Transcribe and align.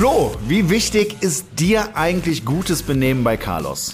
Flo, 0.00 0.34
wie 0.48 0.70
wichtig 0.70 1.18
ist 1.20 1.44
dir 1.58 1.94
eigentlich 1.94 2.46
gutes 2.46 2.82
Benehmen 2.82 3.22
bei 3.22 3.36
Carlos? 3.36 3.92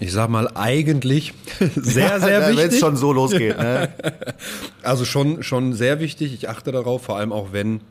Ich 0.00 0.10
sag 0.10 0.30
mal 0.30 0.48
eigentlich 0.54 1.34
sehr, 1.76 2.18
sehr 2.18 2.48
wichtig. 2.48 2.56
Wenn 2.56 2.68
es 2.70 2.78
schon 2.78 2.96
so 2.96 3.12
losgeht. 3.12 3.58
Ne? 3.58 3.92
Also 4.82 5.04
schon, 5.04 5.42
schon 5.42 5.74
sehr 5.74 6.00
wichtig. 6.00 6.32
Ich 6.32 6.48
achte 6.48 6.72
darauf, 6.72 7.02
vor 7.02 7.18
allem 7.18 7.30
auch 7.30 7.48
wenn 7.52 7.82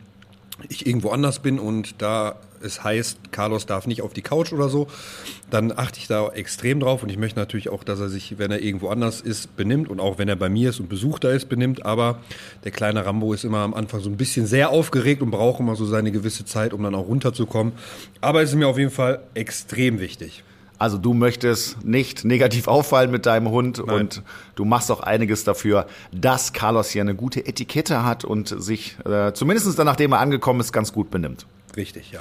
ich 0.67 0.87
irgendwo 0.87 1.11
anders 1.11 1.37
bin 1.43 1.59
und 1.59 2.01
da 2.01 2.37
es 2.63 2.83
heißt, 2.83 3.31
Carlos 3.31 3.65
darf 3.65 3.87
nicht 3.87 4.01
auf 4.01 4.13
die 4.13 4.21
Couch 4.21 4.53
oder 4.53 4.69
so, 4.69 4.87
dann 5.49 5.71
achte 5.71 5.99
ich 5.99 6.07
da 6.07 6.29
extrem 6.29 6.79
drauf 6.79 7.03
und 7.03 7.09
ich 7.09 7.17
möchte 7.17 7.39
natürlich 7.39 7.69
auch, 7.69 7.83
dass 7.83 7.99
er 7.99 8.09
sich, 8.09 8.37
wenn 8.37 8.51
er 8.51 8.61
irgendwo 8.61 8.89
anders 8.89 9.21
ist, 9.21 9.55
benimmt 9.55 9.89
und 9.89 9.99
auch 9.99 10.17
wenn 10.17 10.29
er 10.29 10.35
bei 10.35 10.49
mir 10.49 10.69
ist 10.69 10.79
und 10.79 10.89
Besuch 10.89 11.19
da 11.19 11.31
ist, 11.31 11.49
benimmt. 11.49 11.85
Aber 11.85 12.19
der 12.63 12.71
kleine 12.71 13.05
Rambo 13.05 13.33
ist 13.33 13.43
immer 13.43 13.59
am 13.59 13.73
Anfang 13.73 13.99
so 13.99 14.09
ein 14.09 14.17
bisschen 14.17 14.47
sehr 14.47 14.69
aufgeregt 14.69 15.21
und 15.21 15.31
braucht 15.31 15.59
immer 15.59 15.75
so 15.75 15.85
seine 15.85 16.11
gewisse 16.11 16.45
Zeit, 16.45 16.73
um 16.73 16.83
dann 16.83 16.95
auch 16.95 17.07
runterzukommen. 17.07 17.73
Aber 18.21 18.41
es 18.41 18.49
ist 18.49 18.55
mir 18.55 18.67
auf 18.67 18.77
jeden 18.77 18.91
Fall 18.91 19.21
extrem 19.33 19.99
wichtig. 19.99 20.43
Also 20.79 20.97
du 20.97 21.13
möchtest 21.13 21.85
nicht 21.85 22.25
negativ 22.25 22.67
auffallen 22.67 23.11
mit 23.11 23.25
deinem 23.25 23.49
Hund 23.49 23.81
Nein. 23.85 24.01
und 24.01 24.21
du 24.55 24.65
machst 24.65 24.91
auch 24.91 24.99
einiges 24.99 25.43
dafür, 25.43 25.87
dass 26.11 26.51
Carlos 26.51 26.89
hier 26.89 27.03
eine 27.03 27.15
gute 27.15 27.45
Etikette 27.45 28.03
hat 28.03 28.25
und 28.25 28.49
sich 28.61 28.97
äh, 29.05 29.33
zumindest 29.33 29.79
dann, 29.79 29.85
nachdem 29.85 30.11
er 30.11 30.19
angekommen 30.19 30.59
ist, 30.59 30.73
ganz 30.73 30.91
gut 30.91 31.09
benimmt. 31.09 31.45
Richtig, 31.77 32.11
ja. 32.11 32.19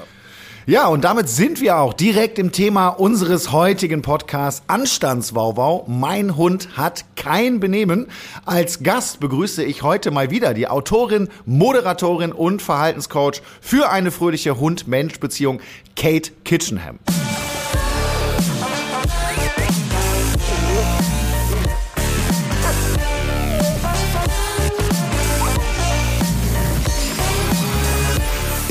Ja, 0.65 0.87
und 0.87 1.03
damit 1.03 1.29
sind 1.29 1.61
wir 1.61 1.79
auch 1.79 1.93
direkt 1.93 2.39
im 2.39 2.53
Thema 2.53 2.91
unseres 2.91 3.51
heutigen 3.51 4.01
Podcasts 4.01 4.63
Anstandswauwau. 4.69 5.85
Mein 5.89 6.37
Hund 6.37 6.77
hat 6.77 7.05
kein 7.17 7.59
Benehmen. 7.59 8.07
Als 8.45 8.85
Gast 8.85 9.19
begrüße 9.19 9.65
ich 9.65 9.83
heute 9.83 10.13
mal 10.13 10.31
wieder 10.31 10.55
die 10.55 10.69
Autorin, 10.69 11.29
Moderatorin 11.47 12.31
und 12.31 12.63
Verhaltenscoach 12.63 13.43
für 13.61 13.91
eine 13.91 14.13
fröhliche 14.13 14.61
Hund-Mensch-Beziehung, 14.61 15.61
Kate 15.97 16.31
Kitchenham. 16.45 17.01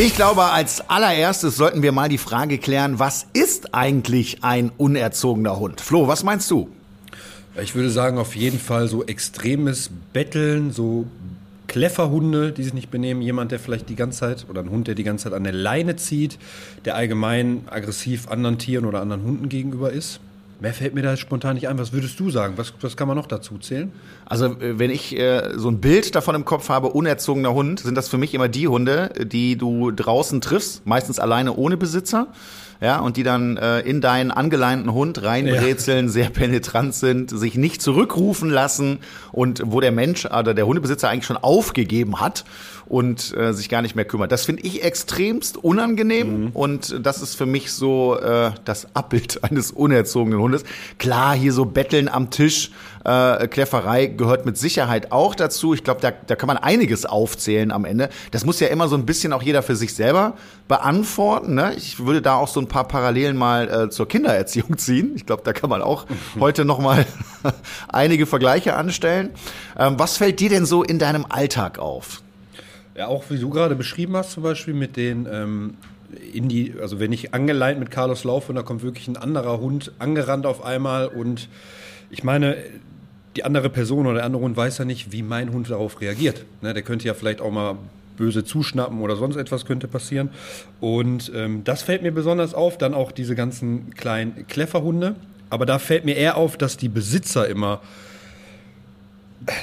Ich 0.03 0.16
glaube, 0.16 0.45
als 0.45 0.89
allererstes 0.89 1.57
sollten 1.57 1.83
wir 1.83 1.91
mal 1.91 2.09
die 2.09 2.17
Frage 2.17 2.57
klären, 2.57 2.97
was 2.97 3.27
ist 3.33 3.75
eigentlich 3.75 4.44
ein 4.44 4.71
unerzogener 4.75 5.59
Hund? 5.59 5.80
Flo, 5.80 6.07
was 6.07 6.23
meinst 6.23 6.49
du? 6.49 6.69
Ich 7.61 7.75
würde 7.75 7.91
sagen, 7.91 8.17
auf 8.17 8.35
jeden 8.35 8.57
Fall 8.57 8.88
so 8.88 9.05
extremes 9.05 9.91
Betteln, 10.11 10.72
so 10.72 11.05
Kläfferhunde, 11.67 12.52
die 12.52 12.63
sich 12.63 12.73
nicht 12.73 12.89
benehmen, 12.89 13.22
jemand, 13.22 13.52
der 13.52 13.59
vielleicht 13.59 13.89
die 13.89 13.95
ganze 13.95 14.22
Zeit, 14.22 14.47
oder 14.49 14.61
ein 14.61 14.72
Hund, 14.72 14.88
der 14.88 14.95
die 14.95 15.03
ganze 15.03 15.25
Zeit 15.25 15.33
an 15.33 15.44
der 15.44 15.53
Leine 15.53 15.97
zieht, 15.97 16.39
der 16.85 16.95
allgemein 16.95 17.66
aggressiv 17.69 18.27
anderen 18.27 18.57
Tieren 18.57 18.85
oder 18.85 19.02
anderen 19.02 19.22
Hunden 19.22 19.49
gegenüber 19.49 19.91
ist. 19.91 20.19
Mehr 20.61 20.75
fällt 20.75 20.93
mir 20.93 21.01
da 21.01 21.17
spontan 21.17 21.55
nicht 21.55 21.67
ein. 21.67 21.79
Was 21.79 21.91
würdest 21.91 22.19
du 22.19 22.29
sagen? 22.29 22.53
Was, 22.55 22.71
was 22.81 22.95
kann 22.95 23.07
man 23.07 23.17
noch 23.17 23.25
dazu 23.25 23.57
zählen? 23.57 23.91
Also, 24.27 24.45
äh, 24.45 24.77
wenn 24.77 24.91
ich 24.91 25.17
äh, 25.17 25.53
so 25.55 25.69
ein 25.69 25.81
Bild 25.81 26.13
davon 26.13 26.35
im 26.35 26.45
Kopf 26.45 26.69
habe, 26.69 26.89
unerzogener 26.89 27.51
Hund, 27.51 27.79
sind 27.79 27.95
das 27.95 28.09
für 28.09 28.19
mich 28.19 28.35
immer 28.35 28.47
die 28.47 28.67
Hunde, 28.67 29.11
die 29.19 29.57
du 29.57 29.89
draußen 29.89 30.39
triffst, 30.39 30.85
meistens 30.85 31.17
alleine 31.17 31.55
ohne 31.55 31.77
Besitzer 31.77 32.27
ja, 32.81 32.99
und 32.99 33.15
die 33.15 33.23
dann 33.23 33.57
äh, 33.57 33.79
in 33.81 34.01
deinen 34.01 34.31
angeleinten 34.31 34.91
Hund 34.93 35.21
reinbrezeln, 35.23 36.07
ja. 36.07 36.11
sehr 36.11 36.29
penetrant 36.29 36.95
sind, 36.95 37.29
sich 37.29 37.55
nicht 37.55 37.81
zurückrufen 37.81 38.49
lassen 38.49 38.99
und 39.31 39.61
wo 39.65 39.81
der 39.81 39.91
Mensch 39.91 40.25
oder 40.25 40.55
der 40.55 40.65
Hundebesitzer 40.65 41.07
eigentlich 41.07 41.25
schon 41.25 41.38
aufgegeben 41.38 42.19
hat 42.19 42.44
und 42.91 43.34
äh, 43.38 43.53
sich 43.53 43.69
gar 43.69 43.81
nicht 43.81 43.96
mehr 43.96 44.03
kümmert. 44.03 44.34
Das 44.34 44.44
finde 44.44 44.63
ich 44.63 44.84
extremst 44.84 45.56
unangenehm 45.56 46.41
mhm. 46.41 46.50
und 46.50 47.00
das 47.02 47.22
ist 47.22 47.35
für 47.35 47.46
mich 47.46 47.72
so 47.72 48.19
äh, 48.19 48.52
das 48.66 48.94
Abbild 48.94 49.41
eines 49.50 49.72
unerzogenen 49.72 50.41
Hundes. 50.41 50.66
Klar, 51.00 51.34
hier 51.34 51.53
so 51.53 51.63
betteln 51.63 52.09
am 52.09 52.31
Tisch, 52.31 52.72
äh, 53.06 53.47
Kläfferei 53.47 54.07
gehört 54.07 54.46
mit 54.46 54.57
Sicherheit 54.57 55.13
auch 55.13 55.35
dazu. 55.35 55.74
Ich 55.74 55.85
glaube, 55.85 56.01
da, 56.01 56.12
da 56.12 56.35
kann 56.35 56.47
man 56.47 56.57
einiges 56.57 57.06
aufzählen 57.06 57.72
am 57.72 57.85
Ende. 57.85 58.09
Das 58.31 58.44
muss 58.44 58.59
ja 58.59 58.68
immer 58.68 58.90
so 58.90 58.97
ein 58.97 59.06
bisschen 59.06 59.31
auch 59.31 59.41
jeder 59.41 59.63
für 59.63 59.78
sich 59.78 59.94
selber 59.94 60.34
beantworten. 60.68 61.56
Ne? 61.56 61.74
Ich 61.78 62.06
würde 62.06 62.22
da 62.22 62.35
auch 62.35 62.50
so 62.50 62.59
ein 62.59 62.68
paar 62.68 62.90
Parallelen 62.90 63.38
mal 63.38 63.69
äh, 63.69 63.90
zur 63.90 64.06
Kindererziehung 64.06 64.78
ziehen. 64.78 65.13
Ich 65.16 65.25
glaube, 65.25 65.44
da 65.46 65.53
kann 65.53 65.69
man 65.69 65.81
auch 65.81 66.07
heute 66.41 66.66
noch 66.66 66.80
mal 66.80 67.06
einige 67.88 68.25
Vergleiche 68.25 68.75
anstellen. 68.75 69.30
Ähm, 69.80 69.97
was 69.97 70.18
fällt 70.18 70.41
dir 70.41 70.50
denn 70.50 70.66
so 70.66 70.84
in 70.84 71.00
deinem 71.00 71.25
Alltag 71.30 71.80
auf? 71.80 72.22
Ja, 72.96 73.07
auch 73.07 73.25
wie 73.29 73.38
du 73.38 73.50
gerade 73.50 73.75
beschrieben 73.75 74.16
hast, 74.18 74.31
zum 74.31 74.44
Beispiel 74.44 74.74
mit 74.74 74.97
den 74.97 75.28
ähm, 75.31 75.74
in 76.34 76.50
die, 76.50 76.74
also 76.79 77.00
wenn 77.00 77.12
ich 77.13 77.34
angeleint 77.34 77.79
mit 77.79 77.90
Carlos 77.90 78.24
laufe 78.24 78.50
und 78.50 78.56
da 78.56 78.63
kommt 78.63 78.84
wirklich 78.84 79.07
ein 79.07 79.18
anderer 79.18 79.59
Hund 79.59 79.91
angerannt 80.00 80.46
auf 80.46 80.63
einmal 80.63 81.07
und 81.07 81.47
ich 82.09 82.24
meine, 82.24 82.57
die 83.35 83.46
andere 83.46 83.69
Person 83.69 84.06
oder 84.06 84.16
der 84.16 84.25
andere 84.25 84.44
Hund 84.44 84.57
weiß 84.57 84.80
ja 84.80 84.85
nicht, 84.85 85.12
wie 85.12 85.24
mein 85.24 85.53
Hund 85.53 85.69
darauf 85.69 86.01
reagiert. 86.01 86.46
Ne, 86.62 86.74
der 86.74 86.84
könnte 86.84 87.07
ja 87.07 87.13
vielleicht 87.13 87.40
auch 87.40 87.51
mal 87.51 87.78
böse 88.18 88.44
zuschnappen 88.44 89.00
oder 89.01 89.16
sonst 89.16 89.38
etwas 89.38 89.66
könnte 89.66 89.88
passieren. 89.88 90.30
Und 90.80 91.31
ähm, 91.34 91.63
das 91.63 91.81
fällt 91.81 92.03
mir 92.03 92.12
besonders 92.12 92.53
auf. 92.53 92.78
Dann 92.78 92.94
auch 92.94 93.12
diese 93.12 93.35
ganzen 93.35 93.94
kleinen 93.96 94.46
Kläfferhunde. 94.47 95.16
Aber 95.50 95.66
da 95.66 95.80
fällt 95.80 96.06
mir 96.06 96.16
eher 96.16 96.38
auf, 96.38 96.57
dass 96.57 96.78
die 96.78 96.90
Besitzer 96.90 97.47
immer 97.47 97.81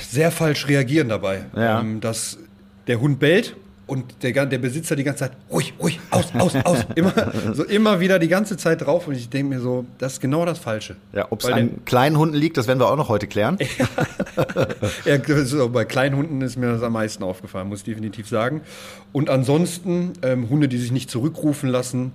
sehr 0.00 0.31
falsch 0.31 0.67
reagieren 0.67 1.09
dabei. 1.09 1.47
Ja. 1.55 1.81
Ähm, 1.81 2.00
dass 2.00 2.38
der 2.88 3.00
Hund 3.00 3.19
bellt 3.21 3.54
und 3.88 4.22
der, 4.22 4.44
der 4.44 4.59
Besitzer 4.59 4.97
die 4.97 5.03
ganze 5.03 5.21
Zeit, 5.21 5.32
ruhig, 5.50 5.72
ruhig, 5.81 5.99
aus, 6.10 6.26
aus, 6.34 6.54
aus. 6.65 6.87
Immer, 6.94 7.12
so 7.54 7.65
immer 7.65 8.00
wieder 8.00 8.19
die 8.19 8.28
ganze 8.28 8.59
Zeit 8.59 8.82
drauf 8.82 9.09
und 9.09 9.15
ich 9.15 9.31
denke 9.31 9.54
mir 9.54 9.60
so, 9.60 9.87
das 9.97 10.15
ist 10.15 10.21
genau 10.21 10.44
das 10.44 10.59
Falsche. 10.59 10.97
Ja, 11.15 11.26
ob 11.31 11.41
es 11.41 11.47
an 11.47 11.84
kleinen 11.87 12.19
Hunden 12.19 12.37
liegt, 12.37 12.59
das 12.59 12.66
werden 12.66 12.78
wir 12.78 12.91
auch 12.91 12.97
noch 12.97 13.09
heute 13.09 13.26
klären. 13.26 13.56
ja, 15.06 15.44
so, 15.44 15.71
bei 15.71 15.87
kleinen 15.87 16.16
Hunden 16.16 16.43
ist 16.43 16.56
mir 16.56 16.72
das 16.72 16.82
am 16.82 16.93
meisten 16.93 17.25
aufgefallen, 17.25 17.69
muss 17.69 17.78
ich 17.78 17.84
definitiv 17.87 18.28
sagen. 18.28 18.60
Und 19.12 19.31
ansonsten 19.31 20.12
ähm, 20.22 20.50
Hunde, 20.50 20.69
die 20.69 20.76
sich 20.76 20.93
nicht 20.93 21.10
zurückrufen 21.10 21.70
lassen, 21.70 22.12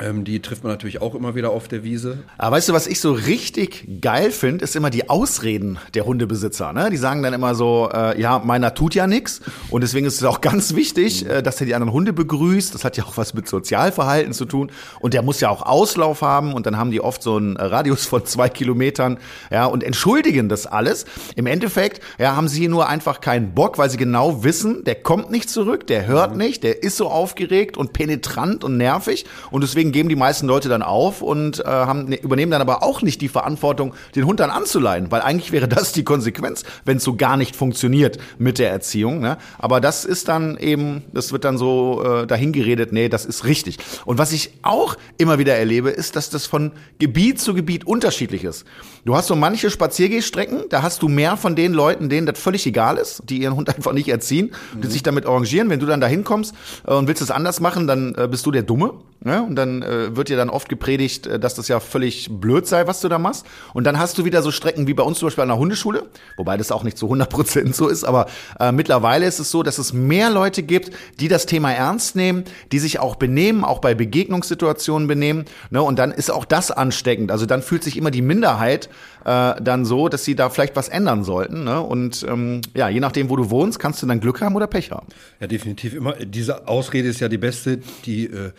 ähm, 0.00 0.24
die 0.24 0.40
trifft 0.40 0.62
man 0.62 0.72
natürlich 0.72 1.00
auch 1.00 1.14
immer 1.14 1.34
wieder 1.34 1.50
auf 1.50 1.68
der 1.68 1.84
Wiese. 1.84 2.18
Aber 2.36 2.56
weißt 2.56 2.68
du, 2.68 2.72
was 2.72 2.86
ich 2.86 3.00
so 3.00 3.12
richtig 3.12 4.00
geil 4.00 4.30
finde, 4.30 4.64
ist 4.64 4.76
immer 4.76 4.90
die 4.90 5.08
Ausreden 5.08 5.78
der 5.94 6.04
Hundebesitzer. 6.04 6.72
Ne? 6.72 6.90
Die 6.90 6.96
sagen 6.96 7.22
dann 7.22 7.34
immer 7.34 7.54
so, 7.54 7.90
äh, 7.92 8.20
ja, 8.20 8.38
meiner 8.38 8.74
tut 8.74 8.94
ja 8.94 9.06
nichts. 9.06 9.40
Und 9.70 9.82
deswegen 9.82 10.06
ist 10.06 10.14
es 10.14 10.24
auch 10.24 10.40
ganz 10.40 10.74
wichtig, 10.74 11.26
äh, 11.26 11.42
dass 11.42 11.60
er 11.60 11.66
die 11.66 11.74
anderen 11.74 11.92
Hunde 11.92 12.12
begrüßt. 12.12 12.74
Das 12.74 12.84
hat 12.84 12.96
ja 12.96 13.04
auch 13.04 13.16
was 13.16 13.34
mit 13.34 13.48
Sozialverhalten 13.48 14.32
zu 14.32 14.44
tun. 14.44 14.70
Und 15.00 15.14
der 15.14 15.22
muss 15.22 15.40
ja 15.40 15.50
auch 15.50 15.62
Auslauf 15.62 16.22
haben. 16.22 16.52
Und 16.52 16.66
dann 16.66 16.76
haben 16.76 16.90
die 16.90 17.00
oft 17.00 17.22
so 17.22 17.36
einen 17.36 17.56
Radius 17.56 18.06
von 18.06 18.24
zwei 18.24 18.48
Kilometern. 18.48 19.18
Ja, 19.50 19.66
und 19.66 19.82
entschuldigen 19.82 20.48
das 20.48 20.66
alles. 20.66 21.06
Im 21.34 21.46
Endeffekt 21.46 22.02
ja, 22.18 22.36
haben 22.36 22.48
sie 22.48 22.68
nur 22.68 22.88
einfach 22.88 23.20
keinen 23.20 23.54
Bock, 23.54 23.78
weil 23.78 23.90
sie 23.90 23.96
genau 23.96 24.44
wissen, 24.44 24.84
der 24.84 24.94
kommt 24.96 25.30
nicht 25.30 25.50
zurück, 25.50 25.86
der 25.86 26.06
hört 26.06 26.32
mhm. 26.32 26.38
nicht, 26.38 26.62
der 26.62 26.82
ist 26.82 26.96
so 26.96 27.08
aufgeregt 27.08 27.76
und 27.76 27.92
penetrant 27.92 28.64
und 28.64 28.76
nervig. 28.76 29.24
Und 29.50 29.62
deswegen 29.62 29.77
deswegen 29.78 29.92
geben 29.92 30.08
die 30.08 30.16
meisten 30.16 30.48
Leute 30.48 30.68
dann 30.68 30.82
auf 30.82 31.22
und 31.22 31.60
äh, 31.60 31.68
haben, 31.68 32.06
ne, 32.06 32.16
übernehmen 32.16 32.50
dann 32.50 32.60
aber 32.60 32.82
auch 32.82 33.00
nicht 33.00 33.20
die 33.20 33.28
Verantwortung, 33.28 33.94
den 34.16 34.26
Hund 34.26 34.40
dann 34.40 34.50
anzuleihen, 34.50 35.12
weil 35.12 35.20
eigentlich 35.20 35.52
wäre 35.52 35.68
das 35.68 35.92
die 35.92 36.02
Konsequenz, 36.02 36.64
wenn 36.84 36.96
es 36.96 37.04
so 37.04 37.14
gar 37.14 37.36
nicht 37.36 37.54
funktioniert 37.54 38.18
mit 38.38 38.58
der 38.58 38.72
Erziehung. 38.72 39.20
Ne? 39.20 39.38
Aber 39.56 39.80
das 39.80 40.04
ist 40.04 40.26
dann 40.26 40.56
eben, 40.56 41.04
das 41.12 41.30
wird 41.30 41.44
dann 41.44 41.58
so 41.58 42.02
äh, 42.04 42.26
dahingeredet, 42.26 42.92
nee, 42.92 43.08
das 43.08 43.24
ist 43.24 43.44
richtig. 43.44 43.78
Und 44.04 44.18
was 44.18 44.32
ich 44.32 44.50
auch 44.62 44.96
immer 45.16 45.38
wieder 45.38 45.54
erlebe, 45.54 45.90
ist, 45.90 46.16
dass 46.16 46.28
das 46.28 46.46
von 46.46 46.72
Gebiet 46.98 47.40
zu 47.40 47.54
Gebiet 47.54 47.86
unterschiedlich 47.86 48.42
ist. 48.42 48.64
Du 49.04 49.14
hast 49.14 49.28
so 49.28 49.36
manche 49.36 49.70
Spaziergehstrecken, 49.70 50.64
da 50.70 50.82
hast 50.82 51.02
du 51.02 51.08
mehr 51.08 51.36
von 51.36 51.54
den 51.54 51.72
Leuten, 51.72 52.08
denen 52.08 52.26
das 52.26 52.38
völlig 52.40 52.66
egal 52.66 52.96
ist, 52.96 53.22
die 53.28 53.38
ihren 53.38 53.54
Hund 53.54 53.68
einfach 53.76 53.92
nicht 53.92 54.08
erziehen, 54.08 54.50
die 54.74 54.88
mhm. 54.88 54.90
sich 54.90 55.04
damit 55.04 55.24
arrangieren. 55.24 55.70
Wenn 55.70 55.78
du 55.78 55.86
dann 55.86 56.00
da 56.00 56.08
hinkommst 56.08 56.52
äh, 56.84 56.94
und 56.94 57.06
willst 57.06 57.22
es 57.22 57.30
anders 57.30 57.60
machen, 57.60 57.86
dann 57.86 58.16
äh, 58.16 58.26
bist 58.28 58.44
du 58.44 58.50
der 58.50 58.64
Dumme. 58.64 58.94
Ne? 59.20 59.42
Und 59.42 59.56
dann 59.56 59.67
äh, 59.82 60.16
wird 60.16 60.28
dir 60.28 60.36
dann 60.36 60.50
oft 60.50 60.68
gepredigt, 60.68 61.26
äh, 61.26 61.38
dass 61.38 61.54
das 61.54 61.68
ja 61.68 61.80
völlig 61.80 62.28
blöd 62.30 62.66
sei, 62.66 62.86
was 62.86 63.00
du 63.00 63.08
da 63.08 63.18
machst. 63.18 63.46
Und 63.74 63.84
dann 63.84 63.98
hast 63.98 64.18
du 64.18 64.24
wieder 64.24 64.42
so 64.42 64.50
Strecken 64.50 64.86
wie 64.86 64.94
bei 64.94 65.02
uns 65.02 65.18
zum 65.18 65.26
Beispiel 65.26 65.42
an 65.42 65.48
der 65.48 65.58
Hundeschule, 65.58 66.04
wobei 66.36 66.56
das 66.56 66.72
auch 66.72 66.82
nicht 66.82 66.98
zu 66.98 67.06
100 67.06 67.28
Prozent 67.30 67.74
so 67.74 67.88
ist, 67.88 68.04
aber 68.04 68.26
äh, 68.60 68.72
mittlerweile 68.72 69.26
ist 69.26 69.38
es 69.38 69.50
so, 69.50 69.62
dass 69.62 69.78
es 69.78 69.92
mehr 69.92 70.30
Leute 70.30 70.62
gibt, 70.62 70.90
die 71.20 71.28
das 71.28 71.46
Thema 71.46 71.72
ernst 71.72 72.16
nehmen, 72.16 72.44
die 72.72 72.78
sich 72.78 72.98
auch 72.98 73.16
benehmen, 73.16 73.64
auch 73.64 73.80
bei 73.80 73.94
Begegnungssituationen 73.94 75.08
benehmen. 75.08 75.44
Ne? 75.70 75.82
Und 75.82 75.98
dann 75.98 76.10
ist 76.10 76.30
auch 76.30 76.44
das 76.44 76.70
ansteckend. 76.70 77.30
Also 77.30 77.46
dann 77.46 77.62
fühlt 77.62 77.82
sich 77.82 77.96
immer 77.96 78.10
die 78.10 78.22
Minderheit 78.22 78.88
äh, 79.24 79.54
dann 79.60 79.84
so, 79.84 80.08
dass 80.08 80.24
sie 80.24 80.34
da 80.34 80.50
vielleicht 80.50 80.76
was 80.76 80.88
ändern 80.88 81.24
sollten. 81.24 81.64
Ne? 81.64 81.80
Und 81.80 82.24
ähm, 82.28 82.60
ja, 82.74 82.88
je 82.88 83.00
nachdem, 83.00 83.30
wo 83.30 83.36
du 83.36 83.50
wohnst, 83.50 83.78
kannst 83.78 84.02
du 84.02 84.06
dann 84.06 84.20
Glück 84.20 84.40
haben 84.40 84.56
oder 84.56 84.66
Pech 84.66 84.90
haben. 84.90 85.06
Ja, 85.40 85.46
definitiv 85.46 85.94
immer. 85.94 86.14
Diese 86.14 86.66
Ausrede 86.68 87.08
ist 87.08 87.20
ja 87.20 87.28
die 87.28 87.38
beste, 87.38 87.78
die 88.04 88.26
äh 88.26 88.52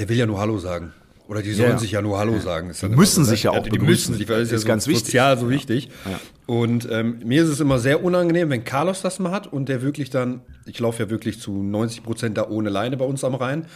der 0.00 0.08
will 0.08 0.16
ja 0.16 0.24
nur 0.24 0.40
Hallo 0.40 0.58
sagen. 0.58 0.94
Oder 1.28 1.42
die 1.42 1.52
sollen 1.52 1.72
ja. 1.72 1.78
sich 1.78 1.92
ja 1.92 2.02
nur 2.02 2.18
Hallo 2.18 2.40
sagen. 2.40 2.72
die 2.82 2.88
müssen 2.88 3.24
sich 3.24 3.44
ja 3.44 3.50
auch 3.50 3.62
die 3.62 3.70
begrüßen. 3.70 3.86
müssen 3.86 4.14
sich, 4.14 4.28
weil 4.28 4.40
das 4.40 4.48
ist, 4.48 4.54
ist 4.54 4.62
ja 4.64 4.68
ganz 4.68 4.84
sozial 4.86 5.36
wichtig. 5.36 5.42
so 5.42 5.50
wichtig. 5.50 5.88
Ja. 6.10 6.20
Und 6.46 6.88
ähm, 6.90 7.20
mir 7.24 7.42
ist 7.42 7.50
es 7.50 7.60
immer 7.60 7.78
sehr 7.78 8.02
unangenehm, 8.02 8.48
wenn 8.48 8.64
Carlos 8.64 9.02
das 9.02 9.18
mal 9.20 9.30
hat 9.30 9.46
und 9.46 9.68
der 9.68 9.82
wirklich 9.82 10.08
dann, 10.08 10.40
ich 10.64 10.80
laufe 10.80 11.02
ja 11.04 11.10
wirklich 11.10 11.38
zu 11.38 11.62
90 11.62 12.02
Prozent 12.02 12.38
da 12.38 12.48
ohne 12.48 12.70
Leine 12.70 12.96
bei 12.96 13.04
uns 13.04 13.22
am 13.24 13.34
Rhein. 13.34 13.66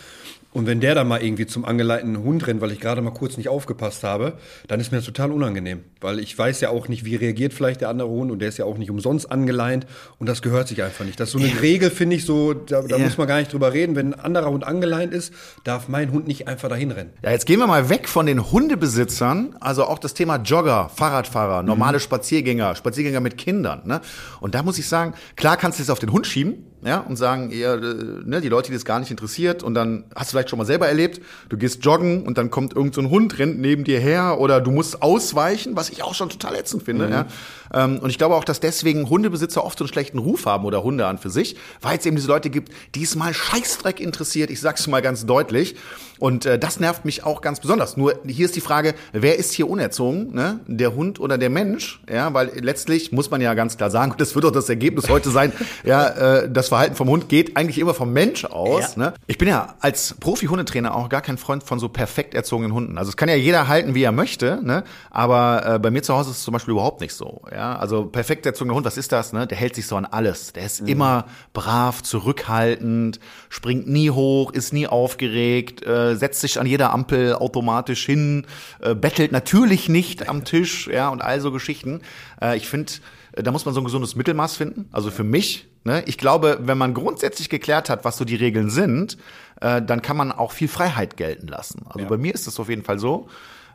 Und 0.55 0.69
wenn 0.69 0.81
der 0.81 0.95
dann 0.95 1.09
mal 1.09 1.21
irgendwie 1.21 1.47
zum 1.47 1.65
angeleiteten 1.65 2.23
Hund 2.23 2.47
rennt, 2.47 2.61
weil 2.61 2.71
ich 2.71 2.79
gerade 2.79 3.03
mal 3.03 3.11
kurz 3.11 3.37
nicht 3.37 3.49
aufgepasst 3.49 4.05
habe, 4.05 4.35
dann 4.69 4.79
ist 4.79 4.93
mir 4.93 4.99
das 4.99 5.05
total 5.05 5.33
unangenehm. 5.33 5.81
Weil 6.01 6.21
ich 6.21 6.39
weiß 6.39 6.61
ja 6.61 6.71
auch 6.71 6.87
nicht, 6.87 7.05
wie 7.05 7.17
reagiert 7.17 7.53
vielleicht 7.53 7.81
der 7.81 7.89
andere 7.89 8.09
Hund 8.09 8.31
und 8.31 8.39
der 8.39 8.51
ist 8.51 8.59
ja 8.59 8.65
auch 8.65 8.79
nicht 8.79 8.89
umsonst 8.89 9.33
angeleint 9.33 9.85
und 10.21 10.29
das 10.29 10.43
gehört 10.43 10.69
sich 10.69 10.81
einfach 10.85 11.05
nicht. 11.05 11.19
Das 11.19 11.31
ist 11.31 11.33
so 11.33 11.39
eine 11.41 11.49
ja. 11.49 11.57
Regel, 11.57 11.91
finde 11.91 12.15
ich 12.15 12.25
so, 12.25 12.55
da, 12.55 12.83
da 12.83 12.97
ja. 12.97 13.05
muss 13.05 13.19
man 13.19 13.27
gar 13.27 13.39
nicht 13.39 13.53
drüber 13.53 13.73
reden. 13.73 13.97
Wenn 13.97 14.15
ein 14.15 14.21
anderer 14.21 14.49
Hund 14.51 14.65
angeleint 14.65 15.13
ist, 15.13 15.35
darf 15.65 15.89
mein 15.89 16.13
Hund 16.13 16.29
nicht 16.29 16.47
einfach 16.47 16.69
dahin 16.69 16.93
rennen. 16.93 17.11
Ja, 17.23 17.33
jetzt 17.33 17.47
gehen 17.47 17.59
wir 17.59 17.67
mal 17.67 17.89
weg 17.89 18.09
von 18.09 18.27
den 18.27 18.53
Hundebesitzern, 18.53 19.57
also 19.59 19.83
auch 19.83 19.99
das 19.99 20.15
Thema 20.15 20.37
Jogger, 20.37 20.89
Fahrradfahrer, 20.95 21.65
normale 21.65 21.97
mhm. 21.97 22.03
Spaziergänger, 22.03 22.77
Spaziergänger 22.77 23.19
mit 23.19 23.39
Kindern. 23.39 23.83
Ne? 23.87 24.01
Und 24.39 24.55
da 24.55 24.63
muss 24.63 24.79
ich 24.79 24.87
sagen, 24.87 25.15
klar 25.35 25.57
kannst 25.57 25.81
du 25.81 25.83
es 25.83 25.91
auf 25.91 25.99
den 25.99 26.13
Hund 26.13 26.29
schieben, 26.29 26.65
ja, 26.85 27.01
und 27.01 27.17
sagen 27.17 27.51
eher, 27.51 27.75
äh, 27.75 27.95
ne, 28.25 28.41
die 28.43 28.49
Leute, 28.49 28.69
die 28.69 28.75
das 28.75 28.85
gar 28.85 29.01
nicht 29.01 29.11
interessiert, 29.11 29.63
und 29.63 29.75
dann 29.75 30.05
hast 30.15 30.31
du 30.31 30.33
vielleicht 30.33 30.51
schon 30.51 30.59
mal 30.59 30.67
selber 30.67 30.87
erlebt, 30.87 31.21
du 31.49 31.57
gehst 31.57 31.85
joggen 31.85 32.25
und 32.27 32.37
dann 32.37 32.51
kommt 32.51 32.77
irgend 32.77 32.95
so 32.95 33.01
ein 33.01 33.09
Hund, 33.09 33.39
rennt 33.39 33.59
neben 33.59 33.85
dir 33.85 34.01
her 34.01 34.39
oder 34.39 34.61
du 34.61 34.71
musst 34.71 35.01
ausweichen, 35.03 35.77
was 35.77 35.89
ich 35.89 36.03
auch 36.03 36.15
schon 36.15 36.29
total 36.29 36.55
ätzend 36.57 36.83
finde, 36.83 37.07
mhm. 37.07 37.13
ja. 37.13 37.27
Ähm, 37.73 37.99
und 37.99 38.11
ich 38.11 38.19
glaube 38.19 38.35
auch, 38.35 38.45
dass 38.45 38.61
deswegen 38.61 39.09
Hundebesitzer 39.09 39.65
oft 39.65 39.79
so 39.79 39.85
einen 39.85 39.93
schlechten 39.93 40.19
Ruf 40.19 40.45
haben 40.47 40.65
oder 40.65 40.83
Hunde 40.83 41.07
an 41.07 41.19
für 41.19 41.31
sich, 41.31 41.57
weil 41.81 41.99
es 41.99 42.05
eben 42.05 42.17
diese 42.17 42.29
Leute 42.29 42.51
gibt, 42.51 42.71
die 42.95 43.03
es 43.03 43.17
mal 43.17 43.33
Scheißdreck 43.33 43.99
interessiert, 43.99 44.51
ich 44.51 44.61
sag's 44.61 44.87
mal 44.87 45.01
ganz 45.01 45.25
deutlich. 45.25 45.77
Und 46.19 46.47
äh, 46.47 46.59
das 46.59 46.79
nervt 46.81 47.05
mich 47.05 47.25
auch 47.25 47.41
ganz 47.41 47.61
besonders. 47.61 47.97
Nur 47.97 48.15
hier 48.27 48.45
ist 48.45 48.55
die 48.55 48.61
Frage, 48.61 48.95
wer 49.13 49.39
ist 49.39 49.53
hier 49.53 49.69
unerzogen, 49.69 50.33
ne? 50.33 50.61
der 50.67 50.95
Hund 50.95 51.19
oder 51.19 51.39
der 51.39 51.51
Mensch? 51.51 52.01
Ja, 52.11 52.33
weil 52.35 52.53
letztlich 52.61 53.13
muss 53.13 53.31
man 53.31 53.41
ja 53.41 53.55
ganz 53.55 53.77
klar 53.77 53.91
sagen, 53.91 54.15
das 54.19 54.35
wird 54.35 54.45
auch 54.45 54.53
das 54.53 54.69
Ergebnis 54.69 55.09
heute 55.09 55.31
sein, 55.31 55.53
ja, 55.85 56.07
äh, 56.07 56.51
das 56.51 56.69
Verhalten 56.69 56.95
vom 56.95 57.09
Hund 57.09 57.29
geht 57.29 57.57
eigentlich 57.57 57.79
immer 57.79 57.95
vom 57.95 58.13
Mensch 58.13 58.45
aus. 58.45 58.97
Ja. 58.97 59.03
Ne? 59.03 59.15
Ich 59.27 59.39
bin 59.39 59.49
ja 59.49 59.75
als 59.81 60.15
Profi-Hundetrainer 60.21 60.95
auch 60.95 61.09
gar 61.09 61.21
kein 61.21 61.39
Freund 61.39 61.65
von 61.65 61.79
so 61.79 61.89
perfekt 61.89 62.35
erzogenen 62.35 62.73
Hunden. 62.73 62.97
Also 62.99 63.11
es 63.11 63.17
kann 63.17 63.29
ja 63.29 63.35
jeder 63.35 63.69
halten, 63.69 63.95
wie 63.95 64.03
er 64.03 64.13
möchte, 64.13 64.61
ne? 64.63 64.85
aber 65.11 65.75
äh, 65.75 65.79
bei 65.79 65.91
mir 65.91 66.03
zu 66.03 66.15
Hause 66.15 66.31
ist 66.31 66.39
es 66.39 66.45
zum 66.45 66.53
Beispiel 66.53 66.73
überhaupt 66.73 67.01
nicht 67.01 67.15
so. 67.15 67.43
Ja, 67.53 67.77
also 67.77 68.07
perfekt 68.07 68.47
erzogener 68.47 68.75
Hund, 68.75 68.87
was 68.87 68.97
ist 68.97 69.13
das? 69.13 69.33
Ne? 69.33 69.47
Der 69.47 69.59
hält 69.59 69.75
sich 69.75 69.87
so 69.87 69.97
an 69.97 70.05
alles. 70.05 70.53
Der 70.53 70.65
ist 70.65 70.83
mhm. 70.83 70.89
immer 70.89 71.25
brav, 71.53 72.03
zurückhaltend, 72.03 73.19
springt 73.49 73.89
nie 73.89 74.11
hoch, 74.11 74.53
ist 74.53 74.73
nie 74.73 74.87
aufgeregt, 74.87 75.83
äh, 75.83 76.04
setzt 76.13 76.41
sich 76.41 76.61
an 76.61 76.67
jeder 76.67 76.93
Ampel 76.93 77.35
automatisch 77.35 78.05
hin, 78.05 78.47
äh, 78.81 78.95
bettelt 78.95 79.33
natürlich 79.33 79.89
nicht 79.89 80.29
am 80.29 80.45
Tisch, 80.45 80.89
ja, 80.89 81.09
und 81.09 81.23
all 81.23 81.41
so 81.41 81.51
Geschichten. 81.53 82.03
Äh, 82.41 82.57
ich 82.57 82.69
finde, 82.69 82.93
äh, 83.33 83.43
da 83.43 83.51
muss 83.51 83.65
man 83.65 83.75
so 83.75 83.81
ein 83.81 83.85
gesundes 83.85 84.17
Mittelmaß 84.17 84.57
finden. 84.57 84.89
Also 84.93 85.11
für 85.11 85.25
mich, 85.25 85.69
ne, 85.85 86.03
ich 86.07 86.19
glaube, 86.19 86.59
wenn 86.63 86.79
man 86.79 86.95
grundsätzlich 86.95 87.49
geklärt 87.49 87.91
hat, 87.91 88.05
was 88.05 88.17
so 88.17 88.25
die 88.25 88.37
Regeln 88.37 88.71
sind, 88.71 89.19
äh, 89.61 89.83
dann 89.83 90.03
kann 90.03 90.17
man 90.17 90.33
auch 90.33 90.53
viel 90.53 90.69
Freiheit 90.69 91.17
gelten 91.17 91.49
lassen. 91.49 91.83
Also 91.87 92.01
ja. 92.01 92.07
bei 92.07 92.17
mir 92.17 92.35
ist 92.35 92.47
es 92.47 92.59
auf 92.61 92.69
jeden 92.69 92.85
Fall 92.85 92.99
so. 92.99 93.29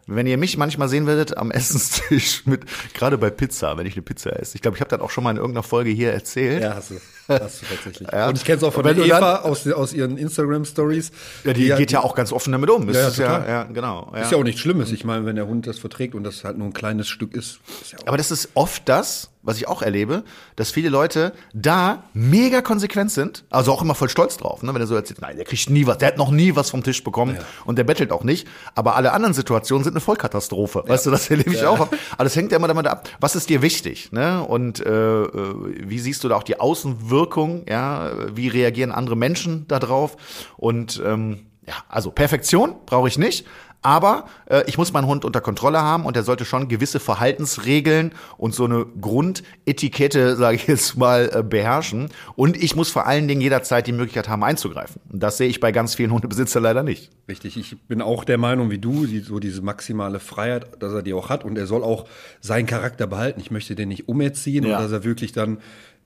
Wenn 0.07 0.25
ihr 0.25 0.37
mich 0.37 0.57
manchmal 0.57 0.89
sehen 0.89 1.05
werdet 1.05 1.37
am 1.37 1.51
Essenstisch 1.51 2.45
mit, 2.45 2.63
gerade 2.93 3.17
bei 3.17 3.29
Pizza, 3.29 3.77
wenn 3.77 3.85
ich 3.85 3.93
eine 3.93 4.01
Pizza 4.01 4.39
esse. 4.39 4.55
Ich 4.55 4.61
glaube, 4.61 4.77
ich 4.77 4.81
habe 4.81 4.89
das 4.89 5.01
auch 5.01 5.11
schon 5.11 5.23
mal 5.23 5.31
in 5.31 5.37
irgendeiner 5.37 5.63
Folge 5.63 5.91
hier 5.91 6.11
erzählt. 6.11 6.63
Ja, 6.63 6.75
hast 6.75 6.91
du. 6.91 6.95
Hast 7.29 7.61
du 7.61 7.65
tatsächlich. 7.67 8.07
ja. 8.11 8.27
Und 8.27 8.37
ich 8.37 8.43
kenne 8.43 8.57
es 8.57 8.63
auch 8.63 8.73
von 8.73 8.85
Eva 8.85 9.37
aus, 9.37 9.67
aus 9.67 9.93
ihren 9.93 10.17
Instagram-Stories. 10.17 11.11
Ja, 11.43 11.53
die, 11.53 11.63
die 11.63 11.75
geht 11.75 11.91
ja 11.91 12.01
auch 12.01 12.15
ganz 12.15 12.31
offen 12.31 12.51
damit 12.51 12.69
um. 12.69 12.91
Ja, 12.91 13.09
ja, 13.09 13.47
ja, 13.47 13.63
genau. 13.63 14.11
Ist 14.19 14.31
ja 14.31 14.37
auch 14.37 14.43
nichts 14.43 14.61
Schlimmes. 14.61 14.91
Ich 14.91 15.03
meine, 15.03 15.25
wenn 15.25 15.35
der 15.35 15.47
Hund 15.47 15.67
das 15.67 15.79
verträgt 15.79 16.15
und 16.15 16.23
das 16.23 16.43
halt 16.43 16.57
nur 16.57 16.67
ein 16.67 16.73
kleines 16.73 17.07
Stück 17.07 17.33
ist. 17.33 17.59
ist 17.81 18.07
Aber 18.07 18.17
das 18.17 18.31
ist 18.31 18.49
oft 18.55 18.87
das, 18.89 19.29
was 19.41 19.57
ich 19.57 19.67
auch 19.67 19.81
erlebe, 19.81 20.23
dass 20.57 20.71
viele 20.71 20.89
Leute 20.89 21.33
da 21.53 22.03
mega 22.13 22.61
konsequent 22.61 23.11
sind, 23.11 23.45
also 23.49 23.71
auch 23.71 23.81
immer 23.81 23.95
voll 23.95 24.09
stolz 24.09 24.37
drauf, 24.37 24.63
ne? 24.63 24.73
wenn 24.73 24.81
er 24.81 24.87
so 24.87 24.95
erzählt, 24.95 25.21
nein, 25.21 25.37
der 25.37 25.45
kriegt 25.45 25.69
nie 25.69 25.87
was, 25.87 25.97
der 25.97 26.09
hat 26.09 26.17
noch 26.17 26.29
nie 26.29 26.55
was 26.55 26.69
vom 26.69 26.83
Tisch 26.83 27.03
bekommen 27.03 27.35
ja. 27.35 27.43
und 27.65 27.77
der 27.77 27.85
bettelt 27.85 28.11
auch 28.11 28.23
nicht, 28.23 28.47
aber 28.75 28.95
alle 28.95 29.13
anderen 29.13 29.33
Situationen 29.33 29.83
sind 29.83 29.93
eine 29.93 30.01
Vollkatastrophe, 30.01 30.83
ja. 30.85 30.89
weißt 30.89 31.05
du, 31.05 31.11
das 31.11 31.29
erlebe 31.29 31.53
ich 31.53 31.61
ja. 31.61 31.69
auch. 31.69 31.79
Aber 31.79 32.23
das 32.23 32.35
hängt 32.35 32.51
ja 32.51 32.57
immer 32.57 32.67
damit 32.67 32.87
ab, 32.87 33.07
was 33.21 33.35
ist 33.35 33.49
dir 33.49 33.61
wichtig, 33.61 34.11
ne? 34.11 34.43
Und 34.43 34.85
äh, 34.85 35.23
äh, 35.23 35.55
wie 35.87 35.99
siehst 35.99 36.23
du 36.23 36.27
da 36.27 36.35
auch 36.35 36.43
die 36.43 36.59
Außenwirkung, 36.59 37.18
ja, 37.67 38.11
wie 38.33 38.47
reagieren 38.47 38.91
andere 38.91 39.15
Menschen 39.15 39.67
da 39.67 39.79
drauf 39.79 40.17
und 40.57 41.01
ähm, 41.05 41.45
ja, 41.67 41.75
also 41.87 42.11
Perfektion 42.11 42.75
brauche 42.85 43.07
ich 43.07 43.17
nicht, 43.17 43.45
aber 43.81 44.25
äh, 44.47 44.63
ich 44.67 44.77
muss 44.77 44.91
meinen 44.91 45.07
Hund 45.07 45.23
unter 45.23 45.39
Kontrolle 45.39 45.81
haben 45.81 46.05
und 46.05 46.17
er 46.17 46.23
sollte 46.23 46.43
schon 46.43 46.67
gewisse 46.67 46.99
Verhaltensregeln 46.99 48.11
und 48.37 48.53
so 48.53 48.65
eine 48.65 48.85
Grundetikette, 48.99 50.35
sage 50.35 50.57
ich 50.57 50.67
jetzt 50.67 50.97
mal, 50.97 51.29
äh, 51.33 51.43
beherrschen. 51.43 52.09
Und 52.35 52.61
ich 52.61 52.75
muss 52.75 52.89
vor 52.89 53.07
allen 53.07 53.27
Dingen 53.27 53.39
jederzeit 53.39 53.87
die 53.87 53.93
Möglichkeit 53.93 54.27
haben, 54.27 54.43
einzugreifen. 54.43 55.01
Und 55.09 55.23
das 55.23 55.37
sehe 55.37 55.47
ich 55.47 55.59
bei 55.59 55.71
ganz 55.71 55.95
vielen 55.95 56.11
Hundebesitzern 56.11 56.61
leider 56.61 56.83
nicht. 56.83 57.09
Richtig, 57.29 57.55
ich 57.55 57.81
bin 57.87 58.01
auch 58.01 58.25
der 58.25 58.37
Meinung 58.37 58.69
wie 58.69 58.79
du, 58.79 59.05
die, 59.05 59.19
so 59.19 59.39
diese 59.39 59.61
maximale 59.61 60.19
Freiheit, 60.19 60.67
dass 60.79 60.93
er 60.93 61.01
die 61.01 61.13
auch 61.13 61.29
hat 61.29 61.45
und 61.45 61.57
er 61.57 61.67
soll 61.67 61.83
auch 61.83 62.05
seinen 62.41 62.65
Charakter 62.65 63.07
behalten. 63.07 63.39
Ich 63.39 63.51
möchte 63.51 63.75
den 63.75 63.89
nicht 63.89 64.09
umerziehen 64.09 64.65
ja. 64.65 64.77
und 64.77 64.83
dass 64.83 64.91
er 64.91 65.03
wirklich 65.05 65.31
dann 65.31 65.59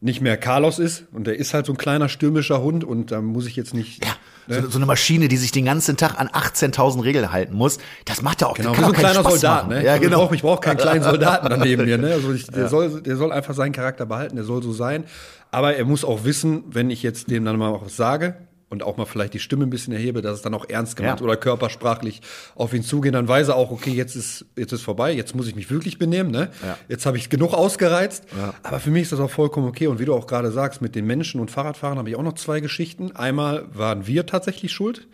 nicht 0.03 0.19
mehr 0.19 0.35
Carlos 0.35 0.79
ist 0.79 1.05
und 1.13 1.27
der 1.27 1.39
ist 1.39 1.53
halt 1.53 1.65
so 1.65 1.71
ein 1.71 1.77
kleiner 1.77 2.09
stürmischer 2.09 2.61
Hund 2.61 2.83
und 2.83 3.11
da 3.11 3.21
muss 3.21 3.47
ich 3.47 3.55
jetzt 3.55 3.73
nicht. 3.73 4.03
Ja, 4.03 4.11
ne? 4.47 4.61
so, 4.61 4.71
so, 4.71 4.77
eine 4.77 4.85
Maschine, 4.85 5.29
die 5.29 5.37
sich 5.37 5.53
den 5.53 5.63
ganzen 5.63 5.95
Tag 5.95 6.19
an 6.19 6.27
18.000 6.27 7.03
Regeln 7.03 7.31
halten 7.31 7.55
muss, 7.55 7.77
das 8.03 8.21
macht 8.21 8.41
ja 8.41 8.47
auch 8.47 8.55
genau, 8.55 8.73
kann 8.73 8.83
so 8.83 8.91
ein 8.91 8.97
kleiner 8.97 9.21
Spaß 9.21 9.39
Soldat. 9.39 9.69
Ne? 9.69 9.85
Ja, 9.85 9.97
genau. 9.97 10.29
Ich 10.33 10.41
brauche 10.41 10.55
brauch 10.55 10.61
keinen 10.61 10.77
kleinen 10.77 11.03
Soldaten 11.09 11.47
daneben 11.49 11.85
mir. 11.85 11.97
Ne? 11.97 12.13
Also 12.13 12.33
ich, 12.33 12.45
der, 12.47 12.63
ja. 12.63 12.67
soll, 12.67 13.01
der 13.01 13.15
soll 13.15 13.31
einfach 13.31 13.53
seinen 13.53 13.71
Charakter 13.71 14.05
behalten, 14.05 14.35
der 14.35 14.43
soll 14.43 14.61
so 14.61 14.73
sein. 14.73 15.05
Aber 15.51 15.75
er 15.75 15.85
muss 15.85 16.03
auch 16.03 16.25
wissen, 16.25 16.65
wenn 16.67 16.89
ich 16.89 17.01
jetzt 17.01 17.31
dem 17.31 17.45
dann 17.45 17.57
mal 17.57 17.79
was 17.81 17.95
sage, 17.95 18.35
und 18.73 18.81
auch 18.81 18.97
mal 18.97 19.05
vielleicht 19.05 19.35
die 19.35 19.39
Stimme 19.39 19.65
ein 19.65 19.69
bisschen 19.69 19.93
erhebe, 19.93 20.23
dass 20.23 20.37
es 20.37 20.41
dann 20.41 20.53
auch 20.55 20.67
ernst 20.67 20.95
gemacht 20.95 21.19
ja. 21.19 21.23
oder 21.23 21.37
körpersprachlich 21.37 22.21
auf 22.55 22.73
ihn 22.73 22.81
zugehen, 22.81 23.13
dann 23.13 23.27
weiß 23.27 23.49
er 23.49 23.55
auch, 23.55 23.69
okay, 23.69 23.91
jetzt 23.91 24.15
ist, 24.15 24.45
jetzt 24.55 24.73
ist 24.73 24.81
vorbei, 24.81 25.13
jetzt 25.13 25.35
muss 25.35 25.47
ich 25.47 25.55
mich 25.55 25.69
wirklich 25.69 25.99
benehmen, 25.99 26.31
ne? 26.31 26.49
Ja. 26.63 26.77
Jetzt 26.89 27.05
habe 27.05 27.17
ich 27.17 27.29
genug 27.29 27.53
ausgereizt. 27.53 28.25
Ja. 28.35 28.55
Aber 28.63 28.79
für 28.79 28.89
mich 28.89 29.03
ist 29.03 29.11
das 29.11 29.19
auch 29.19 29.29
vollkommen 29.29 29.67
okay. 29.67 29.85
Und 29.85 29.99
wie 29.99 30.05
du 30.05 30.13
auch 30.15 30.25
gerade 30.25 30.51
sagst, 30.51 30.81
mit 30.81 30.95
den 30.95 31.05
Menschen 31.05 31.39
und 31.39 31.51
Fahrradfahren 31.51 31.99
habe 31.99 32.09
ich 32.09 32.15
auch 32.15 32.23
noch 32.23 32.33
zwei 32.33 32.59
Geschichten. 32.61 33.15
Einmal 33.15 33.65
waren 33.73 34.07
wir 34.07 34.25
tatsächlich 34.25 34.71
schuld. 34.71 35.07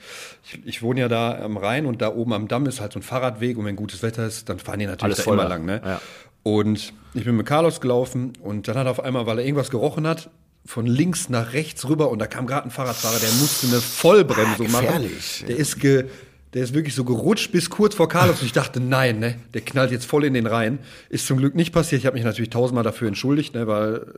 Ich, 0.46 0.66
ich 0.66 0.82
wohne 0.82 1.02
ja 1.02 1.08
da 1.10 1.38
am 1.38 1.58
Rhein 1.58 1.86
und 1.86 2.02
da 2.02 2.14
oben 2.16 2.32
am 2.32 2.48
Damm 2.48 2.66
ist 2.66 2.80
halt 2.80 2.94
so 2.94 3.00
ein 3.00 3.04
Fahrradweg 3.04 3.58
und 3.58 3.66
wenn 3.66 3.76
gutes 3.76 4.02
Wetter 4.02 4.26
ist, 4.26 4.48
dann 4.48 4.60
fahren 4.60 4.80
die 4.80 4.86
natürlich 4.86 5.18
Alles 5.18 5.26
da 5.26 5.33
immer 5.33 5.50
lang, 5.50 5.66
ne? 5.66 6.00
Und 6.44 6.94
ich 7.14 7.26
bin 7.26 7.36
mit 7.36 7.45
Carlos 7.45 7.81
gelaufen 7.81 8.33
und 8.42 8.69
dann 8.69 8.78
hat 8.78 8.88
er 8.88 8.92
auf 8.92 9.04
einmal, 9.04 9.26
weil 9.26 9.40
er 9.40 9.45
irgendwas 9.45 9.69
gerochen 9.69 10.07
hat, 10.07 10.30
von 10.69 10.85
links 10.85 11.30
nach 11.30 11.54
rechts 11.54 11.90
rüber 11.90 12.11
und 12.11 12.19
da 12.19 12.28
kam 12.28 12.45
gerade 12.45 12.66
ein 12.66 12.69
Fahrradfahrer, 12.69 13.18
der 13.18 13.31
musste 13.40 13.66
eine 13.66 13.81
Vollbremsung 13.81 14.68
ah, 14.68 14.81
machen. 14.83 15.09
Der 15.47 15.57
ist 15.57 15.80
ge, 15.80 16.06
der 16.54 16.61
ist 16.61 16.76
wirklich 16.76 16.94
so 16.94 17.04
gerutscht 17.04 17.52
bis 17.52 17.71
kurz 17.71 17.95
vor 17.95 18.07
Carlos 18.07 18.40
und 18.42 18.45
ich 18.45 18.54
dachte, 18.54 18.80
nein, 18.80 19.18
ne, 19.18 19.40
der 19.56 19.61
knallt 19.61 19.90
jetzt 19.90 20.06
voll 20.06 20.26
in 20.26 20.35
den 20.35 20.45
Reihen. 20.45 20.78
Ist 21.09 21.26
zum 21.26 21.40
Glück 21.40 21.56
nicht 21.56 21.73
passiert. 21.73 22.02
Ich 22.02 22.06
habe 22.06 22.14
mich 22.14 22.23
natürlich 22.23 22.52
tausendmal 22.52 22.83
dafür 22.83 23.07
entschuldigt, 23.07 23.56
ne, 23.56 23.66
weil 23.66 24.14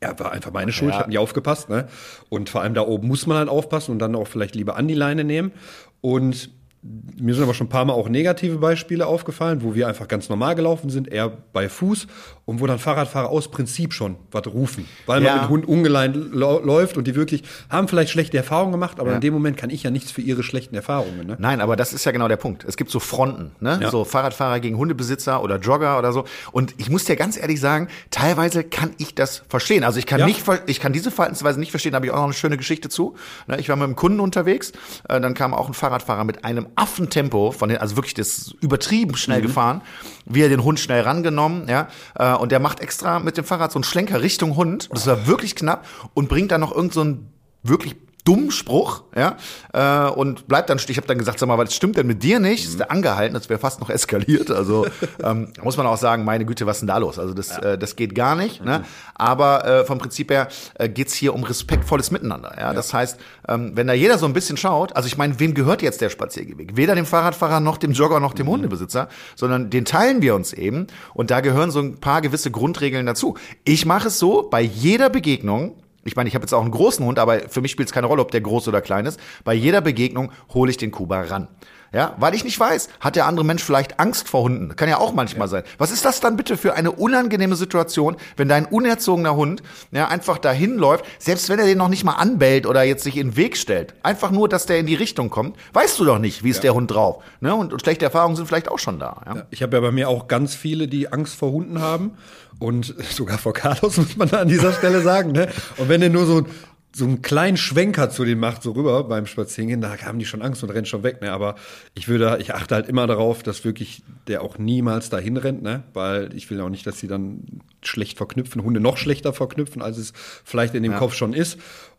er 0.00 0.18
war 0.18 0.32
einfach 0.32 0.52
meine 0.52 0.72
Schuld, 0.72 0.90
ja. 0.90 0.96
ich 0.96 1.00
habe 1.00 1.10
nicht 1.10 1.18
aufgepasst, 1.18 1.68
ne? 1.68 1.86
Und 2.28 2.50
vor 2.50 2.62
allem 2.62 2.74
da 2.74 2.80
oben 2.80 3.06
muss 3.06 3.28
man 3.28 3.36
halt 3.36 3.48
aufpassen 3.48 3.92
und 3.92 4.00
dann 4.00 4.16
auch 4.16 4.26
vielleicht 4.26 4.56
lieber 4.56 4.74
an 4.74 4.88
die 4.88 4.94
Leine 4.94 5.22
nehmen. 5.22 5.52
Und 6.00 6.50
mir 6.82 7.34
sind 7.34 7.42
aber 7.42 7.54
schon 7.54 7.66
ein 7.66 7.70
paar 7.70 7.84
Mal 7.84 7.92
auch 7.92 8.08
negative 8.08 8.58
Beispiele 8.58 9.06
aufgefallen, 9.06 9.62
wo 9.62 9.74
wir 9.74 9.88
einfach 9.88 10.06
ganz 10.06 10.28
normal 10.28 10.54
gelaufen 10.54 10.90
sind, 10.90 11.08
eher 11.08 11.32
bei 11.52 11.68
Fuß 11.68 12.06
und 12.44 12.60
wo 12.60 12.66
dann 12.66 12.78
Fahrradfahrer 12.78 13.28
aus 13.28 13.50
Prinzip 13.50 13.92
schon 13.92 14.16
was 14.30 14.46
rufen, 14.46 14.86
weil 15.06 15.20
man 15.20 15.34
ja. 15.34 15.42
mit 15.42 15.48
Hund 15.48 15.68
ungeleint 15.68 16.16
läuft 16.32 16.96
und 16.96 17.06
die 17.06 17.16
wirklich 17.16 17.42
haben 17.68 17.88
vielleicht 17.88 18.10
schlechte 18.10 18.36
Erfahrungen 18.36 18.72
gemacht, 18.72 19.00
aber 19.00 19.10
ja. 19.10 19.16
in 19.16 19.20
dem 19.20 19.34
Moment 19.34 19.56
kann 19.56 19.70
ich 19.70 19.82
ja 19.82 19.90
nichts 19.90 20.12
für 20.12 20.20
ihre 20.20 20.44
schlechten 20.44 20.76
Erfahrungen. 20.76 21.26
Ne? 21.26 21.36
Nein, 21.40 21.60
aber 21.60 21.74
das 21.74 21.92
ist 21.92 22.04
ja 22.04 22.12
genau 22.12 22.28
der 22.28 22.36
Punkt. 22.36 22.64
Es 22.64 22.76
gibt 22.76 22.92
so 22.92 23.00
Fronten, 23.00 23.50
ne? 23.58 23.80
Ja. 23.82 23.90
so 23.90 24.04
Fahrradfahrer 24.04 24.60
gegen 24.60 24.78
Hundebesitzer 24.78 25.42
oder 25.42 25.58
Jogger 25.58 25.98
oder 25.98 26.12
so. 26.12 26.24
Und 26.52 26.74
ich 26.78 26.90
muss 26.90 27.04
dir 27.04 27.16
ganz 27.16 27.36
ehrlich 27.36 27.60
sagen, 27.60 27.88
teilweise 28.10 28.62
kann 28.62 28.92
ich 28.98 29.16
das 29.16 29.42
verstehen. 29.48 29.82
Also 29.82 29.98
ich 29.98 30.06
kann 30.06 30.24
nicht, 30.24 30.44
ich 30.66 30.78
kann 30.78 30.92
diese 30.92 31.10
Verhaltensweise 31.10 31.58
nicht 31.58 31.70
verstehen. 31.70 31.92
Da 31.92 31.96
habe 31.96 32.06
ich 32.06 32.12
auch 32.12 32.18
noch 32.18 32.24
eine 32.24 32.32
schöne 32.34 32.56
Geschichte 32.56 32.88
zu. 32.88 33.16
Ne? 33.48 33.58
Ich 33.58 33.68
war 33.68 33.76
mit 33.76 33.84
einem 33.84 33.96
Kunden 33.96 34.20
unterwegs, 34.20 34.72
äh, 35.08 35.20
dann 35.20 35.34
kam 35.34 35.54
auch 35.54 35.66
ein 35.66 35.74
Fahrradfahrer 35.74 36.24
mit 36.24 36.44
einem 36.44 36.67
Affentempo 36.74 37.52
von 37.52 37.68
den, 37.68 37.78
also 37.78 37.96
wirklich 37.96 38.14
das 38.14 38.54
übertrieben 38.60 39.16
schnell 39.16 39.40
mhm. 39.40 39.46
gefahren, 39.46 39.82
wie 40.26 40.42
er 40.42 40.48
den 40.48 40.64
Hund 40.64 40.80
schnell 40.80 41.02
rangenommen, 41.02 41.68
ja, 41.68 41.88
äh, 42.14 42.34
und 42.34 42.52
der 42.52 42.60
macht 42.60 42.80
extra 42.80 43.18
mit 43.18 43.36
dem 43.36 43.44
Fahrrad 43.44 43.72
so 43.72 43.78
einen 43.78 43.84
Schlenker 43.84 44.22
Richtung 44.22 44.56
Hund, 44.56 44.88
das 44.92 45.06
war 45.06 45.26
wirklich 45.26 45.54
knapp 45.54 45.86
und 46.14 46.28
bringt 46.28 46.50
dann 46.50 46.60
noch 46.60 46.74
irgend 46.74 46.92
so 46.92 47.02
ein 47.02 47.28
wirklich 47.62 47.96
dummen 48.28 48.50
Spruch, 48.50 49.04
ja, 49.16 49.38
äh, 49.72 50.10
und 50.10 50.48
bleibt 50.48 50.68
dann, 50.68 50.78
ich 50.86 50.96
habe 50.98 51.06
dann 51.06 51.16
gesagt, 51.16 51.38
sag 51.38 51.46
mal, 51.46 51.56
was 51.56 51.74
stimmt 51.74 51.96
denn 51.96 52.06
mit 52.06 52.22
dir 52.22 52.40
nicht? 52.40 52.64
Mhm. 52.64 52.70
Ist 52.70 52.78
der 52.78 52.90
angehalten, 52.90 53.32
das 53.32 53.48
wäre 53.48 53.58
fast 53.58 53.80
noch 53.80 53.88
eskaliert. 53.88 54.50
Also 54.50 54.86
ähm, 55.22 55.50
muss 55.62 55.78
man 55.78 55.86
auch 55.86 55.96
sagen, 55.96 56.24
meine 56.24 56.44
Güte, 56.44 56.66
was 56.66 56.76
ist 56.76 56.80
denn 56.80 56.88
da 56.88 56.98
los? 56.98 57.18
Also 57.18 57.32
das, 57.32 57.48
ja. 57.48 57.60
äh, 57.60 57.78
das 57.78 57.96
geht 57.96 58.14
gar 58.14 58.36
nicht. 58.36 58.62
Ne? 58.62 58.78
Mhm. 58.78 58.82
Ne? 58.82 58.84
Aber 59.14 59.64
äh, 59.64 59.84
vom 59.86 59.96
Prinzip 59.96 60.30
her 60.30 60.48
äh, 60.74 60.90
geht's 60.90 61.14
hier 61.14 61.34
um 61.34 61.42
respektvolles 61.42 62.10
Miteinander. 62.10 62.52
Ja? 62.56 62.64
ja. 62.64 62.72
Das 62.74 62.92
heißt, 62.92 63.18
ähm, 63.48 63.72
wenn 63.74 63.86
da 63.86 63.94
jeder 63.94 64.18
so 64.18 64.26
ein 64.26 64.34
bisschen 64.34 64.58
schaut, 64.58 64.94
also 64.94 65.06
ich 65.06 65.16
meine, 65.16 65.40
wem 65.40 65.54
gehört 65.54 65.80
jetzt 65.80 66.02
der 66.02 66.10
Spaziergeweg? 66.10 66.76
Weder 66.76 66.94
dem 66.94 67.06
Fahrradfahrer 67.06 67.60
noch 67.60 67.78
dem 67.78 67.92
Jogger 67.92 68.20
noch 68.20 68.34
dem 68.34 68.44
mhm. 68.44 68.50
Hundebesitzer, 68.50 69.08
sondern 69.36 69.70
den 69.70 69.86
teilen 69.86 70.20
wir 70.20 70.34
uns 70.34 70.52
eben. 70.52 70.86
Und 71.14 71.30
da 71.30 71.40
gehören 71.40 71.70
so 71.70 71.80
ein 71.80 71.98
paar 71.98 72.20
gewisse 72.20 72.50
Grundregeln 72.50 73.06
dazu. 73.06 73.38
Ich 73.64 73.86
mache 73.86 74.08
es 74.08 74.18
so, 74.18 74.48
bei 74.50 74.60
jeder 74.60 75.08
Begegnung, 75.08 75.76
ich 76.08 76.16
meine, 76.16 76.28
ich 76.28 76.34
habe 76.34 76.42
jetzt 76.42 76.52
auch 76.52 76.62
einen 76.62 76.70
großen 76.70 77.04
Hund, 77.04 77.18
aber 77.18 77.48
für 77.48 77.60
mich 77.60 77.70
spielt 77.70 77.88
es 77.88 77.94
keine 77.94 78.06
Rolle, 78.06 78.22
ob 78.22 78.30
der 78.30 78.40
groß 78.40 78.66
oder 78.68 78.80
klein 78.80 79.06
ist. 79.06 79.20
Bei 79.44 79.54
jeder 79.54 79.80
Begegnung 79.80 80.32
hole 80.52 80.70
ich 80.70 80.76
den 80.76 80.90
Kuba 80.90 81.20
ran. 81.22 81.48
Ja, 81.92 82.14
weil 82.18 82.34
ich 82.34 82.44
nicht 82.44 82.60
weiß, 82.60 82.90
hat 83.00 83.16
der 83.16 83.24
andere 83.24 83.46
Mensch 83.46 83.62
vielleicht 83.62 83.98
Angst 83.98 84.28
vor 84.28 84.42
Hunden? 84.42 84.76
Kann 84.76 84.90
ja 84.90 84.98
auch 84.98 85.14
manchmal 85.14 85.46
ja. 85.46 85.52
sein. 85.52 85.62
Was 85.78 85.90
ist 85.90 86.04
das 86.04 86.20
dann 86.20 86.36
bitte 86.36 86.58
für 86.58 86.74
eine 86.74 86.92
unangenehme 86.92 87.56
Situation, 87.56 88.16
wenn 88.36 88.48
dein 88.48 88.66
unerzogener 88.66 89.34
Hund 89.36 89.62
ja 89.90 90.08
einfach 90.08 90.36
dahin 90.36 90.76
läuft, 90.76 91.06
selbst 91.18 91.48
wenn 91.48 91.58
er 91.58 91.64
den 91.64 91.78
noch 91.78 91.88
nicht 91.88 92.04
mal 92.04 92.12
anbellt 92.12 92.66
oder 92.66 92.82
jetzt 92.82 93.04
sich 93.04 93.16
in 93.16 93.30
den 93.30 93.36
Weg 93.36 93.56
stellt, 93.56 93.94
einfach 94.02 94.30
nur, 94.30 94.50
dass 94.50 94.66
der 94.66 94.78
in 94.78 94.86
die 94.86 94.96
Richtung 94.96 95.30
kommt, 95.30 95.56
weißt 95.72 95.98
du 95.98 96.04
doch 96.04 96.18
nicht, 96.18 96.44
wie 96.44 96.50
ist 96.50 96.56
ja. 96.56 96.62
der 96.62 96.74
Hund 96.74 96.90
drauf. 96.90 97.22
Ne? 97.40 97.54
Und, 97.54 97.72
und, 97.72 97.80
schlechte 97.80 98.04
Erfahrungen 98.04 98.36
sind 98.36 98.46
vielleicht 98.46 98.68
auch 98.68 98.78
schon 98.78 98.98
da. 98.98 99.22
Ja? 99.24 99.46
Ich 99.50 99.62
habe 99.62 99.76
ja 99.76 99.80
bei 99.80 99.90
mir 99.90 100.10
auch 100.10 100.28
ganz 100.28 100.54
viele, 100.54 100.88
die 100.88 101.10
Angst 101.10 101.36
vor 101.36 101.52
Hunden 101.52 101.80
haben 101.80 102.12
und 102.58 102.94
sogar 103.10 103.38
vor 103.38 103.52
Carlos 103.52 103.96
muss 103.98 104.16
man 104.16 104.28
da 104.28 104.40
an 104.40 104.48
dieser 104.48 104.72
Stelle 104.72 105.02
sagen. 105.02 105.32
Ne? 105.32 105.48
Und 105.76 105.88
wenn 105.88 106.02
er 106.02 106.10
nur 106.10 106.26
so 106.26 106.46
so 106.94 107.04
einen 107.04 107.22
kleinen 107.22 107.56
Schwenker 107.56 108.10
zu 108.10 108.24
denen 108.24 108.40
macht, 108.40 108.62
so 108.62 108.72
rüber 108.72 109.04
beim 109.04 109.26
Spazierengehen, 109.26 109.80
da 109.80 109.96
haben 109.98 110.18
die 110.18 110.24
schon 110.24 110.42
Angst 110.42 110.62
und 110.62 110.70
rennen 110.70 110.86
schon 110.86 111.02
weg, 111.02 111.20
ne? 111.20 111.32
Aber 111.32 111.54
ich 111.94 112.08
würde, 112.08 112.38
ich 112.40 112.54
achte 112.54 112.74
halt 112.74 112.88
immer 112.88 113.06
darauf, 113.06 113.42
dass 113.42 113.64
wirklich 113.64 114.02
der 114.26 114.42
auch 114.42 114.58
niemals 114.58 115.10
dahin 115.10 115.36
rennt, 115.36 115.62
ne? 115.62 115.84
Weil 115.92 116.34
ich 116.34 116.50
will 116.50 116.60
auch 116.60 116.70
nicht, 116.70 116.86
dass 116.86 116.98
sie 116.98 117.06
dann 117.06 117.60
schlecht 117.82 118.16
verknüpfen, 118.16 118.62
Hunde 118.64 118.80
noch 118.80 118.96
schlechter 118.96 119.32
verknüpfen, 119.32 119.82
als 119.82 119.98
es 119.98 120.12
vielleicht 120.44 120.74
in 120.74 120.82
dem 120.82 120.92
ja. 120.92 120.98
Kopf 120.98 121.14
schon 121.14 121.34
ist. 121.34 121.58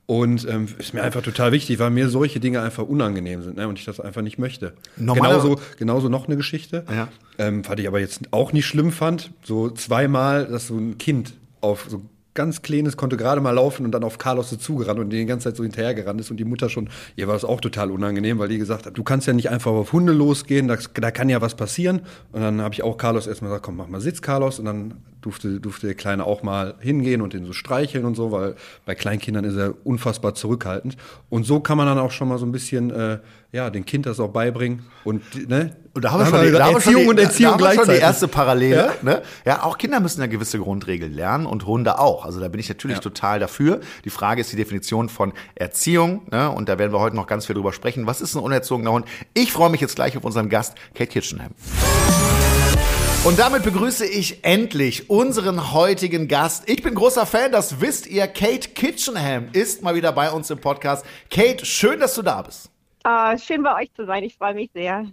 Und 0.09 0.47
ähm, 0.49 0.65
ist 0.79 0.95
mir 0.95 1.03
einfach 1.03 1.21
total 1.21 1.51
wichtig, 1.51 1.77
weil 1.77 1.91
mir 1.91 2.09
solche 2.09 2.39
Dinge 2.39 2.63
einfach 2.63 2.83
unangenehm 2.83 3.43
sind 3.43 3.57
ne? 3.57 3.67
und 3.67 3.77
ich 3.77 3.85
das 3.85 3.99
einfach 3.99 4.23
nicht 4.23 4.39
möchte. 4.39 4.73
Normal 4.97 5.33
genauso, 5.33 5.61
genauso 5.77 6.09
noch 6.09 6.25
eine 6.25 6.35
Geschichte, 6.35 6.83
ja. 6.89 7.09
ähm, 7.37 7.61
was 7.67 7.77
ich 7.77 7.87
aber 7.87 7.99
jetzt 7.99 8.21
auch 8.31 8.51
nicht 8.51 8.65
schlimm 8.65 8.91
fand. 8.91 9.29
So 9.43 9.69
zweimal, 9.69 10.47
dass 10.47 10.65
so 10.65 10.77
ein 10.77 10.97
Kind 10.97 11.33
auf 11.61 11.85
so 11.89 12.01
ganz 12.39 12.61
kleines, 12.61 12.95
konnte 12.95 13.17
gerade 13.17 13.41
mal 13.41 13.51
laufen 13.51 13.83
und 13.83 13.91
dann 13.91 14.05
auf 14.05 14.17
Carlos 14.17 14.49
so 14.49 14.55
zugerannt 14.55 14.97
und 14.97 15.09
die 15.09 15.25
ganze 15.25 15.49
Zeit 15.49 15.57
so 15.57 15.63
hinterhergerannt 15.63 16.21
ist 16.21 16.31
und 16.31 16.37
die 16.37 16.45
Mutter 16.45 16.69
schon, 16.69 16.87
ihr 17.17 17.27
war 17.27 17.33
das 17.33 17.43
auch 17.43 17.59
total 17.59 17.91
unangenehm, 17.91 18.39
weil 18.39 18.47
die 18.47 18.57
gesagt 18.57 18.85
hat, 18.85 18.97
du 18.97 19.03
kannst 19.03 19.27
ja 19.27 19.33
nicht 19.33 19.49
einfach 19.49 19.71
auf 19.71 19.91
Hunde 19.91 20.13
losgehen, 20.13 20.69
da, 20.69 20.77
da 20.93 21.11
kann 21.11 21.27
ja 21.27 21.41
was 21.41 21.55
passieren. 21.55 21.99
Und 22.31 22.39
dann 22.39 22.61
habe 22.61 22.73
ich 22.73 22.81
auch 22.81 22.95
Carlos 22.95 23.27
erstmal 23.27 23.49
gesagt, 23.49 23.65
komm, 23.65 23.75
mach 23.75 23.89
mal 23.89 23.99
Sitz, 23.99 24.21
Carlos. 24.21 24.57
Und 24.57 24.65
dann 24.65 24.93
durfte, 25.19 25.59
durfte 25.59 25.87
der 25.87 25.95
Kleine 25.95 26.23
auch 26.23 26.41
mal 26.41 26.75
hingehen 26.79 27.21
und 27.21 27.33
den 27.33 27.43
so 27.43 27.51
streicheln 27.51 28.05
und 28.05 28.15
so, 28.15 28.31
weil 28.31 28.55
bei 28.85 28.95
Kleinkindern 28.95 29.43
ist 29.43 29.57
er 29.57 29.73
unfassbar 29.83 30.33
zurückhaltend. 30.33 30.95
Und 31.27 31.45
so 31.45 31.59
kann 31.59 31.77
man 31.77 31.87
dann 31.87 31.97
auch 31.97 32.11
schon 32.11 32.29
mal 32.29 32.37
so 32.37 32.45
ein 32.45 32.53
bisschen, 32.53 32.89
äh, 32.89 33.19
ja, 33.51 33.69
den 33.69 33.85
Kind 33.85 34.05
das 34.05 34.19
auch 34.19 34.29
beibringen 34.29 34.85
und, 35.03 35.49
ne? 35.49 35.75
Und 35.93 36.05
da 36.05 36.11
haben 36.11 36.19
wir 36.19 36.27
schon, 36.27 36.45
die, 36.45 36.51
da 36.51 36.69
Erziehung 36.69 37.01
die, 37.01 37.09
und 37.09 37.19
Erziehung 37.19 37.57
da 37.57 37.67
haben 37.67 37.77
wir 37.77 37.85
schon 37.85 37.93
die 37.95 37.99
erste 37.99 38.27
Parallele. 38.27 38.75
Ja? 38.75 38.93
Ne? 39.01 39.23
ja, 39.43 39.63
auch 39.63 39.77
Kinder 39.77 39.99
müssen 39.99 40.21
ja 40.21 40.27
gewisse 40.27 40.59
Grundregeln 40.59 41.13
lernen 41.13 41.47
und 41.47 41.65
Hunde 41.65 41.97
auch. 41.97 42.25
Also 42.25 42.39
da 42.39 42.47
bin 42.47 42.59
ich 42.59 42.69
natürlich 42.69 42.97
ja. 42.97 43.01
total 43.01 43.39
dafür. 43.39 43.81
Die 44.05 44.11
Frage 44.11 44.39
ist 44.41 44.51
die 44.51 44.55
Definition 44.55 45.09
von 45.09 45.33
Erziehung. 45.55 46.27
Ne? 46.31 46.51
Und 46.51 46.69
da 46.69 46.77
werden 46.77 46.93
wir 46.93 46.99
heute 46.99 47.15
noch 47.15 47.25
ganz 47.25 47.47
viel 47.47 47.55
drüber 47.55 47.73
sprechen. 47.73 48.05
Was 48.05 48.21
ist 48.21 48.35
ein 48.35 48.39
unerzogener 48.39 48.91
Hund? 48.91 49.07
Ich 49.33 49.51
freue 49.51 49.71
mich 49.71 49.81
jetzt 49.81 49.95
gleich 49.95 50.15
auf 50.15 50.23
unseren 50.23 50.47
Gast, 50.47 50.75
Kate 50.93 51.09
Kitchenham. 51.09 51.51
Und 53.25 53.39
damit 53.39 53.63
begrüße 53.63 54.05
ich 54.05 54.45
endlich 54.45 55.09
unseren 55.09 55.73
heutigen 55.73 56.27
Gast. 56.27 56.69
Ich 56.69 56.83
bin 56.83 56.95
großer 56.95 57.25
Fan, 57.25 57.51
das 57.51 57.81
wisst 57.81 58.07
ihr. 58.07 58.27
Kate 58.27 58.69
Kitchenham 58.69 59.47
ist 59.51 59.81
mal 59.81 59.95
wieder 59.95 60.13
bei 60.13 60.31
uns 60.31 60.49
im 60.51 60.59
Podcast. 60.59 61.03
Kate, 61.29 61.65
schön, 61.65 61.99
dass 61.99 62.13
du 62.13 62.21
da 62.21 62.43
bist. 62.43 62.69
Uh, 63.09 63.35
schön 63.39 63.63
bei 63.63 63.75
euch 63.75 63.91
zu 63.95 64.05
sein. 64.05 64.23
Ich 64.23 64.37
freue 64.37 64.53
mich 64.53 64.69
sehr. 64.71 65.05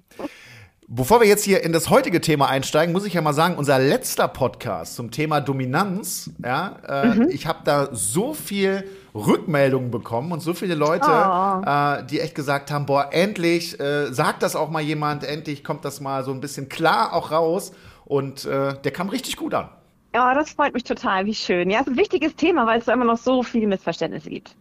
Bevor 0.87 1.21
wir 1.21 1.27
jetzt 1.27 1.45
hier 1.45 1.65
in 1.65 1.73
das 1.73 1.89
heutige 1.89 2.21
Thema 2.21 2.47
einsteigen, 2.49 2.93
muss 2.93 3.07
ich 3.07 3.15
ja 3.15 3.23
mal 3.23 3.33
sagen, 3.33 3.55
unser 3.55 3.79
letzter 3.79 4.29
Podcast 4.29 4.97
zum 4.97 5.11
Thema 5.11 5.41
Dominanz, 5.41 6.31
ja, 6.45 6.77
äh, 6.87 7.15
mhm. 7.15 7.29
ich 7.31 7.47
habe 7.47 7.61
da 7.65 7.89
so 7.93 8.35
viel 8.35 8.85
Rückmeldungen 9.15 9.91
bekommen 9.91 10.31
und 10.33 10.41
so 10.41 10.53
viele 10.53 10.75
Leute, 10.75 11.09
oh. 11.09 11.63
äh, 11.65 12.05
die 12.05 12.21
echt 12.21 12.35
gesagt 12.35 12.71
haben, 12.71 12.85
boah, 12.85 13.09
endlich 13.13 13.81
äh, 13.81 14.13
sagt 14.13 14.43
das 14.43 14.57
auch 14.57 14.69
mal 14.69 14.83
jemand, 14.83 15.25
endlich 15.25 15.65
kommt 15.65 15.85
das 15.87 16.01
mal 16.01 16.23
so 16.23 16.33
ein 16.33 16.41
bisschen 16.41 16.69
klar 16.69 17.15
auch 17.15 17.31
raus. 17.31 17.73
Und 18.05 18.45
äh, 18.45 18.75
der 18.81 18.93
kam 18.93 19.09
richtig 19.09 19.37
gut 19.37 19.55
an. 19.55 19.71
Ja, 20.17 20.33
das 20.33 20.49
freut 20.53 20.73
mich 20.73 20.85
total, 20.85 21.27
wie 21.27 21.35
schön. 21.35 21.69
Ja, 21.69 21.81
es 21.81 21.87
ist 21.87 21.93
ein 21.93 21.99
wichtiges 21.99 22.35
Thema, 22.37 22.67
weil 22.67 22.79
es 22.79 22.87
da 22.87 22.95
immer 22.95 23.05
noch 23.05 23.19
so 23.19 23.43
viele 23.43 23.67
Missverständnisse 23.67 24.31
gibt. 24.31 24.57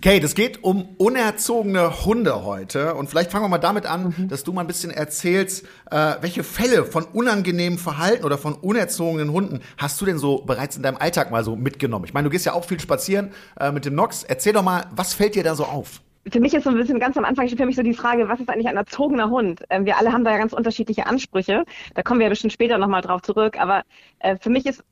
Kate, 0.00 0.24
es 0.24 0.34
geht 0.34 0.64
um 0.64 0.96
unerzogene 0.96 2.06
Hunde 2.06 2.42
heute. 2.42 2.94
Und 2.94 3.10
vielleicht 3.10 3.30
fangen 3.30 3.44
wir 3.44 3.50
mal 3.50 3.58
damit 3.58 3.84
an, 3.84 4.14
mhm. 4.16 4.28
dass 4.28 4.44
du 4.44 4.54
mal 4.54 4.62
ein 4.62 4.66
bisschen 4.66 4.90
erzählst, 4.90 5.66
äh, 5.90 6.14
welche 6.22 6.42
Fälle 6.42 6.86
von 6.86 7.04
unangenehmem 7.04 7.78
Verhalten 7.78 8.24
oder 8.24 8.38
von 8.38 8.54
unerzogenen 8.54 9.30
Hunden 9.30 9.60
hast 9.76 10.00
du 10.00 10.06
denn 10.06 10.16
so 10.16 10.38
bereits 10.38 10.78
in 10.78 10.82
deinem 10.82 10.96
Alltag 10.96 11.30
mal 11.30 11.44
so 11.44 11.54
mitgenommen? 11.54 12.06
Ich 12.06 12.14
meine, 12.14 12.24
du 12.24 12.30
gehst 12.30 12.46
ja 12.46 12.54
auch 12.54 12.64
viel 12.64 12.80
spazieren 12.80 13.32
äh, 13.60 13.72
mit 13.72 13.84
dem 13.84 13.94
Nox. 13.94 14.24
Erzähl 14.24 14.54
doch 14.54 14.62
mal, 14.62 14.86
was 14.96 15.12
fällt 15.12 15.34
dir 15.34 15.44
da 15.44 15.54
so 15.54 15.66
auf? 15.66 16.00
für 16.30 16.40
mich 16.40 16.54
ist 16.54 16.64
so 16.64 16.70
ein 16.70 16.76
bisschen 16.76 16.98
ganz 16.98 17.16
am 17.16 17.24
Anfang 17.24 17.48
für 17.48 17.66
mich 17.66 17.76
so 17.76 17.82
die 17.82 17.92
Frage, 17.92 18.28
was 18.28 18.40
ist 18.40 18.48
eigentlich 18.48 18.68
ein 18.68 18.76
erzogener 18.76 19.28
Hund? 19.28 19.62
Ähm, 19.68 19.84
wir 19.84 19.98
alle 19.98 20.12
haben 20.12 20.24
da 20.24 20.30
ja 20.30 20.38
ganz 20.38 20.52
unterschiedliche 20.52 21.06
Ansprüche. 21.06 21.64
Da 21.94 22.02
kommen 22.02 22.20
wir 22.20 22.24
ja 22.24 22.30
bestimmt 22.30 22.52
später 22.52 22.78
nochmal 22.78 23.02
drauf 23.02 23.22
zurück. 23.22 23.60
Aber 23.60 23.82
äh, 24.20 24.36
für 24.40 24.50
mich 24.50 24.64
ist 24.64 24.82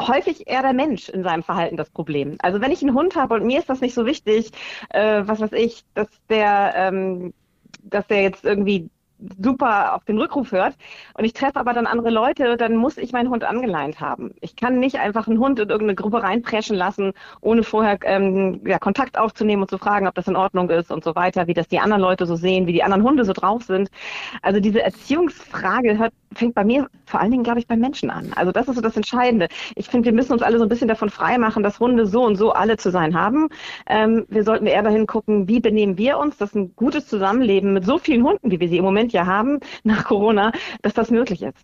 häufig 0.00 0.46
eher 0.46 0.62
der 0.62 0.72
Mensch 0.72 1.08
in 1.08 1.22
seinem 1.22 1.42
Verhalten 1.42 1.76
das 1.76 1.90
Problem. 1.90 2.36
Also 2.40 2.60
wenn 2.60 2.72
ich 2.72 2.82
einen 2.82 2.94
Hund 2.94 3.16
habe 3.16 3.34
und 3.34 3.46
mir 3.46 3.58
ist 3.58 3.68
das 3.68 3.80
nicht 3.80 3.94
so 3.94 4.06
wichtig, 4.06 4.50
äh, 4.90 5.22
was 5.24 5.40
weiß 5.40 5.52
ich, 5.52 5.84
dass 5.94 6.08
der, 6.28 6.72
ähm, 6.76 7.34
dass 7.82 8.06
der 8.06 8.22
jetzt 8.22 8.44
irgendwie 8.44 8.90
super 9.42 9.94
auf 9.94 10.04
den 10.04 10.18
Rückruf 10.18 10.52
hört 10.52 10.76
und 11.14 11.24
ich 11.24 11.32
treffe 11.32 11.56
aber 11.56 11.72
dann 11.72 11.86
andere 11.86 12.10
Leute, 12.10 12.56
dann 12.56 12.76
muss 12.76 12.98
ich 12.98 13.12
meinen 13.12 13.30
Hund 13.30 13.44
angeleint 13.44 14.00
haben. 14.00 14.34
Ich 14.40 14.54
kann 14.54 14.78
nicht 14.78 14.96
einfach 15.00 15.26
einen 15.26 15.38
Hund 15.38 15.58
in 15.58 15.68
irgendeine 15.68 15.96
Gruppe 15.96 16.22
reinpreschen 16.22 16.76
lassen, 16.76 17.12
ohne 17.40 17.64
vorher 17.64 17.98
ähm, 18.04 18.60
ja, 18.64 18.78
Kontakt 18.78 19.18
aufzunehmen 19.18 19.62
und 19.62 19.70
zu 19.70 19.78
fragen, 19.78 20.06
ob 20.06 20.14
das 20.14 20.28
in 20.28 20.36
Ordnung 20.36 20.70
ist 20.70 20.92
und 20.92 21.02
so 21.02 21.14
weiter, 21.16 21.46
wie 21.48 21.54
das 21.54 21.68
die 21.68 21.80
anderen 21.80 22.02
Leute 22.02 22.26
so 22.26 22.36
sehen, 22.36 22.66
wie 22.66 22.72
die 22.72 22.84
anderen 22.84 23.02
Hunde 23.02 23.24
so 23.24 23.32
drauf 23.32 23.64
sind. 23.64 23.90
Also 24.42 24.60
diese 24.60 24.82
Erziehungsfrage 24.82 25.98
hört, 25.98 26.12
fängt 26.34 26.54
bei 26.54 26.64
mir 26.64 26.88
vor 27.06 27.20
allen 27.20 27.30
Dingen, 27.30 27.44
glaube 27.44 27.58
ich, 27.58 27.66
beim 27.66 27.80
Menschen 27.80 28.10
an. 28.10 28.32
Also 28.34 28.52
das 28.52 28.68
ist 28.68 28.76
so 28.76 28.80
das 28.80 28.96
Entscheidende. 28.96 29.48
Ich 29.76 29.88
finde, 29.88 30.06
wir 30.06 30.12
müssen 30.12 30.32
uns 30.32 30.42
alle 30.42 30.58
so 30.58 30.64
ein 30.64 30.68
bisschen 30.68 30.88
davon 30.88 31.10
freimachen, 31.10 31.62
dass 31.62 31.80
Hunde 31.80 32.06
so 32.06 32.24
und 32.24 32.36
so 32.36 32.52
alle 32.52 32.76
zu 32.76 32.90
sein 32.90 33.14
haben. 33.18 33.48
Ähm, 33.86 34.26
wir 34.28 34.44
sollten 34.44 34.66
eher 34.66 34.82
dahin 34.82 35.06
gucken, 35.06 35.48
wie 35.48 35.60
benehmen 35.60 35.98
wir 35.98 36.18
uns, 36.18 36.36
dass 36.36 36.54
ein 36.54 36.74
gutes 36.76 37.06
Zusammenleben 37.06 37.72
mit 37.72 37.84
so 37.84 37.98
vielen 37.98 38.24
Hunden, 38.24 38.50
wie 38.50 38.60
wir 38.60 38.68
sie 38.68 38.78
im 38.78 38.84
Moment 38.84 39.12
ja 39.12 39.26
haben, 39.26 39.60
nach 39.84 40.04
Corona, 40.04 40.52
dass 40.82 40.94
das 40.94 41.10
möglich 41.10 41.42
ist. 41.42 41.58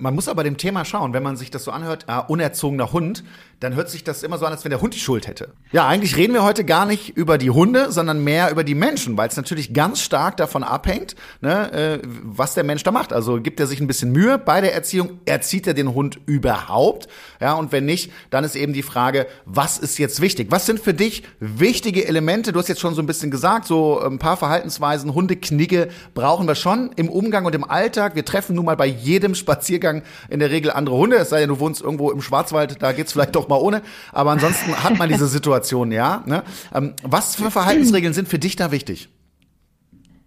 Man 0.00 0.14
muss 0.14 0.28
aber 0.28 0.44
dem 0.44 0.56
Thema 0.56 0.84
schauen, 0.84 1.12
wenn 1.12 1.22
man 1.22 1.36
sich 1.36 1.50
das 1.50 1.64
so 1.64 1.70
anhört, 1.70 2.04
ah, 2.08 2.20
unerzogener 2.20 2.92
Hund, 2.92 3.24
dann 3.62 3.74
hört 3.74 3.90
sich 3.90 4.02
das 4.02 4.22
immer 4.22 4.38
so 4.38 4.46
an, 4.46 4.52
als 4.52 4.64
wenn 4.64 4.70
der 4.70 4.80
Hund 4.80 4.94
die 4.94 4.98
Schuld 4.98 5.26
hätte. 5.26 5.52
Ja, 5.70 5.86
eigentlich 5.86 6.16
reden 6.16 6.32
wir 6.32 6.42
heute 6.42 6.64
gar 6.64 6.84
nicht 6.84 7.16
über 7.16 7.38
die 7.38 7.50
Hunde, 7.50 7.92
sondern 7.92 8.24
mehr 8.24 8.50
über 8.50 8.64
die 8.64 8.74
Menschen, 8.74 9.16
weil 9.16 9.28
es 9.28 9.36
natürlich 9.36 9.72
ganz 9.72 10.00
stark 10.00 10.36
davon 10.36 10.64
abhängt, 10.64 11.14
ne, 11.40 11.72
äh, 11.72 11.98
was 12.22 12.54
der 12.54 12.64
Mensch 12.64 12.82
da 12.82 12.90
macht. 12.90 13.12
Also 13.12 13.40
gibt 13.40 13.60
er 13.60 13.66
sich 13.66 13.80
ein 13.80 13.86
bisschen 13.86 14.10
Mühe 14.10 14.38
bei 14.38 14.60
der 14.60 14.74
Erziehung, 14.74 15.20
erzieht 15.26 15.66
er 15.66 15.74
den 15.74 15.94
Hund 15.94 16.18
überhaupt? 16.26 17.08
Ja, 17.40 17.54
und 17.54 17.70
wenn 17.70 17.84
nicht, 17.84 18.10
dann 18.30 18.42
ist 18.42 18.56
eben 18.56 18.72
die 18.72 18.82
Frage, 18.82 19.26
was 19.44 19.78
ist 19.78 19.98
jetzt 19.98 20.20
wichtig? 20.20 20.48
Was 20.50 20.66
sind 20.66 20.80
für 20.80 20.94
dich 20.94 21.22
wichtige 21.38 22.06
Elemente? 22.06 22.52
Du 22.52 22.58
hast 22.58 22.68
jetzt 22.68 22.80
schon 22.80 22.94
so 22.94 23.02
ein 23.02 23.06
bisschen 23.06 23.30
gesagt, 23.30 23.66
so 23.66 24.00
ein 24.00 24.18
paar 24.18 24.36
Verhaltensweisen, 24.36 25.14
Hundeknigge 25.14 25.88
brauchen 26.14 26.48
wir 26.48 26.56
schon 26.56 26.90
im 26.96 27.08
Umgang 27.08 27.44
und 27.44 27.54
im 27.54 27.64
Alltag. 27.64 28.16
Wir 28.16 28.24
treffen 28.24 28.56
nun 28.56 28.64
mal 28.64 28.76
bei 28.76 28.86
jedem 28.86 29.34
Spaziergang 29.34 29.81
in 30.28 30.38
der 30.38 30.50
Regel 30.50 30.70
andere 30.70 30.96
Hunde, 30.96 31.16
es 31.16 31.30
sei 31.30 31.40
denn, 31.40 31.48
du 31.48 31.60
wohnst 31.60 31.80
irgendwo 31.80 32.10
im 32.10 32.22
Schwarzwald, 32.22 32.82
da 32.82 32.92
geht's 32.92 33.12
vielleicht 33.12 33.34
doch 33.34 33.48
mal 33.48 33.56
ohne. 33.56 33.82
Aber 34.12 34.30
ansonsten 34.30 34.74
hat 34.82 34.98
man 34.98 35.08
diese 35.08 35.26
Situation, 35.26 35.92
ja. 35.92 36.22
Ne? 36.26 36.42
Ähm, 36.74 36.94
was 37.02 37.36
für 37.36 37.50
Verhaltensregeln 37.50 38.14
sind 38.14 38.28
für 38.28 38.38
dich 38.38 38.56
da 38.56 38.70
wichtig? 38.70 39.08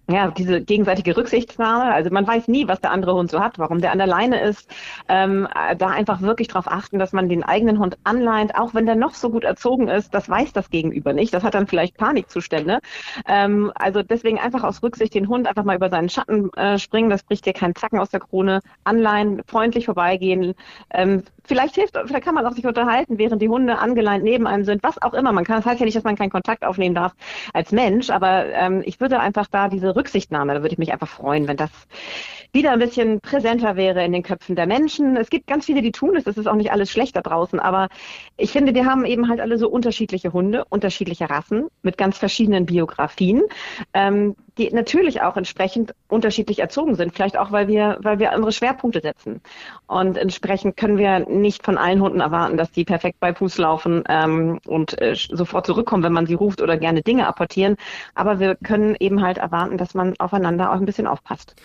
Ja, 0.08 0.30
diese 0.30 0.62
gegenseitige 0.62 1.18
Rücksichtsnahme, 1.18 1.92
also 1.94 2.12
man 2.12 2.28
weiß 2.28 2.48
nie, 2.48 2.68
was 2.68 2.80
der 2.80 2.92
andere 2.92 3.16
Hund 3.16 3.32
so 3.32 3.40
hat, 3.40 3.58
warum 3.58 3.82
der 3.82 3.92
an 3.92 3.98
der 3.98 4.08
Leine 4.08 4.42
ist, 4.42 4.70
ähm, 5.10 5.48
da 5.78 5.88
einfach 5.88 6.22
wirklich 6.22 6.48
darauf 6.48 6.68
achten, 6.68 7.00
dass 7.00 7.12
man 7.12 7.28
den 7.28 7.44
eigenen 7.44 7.80
Hund 7.80 7.98
anleint, 8.04 8.56
auch 8.56 8.74
wenn 8.74 8.86
der 8.86 8.96
noch 8.96 9.16
so 9.16 9.32
gut 9.32 9.44
erzogen 9.44 9.88
ist, 9.88 10.14
das 10.14 10.30
weiß 10.30 10.54
das 10.54 10.70
Gegenüber 10.70 11.14
nicht, 11.14 11.34
das 11.34 11.44
hat 11.44 11.56
dann 11.56 11.68
vielleicht 11.68 11.98
Panikzustände. 11.98 12.80
Ähm, 13.28 13.72
also 13.76 14.04
deswegen 14.04 14.40
einfach 14.40 14.64
aus 14.64 14.84
Rücksicht 14.84 15.16
den 15.16 15.28
Hund 15.28 15.48
einfach 15.48 15.64
mal 15.64 15.76
über 15.76 15.90
seinen 15.90 16.10
Schatten 16.10 16.54
äh, 16.54 16.78
springen, 16.78 17.10
das 17.10 17.24
bricht 17.24 17.46
dir 17.46 17.54
keinen 17.54 17.76
Zacken 17.76 18.00
aus 18.00 18.10
der 18.10 18.20
Krone, 18.20 18.62
anleihen, 18.84 19.42
freundlich 19.48 19.86
vorbeigehen, 19.86 20.54
ähm, 20.92 21.24
vielleicht 21.46 21.76
hilft, 21.76 21.98
vielleicht 22.06 22.26
kann 22.26 22.36
man 22.36 22.46
auch 22.46 22.54
sich 22.54 22.66
unterhalten, 22.66 23.18
während 23.18 23.42
die 23.42 23.50
Hunde 23.50 23.78
angeleint 23.78 24.24
neben 24.24 24.48
einem 24.48 24.66
sind, 24.66 24.84
was 24.84 25.02
auch 25.02 25.14
immer. 25.14 25.32
Man 25.32 25.46
kann, 25.46 25.58
das 25.58 25.66
heißt 25.66 25.80
ja 25.80 25.86
nicht, 25.86 25.96
dass 25.96 26.04
man 26.04 26.16
keinen 26.16 26.30
Kontakt 26.30 26.64
aufnehmen 26.66 26.96
darf 26.96 27.14
als 27.54 27.72
Mensch, 27.72 28.10
aber 28.10 28.46
ähm, 28.54 28.84
ich 28.86 29.00
würde 29.00 29.20
einfach 29.20 29.48
da 29.48 29.68
diese 29.68 29.95
Rücksichtnahme, 29.96 30.54
da 30.54 30.62
würde 30.62 30.74
ich 30.74 30.78
mich 30.78 30.94
einfach 30.94 31.08
freuen, 31.08 31.48
wenn 31.48 31.58
das 31.58 31.72
wieder 32.52 32.72
ein 32.72 32.80
bisschen 32.80 33.20
präsenter 33.22 33.76
wäre 33.76 34.04
in 34.04 34.14
den 34.14 34.24
Köpfen 34.24 34.56
der 34.56 34.66
Menschen. 34.66 35.18
Es 35.18 35.30
gibt 35.30 35.48
ganz 35.48 35.66
viele, 35.66 35.82
die 35.82 35.92
tun 35.92 36.16
es, 36.16 36.24
das 36.24 36.38
ist 36.38 36.48
auch 36.48 36.56
nicht 36.56 36.72
alles 36.72 36.90
schlecht 36.90 37.16
da 37.16 37.22
draußen, 37.22 37.60
aber 37.60 37.90
ich 38.38 38.52
finde, 38.52 38.74
wir 38.74 38.86
haben 38.86 39.06
eben 39.06 39.30
halt 39.30 39.42
alle 39.42 39.58
so 39.58 39.70
unterschiedliche 39.70 40.34
Hunde, 40.34 40.66
unterschiedliche 40.70 41.30
Rassen 41.30 41.68
mit 41.82 41.98
ganz 41.98 42.18
verschiedenen 42.18 42.66
Biografien, 42.66 43.44
ähm, 43.94 44.36
die 44.58 44.72
natürlich 44.74 45.22
auch 45.22 45.38
entsprechend 45.38 45.94
unterschiedlich 46.08 46.60
erzogen 46.60 46.96
sind, 46.96 47.14
vielleicht 47.14 47.38
auch, 47.38 47.52
weil 47.52 47.68
wir, 47.68 47.98
weil 48.02 48.20
wir 48.20 48.32
andere 48.32 48.52
Schwerpunkte 48.52 49.02
setzen. 49.02 49.42
Und 49.88 50.18
entsprechend 50.18 50.78
können 50.78 50.98
wir 50.98 51.20
nicht 51.20 51.64
von 51.64 51.78
allen 51.78 52.02
Hunden 52.02 52.22
erwarten, 52.22 52.58
dass 52.58 52.72
die 52.72 52.86
perfekt 52.86 53.20
bei 53.20 53.34
Fuß 53.34 53.58
laufen 53.58 54.04
ähm, 54.08 54.60
und 54.66 55.00
äh, 55.02 55.16
sofort 55.16 55.66
zurückkommen, 55.66 56.04
wenn 56.04 56.14
man 56.14 56.26
sie 56.26 56.36
ruft 56.36 56.62
oder 56.62 56.78
gerne 56.78 57.02
Dinge 57.02 57.28
apportieren. 57.28 57.76
Aber 58.14 58.40
wir 58.40 58.56
können 58.56 58.96
eben 59.00 59.22
halt 59.22 59.38
erwarten, 59.38 59.78
dass 59.78 59.94
man 59.94 60.14
aufeinander 60.20 60.72
auch 60.72 60.76
ein 60.76 60.86
bisschen 60.86 61.08
aufpasst 61.08 61.56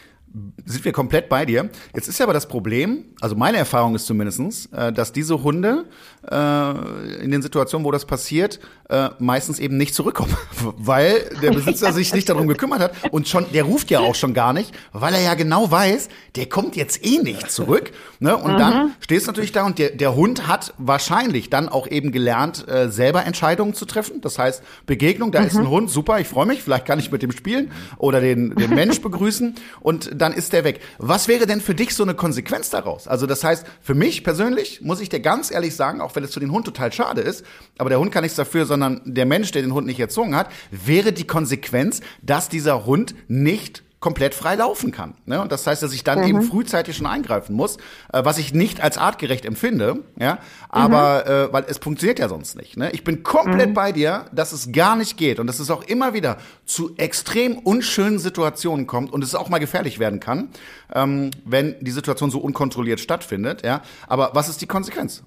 sind 0.64 0.84
wir 0.84 0.92
komplett 0.92 1.28
bei 1.28 1.44
dir. 1.44 1.70
Jetzt 1.94 2.08
ist 2.08 2.18
ja 2.18 2.24
aber 2.24 2.32
das 2.32 2.46
Problem, 2.46 3.06
also 3.20 3.34
meine 3.34 3.56
Erfahrung 3.56 3.96
ist 3.96 4.06
zumindestens, 4.06 4.66
äh, 4.66 4.92
dass 4.92 5.12
diese 5.12 5.42
Hunde 5.42 5.86
äh, 6.30 7.22
in 7.22 7.32
den 7.32 7.42
Situationen, 7.42 7.84
wo 7.84 7.90
das 7.90 8.04
passiert, 8.04 8.60
äh, 8.88 9.08
meistens 9.18 9.58
eben 9.58 9.76
nicht 9.76 9.94
zurückkommen, 9.94 10.36
weil 10.76 11.30
der 11.42 11.50
Besitzer 11.50 11.92
sich 11.92 12.14
nicht 12.14 12.28
darum 12.28 12.46
gekümmert 12.46 12.80
hat 12.80 12.92
und 13.10 13.26
schon, 13.26 13.46
der 13.52 13.64
ruft 13.64 13.90
ja 13.90 14.00
auch 14.00 14.14
schon 14.14 14.32
gar 14.32 14.52
nicht, 14.52 14.72
weil 14.92 15.14
er 15.14 15.20
ja 15.20 15.34
genau 15.34 15.70
weiß, 15.70 16.08
der 16.36 16.48
kommt 16.48 16.76
jetzt 16.76 17.04
eh 17.04 17.18
nicht 17.18 17.50
zurück. 17.50 17.90
Ne? 18.20 18.36
Und 18.36 18.52
mhm. 18.52 18.58
dann 18.58 18.94
stehst 19.00 19.26
du 19.26 19.32
natürlich 19.32 19.52
da 19.52 19.66
und 19.66 19.78
der, 19.78 19.90
der 19.90 20.14
Hund 20.14 20.46
hat 20.46 20.74
wahrscheinlich 20.78 21.50
dann 21.50 21.68
auch 21.68 21.88
eben 21.88 22.12
gelernt, 22.12 22.64
selber 22.88 23.24
Entscheidungen 23.24 23.74
zu 23.74 23.84
treffen. 23.84 24.20
Das 24.20 24.38
heißt, 24.38 24.62
Begegnung, 24.86 25.32
da 25.32 25.40
mhm. 25.40 25.46
ist 25.46 25.56
ein 25.56 25.68
Hund, 25.68 25.90
super, 25.90 26.20
ich 26.20 26.28
freue 26.28 26.46
mich, 26.46 26.62
vielleicht 26.62 26.86
kann 26.86 26.98
ich 26.98 27.10
mit 27.10 27.22
dem 27.22 27.32
spielen 27.32 27.72
oder 27.98 28.20
den, 28.20 28.54
den 28.54 28.74
Mensch 28.74 29.00
begrüßen 29.00 29.54
und 29.80 30.19
dann 30.20 30.32
ist 30.32 30.52
der 30.52 30.64
weg. 30.64 30.80
Was 30.98 31.28
wäre 31.28 31.46
denn 31.46 31.60
für 31.60 31.74
dich 31.74 31.94
so 31.94 32.02
eine 32.02 32.14
Konsequenz 32.14 32.70
daraus? 32.70 33.08
Also 33.08 33.26
das 33.26 33.44
heißt, 33.44 33.66
für 33.80 33.94
mich 33.94 34.24
persönlich 34.24 34.80
muss 34.80 35.00
ich 35.00 35.08
dir 35.08 35.20
ganz 35.20 35.50
ehrlich 35.50 35.74
sagen, 35.74 36.00
auch 36.00 36.14
wenn 36.16 36.24
es 36.24 36.34
für 36.34 36.40
den 36.40 36.52
Hund 36.52 36.64
total 36.64 36.92
schade 36.92 37.20
ist, 37.20 37.44
aber 37.78 37.90
der 37.90 37.98
Hund 37.98 38.12
kann 38.12 38.22
nichts 38.22 38.36
dafür, 38.36 38.66
sondern 38.66 39.00
der 39.04 39.26
Mensch, 39.26 39.52
der 39.52 39.62
den 39.62 39.74
Hund 39.74 39.86
nicht 39.86 40.00
erzogen 40.00 40.36
hat, 40.36 40.50
wäre 40.70 41.12
die 41.12 41.26
Konsequenz, 41.26 42.00
dass 42.22 42.48
dieser 42.48 42.86
Hund 42.86 43.14
nicht 43.28 43.82
komplett 44.00 44.34
frei 44.34 44.54
laufen 44.54 44.92
kann. 44.92 45.14
Ne? 45.26 45.40
Und 45.40 45.52
das 45.52 45.66
heißt, 45.66 45.82
dass 45.82 45.92
ich 45.92 46.02
dann 46.04 46.20
mhm. 46.20 46.26
eben 46.26 46.42
frühzeitig 46.42 46.96
schon 46.96 47.06
eingreifen 47.06 47.54
muss, 47.54 47.76
äh, 48.12 48.24
was 48.24 48.38
ich 48.38 48.54
nicht 48.54 48.80
als 48.80 48.96
artgerecht 48.96 49.44
empfinde, 49.44 49.98
ja, 50.18 50.38
aber 50.70 51.24
mhm. 51.24 51.32
äh, 51.32 51.52
weil 51.52 51.64
es 51.68 51.78
funktioniert 51.78 52.18
ja 52.18 52.28
sonst 52.28 52.56
nicht. 52.56 52.78
Ne? 52.78 52.90
Ich 52.92 53.04
bin 53.04 53.22
komplett 53.22 53.70
mhm. 53.70 53.74
bei 53.74 53.92
dir, 53.92 54.24
dass 54.32 54.52
es 54.52 54.72
gar 54.72 54.96
nicht 54.96 55.18
geht 55.18 55.38
und 55.38 55.46
dass 55.46 55.60
es 55.60 55.70
auch 55.70 55.84
immer 55.84 56.14
wieder 56.14 56.38
zu 56.64 56.96
extrem 56.96 57.58
unschönen 57.58 58.18
Situationen 58.18 58.86
kommt 58.86 59.12
und 59.12 59.22
es 59.22 59.34
auch 59.34 59.50
mal 59.50 59.58
gefährlich 59.58 59.98
werden 59.98 60.18
kann, 60.18 60.48
ähm, 60.94 61.30
wenn 61.44 61.76
die 61.80 61.90
Situation 61.90 62.30
so 62.30 62.38
unkontrolliert 62.40 63.00
stattfindet. 63.00 63.62
Ja, 63.64 63.82
aber 64.08 64.30
was 64.32 64.48
ist 64.48 64.62
die 64.62 64.66
Konsequenz? 64.66 65.22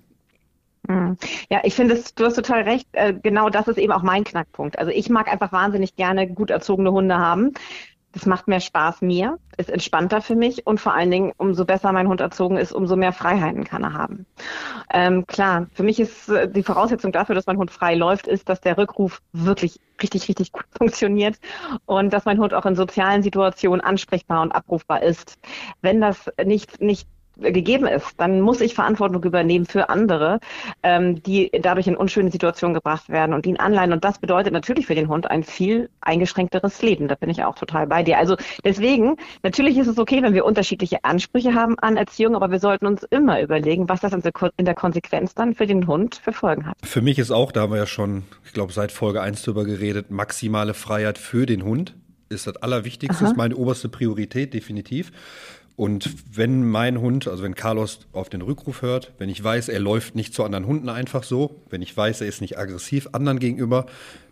Mhm. 0.88 1.18
Ja, 1.50 1.62
ich 1.64 1.76
finde, 1.76 2.02
du 2.16 2.26
hast 2.26 2.36
total 2.36 2.64
recht. 2.64 2.88
Äh, 2.92 3.14
genau 3.14 3.50
das 3.50 3.68
ist 3.68 3.78
eben 3.78 3.94
auch 3.94 4.04
mein 4.04 4.24
Knackpunkt. 4.24 4.78
Also 4.78 4.92
ich 4.92 5.10
mag 5.10 5.32
einfach 5.32 5.52
wahnsinnig 5.52 5.96
gerne 5.96 6.28
gut 6.28 6.50
erzogene 6.50 6.92
Hunde 6.92 7.18
haben. 7.18 7.54
Das 8.14 8.28
macht 8.28 8.48
mehr 8.48 8.60
Spaß 8.60 9.02
mir, 9.02 9.40
ist 9.58 9.72
entspannter 9.72 10.22
für 10.22 10.36
mich 10.36 10.68
und 10.68 10.80
vor 10.80 10.94
allen 10.94 11.10
Dingen, 11.10 11.34
umso 11.38 11.66
besser 11.66 11.92
mein 11.92 12.08
Hund 12.08 12.22
erzogen 12.22 12.58
ist, 12.58 12.72
umso 12.72 12.96
mehr 12.96 13.12
Freiheiten 13.12 13.64
kann 13.64 13.84
er 13.84 13.94
haben. 13.94 14.28
Ähm, 14.92 15.26
klar, 15.26 15.68
für 15.74 15.82
mich 15.82 16.00
ist 16.00 16.30
äh, 16.30 16.48
die 16.48 16.62
Voraussetzung 16.62 17.12
dafür, 17.12 17.34
dass 17.34 17.48
mein 17.48 17.58
Hund 17.58 17.72
frei 17.72 17.96
läuft, 17.96 18.28
ist, 18.28 18.50
dass 18.50 18.62
der 18.62 18.78
Rückruf 18.78 19.22
wirklich 19.32 19.80
richtig, 20.02 20.28
richtig 20.30 20.52
gut 20.52 20.66
funktioniert 20.78 21.40
und 21.86 22.14
dass 22.14 22.26
mein 22.26 22.40
Hund 22.40 22.54
auch 22.54 22.68
in 22.68 22.76
sozialen 22.76 23.24
Situationen 23.24 23.82
ansprechbar 23.82 24.44
und 24.44 24.52
abrufbar 24.52 25.02
ist. 25.02 25.40
Wenn 25.82 26.00
das 26.00 26.32
nicht, 26.46 26.82
nicht 26.82 27.08
gegeben 27.38 27.88
ist, 27.88 28.14
dann 28.18 28.42
muss 28.42 28.62
ich 28.62 28.76
Verantwortung 28.76 29.24
übernehmen 29.24 29.66
für 29.66 29.90
andere, 29.90 30.40
ähm, 30.84 31.22
die 31.24 31.52
dadurch 31.62 31.88
in 31.88 31.98
unschöne 31.98 32.32
Situationen 32.32 32.74
gebracht 32.74 33.10
werden 33.10 33.34
und 33.34 33.46
ihn 33.46 33.58
anleihen. 33.58 33.92
Und 33.92 34.04
das 34.04 34.20
bedeutet 34.20 34.54
natürlich 34.54 34.88
für 34.88 34.96
den 34.96 35.08
Hund 35.08 35.30
ein 35.30 35.44
viel 35.44 35.90
eingeschränkteres 36.02 36.82
Leben. 36.82 37.08
Da 37.08 37.16
bin 37.16 37.30
ich 37.30 37.44
auch 37.44 37.56
total 37.56 37.88
bei 37.88 38.04
dir. 38.04 38.18
Also 38.18 38.36
deswegen, 38.64 39.18
natürlich 39.42 39.78
ist 39.78 39.88
es 39.88 39.98
okay, 39.98 40.22
wenn 40.22 40.34
wir 40.34 40.46
unterschiedliche 40.46 41.04
Ansprüche 41.04 41.54
haben 41.54 41.78
an 41.80 41.98
Erziehung, 41.98 42.36
aber 42.36 42.52
wir 42.52 42.60
sollten 42.60 42.86
uns 42.86 43.04
immer 43.04 43.42
überlegen, 43.42 43.90
was 43.90 44.02
das 44.02 44.14
in 44.14 44.66
der 44.66 44.76
Konsequenz 44.76 45.34
dann 45.34 45.56
für 45.56 45.68
den 45.68 45.88
Hund 45.88 46.16
für 46.24 46.34
Folgen 46.34 46.66
hat. 46.68 46.78
Für 46.84 47.02
mich 47.02 47.20
ist 47.20 47.32
auch, 47.32 47.52
da 47.52 47.62
haben 47.62 47.72
wir 47.72 47.80
ja 47.80 47.88
schon, 47.88 48.24
ich 48.46 48.54
glaube, 48.54 48.74
seit 48.74 48.92
Folge 48.92 49.22
1 49.22 49.44
drüber 49.44 49.66
geredet, 49.66 50.12
maximale 50.12 50.74
Freiheit 50.74 51.18
für 51.18 51.46
den 51.46 51.64
Hund 51.64 51.96
ist 52.30 52.48
das 52.48 52.58
Allerwichtigste, 52.58 53.24
Aha. 53.24 53.32
ist 53.32 53.38
meine 53.38 53.56
oberste 53.56 53.90
Priorität, 53.90 54.54
definitiv. 54.54 55.12
Und 55.76 56.14
wenn 56.32 56.70
mein 56.70 57.02
Hund, 57.02 57.28
also 57.28 57.42
wenn 57.44 57.56
Carlos 57.56 58.00
auf 58.12 58.30
den 58.30 58.42
Rückruf 58.42 58.84
hört, 58.84 59.12
wenn 59.18 59.30
ich 59.30 59.44
weiß, 59.44 59.70
er 59.70 59.80
läuft 59.80 60.16
nicht 60.16 60.34
zu 60.34 60.44
anderen 60.44 60.68
Hunden 60.68 60.90
einfach 60.90 61.24
so, 61.24 61.62
wenn 61.70 61.82
ich 61.82 61.96
weiß, 61.96 62.22
er 62.22 62.28
ist 62.28 62.42
nicht 62.42 62.60
aggressiv 62.60 63.10
anderen 63.12 63.40
gegenüber, 63.40 63.88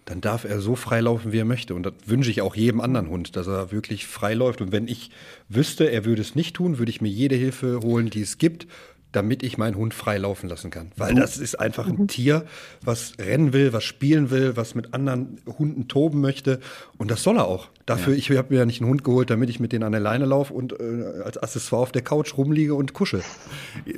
dann 0.06 0.22
darf 0.22 0.46
er 0.46 0.62
so 0.62 0.76
frei 0.76 1.00
laufen, 1.02 1.32
wie 1.32 1.40
er 1.40 1.46
möchte. 1.46 1.74
Und 1.74 1.84
das 1.84 1.94
wünsche 2.06 2.32
ich 2.32 2.42
auch 2.42 2.56
jedem 2.56 2.82
anderen 2.82 3.10
Hund, 3.10 3.36
dass 3.36 3.48
er 3.48 3.72
wirklich 3.72 4.06
frei 4.08 4.34
läuft. 4.34 4.62
Und 4.62 4.72
wenn 4.72 4.88
ich 4.88 5.12
wüsste, 5.50 5.92
er 5.92 6.06
würde 6.06 6.22
es 6.22 6.36
nicht 6.36 6.56
tun, 6.56 6.80
würde 6.80 6.92
ich 6.92 7.02
mir 7.02 7.10
jede 7.10 7.36
Hilfe 7.36 7.80
holen, 7.82 8.10
die 8.10 8.22
es 8.22 8.38
gibt 8.38 8.68
damit 9.12 9.44
ich 9.44 9.58
meinen 9.58 9.76
Hund 9.76 9.94
frei 9.94 10.18
laufen 10.18 10.48
lassen 10.48 10.72
kann. 10.72 10.92
Weil 10.96 11.16
das 11.16 11.38
ist 11.38 11.60
einfach 11.60 11.88
ein 11.88 11.98
mhm. 11.98 12.08
Tier, 12.08 12.46
was 12.84 13.14
rennen 13.20 13.54
will, 13.54 13.74
was 13.74 13.84
spielen 13.84 14.32
will, 14.32 14.56
was 14.56 14.76
mit 14.76 14.94
anderen 14.94 15.42
Hunden 15.60 15.88
toben 15.88 16.22
möchte. 16.22 16.60
Und 16.98 17.12
das 17.12 17.24
soll 17.24 17.38
er 17.38 17.46
auch. 17.46 17.70
Dafür, 17.86 18.14
ja. 18.14 18.20
ich 18.20 18.30
habe 18.32 18.48
mir 18.52 18.60
ja 18.60 18.66
nicht 18.66 18.82
einen 18.82 18.90
Hund 18.90 19.04
geholt, 19.04 19.30
damit 19.30 19.50
ich 19.50 19.60
mit 19.60 19.74
denen 19.74 19.84
an 19.84 19.92
der 19.92 20.02
Leine 20.02 20.26
laufe 20.26 20.54
und 20.54 20.80
äh, 20.80 21.22
als 21.26 21.38
Accessoire 21.38 21.84
auf 21.84 21.92
der 21.92 22.04
Couch 22.04 22.38
rumliege 22.38 22.74
und 22.74 22.94
kuschel. 22.94 23.22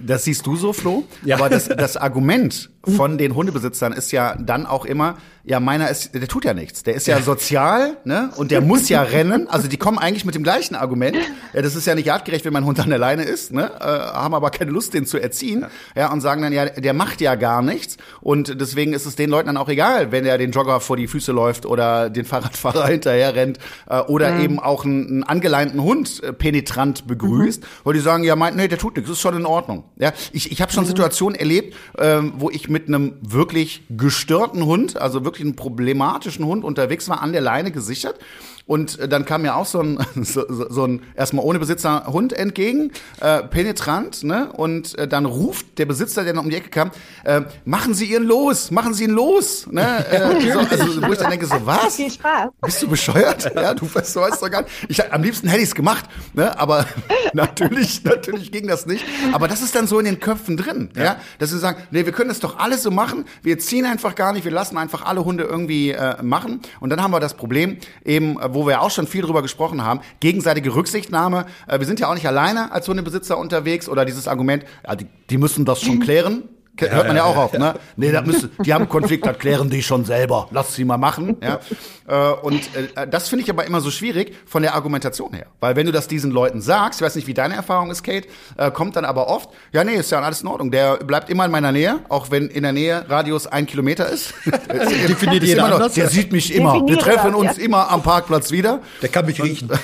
Das 0.02 0.24
siehst 0.24 0.48
du 0.48 0.56
so, 0.56 0.74
Flo. 0.74 1.04
Ja. 1.24 1.36
Aber 1.36 1.50
das, 1.50 1.68
das 1.78 1.98
Argument 1.98 2.72
von 2.84 3.18
den 3.18 3.36
Hundebesitzern 3.36 3.94
ist 3.94 4.12
ja 4.12 4.36
dann 4.36 4.66
auch 4.66 4.86
immer, 4.86 5.18
ja, 5.46 5.60
meiner 5.60 5.90
ist, 5.90 6.16
der 6.16 6.26
tut 6.30 6.46
ja 6.46 6.54
nichts. 6.54 6.84
Der 6.84 6.94
ist 6.94 7.06
ja, 7.06 7.22
sozial, 7.22 7.98
ne? 8.06 8.32
Und 8.38 8.52
der 8.52 8.62
muss 8.62 8.88
ja 8.88 9.02
rennen. 9.02 9.50
Also 9.50 9.68
die 9.68 9.76
kommen 9.76 10.00
eigentlich 10.00 10.24
mit 10.24 10.36
dem 10.36 10.44
gleichen 10.44 10.74
Argument. 10.74 11.18
Ja, 11.52 11.62
das 11.62 11.76
ist 11.76 11.86
ja 11.86 11.96
nicht 11.96 12.10
artgerecht, 12.14 12.46
wenn 12.46 12.54
mein 12.54 12.64
Hund 12.64 12.80
an 12.80 12.90
der 12.90 12.98
Leine 12.98 13.24
ist, 13.24 13.52
ne? 13.52 13.70
Äh, 13.78 13.84
haben 13.84 14.34
aber 14.34 14.52
keine 14.52 14.72
Lust, 14.72 14.94
den 14.94 15.06
zu 15.06 15.18
erziehen. 15.18 15.62
Ja. 15.96 16.04
ja, 16.04 16.14
und 16.14 16.22
sagen 16.22 16.42
dann, 16.44 16.54
ja, 16.54 16.68
der 16.68 16.94
macht 16.94 17.20
ja 17.20 17.36
gar 17.36 17.62
nichts. 17.62 17.98
Und 18.22 18.62
deswegen 18.62 18.94
ist 18.94 19.06
es 19.06 19.18
den 19.18 19.30
Leuten 19.30 19.48
dann 19.48 19.58
auch 19.58 19.68
egal, 19.68 20.14
wenn 20.14 20.26
er 20.26 20.38
den 20.38 20.52
Jogger 20.52 20.80
vor 20.80 20.96
die 20.96 21.08
Füße 21.08 21.34
läuft 21.34 21.66
oder 21.66 22.10
den 22.10 22.24
Fahrradfahrer 22.24 22.88
hinterher 22.88 23.36
rennt 23.36 23.60
äh, 23.90 24.00
oder 24.00 24.32
mhm. 24.32 24.42
eben 24.42 24.60
auch 24.60 24.86
einen, 24.86 25.08
einen 25.08 25.24
angeleinten 25.24 25.84
Hund 25.84 26.24
äh, 26.24 26.32
penetrant 26.32 27.06
begrüßt, 27.06 27.62
mhm. 27.64 27.68
weil 27.84 27.94
die 27.96 28.00
sagen, 28.00 28.24
ja, 28.24 28.38
meint, 28.38 28.56
nee, 28.56 28.70
der 28.70 28.78
tut 28.78 28.96
nichts, 28.96 29.12
ist 29.12 29.20
schon 29.20 29.36
in 29.36 29.46
Ordnung. 29.46 29.84
Ja, 29.98 30.14
ich, 30.32 30.54
ich 30.54 30.62
habe 30.62 30.72
schon 30.72 30.86
mhm. 30.86 30.88
Situationen 30.88 31.38
erlebt, 31.38 31.76
ähm, 31.98 32.32
wo 32.38 32.50
ich 32.50 32.70
mit 32.70 32.88
einem 32.88 33.16
wirklich 33.20 33.84
gestörten 33.90 34.66
Hund, 34.66 34.96
also 34.96 35.26
wirklich 35.26 35.33
wirklich 35.34 35.46
einen 35.46 35.56
problematischen 35.56 36.46
Hund 36.46 36.64
unterwegs 36.64 37.10
war, 37.10 37.22
an 37.22 37.34
der 37.34 37.42
Leine 37.42 37.72
gesichert. 37.72 38.20
Und 38.66 38.98
äh, 39.00 39.08
dann 39.08 39.26
kam 39.26 39.42
mir 39.42 39.56
auch 39.56 39.66
so 39.66 39.82
ein, 39.82 40.00
so, 40.24 40.46
so 40.48 40.86
ein 40.86 41.02
erstmal 41.16 41.46
ohne 41.46 41.60
Besitzer 41.60 42.06
Hund 42.08 42.34
entgegen, 42.34 42.92
äh, 43.20 43.44
penetrant, 43.44 44.24
ne? 44.24 44.52
Und 44.54 44.98
äh, 44.98 45.08
dann 45.08 45.26
ruft 45.26 45.78
der 45.78 45.86
Besitzer, 45.86 46.24
der 46.24 46.34
noch 46.34 46.44
um 46.44 46.50
die 46.50 46.56
Ecke 46.56 46.70
kam, 46.70 46.92
äh, 47.24 47.42
machen 47.66 47.94
Sie 47.94 48.14
ihn 48.14 48.24
los, 48.24 48.72
machen 48.72 48.94
Sie 48.94 49.06
ihn 49.06 49.12
los, 49.12 49.68
ne? 49.70 50.06
Äh, 50.14 50.52
so, 50.52 50.60
also 50.60 51.02
wo 51.02 51.12
ich 51.12 51.18
dann 51.18 51.32
denke 51.32 51.46
so, 51.46 51.56
was? 51.66 51.96
Viel 51.96 52.12
Spaß. 52.12 52.50
Bist 52.62 52.82
du 52.82 52.88
bescheuert? 52.88 53.52
Ja, 53.64 53.74
du 53.74 53.88
weißt, 53.94 54.16
du 54.16 54.20
weißt 54.20 54.42
doch 54.42 54.52
gar 54.52 54.64
nicht. 54.64 54.74
Ich, 54.90 55.12
am 55.12 55.24
liebsten 55.24 55.48
hätte 55.48 55.62
ich 55.62 55.70
es 55.70 55.76
gemacht, 55.76 56.06
ne? 56.34 56.58
Aber 56.60 56.86
natürlich, 57.34 58.04
natürlich 58.04 58.52
ging 58.52 58.68
das 58.68 58.86
nicht. 58.86 59.06
Aber 59.32 59.48
das 59.48 59.62
ist 59.62 59.76
dann 59.76 59.88
so 59.88 60.00
in 60.00 60.06
den 60.06 60.20
Köpfen 60.20 60.58
drin, 60.58 60.90
ja? 60.96 61.04
ja? 61.04 61.16
Dass 61.40 61.52
sie 61.52 61.60
sagen, 61.60 61.82
nee, 61.92 62.06
wir 62.06 62.12
können 62.12 62.30
das 62.30 62.40
doch 62.40 62.58
alles 62.58 62.84
so 62.84 62.92
machen. 62.92 63.26
Wir 63.42 63.60
ziehen 63.60 63.86
einfach 63.86 64.16
gar 64.16 64.34
nicht, 64.34 64.44
wir 64.44 64.52
lassen 64.52 64.78
einfach 64.78 65.06
alle 65.06 65.24
Hunde 65.24 65.44
irgendwie 65.44 65.92
äh, 65.92 66.22
machen. 66.22 66.62
Und 66.80 66.90
dann 66.90 67.02
haben 67.02 67.12
wir 67.12 67.20
das 67.20 67.36
Problem 67.36 67.78
eben 68.04 68.40
äh, 68.40 68.53
wo 68.54 68.68
wir 68.68 68.82
auch 68.82 68.92
schon 68.92 69.08
viel 69.08 69.22
drüber 69.22 69.42
gesprochen 69.42 69.84
haben, 69.84 70.02
gegenseitige 70.20 70.76
Rücksichtnahme. 70.76 71.46
Äh, 71.68 71.80
wir 71.80 71.86
sind 71.86 72.00
ja 72.00 72.10
auch 72.10 72.14
nicht 72.14 72.28
alleine 72.28 72.72
als 72.72 72.88
Hundebesitzer 72.88 73.38
unterwegs 73.38 73.90
oder 73.90 74.06
dieses 74.06 74.28
Argument, 74.28 74.66
die, 75.00 75.08
die 75.30 75.38
müssen 75.38 75.66
das 75.66 75.82
schon 75.82 76.00
klären. 76.00 76.44
Hört 76.80 76.92
ja, 76.92 76.98
man 76.98 77.08
ja, 77.10 77.16
ja 77.16 77.24
auch 77.24 77.38
auf, 77.38 77.54
ne? 77.54 77.76
Nee, 77.96 78.12
das 78.12 78.26
müssen, 78.26 78.52
die 78.66 78.74
haben 78.74 78.82
einen 78.82 78.90
Konflikt, 78.90 79.26
das 79.26 79.38
klären 79.38 79.70
die 79.70 79.84
schon 79.84 80.06
selber. 80.06 80.48
Lass 80.50 80.74
sie 80.74 80.86
mal 80.86 80.98
machen, 80.98 81.38
ja. 81.42 81.60
Äh, 82.08 82.34
und 82.42 82.62
äh, 82.76 83.08
das 83.08 83.30
finde 83.30 83.44
ich 83.44 83.50
aber 83.50 83.66
immer 83.66 83.80
so 83.80 83.92
schwierig 83.92 84.36
von 84.46 84.64
der 84.64 84.74
Argumentation 84.74 85.34
her. 85.34 85.46
Weil 85.60 85.76
wenn 85.76 85.86
du 85.86 85.92
das 85.92 86.08
diesen 86.08 86.32
Leuten 86.32 86.62
sagst, 86.62 87.00
ich 87.00 87.06
weiß 87.06 87.16
nicht, 87.16 87.28
wie 87.28 87.36
deine 87.36 87.56
Erfahrung 87.56 87.92
ist, 87.92 88.02
Kate, 88.04 88.28
äh, 88.58 88.72
kommt 88.72 88.96
dann 88.96 89.06
aber 89.06 89.28
oft, 89.28 89.50
ja, 89.72 89.84
nee, 89.84 89.96
ist 89.96 90.12
ja 90.12 90.20
alles 90.20 90.42
in 90.42 90.48
Ordnung. 90.48 90.72
Der 90.72 90.98
bleibt 90.98 91.30
immer 91.30 91.46
in 91.46 91.52
meiner 91.52 91.72
Nähe, 91.72 92.00
auch 92.10 92.32
wenn 92.32 92.48
in 92.48 92.64
der 92.64 92.74
Nähe 92.74 93.06
Radius 93.08 93.46
ein 93.46 93.68
Kilometer 93.68 94.10
ist. 94.10 94.34
Definiert 95.08 95.44
jeder 95.44 95.68
noch, 95.68 95.76
anders. 95.76 95.94
Der 95.94 96.10
sieht 96.10 96.32
mich 96.32 96.54
immer. 96.56 96.86
Wir 96.88 96.98
treffen 96.98 97.36
uns 97.36 97.58
immer 97.60 97.92
am 97.92 98.02
Parkplatz 98.02 98.52
wieder. 98.52 98.82
Der 99.02 99.10
kann 99.10 99.26
mich 99.26 99.42
riechen. 99.42 99.70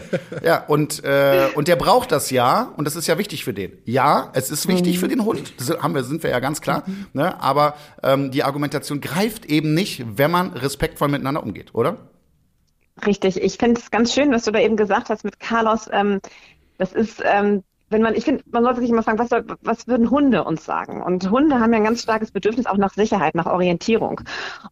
ja, 0.44 0.64
und, 0.66 1.04
äh, 1.04 1.48
und 1.54 1.68
der 1.68 1.76
braucht 1.76 2.12
das 2.12 2.30
ja, 2.30 2.72
und 2.76 2.84
das 2.84 2.96
ist 2.96 3.06
ja 3.06 3.18
wichtig 3.18 3.44
für 3.44 3.54
den. 3.54 3.78
Ja, 3.84 4.30
es 4.34 4.50
ist 4.50 4.68
wichtig 4.68 4.96
mhm. 4.96 5.00
für 5.00 5.08
den 5.08 5.24
Hund. 5.24 5.54
Das 5.58 5.70
haben 5.70 5.94
wir, 5.94 6.04
sind 6.04 6.22
wir 6.22 6.30
ja 6.30 6.40
ganz 6.40 6.60
klar. 6.60 6.84
Mhm. 6.86 7.06
Ne? 7.12 7.40
Aber 7.40 7.74
ähm, 8.02 8.30
die 8.30 8.42
Argumentation 8.42 9.00
greift 9.00 9.46
eben 9.46 9.74
nicht, 9.74 10.04
wenn 10.16 10.30
man 10.30 10.52
respektvoll 10.52 11.08
miteinander 11.08 11.42
umgeht, 11.42 11.74
oder? 11.74 11.98
Richtig. 13.06 13.40
Ich 13.42 13.56
finde 13.56 13.80
es 13.80 13.90
ganz 13.90 14.12
schön, 14.12 14.30
was 14.32 14.44
du 14.44 14.50
da 14.50 14.60
eben 14.60 14.76
gesagt 14.76 15.08
hast 15.08 15.24
mit 15.24 15.40
Carlos. 15.40 15.88
Ähm, 15.92 16.20
das 16.78 16.92
ist 16.92 17.22
ähm, 17.24 17.62
wenn 17.92 18.02
man, 18.02 18.14
ich 18.14 18.24
finde, 18.24 18.42
man 18.50 18.64
sollte 18.64 18.80
sich 18.80 18.90
immer 18.90 19.02
fragen, 19.02 19.18
was, 19.18 19.28
soll, 19.28 19.44
was 19.62 19.86
würden 19.86 20.10
Hunde 20.10 20.44
uns 20.44 20.64
sagen? 20.64 21.02
Und 21.02 21.30
Hunde 21.30 21.60
haben 21.60 21.72
ja 21.72 21.78
ein 21.78 21.84
ganz 21.84 22.02
starkes 22.02 22.30
Bedürfnis 22.30 22.66
auch 22.66 22.76
nach 22.76 22.94
Sicherheit, 22.94 23.34
nach 23.34 23.46
Orientierung. 23.46 24.20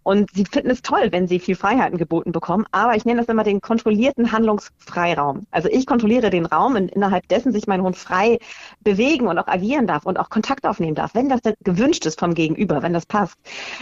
Und 0.03 0.31
sie 0.33 0.45
finden 0.45 0.71
es 0.71 0.83
toll, 0.83 1.09
wenn 1.11 1.29
sie 1.29 1.39
viel 1.39 1.57
Freiheiten 1.57 1.99
geboten 1.99 2.33
bekommen. 2.33 2.67
Aber 2.73 2.97
ich 2.97 3.05
nenne 3.05 3.21
das 3.21 3.29
immer 3.29 3.45
den 3.45 3.61
kontrollierten 3.61 4.33
Handlungsfreiraum. 4.33 5.47
Also 5.51 5.69
ich 5.71 5.87
kontrolliere 5.87 6.31
den 6.31 6.47
Raum, 6.47 6.77
innerhalb 6.77 7.29
dessen 7.29 7.53
sich 7.53 7.67
mein 7.67 7.83
Hund 7.83 7.97
frei 7.97 8.39
bewegen 8.81 9.27
und 9.27 9.39
auch 9.39 9.49
agieren 9.49 9.87
darf 9.87 10.07
und 10.07 10.19
auch 10.19 10.31
Kontakt 10.31 10.67
aufnehmen 10.67 10.95
darf, 10.95 11.15
wenn 11.15 11.29
das 11.29 11.41
gewünscht 11.63 12.07
ist 12.07 12.19
vom 12.19 12.35
Gegenüber, 12.35 12.83
wenn 12.83 12.93
das 12.93 13.07
passt. 13.07 13.39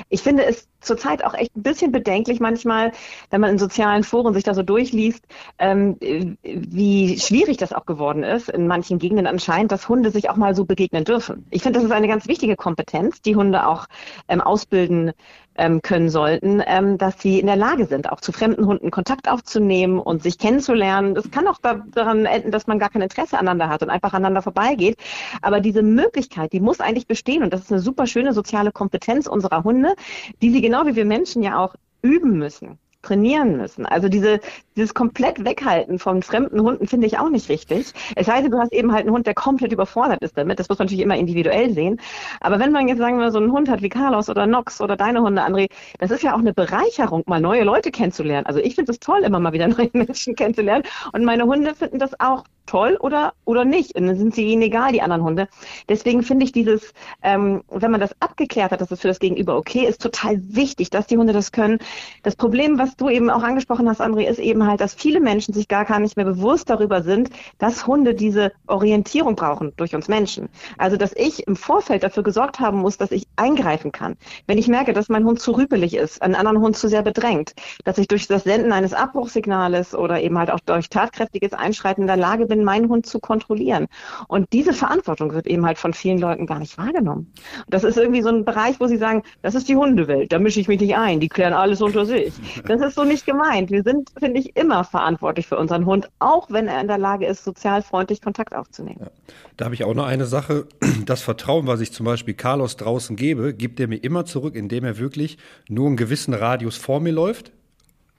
Ich 0.08 0.22
finde 0.22 0.44
es 0.44 0.68
zurzeit 0.80 1.24
auch 1.24 1.34
echt 1.34 1.56
ein 1.56 1.62
bisschen 1.62 1.92
bedenklich 1.92 2.40
manchmal, 2.40 2.92
wenn 3.30 3.40
man 3.40 3.50
in 3.50 3.58
sozialen 3.58 4.04
Foren 4.04 4.34
sich 4.34 4.44
da 4.44 4.54
so 4.54 4.62
durchliest, 4.62 5.24
ähm, 5.58 5.96
wie 6.42 7.18
schwierig 7.18 7.56
das 7.56 7.72
auch 7.72 7.86
geworden 7.86 8.22
ist 8.22 8.48
in 8.48 8.66
manchen 8.66 8.98
Gegenden 8.98 9.26
anscheinend, 9.28 9.72
dass 9.72 9.88
Hunde 9.88 10.10
sich 10.10 10.30
auch 10.30 10.36
mal 10.36 10.54
so 10.54 10.64
begegnen 10.64 11.04
dürfen. 11.04 11.46
Ich 11.50 11.62
finde, 11.62 11.78
das 11.78 11.86
ist 11.86 11.92
eine 11.92 12.08
ganz 12.08 12.28
wichtige 12.28 12.56
Kompetenz, 12.56 13.22
die 13.22 13.36
Hunde 13.36 13.66
auch 13.66 13.86
ähm, 14.28 14.40
ausbilden 14.40 15.12
ähm, 15.56 15.82
können 15.82 16.08
sollten, 16.08 16.62
ähm, 16.66 16.98
dass 16.98 17.20
sie 17.20 17.40
in 17.40 17.46
der 17.46 17.56
Lage 17.56 17.86
sind, 17.86 18.10
auch 18.10 18.20
zu 18.20 18.32
fremden 18.32 18.66
Hunden 18.66 18.90
Kontakt 18.90 19.28
aufzunehmen 19.30 19.98
und 19.98 20.22
sich 20.22 20.38
kennenzulernen. 20.38 21.14
Das 21.14 21.30
kann 21.30 21.48
auch 21.48 21.58
da, 21.60 21.82
daran 21.92 22.24
enden, 22.24 22.50
dass 22.50 22.66
man 22.66 22.78
gar 22.78 22.90
kein 22.90 23.02
Interesse 23.02 23.36
aneinander 23.38 23.68
hat 23.68 23.82
und 23.82 23.90
einfach 23.90 24.12
aneinander 24.12 24.42
vorbeigeht. 24.42 24.96
Aber 25.42 25.60
diese 25.60 25.82
Möglichkeit, 25.82 26.52
die 26.52 26.60
muss 26.60 26.80
eigentlich 26.80 27.06
bestehen 27.06 27.42
und 27.42 27.52
das 27.52 27.62
ist 27.62 27.72
eine 27.72 27.80
super 27.80 28.06
schöne 28.06 28.32
soziale 28.32 28.72
Kompetenz 28.72 29.26
unserer 29.26 29.64
Hunde, 29.64 29.94
die 30.40 30.50
sie 30.50 30.60
genau 30.60 30.86
wie 30.86 30.96
wir 30.96 31.04
Menschen 31.04 31.42
ja 31.42 31.58
auch 31.58 31.74
üben 32.02 32.38
müssen 32.38 32.78
trainieren 33.02 33.56
müssen. 33.56 33.86
Also 33.86 34.08
diese, 34.08 34.40
dieses 34.76 34.92
komplett 34.92 35.44
Weghalten 35.44 35.98
von 35.98 36.22
fremden 36.22 36.60
Hunden 36.60 36.86
finde 36.86 37.06
ich 37.06 37.18
auch 37.18 37.30
nicht 37.30 37.48
richtig. 37.48 37.92
Es 38.16 38.26
sei 38.26 38.42
denn, 38.42 38.50
du 38.50 38.58
hast 38.58 38.72
eben 38.72 38.92
halt 38.92 39.02
einen 39.02 39.14
Hund, 39.14 39.26
der 39.26 39.34
komplett 39.34 39.72
überfordert 39.72 40.22
ist 40.22 40.36
damit. 40.36 40.58
Das 40.58 40.68
muss 40.68 40.78
man 40.78 40.86
natürlich 40.86 41.04
immer 41.04 41.16
individuell 41.16 41.72
sehen. 41.72 42.00
Aber 42.40 42.58
wenn 42.58 42.72
man 42.72 42.88
jetzt, 42.88 42.98
sagen 42.98 43.18
wir, 43.18 43.30
so 43.30 43.38
einen 43.38 43.52
Hund 43.52 43.68
hat 43.68 43.82
wie 43.82 43.88
Carlos 43.88 44.28
oder 44.28 44.46
Nox 44.46 44.80
oder 44.80 44.96
deine 44.96 45.22
Hunde, 45.22 45.42
André, 45.42 45.68
das 45.98 46.10
ist 46.10 46.22
ja 46.22 46.34
auch 46.34 46.40
eine 46.40 46.52
Bereicherung, 46.52 47.22
mal 47.26 47.40
neue 47.40 47.64
Leute 47.64 47.90
kennenzulernen. 47.90 48.46
Also 48.46 48.60
ich 48.60 48.74
finde 48.74 48.92
es 48.92 48.98
toll, 48.98 49.20
immer 49.24 49.40
mal 49.40 49.52
wieder 49.52 49.68
neue 49.68 49.90
Menschen 49.92 50.34
kennenzulernen. 50.34 50.84
Und 51.12 51.24
meine 51.24 51.44
Hunde 51.44 51.74
finden 51.74 51.98
das 51.98 52.18
auch 52.20 52.44
toll 52.68 52.96
oder, 53.00 53.32
oder 53.44 53.64
nicht. 53.64 53.96
Und 53.96 54.06
dann 54.06 54.16
sind 54.16 54.34
sie 54.34 54.44
ihnen 54.44 54.62
egal, 54.62 54.92
die 54.92 55.02
anderen 55.02 55.22
Hunde. 55.22 55.48
Deswegen 55.88 56.22
finde 56.22 56.44
ich 56.44 56.52
dieses, 56.52 56.92
ähm, 57.22 57.62
wenn 57.68 57.90
man 57.90 58.00
das 58.00 58.14
abgeklärt 58.20 58.70
hat, 58.70 58.80
dass 58.80 58.90
es 58.90 59.00
für 59.00 59.08
das 59.08 59.18
Gegenüber 59.18 59.56
okay 59.56 59.86
ist, 59.86 60.02
total 60.02 60.40
wichtig, 60.54 60.90
dass 60.90 61.06
die 61.06 61.16
Hunde 61.16 61.32
das 61.32 61.50
können. 61.50 61.78
Das 62.22 62.36
Problem, 62.36 62.78
was 62.78 62.87
du 62.96 63.08
eben 63.08 63.30
auch 63.30 63.42
angesprochen 63.42 63.88
hast, 63.88 64.00
André, 64.00 64.28
ist 64.28 64.38
eben 64.38 64.66
halt, 64.66 64.80
dass 64.80 64.94
viele 64.94 65.20
Menschen 65.20 65.54
sich 65.54 65.68
gar, 65.68 65.84
gar 65.84 66.00
nicht 66.00 66.16
mehr 66.16 66.24
bewusst 66.24 66.70
darüber 66.70 67.02
sind, 67.02 67.30
dass 67.58 67.86
Hunde 67.86 68.14
diese 68.14 68.52
Orientierung 68.66 69.36
brauchen 69.36 69.72
durch 69.76 69.94
uns 69.94 70.08
Menschen. 70.08 70.48
Also, 70.76 70.96
dass 70.96 71.12
ich 71.14 71.46
im 71.46 71.56
Vorfeld 71.56 72.02
dafür 72.02 72.22
gesorgt 72.22 72.60
haben 72.60 72.78
muss, 72.78 72.98
dass 72.98 73.10
ich 73.10 73.26
eingreifen 73.36 73.92
kann. 73.92 74.16
Wenn 74.46 74.58
ich 74.58 74.68
merke, 74.68 74.92
dass 74.92 75.08
mein 75.08 75.24
Hund 75.24 75.40
zu 75.40 75.52
rüpelig 75.52 75.94
ist, 75.94 76.22
einen 76.22 76.34
anderen 76.34 76.60
Hund 76.60 76.76
zu 76.76 76.88
sehr 76.88 77.02
bedrängt, 77.02 77.54
dass 77.84 77.98
ich 77.98 78.08
durch 78.08 78.26
das 78.28 78.44
Senden 78.44 78.72
eines 78.72 78.94
Abbruchsignales 78.94 79.94
oder 79.94 80.20
eben 80.20 80.38
halt 80.38 80.50
auch 80.50 80.60
durch 80.60 80.88
tatkräftiges 80.88 81.52
Einschreiten 81.52 82.02
in 82.02 82.06
der 82.06 82.16
Lage 82.16 82.46
bin, 82.46 82.64
meinen 82.64 82.88
Hund 82.88 83.06
zu 83.06 83.20
kontrollieren? 83.20 83.86
Und 84.28 84.52
diese 84.52 84.72
Verantwortung 84.72 85.32
wird 85.32 85.46
eben 85.46 85.66
halt 85.66 85.78
von 85.78 85.92
vielen 85.92 86.18
Leuten 86.18 86.46
gar 86.46 86.58
nicht 86.58 86.78
wahrgenommen. 86.78 87.32
Das 87.68 87.84
ist 87.84 87.98
irgendwie 87.98 88.22
so 88.22 88.28
ein 88.28 88.44
Bereich, 88.44 88.80
wo 88.80 88.86
sie 88.86 88.96
sagen, 88.96 89.22
das 89.42 89.54
ist 89.54 89.68
die 89.68 89.76
Hundewelt, 89.76 90.32
da 90.32 90.38
mische 90.38 90.60
ich 90.60 90.68
mich 90.68 90.80
nicht 90.80 90.96
ein, 90.96 91.20
die 91.20 91.28
klären 91.28 91.52
alles 91.52 91.82
unter 91.82 92.06
sich. 92.06 92.32
Das 92.66 92.77
ist 92.80 92.94
so 92.94 93.04
nicht 93.04 93.26
gemeint. 93.26 93.70
Wir 93.70 93.82
sind, 93.82 94.10
finde 94.18 94.40
ich, 94.40 94.56
immer 94.56 94.84
verantwortlich 94.84 95.46
für 95.46 95.56
unseren 95.58 95.86
Hund, 95.86 96.08
auch 96.18 96.50
wenn 96.50 96.68
er 96.68 96.80
in 96.80 96.88
der 96.88 96.98
Lage 96.98 97.26
ist, 97.26 97.44
sozial 97.44 97.82
freundlich 97.82 98.20
Kontakt 98.20 98.54
aufzunehmen. 98.54 99.00
Ja. 99.00 99.10
Da 99.56 99.64
habe 99.66 99.74
ich 99.74 99.84
auch 99.84 99.94
noch 99.94 100.06
eine 100.06 100.26
Sache. 100.26 100.66
Das 101.04 101.22
Vertrauen, 101.22 101.66
was 101.66 101.80
ich 101.80 101.92
zum 101.92 102.04
Beispiel 102.04 102.34
Carlos 102.34 102.76
draußen 102.76 103.16
gebe, 103.16 103.54
gibt 103.54 103.80
er 103.80 103.88
mir 103.88 103.96
immer 103.96 104.24
zurück, 104.24 104.54
indem 104.54 104.84
er 104.84 104.98
wirklich 104.98 105.38
nur 105.68 105.86
einen 105.86 105.96
gewissen 105.96 106.34
Radius 106.34 106.76
vor 106.76 107.00
mir 107.00 107.12
läuft. 107.12 107.52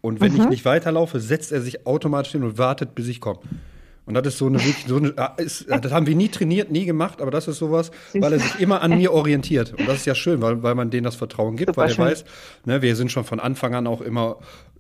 Und 0.02 0.22
wenn 0.22 0.34
mhm. 0.34 0.42
ich 0.42 0.50
nicht 0.50 0.66
weiterlaufe, 0.66 1.20
setzt 1.20 1.52
er 1.52 1.62
sich 1.62 1.86
automatisch 1.86 2.32
hin 2.32 2.44
und 2.44 2.58
wartet, 2.58 2.96
bis 2.96 3.08
ich 3.08 3.20
komme. 3.20 3.40
Und 4.10 4.16
das 4.16 4.26
ist 4.26 4.40
so 4.40 4.48
eine 4.48 4.58
wirklich, 4.58 4.86
so 4.88 4.98
eine, 4.98 5.14
ah, 5.18 5.36
ist, 5.38 5.70
das 5.70 5.92
haben 5.92 6.08
wir 6.08 6.16
nie 6.16 6.30
trainiert, 6.30 6.72
nie 6.72 6.86
gemacht, 6.86 7.22
aber 7.22 7.30
das 7.30 7.48
ist 7.48 7.60
sowas, 7.60 7.92
weil 8.16 8.34
er 8.34 8.40
sich 8.40 8.60
immer 8.60 8.82
an 8.82 8.98
mir 8.98 9.14
orientiert. 9.14 9.76
Und 9.78 9.88
das 9.88 9.98
ist 9.98 10.06
ja 10.08 10.16
schön, 10.16 10.42
weil, 10.42 10.64
weil 10.64 10.74
man 10.74 10.90
denen 10.90 11.04
das 11.04 11.14
Vertrauen 11.14 11.56
gibt, 11.56 11.70
Super 11.70 11.82
weil 11.82 11.90
er 11.90 11.94
schön. 11.94 12.06
weiß, 12.06 12.26
ne, 12.66 12.82
wir 12.82 12.96
sind 12.96 13.12
schon 13.12 13.24
von 13.24 13.40
Anfang 13.40 13.76
an 13.76 13.86
auch 13.86 14.02
immer 14.02 14.38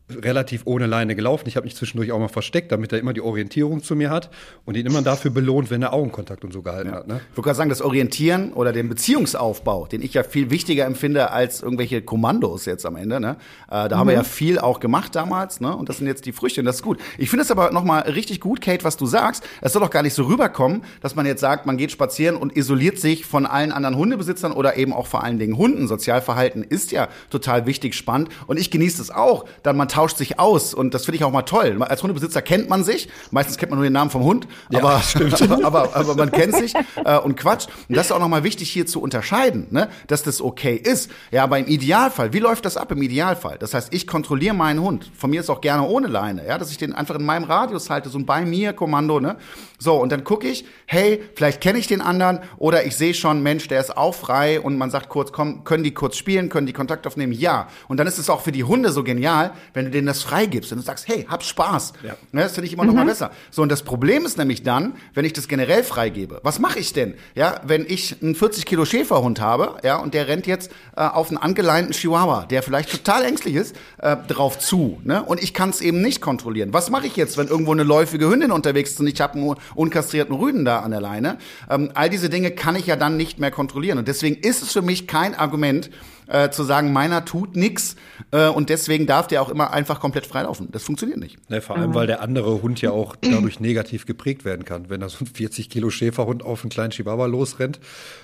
relativ 0.10 0.62
ohne 0.66 0.88
Leine 0.88 1.16
gelaufen. 1.16 1.48
Ich 1.48 1.56
habe 1.56 1.66
mich 1.66 1.76
zwischendurch 1.76 2.12
auch 2.12 2.20
mal 2.20 2.28
versteckt, 2.28 2.72
damit 2.72 2.92
er 2.92 3.00
immer 3.00 3.14
die 3.14 3.22
Orientierung 3.22 3.84
zu 3.84 3.96
mir 3.96 4.10
hat 4.10 4.30
und 4.66 4.76
ihn 4.76 4.86
immer 4.86 5.02
dafür 5.02 5.32
belohnt, 5.32 5.70
wenn 5.70 5.82
er 5.82 5.94
Augenkontakt 5.94 6.44
und 6.44 6.52
so 6.52 6.62
gehalten 6.62 6.90
ja. 6.90 6.96
hat. 6.96 7.08
Ne? 7.08 7.22
Ich 7.32 7.38
würde 7.38 7.46
gerade 7.46 7.58
sagen, 7.58 7.70
das 7.70 7.82
Orientieren 7.82 8.54
oder 8.54 8.72
den 8.72 8.90
Beziehungsaufbau, 8.90 9.88
den 9.88 10.02
ich 10.02 10.14
ja 10.14 10.24
viel 10.24 10.50
wichtiger 10.50 10.86
empfinde 10.86 11.32
als 11.32 11.62
irgendwelche 11.62 12.02
Kommandos 12.02 12.66
jetzt 12.66 12.86
am 12.86 12.96
Ende. 12.96 13.20
Ne? 13.20 13.38
Äh, 13.68 13.88
da 13.88 13.90
mhm. 13.90 14.00
haben 14.00 14.08
wir 14.08 14.16
ja 14.16 14.24
viel 14.24 14.60
auch 14.60 14.80
gemacht 14.80 15.16
damals 15.16 15.62
ne? 15.62 15.76
und 15.76 15.90
das 15.90 15.98
sind 15.98 16.08
jetzt 16.08 16.26
die 16.26 16.32
Früchte 16.32 16.62
und 16.62 16.66
das 16.66 16.78
ist 16.78 16.84
gut. 16.84 17.00
Ich 17.18 17.30
finde 17.30 17.44
es 17.44 17.52
aber 17.52 17.72
nochmal 17.72 18.02
richtig 18.04 18.40
gut, 18.40 18.62
Kate, 18.62 18.84
was 18.84 18.98
du 18.98 19.06
sagst. 19.06 19.44
Es 19.62 19.74
soll 19.74 19.82
doch 19.82 19.92
gar 19.92 20.04
nicht 20.04 20.14
so 20.14 20.24
rüberkommen, 20.24 20.84
dass 21.02 21.16
man 21.16 21.26
jetzt 21.26 21.42
sagt, 21.42 21.66
man 21.66 21.78
geht 21.78 21.92
spazieren 21.92 22.36
und 22.36 22.56
isoliert 22.56 22.98
sich 23.00 23.26
von 23.26 23.46
allen 23.46 23.72
anderen 23.72 23.96
Hundebesitzern 23.96 24.52
oder 24.52 24.78
eben 24.78 24.94
auch 24.94 25.08
vor 25.08 25.24
allen 25.24 25.40
Dingen 25.40 25.58
Hunden. 25.58 25.88
Sozialverhalten 25.88 26.64
ist 26.64 26.92
ja 26.92 27.10
total 27.30 27.66
wichtig, 27.66 27.96
spannend 27.96 28.30
und 28.48 28.60
ich 28.60 28.72
genieße 28.72 29.02
es 29.02 29.12
auch, 29.12 29.46
dann 29.64 29.78
man 29.78 29.88
tauscht 30.00 30.16
sich 30.16 30.40
aus 30.40 30.74
und 30.74 30.94
das 30.94 31.04
finde 31.04 31.18
ich 31.18 31.26
auch 31.26 31.32
mal 31.32 31.42
toll. 31.42 31.76
Als 31.84 32.02
Hundebesitzer 32.04 32.42
kennt 32.42 32.70
man 32.70 32.86
sich, 32.86 33.10
meistens 33.32 33.58
kennt 33.58 33.72
man 33.72 33.80
nur 33.80 33.86
den 33.86 33.92
Namen 33.92 34.10
vom 34.10 34.24
Hund, 34.24 34.48
ja, 34.70 34.80
aber, 34.80 35.02
aber, 35.42 35.66
aber, 35.66 35.96
aber, 35.96 36.16
man 36.16 36.32
kennt 36.32 36.56
sich 36.56 36.74
äh, 37.04 37.18
und 37.18 37.36
quatscht. 37.36 37.68
Und 37.90 37.98
das 37.98 38.06
ist 38.06 38.14
auch 38.14 38.20
nochmal 38.20 38.46
wichtig 38.46 38.72
hier 38.72 38.86
zu 38.86 39.02
unterscheiden, 39.02 39.68
ne? 39.72 39.90
dass 40.08 40.24
das 40.24 40.42
okay 40.42 40.76
ist. 40.82 41.12
Ja, 41.32 41.44
aber 41.44 41.60
im 41.60 41.68
Idealfall, 41.68 42.32
wie 42.32 42.40
läuft 42.40 42.64
das 42.64 42.78
ab 42.78 42.94
im 42.94 43.02
Idealfall? 43.02 43.58
Das 43.60 43.74
heißt, 43.74 43.94
ich 43.94 44.08
kontrolliere 44.08 44.56
meinen 44.56 44.80
Hund. 44.80 45.12
Von 45.18 45.32
mir 45.32 45.42
ist 45.42 45.50
auch 45.50 45.60
gerne 45.60 45.86
ohne 45.86 46.08
Leine, 46.08 46.48
ja, 46.48 46.58
dass 46.58 46.72
ich 46.72 46.78
den 46.78 46.94
einfach 46.94 47.16
in 47.16 47.26
meinem 47.26 47.44
Radius 47.44 47.90
halte, 47.90 48.08
so 48.08 48.20
ein 48.20 48.26
bei 48.26 48.46
mir 48.46 48.72
Kommando, 48.72 49.20
ne? 49.20 49.36
So, 49.80 49.96
und 49.96 50.14
dann 50.14 50.24
gucke 50.24 50.48
ich, 50.48 50.66
hey, 50.86 51.22
vielleicht 51.36 51.60
kenne 51.60 51.80
ich 51.80 51.88
den 51.88 52.02
anderen 52.02 52.40
oder 52.58 52.86
ich 52.86 52.96
sehe 52.96 53.14
schon, 53.14 53.44
Mensch, 53.44 53.68
der 53.68 53.82
ist 53.82 53.98
auch 53.98 54.14
frei 54.14 54.62
und 54.62 54.78
man 54.78 54.92
sagt 54.92 55.10
kurz, 55.10 55.34
komm, 55.34 55.66
können 55.66 55.84
die 55.84 55.94
kurz 55.94 56.16
spielen, 56.16 56.50
können 56.50 56.68
die 56.68 56.74
Kontakt 56.74 57.06
aufnehmen? 57.06 57.34
Ja. 57.34 57.68
Und 57.88 57.98
dann 57.98 58.08
ist 58.08 58.18
es 58.18 58.30
auch 58.30 58.42
für 58.42 58.52
die 58.52 58.64
Hunde 58.64 58.92
so 58.92 59.04
genial, 59.04 59.52
wenn 59.74 59.89
du 59.90 59.98
denen 59.98 60.08
das 60.08 60.24
freigibst 60.24 60.72
und 60.72 60.80
du 60.80 60.84
sagst, 60.84 61.08
hey, 61.08 61.26
hab 61.30 61.44
Spaß. 61.44 61.94
Ja. 62.04 62.16
Ne, 62.32 62.42
das 62.42 62.54
finde 62.54 62.68
ich 62.68 62.74
immer 62.74 62.84
mhm. 62.84 62.90
noch 62.90 62.96
mal 62.96 63.04
mhm. 63.04 63.10
besser. 63.10 63.32
So, 63.52 63.62
und 63.62 63.70
das 63.70 63.84
Problem 63.84 64.26
ist 64.26 64.38
nämlich 64.38 64.64
dann, 64.64 64.94
wenn 65.14 65.26
ich 65.26 65.34
das 65.34 65.48
generell 65.48 65.84
freigebe. 65.84 66.40
Was 66.44 66.60
mache 66.60 66.80
ich 66.80 66.94
denn? 66.94 67.16
Ja, 67.36 67.62
wenn 67.64 67.86
ich 67.88 68.22
einen 68.22 68.36
40 68.36 68.66
Kilo 68.66 68.86
Schäferhund 68.86 69.42
habe, 69.42 69.78
ja, 69.84 69.98
und 69.98 70.14
der 70.14 70.28
rennt 70.28 70.48
jetzt 70.48 70.72
äh, 70.96 71.02
auf 71.02 71.30
einen 71.30 71.38
angeleinten 71.38 71.94
Chihuahua, 71.94 72.46
der 72.46 72.64
vielleicht 72.64 72.92
total 72.92 73.26
ängstlich 73.26 73.56
ist, 73.56 73.76
äh, 73.98 74.16
drauf 74.28 74.60
zu, 74.60 75.00
ne? 75.04 75.24
Und 75.24 75.42
ich 75.42 75.54
kann 75.54 75.70
es 75.70 75.82
eben 75.82 76.02
nicht 76.02 76.22
kontrollieren. 76.22 76.74
Was 76.74 76.90
mache 76.90 77.08
ich 77.08 77.16
jetzt, 77.16 77.38
wenn 77.38 77.48
irgendwo 77.48 77.72
eine 77.72 77.84
läufige 77.84 78.30
Hündin 78.30 78.52
unterwegs 78.52 78.92
ist 78.92 79.00
und 79.00 79.08
ich 79.08 79.20
habe 79.22 79.34
einen 79.34 79.56
unkastrierten 79.76 80.36
Rüden 80.36 80.66
da 80.66 80.80
an 80.80 80.92
der 80.92 81.02
Leine? 81.02 81.38
Ähm, 81.70 81.92
all 81.94 82.10
diese 82.10 82.30
Dinge 82.30 82.52
kann 82.52 82.76
ich 82.76 82.88
ja 82.88 82.96
dann 82.96 83.18
nicht 83.18 83.40
mehr 83.40 83.52
kontrollieren. 83.52 83.98
Und 83.98 84.08
deswegen 84.08 84.36
ist 84.36 84.62
es 84.62 84.72
für 84.72 84.82
mich 84.82 85.08
kein 85.08 85.36
Argument, 85.36 85.90
äh, 86.30 86.50
zu 86.50 86.64
sagen, 86.64 86.94
meiner 86.94 87.26
tut 87.26 87.56
nix 87.56 87.96
äh, 88.32 88.48
und 88.48 88.70
deswegen 88.70 89.08
darf 89.08 89.28
der 89.28 89.42
auch 89.42 89.50
immer 89.50 89.72
einfach 89.72 90.00
komplett 90.00 90.26
freilaufen. 90.26 90.70
Das 90.72 90.84
funktioniert 90.84 91.20
nicht. 91.20 91.38
Ne, 91.50 91.62
vor 91.62 91.78
allem, 91.78 91.94
weil 91.94 92.08
der 92.08 92.22
andere 92.22 92.62
Hund 92.62 92.82
ja 92.82 92.92
auch 92.92 93.16
dadurch 93.16 93.60
negativ 93.60 94.06
geprägt 94.06 94.46
werden 94.46 94.66
kann. 94.66 94.90
Wenn 94.90 95.02
da 95.02 95.10
so 95.10 95.26
ein 95.26 95.28
40 95.28 95.70
Kilo 95.70 95.90
Schäferhund 95.90 96.44
auf 96.44 96.64
einen 96.64 96.70
kleinen 96.70 96.92
Chihuahua 96.92 97.26
losrennt, 97.26 97.80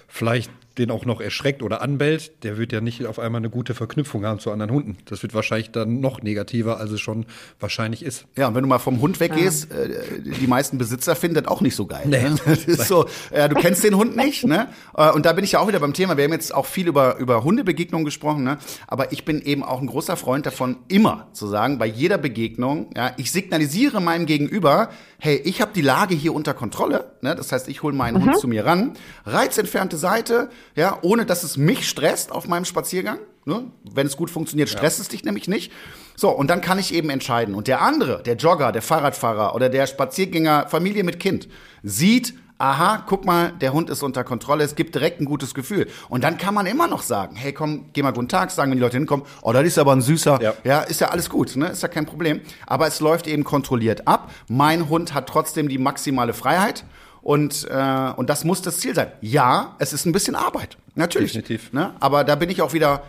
vielleicht 0.07 0.51
den 0.77 0.91
auch 0.91 1.05
noch 1.05 1.21
erschreckt 1.21 1.63
oder 1.63 1.81
anbellt, 1.81 2.43
der 2.43 2.57
wird 2.57 2.71
ja 2.71 2.81
nicht 2.81 3.05
auf 3.05 3.19
einmal 3.19 3.39
eine 3.39 3.49
gute 3.49 3.73
Verknüpfung 3.73 4.25
haben 4.25 4.39
zu 4.39 4.51
anderen 4.51 4.71
Hunden. 4.71 4.97
Das 5.05 5.23
wird 5.23 5.33
wahrscheinlich 5.33 5.71
dann 5.71 5.99
noch 5.99 6.21
negativer, 6.21 6.79
als 6.79 6.91
es 6.91 7.01
schon 7.01 7.25
wahrscheinlich 7.59 8.03
ist. 8.03 8.25
Ja, 8.37 8.47
und 8.47 8.55
wenn 8.55 8.63
du 8.63 8.67
mal 8.67 8.79
vom 8.79 9.01
Hund 9.01 9.19
weggehst, 9.19 9.69
ja. 9.71 9.77
äh, 9.77 10.21
die 10.21 10.47
meisten 10.47 10.77
Besitzer 10.77 11.15
finden 11.15 11.35
das 11.35 11.47
auch 11.47 11.61
nicht 11.61 11.75
so 11.75 11.85
geil. 11.85 12.03
Nee. 12.05 12.29
Ne? 12.29 12.35
Das 12.45 12.65
ist 12.65 12.87
so, 12.87 13.05
ja, 13.35 13.47
du 13.47 13.55
kennst 13.55 13.83
den 13.83 13.95
Hund 13.95 14.15
nicht, 14.15 14.45
ne? 14.45 14.69
Äh, 14.95 15.11
und 15.11 15.25
da 15.25 15.33
bin 15.33 15.43
ich 15.43 15.53
ja 15.53 15.59
auch 15.59 15.67
wieder 15.67 15.79
beim 15.79 15.93
Thema. 15.93 16.15
Wir 16.17 16.23
haben 16.25 16.31
jetzt 16.31 16.53
auch 16.53 16.65
viel 16.65 16.87
über, 16.87 17.17
über 17.17 17.43
Hundebegegnungen 17.43 18.05
gesprochen, 18.05 18.43
ne? 18.43 18.57
Aber 18.87 19.11
ich 19.11 19.25
bin 19.25 19.41
eben 19.41 19.63
auch 19.63 19.81
ein 19.81 19.87
großer 19.87 20.15
Freund 20.15 20.45
davon, 20.45 20.77
immer 20.87 21.27
zu 21.33 21.47
sagen, 21.47 21.77
bei 21.77 21.85
jeder 21.85 22.17
Begegnung, 22.17 22.89
ja, 22.95 23.13
ich 23.17 23.31
signalisiere 23.31 24.01
meinem 24.01 24.25
Gegenüber, 24.25 24.89
hey, 25.25 25.41
ich 25.43 25.59
habe 25.59 25.71
die 25.73 25.81
Lage 25.81 26.13
hier 26.13 26.35
unter 26.35 26.53
Kontrolle. 26.53 27.11
Ne? 27.21 27.35
Das 27.35 27.51
heißt, 27.51 27.67
ich 27.67 27.81
hole 27.81 27.95
meinen 27.95 28.21
mhm. 28.21 28.25
Hund 28.27 28.39
zu 28.39 28.47
mir 28.47 28.63
ran, 28.63 28.93
reizentfernte 29.25 29.97
Seite, 29.97 30.49
ja, 30.75 30.99
ohne 31.01 31.25
dass 31.25 31.43
es 31.43 31.57
mich 31.57 31.89
stresst 31.89 32.31
auf 32.31 32.47
meinem 32.47 32.63
Spaziergang. 32.63 33.17
Ne? 33.43 33.71
Wenn 33.91 34.05
es 34.05 34.17
gut 34.17 34.29
funktioniert, 34.29 34.69
stresst 34.69 34.99
ja. 34.99 35.01
es 35.01 35.09
dich 35.09 35.23
nämlich 35.23 35.47
nicht. 35.47 35.71
So, 36.15 36.29
und 36.29 36.47
dann 36.47 36.61
kann 36.61 36.77
ich 36.77 36.93
eben 36.93 37.09
entscheiden. 37.09 37.55
Und 37.55 37.67
der 37.67 37.81
andere, 37.81 38.21
der 38.21 38.35
Jogger, 38.35 38.71
der 38.71 38.83
Fahrradfahrer 38.83 39.55
oder 39.55 39.67
der 39.67 39.87
Spaziergänger, 39.87 40.67
Familie 40.69 41.03
mit 41.03 41.19
Kind, 41.19 41.49
sieht, 41.81 42.35
aha, 42.57 43.03
guck 43.07 43.25
mal, 43.25 43.51
der 43.59 43.73
Hund 43.73 43.89
ist 43.89 44.03
unter 44.03 44.23
Kontrolle, 44.23 44.63
es 44.63 44.75
gibt 44.75 44.95
direkt 44.95 45.19
ein 45.19 45.25
gutes 45.25 45.53
Gefühl. 45.53 45.87
Und 46.09 46.23
dann 46.23 46.37
kann 46.37 46.53
man 46.53 46.65
immer 46.65 46.87
noch 46.87 47.01
sagen, 47.01 47.35
hey, 47.35 47.53
komm, 47.53 47.85
geh 47.93 48.01
mal 48.01 48.11
guten 48.11 48.29
Tag, 48.29 48.51
sagen, 48.51 48.71
wenn 48.71 48.77
die 48.77 48.83
Leute 48.83 48.97
hinkommen, 48.97 49.25
oh, 49.41 49.51
das 49.51 49.65
ist 49.65 49.77
aber 49.77 49.93
ein 49.93 50.01
süßer, 50.01 50.41
ja, 50.41 50.53
ja 50.63 50.81
ist 50.81 51.01
ja 51.01 51.09
alles 51.09 51.29
gut, 51.29 51.55
ne, 51.55 51.67
ist 51.67 51.83
ja 51.83 51.89
kein 51.89 52.05
Problem. 52.05 52.41
Aber 52.65 52.87
es 52.87 52.99
läuft 52.99 53.27
eben 53.27 53.43
kontrolliert 53.43 54.07
ab. 54.07 54.31
Mein 54.47 54.89
Hund 54.89 55.13
hat 55.13 55.27
trotzdem 55.27 55.67
die 55.69 55.77
maximale 55.77 56.33
Freiheit. 56.33 56.85
Und, 57.21 57.67
äh, 57.71 58.11
und 58.17 58.29
das 58.29 58.43
muss 58.43 58.61
das 58.61 58.79
Ziel 58.79 58.93
sein. 58.93 59.11
Ja, 59.19 59.75
es 59.79 59.93
ist 59.93 60.05
ein 60.05 60.11
bisschen 60.11 60.35
Arbeit. 60.35 60.77
Natürlich. 60.93 61.33
Definitiv. 61.33 61.73
Ne? 61.73 61.95
Aber 61.99 62.23
da 62.23 62.35
bin 62.35 62.51
ich 62.51 62.61
auch 62.61 62.73
wieder 62.73 63.01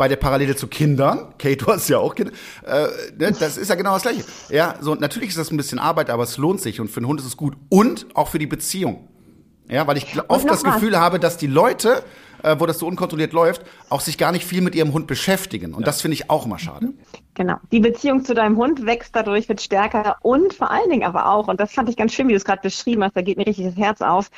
bei 0.00 0.08
der 0.08 0.16
Parallele 0.16 0.56
zu 0.56 0.66
Kindern, 0.66 1.34
Kate, 1.36 1.58
du 1.58 1.66
hast 1.66 1.90
ja 1.90 1.98
auch 1.98 2.14
Kinder, 2.14 2.32
äh, 2.64 2.86
ne, 3.18 3.36
das 3.38 3.58
ist 3.58 3.68
ja 3.68 3.74
genau 3.74 3.92
das 3.92 4.00
Gleiche. 4.00 4.24
Ja, 4.48 4.76
so 4.80 4.94
natürlich 4.94 5.28
ist 5.28 5.36
das 5.36 5.50
ein 5.50 5.58
bisschen 5.58 5.78
Arbeit, 5.78 6.08
aber 6.08 6.22
es 6.22 6.38
lohnt 6.38 6.62
sich 6.62 6.80
und 6.80 6.88
für 6.88 7.00
den 7.00 7.06
Hund 7.06 7.20
ist 7.20 7.26
es 7.26 7.36
gut 7.36 7.54
und 7.68 8.06
auch 8.14 8.28
für 8.28 8.38
die 8.38 8.46
Beziehung. 8.46 9.06
Ja, 9.68 9.86
weil 9.86 9.98
ich 9.98 10.06
oft 10.28 10.48
das 10.48 10.64
Gefühl 10.64 10.98
habe, 10.98 11.20
dass 11.20 11.36
die 11.36 11.46
Leute, 11.46 12.02
äh, 12.42 12.56
wo 12.58 12.64
das 12.64 12.78
so 12.78 12.86
unkontrolliert 12.86 13.34
läuft, 13.34 13.62
auch 13.90 14.00
sich 14.00 14.16
gar 14.16 14.32
nicht 14.32 14.46
viel 14.46 14.62
mit 14.62 14.74
ihrem 14.74 14.94
Hund 14.94 15.06
beschäftigen. 15.06 15.74
Und 15.74 15.80
ja. 15.80 15.84
das 15.84 16.00
finde 16.00 16.14
ich 16.14 16.30
auch 16.30 16.46
immer 16.46 16.58
schade. 16.58 16.94
Genau. 17.34 17.56
Die 17.70 17.80
Beziehung 17.80 18.24
zu 18.24 18.32
deinem 18.32 18.56
Hund 18.56 18.86
wächst 18.86 19.14
dadurch, 19.14 19.50
wird 19.50 19.60
stärker 19.60 20.16
und 20.22 20.54
vor 20.54 20.70
allen 20.70 20.88
Dingen 20.88 21.04
aber 21.04 21.30
auch, 21.30 21.46
und 21.46 21.60
das 21.60 21.72
fand 21.74 21.90
ich 21.90 21.96
ganz 21.98 22.14
schön, 22.14 22.26
wie 22.26 22.32
du 22.32 22.38
es 22.38 22.46
gerade 22.46 22.62
beschrieben 22.62 23.04
hast, 23.04 23.14
da 23.14 23.20
geht 23.20 23.36
mir 23.36 23.46
richtig 23.46 23.66
das 23.66 23.76
Herz 23.76 24.00
auf, 24.00 24.30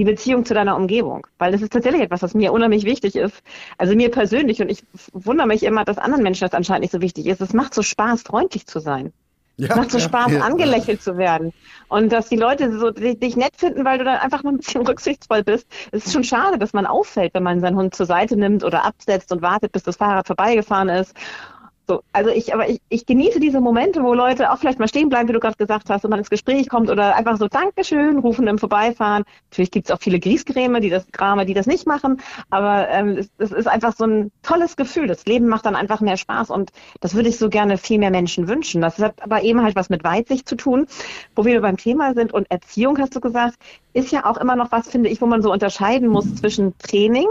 die 0.00 0.04
Beziehung 0.04 0.46
zu 0.46 0.54
deiner 0.54 0.76
Umgebung, 0.76 1.26
weil 1.36 1.52
das 1.52 1.60
ist 1.60 1.74
tatsächlich 1.74 2.00
etwas, 2.00 2.22
was 2.22 2.32
mir 2.32 2.54
unheimlich 2.54 2.84
wichtig 2.86 3.16
ist. 3.16 3.42
Also 3.76 3.94
mir 3.94 4.10
persönlich 4.10 4.62
und 4.62 4.70
ich 4.70 4.82
wundere 5.12 5.46
mich 5.46 5.62
immer, 5.62 5.84
dass 5.84 5.98
anderen 5.98 6.22
Menschen 6.22 6.46
das 6.46 6.54
anscheinend 6.54 6.80
nicht 6.80 6.92
so 6.92 7.02
wichtig 7.02 7.26
ist. 7.26 7.42
Es 7.42 7.52
macht 7.52 7.74
so 7.74 7.82
Spaß, 7.82 8.22
freundlich 8.22 8.66
zu 8.66 8.80
sein. 8.80 9.12
Ja, 9.58 9.68
es 9.68 9.76
macht 9.76 9.90
so 9.90 9.98
Spaß, 9.98 10.32
ja, 10.32 10.40
angelächelt 10.40 11.02
zu 11.02 11.18
werden. 11.18 11.52
Und 11.88 12.12
dass 12.12 12.30
die 12.30 12.36
Leute 12.36 12.78
so 12.78 12.90
dich 12.92 13.36
nett 13.36 13.56
finden, 13.58 13.84
weil 13.84 13.98
du 13.98 14.04
dann 14.04 14.16
einfach 14.16 14.42
mal 14.42 14.54
ein 14.54 14.56
bisschen 14.56 14.80
rücksichtsvoll 14.86 15.42
bist. 15.42 15.66
Es 15.92 16.06
ist 16.06 16.14
schon 16.14 16.24
schade, 16.24 16.56
dass 16.56 16.72
man 16.72 16.86
auffällt, 16.86 17.34
wenn 17.34 17.42
man 17.42 17.60
seinen 17.60 17.76
Hund 17.76 17.94
zur 17.94 18.06
Seite 18.06 18.38
nimmt 18.38 18.64
oder 18.64 18.86
absetzt 18.86 19.30
und 19.32 19.42
wartet, 19.42 19.72
bis 19.72 19.82
das 19.82 19.98
Fahrrad 19.98 20.26
vorbeigefahren 20.26 20.88
ist. 20.88 21.14
So, 21.90 22.04
also 22.12 22.30
ich, 22.30 22.54
aber 22.54 22.68
ich, 22.68 22.80
ich 22.88 23.04
genieße 23.04 23.40
diese 23.40 23.60
Momente, 23.60 24.04
wo 24.04 24.14
Leute 24.14 24.52
auch 24.52 24.58
vielleicht 24.58 24.78
mal 24.78 24.86
stehen 24.86 25.08
bleiben, 25.08 25.28
wie 25.28 25.32
du 25.32 25.40
gerade 25.40 25.56
gesagt 25.56 25.90
hast, 25.90 26.04
und 26.04 26.10
man 26.10 26.20
ins 26.20 26.30
Gespräch 26.30 26.68
kommt 26.68 26.88
oder 26.88 27.16
einfach 27.16 27.36
so 27.36 27.48
Dankeschön 27.48 28.20
rufen 28.20 28.46
im 28.46 28.58
Vorbeifahren. 28.58 29.24
Natürlich 29.50 29.72
gibt 29.72 29.88
es 29.88 29.90
auch 29.92 29.98
viele 29.98 30.20
Griesgräme, 30.20 30.80
die 30.80 30.88
das 30.88 31.10
Grame, 31.10 31.46
die 31.46 31.52
das 31.52 31.66
nicht 31.66 31.88
machen, 31.88 32.20
aber 32.48 32.88
ähm, 32.90 33.18
es, 33.18 33.28
es 33.38 33.50
ist 33.50 33.66
einfach 33.66 33.92
so 33.92 34.04
ein 34.04 34.30
tolles 34.44 34.76
Gefühl. 34.76 35.08
Das 35.08 35.26
Leben 35.26 35.48
macht 35.48 35.66
dann 35.66 35.74
einfach 35.74 36.00
mehr 36.00 36.16
Spaß 36.16 36.50
und 36.50 36.70
das 37.00 37.16
würde 37.16 37.28
ich 37.28 37.38
so 37.38 37.48
gerne 37.48 37.76
viel 37.76 37.98
mehr 37.98 38.12
Menschen 38.12 38.46
wünschen. 38.46 38.82
Das 38.82 39.00
hat 39.00 39.20
aber 39.20 39.42
eben 39.42 39.60
halt 39.60 39.74
was 39.74 39.90
mit 39.90 40.04
Weitsicht 40.04 40.48
zu 40.48 40.54
tun, 40.54 40.86
wo 41.34 41.44
wir 41.44 41.60
beim 41.60 41.76
Thema 41.76 42.14
sind 42.14 42.32
und 42.32 42.48
Erziehung, 42.52 43.00
hast 43.00 43.16
du 43.16 43.20
gesagt, 43.20 43.56
ist 43.94 44.12
ja 44.12 44.26
auch 44.26 44.36
immer 44.36 44.54
noch 44.54 44.70
was, 44.70 44.88
finde 44.88 45.08
ich, 45.08 45.20
wo 45.20 45.26
man 45.26 45.42
so 45.42 45.50
unterscheiden 45.50 46.06
muss 46.06 46.36
zwischen 46.36 46.78
Training, 46.78 47.26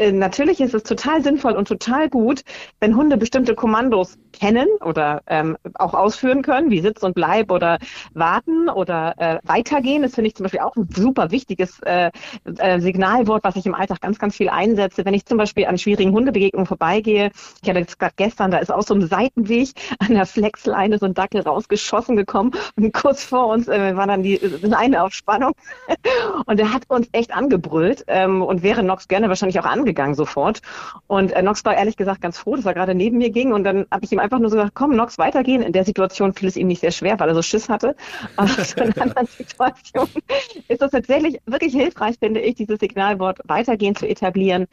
äh, 0.00 0.12
natürlich 0.12 0.60
ist 0.60 0.74
es 0.74 0.82
total 0.82 1.22
sinnvoll 1.22 1.52
und 1.52 1.68
total 1.68 2.08
gut, 2.08 2.42
wenn 2.80 2.96
Hunde 2.96 3.18
bestimmte 3.18 3.54
Kommandos 3.54 4.16
kennen 4.32 4.66
oder 4.80 5.20
ähm, 5.26 5.58
auch 5.74 5.92
ausführen 5.92 6.42
können, 6.42 6.70
wie 6.70 6.80
Sitz 6.80 7.02
und 7.02 7.14
Bleib 7.14 7.50
oder 7.50 7.78
warten 8.14 8.70
oder 8.70 9.14
äh, 9.18 9.38
weitergehen. 9.42 10.02
Das 10.02 10.14
finde 10.14 10.28
ich 10.28 10.34
zum 10.34 10.44
Beispiel 10.44 10.60
auch 10.60 10.74
ein 10.76 10.88
super 10.94 11.30
wichtiges 11.30 11.80
äh, 11.80 12.10
äh, 12.58 12.80
Signalwort, 12.80 13.44
was 13.44 13.56
ich 13.56 13.66
im 13.66 13.74
Alltag 13.74 14.00
ganz, 14.00 14.18
ganz 14.18 14.36
viel 14.36 14.48
einsetze. 14.48 15.04
Wenn 15.04 15.14
ich 15.14 15.26
zum 15.26 15.36
Beispiel 15.36 15.66
an 15.66 15.76
schwierigen 15.76 16.12
Hundebegegnungen 16.12 16.66
vorbeigehe, 16.66 17.30
ich 17.62 17.68
hatte 17.68 17.80
jetzt 17.80 17.98
gerade 17.98 18.14
gestern, 18.16 18.50
da 18.50 18.58
ist 18.58 18.72
aus 18.72 18.86
so 18.86 18.94
einem 18.94 19.06
Seitenweg 19.06 19.68
an 19.98 20.14
der 20.14 20.24
Flexleine 20.24 20.98
so 20.98 21.06
ein 21.06 21.14
Dackel 21.14 21.42
rausgeschossen 21.42 22.16
gekommen 22.16 22.52
und 22.76 22.94
kurz 22.94 23.22
vor 23.22 23.48
uns 23.48 23.68
äh, 23.68 23.94
war 23.96 24.06
dann 24.06 24.22
die 24.22 24.36
Leine 24.62 25.02
auf 25.02 25.12
Spannung 25.12 25.52
und 26.46 26.58
der 26.58 26.72
hat 26.72 26.84
uns 26.88 27.08
echt 27.12 27.34
angebrüllt 27.34 28.04
ähm, 28.06 28.40
und 28.40 28.62
wäre 28.62 28.82
Nox 28.82 29.06
gerne 29.06 29.28
wahrscheinlich 29.28 29.60
auch 29.60 29.66
angegangen 29.66 29.89
gegangen 29.90 30.14
sofort. 30.14 30.60
Und 31.06 31.32
äh, 31.32 31.42
Nox 31.42 31.64
war 31.64 31.74
ehrlich 31.74 31.96
gesagt 31.96 32.20
ganz 32.20 32.38
froh, 32.38 32.56
dass 32.56 32.66
er 32.66 32.74
gerade 32.74 32.94
neben 32.94 33.18
mir 33.18 33.30
ging. 33.30 33.52
Und 33.52 33.64
dann 33.64 33.86
habe 33.90 34.04
ich 34.04 34.12
ihm 34.12 34.18
einfach 34.18 34.38
nur 34.38 34.50
so 34.50 34.56
gesagt, 34.56 34.74
komm, 34.74 34.96
Nox, 34.96 35.18
weitergehen. 35.18 35.62
In 35.62 35.72
der 35.72 35.84
Situation 35.84 36.32
fiel 36.32 36.48
es 36.48 36.56
ihm 36.56 36.68
nicht 36.68 36.80
sehr 36.80 36.92
schwer, 36.92 37.18
weil 37.18 37.28
er 37.28 37.34
so 37.34 37.42
Schiss 37.42 37.68
hatte. 37.68 37.96
Aber 38.36 38.50
in 38.76 38.92
anderen 39.02 39.26
Situationen 39.26 40.22
ist 40.68 40.80
das 40.80 40.90
tatsächlich 40.92 41.40
wirklich 41.46 41.74
hilfreich, 41.74 42.16
finde 42.18 42.40
ich, 42.40 42.54
dieses 42.54 42.78
Signalwort 42.78 43.40
weitergehen 43.44 43.94
zu 43.94 44.06
etablieren 44.06 44.66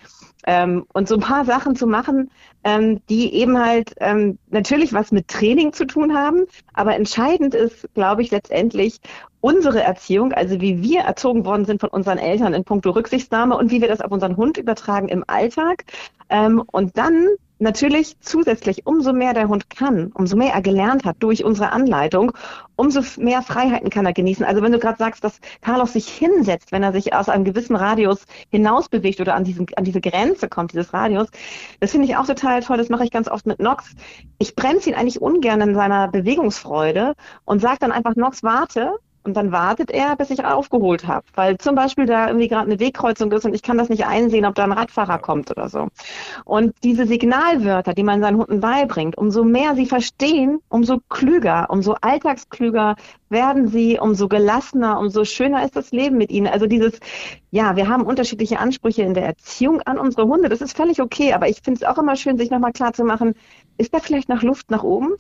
ähm, 0.46 0.86
und 0.94 1.08
so 1.08 1.16
ein 1.16 1.22
paar 1.22 1.46
Sachen 1.46 1.76
zu 1.76 1.88
machen, 1.88 2.32
ähm, 2.64 3.02
die 3.10 3.34
eben 3.34 3.58
halt 3.60 3.94
ähm, 4.00 4.38
natürlich 4.50 4.94
was 4.94 5.12
mit 5.12 5.28
Training 5.28 5.74
zu 5.74 5.86
tun 5.86 6.16
haben. 6.16 6.46
Aber 6.74 6.96
entscheidend 6.96 7.56
ist, 7.56 7.88
glaube 7.94 8.22
ich, 8.22 8.32
letztendlich 8.32 9.00
unsere 9.42 9.84
Erziehung, 9.84 10.34
also 10.34 10.62
wie 10.62 10.82
wir 10.82 11.02
erzogen 11.02 11.46
worden 11.46 11.66
sind 11.66 11.82
von 11.82 11.90
unseren 11.90 12.18
Eltern 12.18 12.54
in 12.54 12.64
puncto 12.64 12.92
Rücksichtnahme 12.92 13.58
und 13.58 13.72
wie 13.72 13.82
wir 13.82 13.88
das 13.88 14.02
auf 14.02 14.12
unseren 14.12 14.38
Hund 14.38 14.58
übertragen 14.58 15.10
im 15.10 15.24
Alltag. 15.28 15.86
Ähm, 16.30 16.64
und 16.72 16.98
dann 16.98 17.28
natürlich 17.60 18.20
zusätzlich, 18.20 18.86
umso 18.86 19.14
mehr 19.14 19.34
der 19.34 19.48
Hund 19.48 19.70
kann, 19.70 20.12
umso 20.14 20.36
mehr 20.36 20.54
er 20.54 20.62
gelernt 20.62 21.06
hat 21.06 21.18
durch 21.20 21.44
unsere 21.44 21.72
Anleitung, 21.72 22.32
umso 22.76 23.02
mehr 23.20 23.42
Freiheiten 23.42 23.90
kann 23.90 24.06
er 24.06 24.14
genießen. 24.14 24.46
Also 24.46 24.62
wenn 24.62 24.72
du 24.72 24.80
gerade 24.80 24.98
sagst, 24.98 25.24
dass 25.24 25.40
Carlos 25.62 25.94
sich 25.94 26.08
hinsetzt, 26.08 26.72
wenn 26.72 26.84
er 26.84 26.92
sich 26.92 27.14
aus 27.14 27.30
einem 27.30 27.46
gewissen 27.46 27.76
Radius 27.76 28.26
hinaus 28.52 28.90
bewegt 28.90 29.20
oder 29.20 29.36
an, 29.36 29.44
diesen, 29.44 29.66
an 29.76 29.84
diese 29.84 30.02
Grenze 30.02 30.50
kommt, 30.50 30.74
dieses 30.74 30.94
Radius, 30.94 31.30
das 31.80 31.92
finde 31.92 32.08
ich 32.08 32.16
auch 32.16 32.28
total 32.28 32.62
toll. 32.62 32.78
Das 32.78 32.90
mache 32.90 33.04
ich 33.04 33.12
ganz 33.12 33.28
oft 33.28 33.48
mit 33.48 33.60
Nox. 33.60 33.96
Ich 34.38 34.56
bremse 34.56 34.90
ihn 34.90 34.96
eigentlich 34.96 35.22
ungern 35.22 35.62
in 35.62 35.74
seiner 35.74 36.10
Bewegungsfreude 36.10 37.16
und 37.46 37.62
sage 37.62 37.78
dann 37.80 37.92
einfach, 37.92 38.16
Nox, 38.16 38.44
warte, 38.44 39.00
und 39.28 39.36
dann 39.36 39.52
wartet 39.52 39.92
er, 39.92 40.16
bis 40.16 40.30
ich 40.30 40.44
aufgeholt 40.44 41.06
habe. 41.06 41.26
Weil 41.36 41.58
zum 41.58 41.76
Beispiel 41.76 42.06
da 42.06 42.28
irgendwie 42.28 42.48
gerade 42.48 42.72
eine 42.72 42.80
Wegkreuzung 42.80 43.32
ist 43.34 43.46
und 43.46 43.54
ich 43.54 43.62
kann 43.62 43.78
das 43.78 43.90
nicht 43.90 44.06
einsehen, 44.06 44.46
ob 44.46 44.56
da 44.56 44.64
ein 44.64 44.72
Radfahrer 44.72 45.20
kommt 45.20 45.52
oder 45.52 45.68
so. 45.68 45.90
Und 46.46 46.74
diese 46.84 47.06
Signalwörter, 47.06 47.94
die 47.94 48.04
man 48.04 48.22
seinen 48.22 48.38
Hunden 48.38 48.62
beibringt, 48.62 49.18
umso 49.18 49.44
mehr 49.44 49.76
sie 49.76 49.86
verstehen, 49.86 50.60
umso 50.70 51.00
klüger, 51.10 51.68
umso 51.70 51.96
alltagsklüger 52.00 52.96
werden 53.30 53.68
sie, 53.68 54.00
umso 54.00 54.30
gelassener, 54.30 54.98
umso 54.98 55.26
schöner 55.26 55.66
ist 55.66 55.76
das 55.76 55.92
Leben 55.92 56.18
mit 56.18 56.32
ihnen. 56.32 56.48
Also 56.48 56.66
dieses, 56.66 56.98
ja, 57.52 57.76
wir 57.76 57.90
haben 57.90 58.04
unterschiedliche 58.04 58.60
Ansprüche 58.60 59.02
in 59.02 59.14
der 59.14 59.26
Erziehung 59.26 59.82
an 59.82 60.00
unsere 60.00 60.26
Hunde. 60.26 60.48
Das 60.48 60.62
ist 60.62 60.78
völlig 60.78 61.02
okay, 61.02 61.34
aber 61.34 61.50
ich 61.50 61.62
finde 61.62 61.82
es 61.82 61.88
auch 61.88 61.98
immer 61.98 62.16
schön, 62.16 62.38
sich 62.38 62.50
nochmal 62.50 62.72
klar 62.72 62.94
zu 62.94 63.04
machen, 63.04 63.36
ist 63.78 63.94
da 63.94 64.00
vielleicht 64.00 64.30
noch 64.30 64.42
Luft 64.42 64.72
nach 64.72 64.84
oben? 64.84 65.16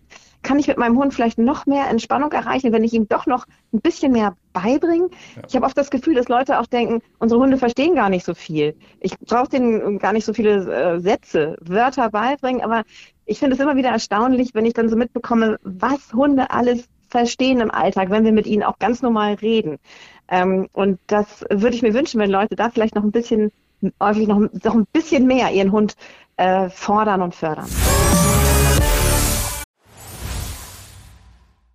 Kann 0.47 0.59
ich 0.59 0.67
mit 0.67 0.77
meinem 0.77 0.97
Hund 0.97 1.13
vielleicht 1.13 1.39
noch 1.39 1.65
mehr 1.65 1.89
Entspannung 1.89 2.31
erreichen, 2.31 2.71
wenn 2.71 2.85
ich 2.85 2.93
ihm 2.93 3.09
doch 3.09 3.25
noch 3.25 3.45
ein 3.73 3.81
bisschen 3.81 4.13
mehr 4.13 4.33
beibringe. 4.53 5.09
Ja. 5.35 5.41
Ich 5.45 5.55
habe 5.57 5.65
oft 5.65 5.77
das 5.77 5.91
Gefühl, 5.91 6.15
dass 6.15 6.29
Leute 6.29 6.57
auch 6.61 6.67
denken, 6.67 7.01
unsere 7.19 7.41
Hunde 7.41 7.57
verstehen 7.57 7.95
gar 7.95 8.09
nicht 8.09 8.25
so 8.25 8.33
viel. 8.33 8.73
Ich 9.01 9.19
brauche 9.19 9.49
denen 9.49 9.99
gar 9.99 10.13
nicht 10.13 10.23
so 10.23 10.33
viele 10.33 10.53
äh, 10.73 10.99
Sätze, 11.01 11.57
Wörter 11.59 12.09
beibringen, 12.11 12.61
aber 12.61 12.83
ich 13.25 13.39
finde 13.39 13.55
es 13.55 13.59
immer 13.59 13.75
wieder 13.75 13.89
erstaunlich, 13.89 14.51
wenn 14.53 14.65
ich 14.65 14.73
dann 14.73 14.87
so 14.87 14.95
mitbekomme, 14.95 15.59
was 15.63 16.13
Hunde 16.13 16.49
alles 16.49 16.85
verstehen 17.09 17.59
im 17.59 17.69
Alltag, 17.69 18.09
wenn 18.09 18.23
wir 18.23 18.31
mit 18.31 18.47
ihnen 18.47 18.63
auch 18.63 18.79
ganz 18.79 19.01
normal 19.01 19.33
reden. 19.33 19.79
Ähm, 20.29 20.69
und 20.71 20.97
das 21.07 21.43
würde 21.49 21.75
ich 21.75 21.81
mir 21.81 21.93
wünschen, 21.93 22.21
wenn 22.21 22.31
Leute 22.31 22.55
da 22.55 22.69
vielleicht 22.69 22.95
noch 22.95 23.03
ein 23.03 23.11
bisschen, 23.11 23.51
häufig 24.01 24.29
noch, 24.29 24.39
noch 24.39 24.75
ein 24.75 24.87
bisschen 24.93 25.27
mehr 25.27 25.51
ihren 25.51 25.73
Hund 25.73 25.95
äh, 26.37 26.69
fordern 26.69 27.21
und 27.21 27.35
fördern. 27.35 27.67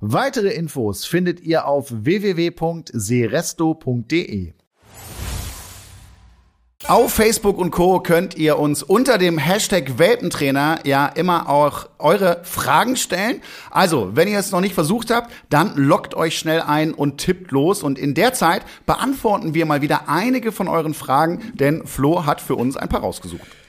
Weitere 0.00 0.52
Infos 0.52 1.06
findet 1.06 1.40
ihr 1.40 1.66
auf 1.66 1.86
www.seresto.de. 1.90 4.52
Auf 6.86 7.14
Facebook 7.14 7.56
und 7.56 7.70
Co. 7.70 8.00
könnt 8.00 8.36
ihr 8.36 8.58
uns 8.58 8.82
unter 8.82 9.16
dem 9.16 9.38
Hashtag 9.38 9.98
Welpentrainer 9.98 10.80
ja 10.84 11.06
immer 11.06 11.48
auch 11.48 11.88
eure 11.98 12.40
Fragen 12.42 12.96
stellen. 12.96 13.40
Also, 13.70 14.10
wenn 14.14 14.28
ihr 14.28 14.38
es 14.38 14.50
noch 14.50 14.60
nicht 14.60 14.74
versucht 14.74 15.10
habt, 15.10 15.32
dann 15.48 15.76
lockt 15.76 16.14
euch 16.14 16.38
schnell 16.38 16.60
ein 16.60 16.92
und 16.92 17.16
tippt 17.16 17.52
los. 17.52 17.82
Und 17.82 17.98
in 17.98 18.12
der 18.12 18.34
Zeit 18.34 18.66
beantworten 18.84 19.54
wir 19.54 19.64
mal 19.64 19.80
wieder 19.80 20.10
einige 20.10 20.52
von 20.52 20.68
euren 20.68 20.92
Fragen, 20.92 21.52
denn 21.54 21.86
Flo 21.86 22.26
hat 22.26 22.42
für 22.42 22.56
uns 22.56 22.76
ein 22.76 22.90
paar 22.90 23.00
rausgesucht. 23.00 23.63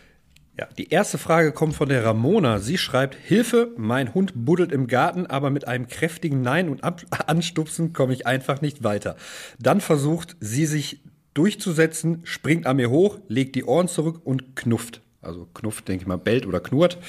Ja, 0.58 0.70
die 0.78 0.90
erste 0.90 1.18
Frage 1.18 1.52
kommt 1.52 1.76
von 1.76 1.90
der 1.90 2.06
Ramona. 2.06 2.60
Sie 2.60 2.78
schreibt, 2.78 3.16
Hilfe, 3.16 3.74
mein 3.76 4.14
Hund 4.14 4.32
buddelt 4.36 4.72
im 4.72 4.88
Garten, 4.88 5.26
aber 5.26 5.50
mit 5.50 5.68
einem 5.68 5.88
kräftigen 5.88 6.42
Nein 6.42 6.70
und 6.70 6.82
Anstupsen 7.28 7.92
komme 7.92 8.14
ich 8.14 8.26
einfach 8.26 8.62
nicht 8.62 8.84
weiter. 8.84 9.18
Dann 9.60 9.82
versucht 9.82 10.38
sie 10.40 10.66
sich 10.66 11.02
durchzusetzen, 11.34 12.22
springt 12.24 12.68
an 12.68 12.78
mir 12.78 12.90
hoch, 12.90 13.20
legt 13.28 13.56
die 13.56 13.66
Ohren 13.66 13.90
zurück 13.90 14.22
und 14.24 14.56
knufft. 14.56 15.02
Also 15.22 15.48
knufft, 15.54 15.90
denke 15.90 16.04
ich 16.04 16.08
mal, 16.08 16.18
bellt 16.18 16.46
oder 16.46 16.62
knurrt. 16.62 17.00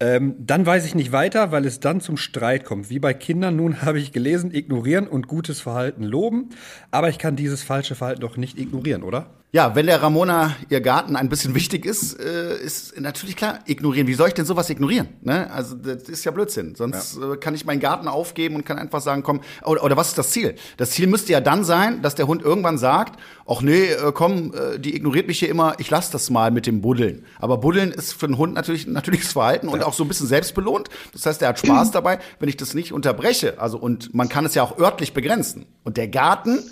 Ähm, 0.00 0.36
dann 0.38 0.64
weiß 0.64 0.86
ich 0.86 0.94
nicht 0.94 1.12
weiter, 1.12 1.50
weil 1.50 1.66
es 1.66 1.80
dann 1.80 2.00
zum 2.00 2.16
Streit 2.16 2.64
kommt. 2.64 2.88
Wie 2.88 3.00
bei 3.00 3.12
Kindern, 3.12 3.56
nun 3.56 3.82
habe 3.82 3.98
ich 3.98 4.12
gelesen, 4.12 4.54
ignorieren 4.54 5.06
und 5.06 5.26
gutes 5.26 5.60
Verhalten 5.60 6.04
loben. 6.04 6.50
Aber 6.90 7.10
ich 7.10 7.18
kann 7.18 7.36
dieses 7.36 7.62
falsche 7.62 7.94
Verhalten 7.96 8.22
doch 8.22 8.38
nicht 8.38 8.58
ignorieren, 8.58 9.02
oder? 9.02 9.30
Ja, 9.50 9.74
wenn 9.74 9.86
der 9.86 10.02
Ramona 10.02 10.54
ihr 10.68 10.82
Garten 10.82 11.16
ein 11.16 11.30
bisschen 11.30 11.54
wichtig 11.54 11.86
ist, 11.86 12.20
äh, 12.20 12.58
ist 12.58 13.00
natürlich 13.00 13.34
klar, 13.34 13.60
ignorieren. 13.64 14.06
Wie 14.06 14.12
soll 14.12 14.28
ich 14.28 14.34
denn 14.34 14.44
sowas 14.44 14.68
ignorieren? 14.68 15.08
Ne? 15.22 15.50
Also 15.50 15.74
das 15.74 16.02
ist 16.02 16.22
ja 16.24 16.32
Blödsinn. 16.32 16.74
Sonst 16.74 17.16
ja. 17.16 17.32
Äh, 17.32 17.36
kann 17.38 17.54
ich 17.54 17.64
meinen 17.64 17.80
Garten 17.80 18.08
aufgeben 18.08 18.56
und 18.56 18.66
kann 18.66 18.78
einfach 18.78 19.00
sagen, 19.00 19.22
komm, 19.22 19.40
oder, 19.64 19.82
oder 19.82 19.96
was 19.96 20.08
ist 20.08 20.18
das 20.18 20.32
Ziel? 20.32 20.56
Das 20.76 20.90
Ziel 20.90 21.06
müsste 21.06 21.32
ja 21.32 21.40
dann 21.40 21.64
sein, 21.64 22.02
dass 22.02 22.14
der 22.14 22.26
Hund 22.26 22.42
irgendwann 22.42 22.76
sagt, 22.76 23.18
ach 23.46 23.62
nee, 23.62 23.86
äh, 23.86 24.12
komm, 24.12 24.52
die 24.78 24.94
ignoriert 24.94 25.26
mich 25.26 25.38
hier 25.38 25.48
immer, 25.48 25.76
ich 25.78 25.88
lass 25.88 26.10
das 26.10 26.28
mal 26.28 26.50
mit 26.50 26.66
dem 26.66 26.82
Buddeln. 26.82 27.24
Aber 27.38 27.56
Buddeln 27.56 27.90
ist 27.90 28.12
für 28.12 28.26
einen 28.26 28.36
Hund 28.36 28.52
natürlich 28.52 28.86
ein 28.86 28.92
natürliches 28.92 29.32
Verhalten 29.32 29.68
und 29.68 29.80
ja. 29.80 29.86
auch 29.86 29.94
so 29.94 30.04
ein 30.04 30.08
bisschen 30.08 30.26
selbstbelohnt. 30.26 30.90
Das 31.14 31.24
heißt, 31.24 31.40
er 31.40 31.48
hat 31.48 31.58
Spaß 31.58 31.90
dabei, 31.92 32.18
wenn 32.38 32.50
ich 32.50 32.58
das 32.58 32.74
nicht 32.74 32.92
unterbreche. 32.92 33.58
Also 33.58 33.78
und 33.78 34.12
man 34.14 34.28
kann 34.28 34.44
es 34.44 34.54
ja 34.54 34.62
auch 34.62 34.78
örtlich 34.78 35.14
begrenzen. 35.14 35.64
Und 35.84 35.96
der 35.96 36.08
Garten 36.08 36.62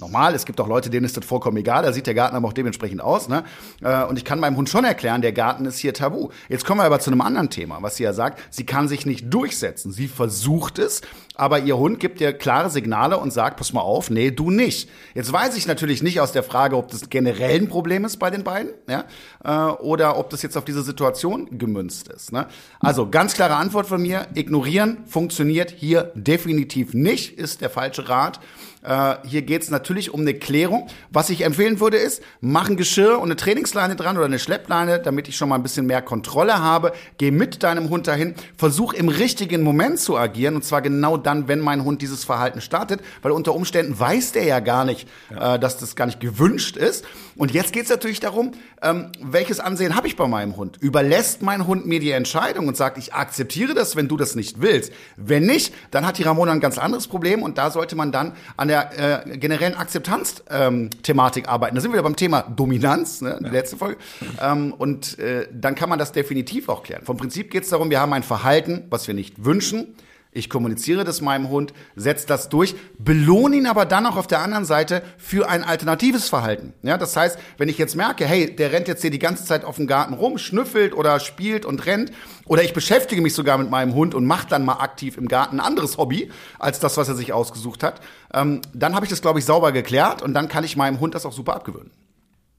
normal. 0.00 0.34
Es 0.34 0.46
gibt 0.46 0.60
auch 0.60 0.66
Leute, 0.66 0.90
denen 0.90 1.04
ist 1.04 1.16
das 1.16 1.24
vollkommen 1.24 1.56
egal. 1.58 1.82
Da 1.82 1.92
sieht 1.92 2.06
der 2.06 2.14
Garten 2.14 2.34
aber 2.34 2.48
auch 2.48 2.52
dementsprechend 2.52 3.00
aus. 3.00 3.28
Ne? 3.28 3.44
Äh, 3.82 4.04
und 4.04 4.16
ich 4.16 4.24
kann 4.24 4.40
meinem 4.40 4.56
Hund 4.56 4.68
schon 4.68 4.84
erklären, 4.84 5.22
der 5.22 5.32
Garten 5.32 5.66
ist 5.66 5.78
hier 5.78 5.94
tabu. 5.94 6.30
Jetzt 6.48 6.64
kommen 6.64 6.80
wir 6.80 6.84
aber 6.84 6.98
zu 6.98 7.10
einem 7.10 7.20
anderen 7.20 7.50
Thema, 7.50 7.78
was 7.82 7.96
sie 7.96 8.02
ja 8.02 8.12
sagt. 8.12 8.40
Sie 8.50 8.66
kann 8.66 8.88
sich 8.88 9.06
nicht 9.06 9.32
durchsetzen. 9.32 9.92
Sie 9.92 10.08
versucht 10.08 10.78
es, 10.78 11.02
aber 11.34 11.60
ihr 11.60 11.76
Hund 11.76 12.00
gibt 12.00 12.20
ihr 12.20 12.32
klare 12.32 12.70
Signale 12.70 13.18
und 13.18 13.32
sagt, 13.32 13.58
pass 13.58 13.72
mal 13.72 13.80
auf, 13.80 14.10
nee, 14.10 14.30
du 14.30 14.50
nicht. 14.50 14.90
Jetzt 15.14 15.32
weiß 15.32 15.56
ich 15.56 15.66
natürlich 15.66 16.02
nicht 16.02 16.20
aus 16.20 16.32
der 16.32 16.42
Frage, 16.42 16.76
ob 16.76 16.90
das 16.90 17.08
generell 17.10 17.60
ein 17.60 17.68
Problem 17.68 18.04
ist 18.04 18.18
bei 18.18 18.30
den 18.30 18.44
beiden, 18.44 18.72
ja, 18.88 19.04
äh, 19.44 19.72
oder 19.80 20.18
ob 20.18 20.30
das 20.30 20.42
jetzt 20.42 20.56
auf 20.56 20.64
diese 20.64 20.82
Situation 20.82 21.58
gemünzt 21.58 22.08
ist. 22.08 22.32
Ne? 22.32 22.46
Also 22.80 23.08
ganz 23.08 23.34
klare 23.34 23.56
Antwort 23.56 23.86
von 23.86 24.02
mir: 24.02 24.26
Ignorieren 24.34 24.98
funktioniert 25.06 25.70
hier 25.70 26.12
definitiv 26.14 26.94
nicht, 26.94 27.38
ist 27.38 27.60
der 27.60 27.70
falsche 27.70 28.08
Rat. 28.08 28.40
Äh, 28.82 29.16
hier 29.26 29.42
geht 29.42 29.62
es 29.62 29.70
natürlich 29.70 30.14
um 30.14 30.20
eine 30.20 30.34
Klärung. 30.34 30.88
Was 31.10 31.28
ich 31.28 31.42
empfehlen 31.42 31.80
würde, 31.80 31.98
ist, 31.98 32.22
mach 32.40 32.70
ein 32.70 32.76
Geschirr 32.76 33.18
und 33.18 33.24
eine 33.24 33.36
Trainingsleine 33.36 33.96
dran 33.96 34.16
oder 34.16 34.26
eine 34.26 34.38
Schleppleine, 34.38 35.00
damit 35.00 35.28
ich 35.28 35.36
schon 35.36 35.50
mal 35.50 35.56
ein 35.56 35.62
bisschen 35.62 35.86
mehr 35.86 36.00
Kontrolle 36.00 36.60
habe. 36.60 36.92
Geh 37.18 37.30
mit 37.30 37.62
deinem 37.62 37.90
Hund 37.90 38.06
dahin, 38.06 38.34
versuch 38.56 38.94
im 38.94 39.08
richtigen 39.08 39.62
Moment 39.62 40.00
zu 40.00 40.16
agieren 40.16 40.56
und 40.56 40.64
zwar 40.64 40.80
genau 40.80 41.18
dann, 41.18 41.46
wenn 41.46 41.60
mein 41.60 41.84
Hund 41.84 42.00
dieses 42.00 42.24
Verhalten 42.24 42.60
startet, 42.60 43.00
weil 43.20 43.32
unter 43.32 43.54
Umständen 43.54 43.98
weiß 43.98 44.32
der 44.32 44.44
ja 44.44 44.60
gar 44.60 44.84
nicht, 44.84 45.06
ja. 45.30 45.56
äh, 45.56 45.58
dass 45.58 45.76
das 45.76 45.94
gar 45.94 46.06
nicht 46.06 46.20
gewünscht 46.20 46.76
ist. 46.76 47.04
Und 47.36 47.52
jetzt 47.52 47.72
geht 47.72 47.84
es 47.84 47.90
natürlich 47.90 48.20
darum, 48.20 48.52
ähm, 48.82 49.12
welches 49.20 49.60
Ansehen 49.60 49.94
habe 49.94 50.06
ich 50.06 50.16
bei 50.16 50.26
meinem 50.26 50.56
Hund? 50.56 50.78
Überlässt 50.80 51.42
mein 51.42 51.66
Hund 51.66 51.86
mir 51.86 52.00
die 52.00 52.12
Entscheidung 52.12 52.66
und 52.66 52.76
sagt, 52.76 52.96
ich 52.96 53.12
akzeptiere 53.12 53.74
das, 53.74 53.94
wenn 53.94 54.08
du 54.08 54.16
das 54.16 54.34
nicht 54.34 54.62
willst. 54.62 54.92
Wenn 55.16 55.44
nicht, 55.44 55.74
dann 55.90 56.06
hat 56.06 56.16
die 56.16 56.22
Ramona 56.22 56.52
ein 56.52 56.60
ganz 56.60 56.78
anderes 56.78 57.08
Problem 57.08 57.42
und 57.42 57.58
da 57.58 57.70
sollte 57.70 57.94
man 57.94 58.10
dann 58.10 58.32
an 58.56 58.69
der 58.70 59.26
äh, 59.26 59.36
generellen 59.36 59.74
Akzeptanz-Thematik 59.74 61.44
ähm, 61.44 61.50
arbeiten. 61.50 61.74
Da 61.74 61.80
sind 61.80 61.90
wir 61.90 61.94
wieder 61.94 62.04
beim 62.04 62.16
Thema 62.16 62.42
Dominanz, 62.42 63.20
ne, 63.20 63.36
die 63.40 63.46
ja. 63.46 63.50
letzte 63.50 63.76
Folge. 63.76 63.96
Ähm, 64.40 64.72
und 64.72 65.18
äh, 65.18 65.48
dann 65.52 65.74
kann 65.74 65.88
man 65.88 65.98
das 65.98 66.12
definitiv 66.12 66.68
auch 66.68 66.84
klären. 66.84 67.04
Vom 67.04 67.16
Prinzip 67.16 67.50
geht 67.50 67.64
es 67.64 67.70
darum, 67.70 67.90
wir 67.90 68.00
haben 68.00 68.12
ein 68.12 68.22
Verhalten, 68.22 68.84
was 68.88 69.06
wir 69.08 69.14
nicht 69.14 69.44
wünschen. 69.44 69.94
Ich 70.32 70.48
kommuniziere 70.48 71.02
das 71.02 71.20
meinem 71.20 71.48
Hund, 71.48 71.72
setze 71.96 72.24
das 72.26 72.48
durch, 72.48 72.76
belohne 72.98 73.56
ihn 73.56 73.66
aber 73.66 73.84
dann 73.84 74.06
auch 74.06 74.16
auf 74.16 74.28
der 74.28 74.40
anderen 74.40 74.64
Seite 74.64 75.02
für 75.18 75.48
ein 75.48 75.64
alternatives 75.64 76.28
Verhalten. 76.28 76.72
Ja, 76.82 76.98
das 76.98 77.16
heißt, 77.16 77.36
wenn 77.58 77.68
ich 77.68 77.78
jetzt 77.78 77.96
merke, 77.96 78.26
hey, 78.26 78.54
der 78.54 78.70
rennt 78.70 78.86
jetzt 78.86 79.02
hier 79.02 79.10
die 79.10 79.18
ganze 79.18 79.44
Zeit 79.44 79.64
auf 79.64 79.74
dem 79.74 79.88
Garten 79.88 80.14
rum, 80.14 80.38
schnüffelt 80.38 80.94
oder 80.94 81.18
spielt 81.18 81.64
und 81.64 81.84
rennt, 81.84 82.12
oder 82.44 82.62
ich 82.62 82.74
beschäftige 82.74 83.22
mich 83.22 83.34
sogar 83.34 83.58
mit 83.58 83.70
meinem 83.70 83.94
Hund 83.94 84.14
und 84.14 84.24
mache 84.24 84.46
dann 84.48 84.64
mal 84.64 84.74
aktiv 84.74 85.16
im 85.16 85.26
Garten 85.26 85.58
ein 85.58 85.66
anderes 85.66 85.98
Hobby 85.98 86.30
als 86.60 86.78
das, 86.78 86.96
was 86.96 87.08
er 87.08 87.16
sich 87.16 87.32
ausgesucht 87.32 87.82
hat, 87.82 88.00
ähm, 88.32 88.60
dann 88.72 88.94
habe 88.94 89.04
ich 89.06 89.10
das, 89.10 89.22
glaube 89.22 89.40
ich, 89.40 89.44
sauber 89.44 89.72
geklärt 89.72 90.22
und 90.22 90.32
dann 90.34 90.46
kann 90.46 90.62
ich 90.62 90.76
meinem 90.76 91.00
Hund 91.00 91.16
das 91.16 91.26
auch 91.26 91.32
super 91.32 91.54
abgewöhnen. 91.56 91.90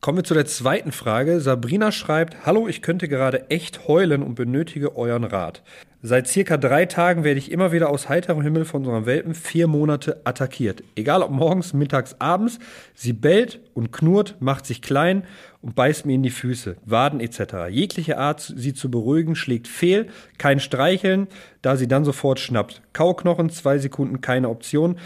Kommen 0.02 0.18
wir 0.18 0.24
zu 0.24 0.34
der 0.34 0.48
zweiten 0.48 0.92
Frage. 0.92 1.40
Sabrina 1.42 1.92
schreibt, 1.92 2.44
Hallo, 2.44 2.68
ich 2.68 2.82
könnte 2.82 3.08
gerade 3.08 3.52
echt 3.52 3.88
heulen 3.88 4.24
und 4.24 4.34
benötige 4.34 4.96
euren 4.98 5.24
Rat. 5.24 5.62
Seit 6.02 6.28
circa 6.28 6.58
drei 6.58 6.88
Tagen 6.88 7.24
werde 7.24 7.38
ich 7.38 7.52
immer 7.52 7.72
wieder 7.72 7.92
aus 7.92 8.10
heiterem 8.10 8.42
Himmel 8.42 8.66
von 8.66 8.82
unserem 8.82 9.06
Welpen 9.06 9.36
vier 9.36 9.68
Monate 9.68 10.20
attackiert. 10.24 10.84
Egal 10.96 11.22
ob 11.22 11.30
morgens, 11.30 11.74
mittags, 11.74 12.16
abends, 12.18 12.58
sie 12.96 13.14
bellt 13.14 13.60
und 13.76 13.92
knurrt, 13.92 14.38
macht 14.40 14.66
sich 14.66 14.82
klein 14.82 15.22
und 15.62 15.76
beißt 15.76 16.08
mir 16.08 16.16
in 16.16 16.24
die 16.24 16.32
Füße, 16.32 16.78
Waden 16.84 17.20
etc. 17.20 17.70
Jegliche 17.70 18.18
Art, 18.18 18.42
sie 18.42 18.74
zu 18.74 18.90
beruhigen, 18.90 19.36
schlägt 19.36 19.68
fehl, 19.68 20.08
kein 20.40 20.60
Streicheln, 20.60 21.28
da 21.62 21.76
sie 21.76 21.88
dann 21.88 22.06
sofort 22.06 22.40
schnappt. 22.40 22.82
Kauknochen, 22.94 23.52
zwei 23.52 23.78
Sekunden, 23.78 24.20
keine 24.20 24.50
Option. 24.50 24.98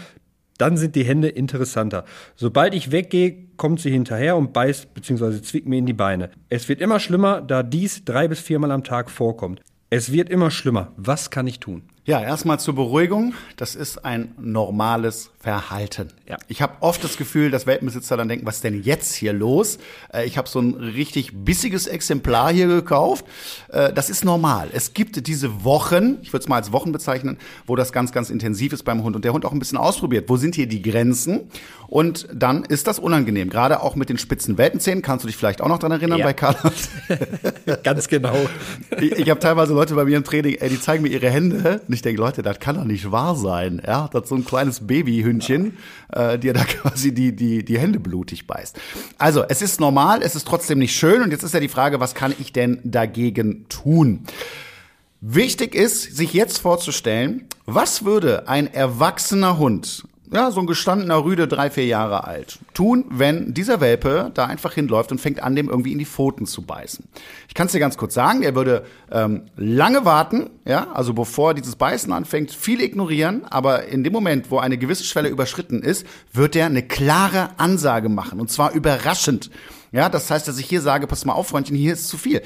Dann 0.58 0.76
sind 0.76 0.94
die 0.94 1.04
Hände 1.04 1.28
interessanter. 1.28 2.04
Sobald 2.34 2.74
ich 2.74 2.90
weggehe, 2.90 3.48
kommt 3.56 3.80
sie 3.80 3.90
hinterher 3.90 4.36
und 4.36 4.52
beißt 4.52 4.94
bzw. 4.94 5.40
zwickt 5.42 5.66
mir 5.66 5.78
in 5.78 5.86
die 5.86 5.92
Beine. 5.92 6.30
Es 6.48 6.68
wird 6.68 6.80
immer 6.80 7.00
schlimmer, 7.00 7.40
da 7.40 7.62
dies 7.62 8.04
drei 8.04 8.28
bis 8.28 8.40
viermal 8.40 8.70
am 8.70 8.84
Tag 8.84 9.10
vorkommt. 9.10 9.60
Es 9.90 10.12
wird 10.12 10.30
immer 10.30 10.50
schlimmer. 10.50 10.92
Was 10.96 11.30
kann 11.30 11.46
ich 11.46 11.60
tun? 11.60 11.82
Ja, 12.06 12.22
erstmal 12.22 12.60
zur 12.60 12.76
Beruhigung. 12.76 13.34
Das 13.56 13.74
ist 13.74 14.04
ein 14.04 14.32
normales 14.38 15.30
Verhalten. 15.40 16.06
Ja. 16.28 16.36
Ich 16.46 16.62
habe 16.62 16.74
oft 16.78 17.02
das 17.02 17.16
Gefühl, 17.16 17.50
dass 17.50 17.66
Weltbesitzer 17.66 18.16
dann 18.16 18.28
denken, 18.28 18.46
was 18.46 18.56
ist 18.56 18.64
denn 18.64 18.84
jetzt 18.84 19.16
hier 19.16 19.32
los? 19.32 19.78
Äh, 20.14 20.24
ich 20.24 20.38
habe 20.38 20.48
so 20.48 20.60
ein 20.60 20.74
richtig 20.74 21.32
bissiges 21.44 21.88
Exemplar 21.88 22.52
hier 22.52 22.68
gekauft. 22.68 23.24
Äh, 23.70 23.92
das 23.92 24.08
ist 24.08 24.24
normal. 24.24 24.68
Es 24.72 24.94
gibt 24.94 25.26
diese 25.26 25.64
Wochen, 25.64 26.18
ich 26.22 26.32
würde 26.32 26.44
es 26.44 26.48
mal 26.48 26.58
als 26.58 26.70
Wochen 26.70 26.92
bezeichnen, 26.92 27.38
wo 27.66 27.74
das 27.74 27.92
ganz, 27.92 28.12
ganz 28.12 28.30
intensiv 28.30 28.72
ist 28.72 28.84
beim 28.84 29.02
Hund 29.02 29.16
und 29.16 29.24
der 29.24 29.32
Hund 29.32 29.44
auch 29.44 29.52
ein 29.52 29.58
bisschen 29.58 29.78
ausprobiert. 29.78 30.28
Wo 30.28 30.36
sind 30.36 30.54
hier 30.54 30.68
die 30.68 30.82
Grenzen? 30.82 31.50
Und 31.88 32.28
dann 32.32 32.64
ist 32.64 32.86
das 32.86 32.98
unangenehm. 32.98 33.50
Gerade 33.50 33.82
auch 33.82 33.96
mit 33.96 34.08
den 34.08 34.18
spitzen 34.18 34.58
Weltenzähnen. 34.58 35.02
Kannst 35.02 35.24
du 35.24 35.26
dich 35.26 35.36
vielleicht 35.36 35.60
auch 35.60 35.68
noch 35.68 35.78
dran 35.78 35.92
erinnern 35.92 36.18
ja. 36.18 36.26
bei 36.26 36.32
Carlos? 36.32 36.88
ganz 37.82 38.08
genau. 38.08 38.36
Ich, 39.00 39.12
ich 39.12 39.30
habe 39.30 39.40
teilweise 39.40 39.74
Leute 39.74 39.94
bei 39.94 40.04
mir 40.04 40.16
im 40.16 40.24
Training, 40.24 40.56
ey, 40.56 40.68
die 40.68 40.80
zeigen 40.80 41.02
mir 41.02 41.08
ihre 41.08 41.30
Hände 41.30 41.80
ich 41.96 42.02
denke, 42.02 42.20
Leute, 42.20 42.42
das 42.42 42.60
kann 42.60 42.76
doch 42.76 42.84
nicht 42.84 43.10
wahr 43.10 43.34
sein. 43.34 43.82
Ja, 43.84 44.08
das 44.12 44.24
ist 44.24 44.28
so 44.28 44.34
ein 44.34 44.44
kleines 44.44 44.86
Babyhündchen, 44.86 45.76
ja. 46.14 46.32
äh, 46.32 46.38
dir 46.38 46.52
da 46.52 46.64
quasi 46.64 47.12
die, 47.12 47.34
die, 47.34 47.64
die 47.64 47.78
Hände 47.78 47.98
blutig 47.98 48.46
beißt. 48.46 48.78
Also, 49.18 49.44
es 49.48 49.62
ist 49.62 49.80
normal, 49.80 50.20
es 50.22 50.36
ist 50.36 50.46
trotzdem 50.46 50.78
nicht 50.78 50.94
schön. 50.94 51.22
Und 51.22 51.30
jetzt 51.30 51.42
ist 51.42 51.54
ja 51.54 51.60
die 51.60 51.68
Frage, 51.68 52.00
was 52.00 52.14
kann 52.14 52.34
ich 52.38 52.52
denn 52.52 52.80
dagegen 52.84 53.66
tun? 53.68 54.24
Wichtig 55.20 55.74
ist, 55.74 56.16
sich 56.16 56.34
jetzt 56.34 56.58
vorzustellen, 56.58 57.44
was 57.64 58.04
würde 58.04 58.48
ein 58.48 58.72
erwachsener 58.72 59.58
Hund 59.58 60.04
ja, 60.32 60.50
so 60.50 60.60
ein 60.60 60.66
gestandener 60.66 61.24
Rüde, 61.24 61.46
drei, 61.46 61.70
vier 61.70 61.86
Jahre 61.86 62.24
alt, 62.24 62.58
tun, 62.74 63.04
wenn 63.10 63.54
dieser 63.54 63.80
Welpe 63.80 64.30
da 64.34 64.46
einfach 64.46 64.74
hinläuft 64.74 65.12
und 65.12 65.20
fängt 65.20 65.42
an, 65.42 65.54
dem 65.54 65.68
irgendwie 65.68 65.92
in 65.92 65.98
die 65.98 66.04
Pfoten 66.04 66.46
zu 66.46 66.62
beißen. 66.62 67.04
Ich 67.48 67.54
kann 67.54 67.66
es 67.66 67.72
dir 67.72 67.78
ganz 67.78 67.96
kurz 67.96 68.14
sagen, 68.14 68.42
er 68.42 68.54
würde 68.54 68.84
ähm, 69.10 69.42
lange 69.56 70.04
warten, 70.04 70.50
ja, 70.64 70.90
also 70.92 71.14
bevor 71.14 71.54
dieses 71.54 71.76
Beißen 71.76 72.12
anfängt, 72.12 72.52
viel 72.52 72.80
ignorieren, 72.80 73.44
aber 73.44 73.86
in 73.86 74.04
dem 74.04 74.12
Moment, 74.12 74.50
wo 74.50 74.58
eine 74.58 74.78
gewisse 74.78 75.04
Schwelle 75.04 75.28
überschritten 75.28 75.82
ist, 75.82 76.06
wird 76.32 76.56
er 76.56 76.66
eine 76.66 76.82
klare 76.82 77.50
Ansage 77.58 78.08
machen 78.08 78.40
und 78.40 78.50
zwar 78.50 78.72
überraschend. 78.72 79.50
Ja, 79.92 80.08
das 80.08 80.30
heißt, 80.30 80.46
dass 80.48 80.58
ich 80.58 80.66
hier 80.66 80.82
sage, 80.82 81.06
pass 81.06 81.24
mal 81.24 81.32
auf, 81.32 81.48
Freundchen, 81.48 81.76
hier 81.76 81.92
ist 81.92 82.08
zu 82.08 82.18
viel 82.18 82.42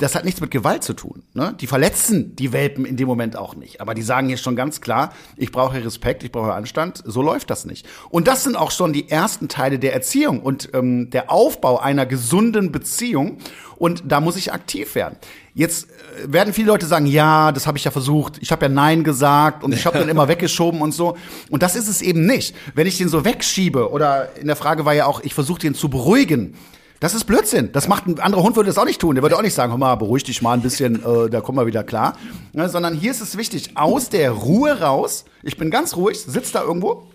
das 0.00 0.14
hat 0.14 0.24
nichts 0.24 0.40
mit 0.40 0.50
Gewalt 0.50 0.82
zu 0.82 0.94
tun. 0.94 1.22
Ne? 1.34 1.54
Die 1.60 1.66
verletzen 1.66 2.34
die 2.34 2.52
Welpen 2.52 2.86
in 2.86 2.96
dem 2.96 3.06
Moment 3.06 3.36
auch 3.36 3.54
nicht. 3.54 3.80
Aber 3.80 3.94
die 3.94 4.02
sagen 4.02 4.28
hier 4.28 4.38
schon 4.38 4.56
ganz 4.56 4.80
klar, 4.80 5.12
ich 5.36 5.52
brauche 5.52 5.84
Respekt, 5.84 6.24
ich 6.24 6.32
brauche 6.32 6.54
Anstand. 6.54 7.02
So 7.04 7.20
läuft 7.20 7.50
das 7.50 7.66
nicht. 7.66 7.86
Und 8.08 8.26
das 8.26 8.42
sind 8.42 8.56
auch 8.56 8.70
schon 8.70 8.94
die 8.94 9.10
ersten 9.10 9.48
Teile 9.48 9.78
der 9.78 9.92
Erziehung 9.92 10.40
und 10.40 10.70
ähm, 10.72 11.10
der 11.10 11.30
Aufbau 11.30 11.78
einer 11.78 12.06
gesunden 12.06 12.72
Beziehung. 12.72 13.38
Und 13.76 14.02
da 14.06 14.20
muss 14.20 14.36
ich 14.36 14.52
aktiv 14.52 14.94
werden. 14.94 15.16
Jetzt 15.54 15.88
äh, 15.88 16.32
werden 16.32 16.54
viele 16.54 16.68
Leute 16.68 16.86
sagen, 16.86 17.06
ja, 17.06 17.52
das 17.52 17.66
habe 17.66 17.76
ich 17.76 17.84
ja 17.84 17.90
versucht, 17.90 18.38
ich 18.40 18.52
habe 18.52 18.66
ja 18.66 18.68
Nein 18.70 19.04
gesagt 19.04 19.62
und 19.62 19.72
ich 19.72 19.84
habe 19.84 19.98
dann 19.98 20.08
immer 20.08 20.28
weggeschoben 20.28 20.80
und 20.80 20.92
so. 20.92 21.16
Und 21.50 21.62
das 21.62 21.76
ist 21.76 21.88
es 21.88 22.00
eben 22.00 22.24
nicht. 22.24 22.54
Wenn 22.74 22.86
ich 22.86 22.96
den 22.96 23.08
so 23.08 23.26
wegschiebe 23.26 23.90
oder 23.90 24.34
in 24.36 24.46
der 24.46 24.56
Frage 24.56 24.86
war 24.86 24.94
ja 24.94 25.04
auch, 25.04 25.20
ich 25.20 25.34
versuche 25.34 25.60
den 25.60 25.74
zu 25.74 25.90
beruhigen, 25.90 26.56
das 27.00 27.14
ist 27.14 27.24
Blödsinn. 27.24 27.72
Das 27.72 27.88
macht 27.88 28.06
ein 28.06 28.20
anderer 28.20 28.42
Hund 28.42 28.56
würde 28.56 28.68
das 28.68 28.76
auch 28.78 28.84
nicht 28.84 29.00
tun. 29.00 29.14
Der 29.14 29.22
würde 29.22 29.36
auch 29.36 29.42
nicht 29.42 29.54
sagen, 29.54 29.72
hör 29.72 29.78
mal, 29.78 29.94
beruhig 29.94 30.22
dich 30.22 30.42
mal 30.42 30.52
ein 30.52 30.60
bisschen, 30.60 31.02
äh, 31.02 31.30
da 31.30 31.40
kommen 31.40 31.58
wir 31.58 31.66
wieder 31.66 31.82
klar. 31.82 32.16
Ja, 32.52 32.68
sondern 32.68 32.94
hier 32.94 33.10
ist 33.10 33.22
es 33.22 33.36
wichtig, 33.38 33.76
aus 33.76 34.10
der 34.10 34.30
Ruhe 34.30 34.80
raus. 34.80 35.24
Ich 35.42 35.56
bin 35.56 35.70
ganz 35.70 35.96
ruhig, 35.96 36.20
sitz 36.20 36.52
da 36.52 36.62
irgendwo. 36.62 37.06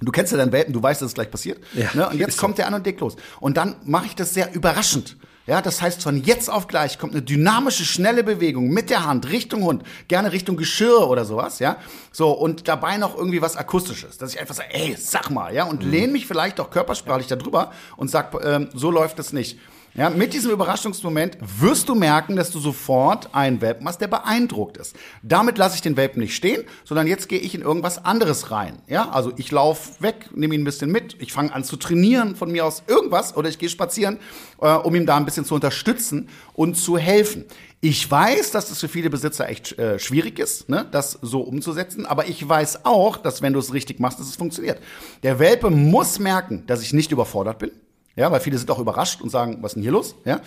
Du 0.00 0.12
kennst 0.12 0.32
ja 0.32 0.38
deinen 0.38 0.52
Welpen, 0.52 0.74
du 0.74 0.82
weißt, 0.82 1.00
dass 1.00 1.08
es 1.08 1.14
gleich 1.14 1.30
passiert. 1.30 1.58
Ja, 1.74 1.88
ne? 1.94 2.08
Und 2.10 2.18
jetzt 2.18 2.36
kommt 2.36 2.58
der 2.58 2.66
an 2.66 2.74
und 2.74 2.84
legt 2.84 3.00
los. 3.00 3.16
Und 3.40 3.56
dann 3.56 3.76
mache 3.84 4.06
ich 4.06 4.14
das 4.14 4.34
sehr 4.34 4.54
überraschend. 4.54 5.16
Ja, 5.46 5.60
das 5.60 5.82
heißt, 5.82 6.02
von 6.02 6.22
jetzt 6.22 6.48
auf 6.48 6.68
gleich 6.68 6.98
kommt 6.98 7.14
eine 7.14 7.22
dynamische, 7.22 7.84
schnelle 7.84 8.22
Bewegung 8.22 8.68
mit 8.68 8.90
der 8.90 9.04
Hand 9.04 9.28
Richtung 9.30 9.64
Hund, 9.64 9.82
gerne 10.06 10.30
Richtung 10.30 10.56
Geschirr 10.56 11.08
oder 11.08 11.24
sowas, 11.24 11.58
ja. 11.58 11.78
So, 12.12 12.30
und 12.30 12.68
dabei 12.68 12.96
noch 12.96 13.16
irgendwie 13.16 13.42
was 13.42 13.56
Akustisches, 13.56 14.18
dass 14.18 14.34
ich 14.34 14.40
einfach 14.40 14.54
sage, 14.54 14.72
ey, 14.72 14.96
sag 14.96 15.30
mal, 15.30 15.52
ja, 15.52 15.64
und 15.64 15.84
mhm. 15.84 15.90
lehne 15.90 16.12
mich 16.12 16.28
vielleicht 16.28 16.60
auch 16.60 16.70
körpersprachlich 16.70 17.26
darüber 17.26 17.72
und 17.96 18.08
sag, 18.08 18.32
ähm, 18.44 18.68
so 18.72 18.92
läuft 18.92 19.18
es 19.18 19.32
nicht. 19.32 19.58
Ja, 19.94 20.08
mit 20.08 20.32
diesem 20.32 20.52
Überraschungsmoment 20.52 21.36
wirst 21.60 21.86
du 21.86 21.94
merken, 21.94 22.34
dass 22.34 22.50
du 22.50 22.58
sofort 22.58 23.34
einen 23.34 23.60
Welpen 23.60 23.86
hast, 23.86 24.00
der 24.00 24.06
beeindruckt 24.06 24.78
ist. 24.78 24.96
Damit 25.22 25.58
lasse 25.58 25.74
ich 25.74 25.82
den 25.82 25.98
Welpen 25.98 26.22
nicht 26.22 26.34
stehen, 26.34 26.64
sondern 26.84 27.06
jetzt 27.06 27.28
gehe 27.28 27.38
ich 27.38 27.54
in 27.54 27.60
irgendwas 27.60 28.02
anderes 28.02 28.50
rein. 28.50 28.78
Ja, 28.86 29.10
also 29.10 29.34
ich 29.36 29.50
laufe 29.50 30.02
weg, 30.02 30.30
nehme 30.34 30.54
ihn 30.54 30.62
ein 30.62 30.64
bisschen 30.64 30.90
mit, 30.90 31.16
ich 31.20 31.34
fange 31.34 31.52
an 31.52 31.62
zu 31.62 31.76
trainieren 31.76 32.36
von 32.36 32.50
mir 32.50 32.64
aus 32.64 32.84
irgendwas 32.86 33.36
oder 33.36 33.50
ich 33.50 33.58
gehe 33.58 33.68
spazieren, 33.68 34.18
äh, 34.62 34.72
um 34.72 34.94
ihm 34.94 35.04
da 35.04 35.18
ein 35.18 35.26
bisschen 35.26 35.44
zu 35.44 35.54
unterstützen 35.54 36.30
und 36.54 36.78
zu 36.78 36.96
helfen. 36.96 37.44
Ich 37.82 38.10
weiß, 38.10 38.50
dass 38.50 38.70
das 38.70 38.80
für 38.80 38.88
viele 38.88 39.10
Besitzer 39.10 39.46
echt 39.50 39.78
äh, 39.78 39.98
schwierig 39.98 40.38
ist, 40.38 40.70
ne, 40.70 40.86
das 40.90 41.18
so 41.20 41.42
umzusetzen, 41.42 42.06
aber 42.06 42.28
ich 42.28 42.48
weiß 42.48 42.86
auch, 42.86 43.18
dass 43.18 43.42
wenn 43.42 43.52
du 43.52 43.58
es 43.58 43.74
richtig 43.74 44.00
machst, 44.00 44.18
dass 44.18 44.28
es 44.28 44.36
funktioniert. 44.36 44.80
Der 45.22 45.38
Welpe 45.38 45.68
muss 45.68 46.18
merken, 46.18 46.64
dass 46.66 46.80
ich 46.80 46.94
nicht 46.94 47.12
überfordert 47.12 47.58
bin. 47.58 47.72
Ja, 48.14 48.30
weil 48.30 48.40
viele 48.40 48.58
sind 48.58 48.70
auch 48.70 48.78
überrascht 48.78 49.22
und 49.22 49.30
sagen, 49.30 49.58
was 49.62 49.70
ist 49.70 49.74
denn 49.76 49.82
hier 49.82 49.92
los? 49.92 50.16
Ja, 50.24 50.40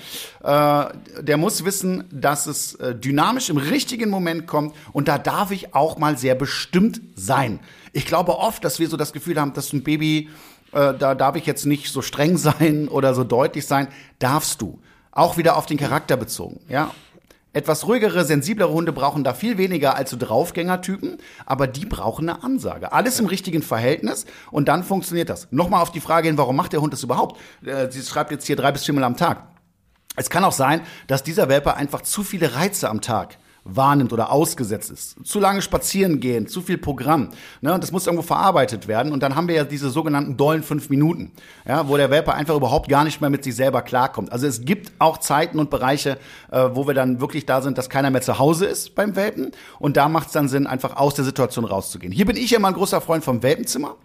äh, 0.44 1.24
der 1.24 1.38
muss 1.38 1.66
wissen, 1.66 2.04
dass 2.12 2.46
es 2.46 2.76
äh, 2.76 2.94
dynamisch 2.94 3.50
im 3.50 3.58
richtigen 3.58 4.10
Moment 4.10 4.46
kommt 4.46 4.76
und 4.94 5.08
da 5.08 5.18
darf 5.18 5.50
ich 5.52 5.74
auch 5.74 5.98
mal 5.98 6.18
sehr 6.18 6.36
bestimmt 6.36 7.02
sein. 7.16 7.60
Ich 7.92 8.06
glaube 8.06 8.38
oft, 8.38 8.64
dass 8.64 8.80
wir 8.80 8.88
so 8.88 8.98
das 8.98 9.14
Gefühl 9.14 9.40
haben, 9.40 9.54
dass 9.54 9.74
ein 9.74 9.84
Baby, 9.84 10.30
äh, 10.74 10.94
da 10.94 11.16
darf 11.16 11.36
ich 11.38 11.48
jetzt 11.48 11.66
nicht 11.66 11.92
so 11.92 12.04
streng 12.04 12.38
sein 12.38 12.88
oder 12.88 13.16
so 13.16 13.24
deutlich 13.24 13.66
sein. 13.66 13.88
Darfst 14.20 14.62
du. 14.62 14.80
Auch 15.12 15.38
wieder 15.38 15.56
auf 15.56 15.66
den 15.66 15.78
Charakter 15.78 16.18
bezogen. 16.18 16.60
Ja, 16.68 16.92
etwas 17.56 17.88
ruhigere, 17.88 18.26
sensiblere 18.26 18.72
Hunde 18.72 18.92
brauchen 18.92 19.24
da 19.24 19.34
viel 19.34 19.58
weniger 19.58 19.96
als 19.96 20.10
so 20.10 20.18
Draufgängertypen, 20.18 21.18
aber 21.46 21.68
die 21.68 21.86
brauchen 21.86 22.30
eine 22.30 22.44
Ansage. 22.44 22.92
Alles 22.92 23.20
im 23.20 23.28
richtigen 23.28 23.62
Verhältnis 23.62 24.26
und 24.52 24.68
dann 24.68 24.84
funktioniert 24.84 25.30
das. 25.30 25.48
Nochmal 25.52 25.82
auf 25.82 25.92
die 25.92 26.02
Frage 26.02 26.28
hin, 26.28 26.38
warum 26.38 26.58
macht 26.58 26.74
der 26.74 26.82
Hund 26.82 26.92
das 26.92 27.04
überhaupt? 27.04 27.40
Äh, 27.66 27.90
sie 27.90 28.02
schreibt 28.02 28.32
jetzt 28.32 28.46
hier 28.46 28.58
drei 28.58 28.74
bis 28.74 28.84
viermal 28.84 29.06
am 29.06 29.16
Tag. 29.16 29.48
Es 30.18 30.30
kann 30.30 30.44
auch 30.44 30.52
sein, 30.52 30.82
dass 31.08 31.24
dieser 31.24 31.48
Welpe 31.48 31.76
einfach 31.76 32.02
zu 32.02 32.24
viele 32.24 32.56
Reize 32.56 32.90
am 32.90 33.00
Tag 33.00 33.38
wahrnimmt 33.66 34.14
oder 34.14 34.32
ausgesetzt 34.32 34.92
ist. 34.92 35.26
Zu 35.26 35.40
lange 35.40 35.62
spazieren 35.62 36.20
gehen, 36.20 36.48
zu 36.48 36.62
viel 36.62 36.78
Programm. 36.78 37.30
Ne? 37.62 37.74
Und 37.74 37.84
das 37.84 37.92
muss 37.92 38.06
irgendwo 38.06 38.22
verarbeitet 38.22 38.88
werden. 38.88 39.12
Und 39.12 39.24
dann 39.24 39.36
haben 39.36 39.48
wir 39.48 39.56
ja 39.56 39.64
diese 39.64 39.90
sogenannten 39.90 40.38
dollen 40.38 40.64
fünf 40.64 40.90
Minuten, 40.90 41.32
ja, 41.68 41.90
wo 41.90 41.98
der 41.98 42.12
Welpe 42.12 42.34
einfach 42.34 42.56
überhaupt 42.56 42.88
gar 42.88 43.04
nicht 43.04 43.22
mehr 43.22 43.32
mit 43.32 43.44
sich 43.44 43.56
selber 43.56 43.82
klarkommt. 43.82 44.32
Also 44.32 44.46
es 44.46 44.62
gibt 44.64 44.94
auch 45.00 45.18
Zeiten 45.18 45.60
und 45.60 45.72
Bereiche, 45.72 46.20
äh, 46.52 46.70
wo 46.74 46.88
wir 46.88 46.94
dann 46.94 47.20
wirklich 47.20 47.46
da 47.48 47.62
sind, 47.62 47.78
dass 47.78 47.90
keiner 47.90 48.12
mehr 48.12 48.22
zu 48.22 48.38
Hause 48.38 48.68
ist 48.68 48.94
beim 48.94 49.16
Welpen. 49.16 49.52
Und 49.80 49.98
da 49.98 50.08
macht 50.08 50.28
es 50.28 50.34
dann 50.34 50.48
Sinn, 50.48 50.68
einfach 50.68 50.96
aus 50.96 51.16
der 51.16 51.26
Situation 51.26 51.66
rauszugehen. 51.66 52.14
Hier 52.14 52.26
bin 52.26 52.38
ich 52.38 52.52
ja 52.52 52.60
immer 52.60 52.68
ein 52.68 52.76
großer 52.76 53.02
Freund 53.02 53.24
vom 53.24 53.42
Welpenzimmer. 53.42 53.96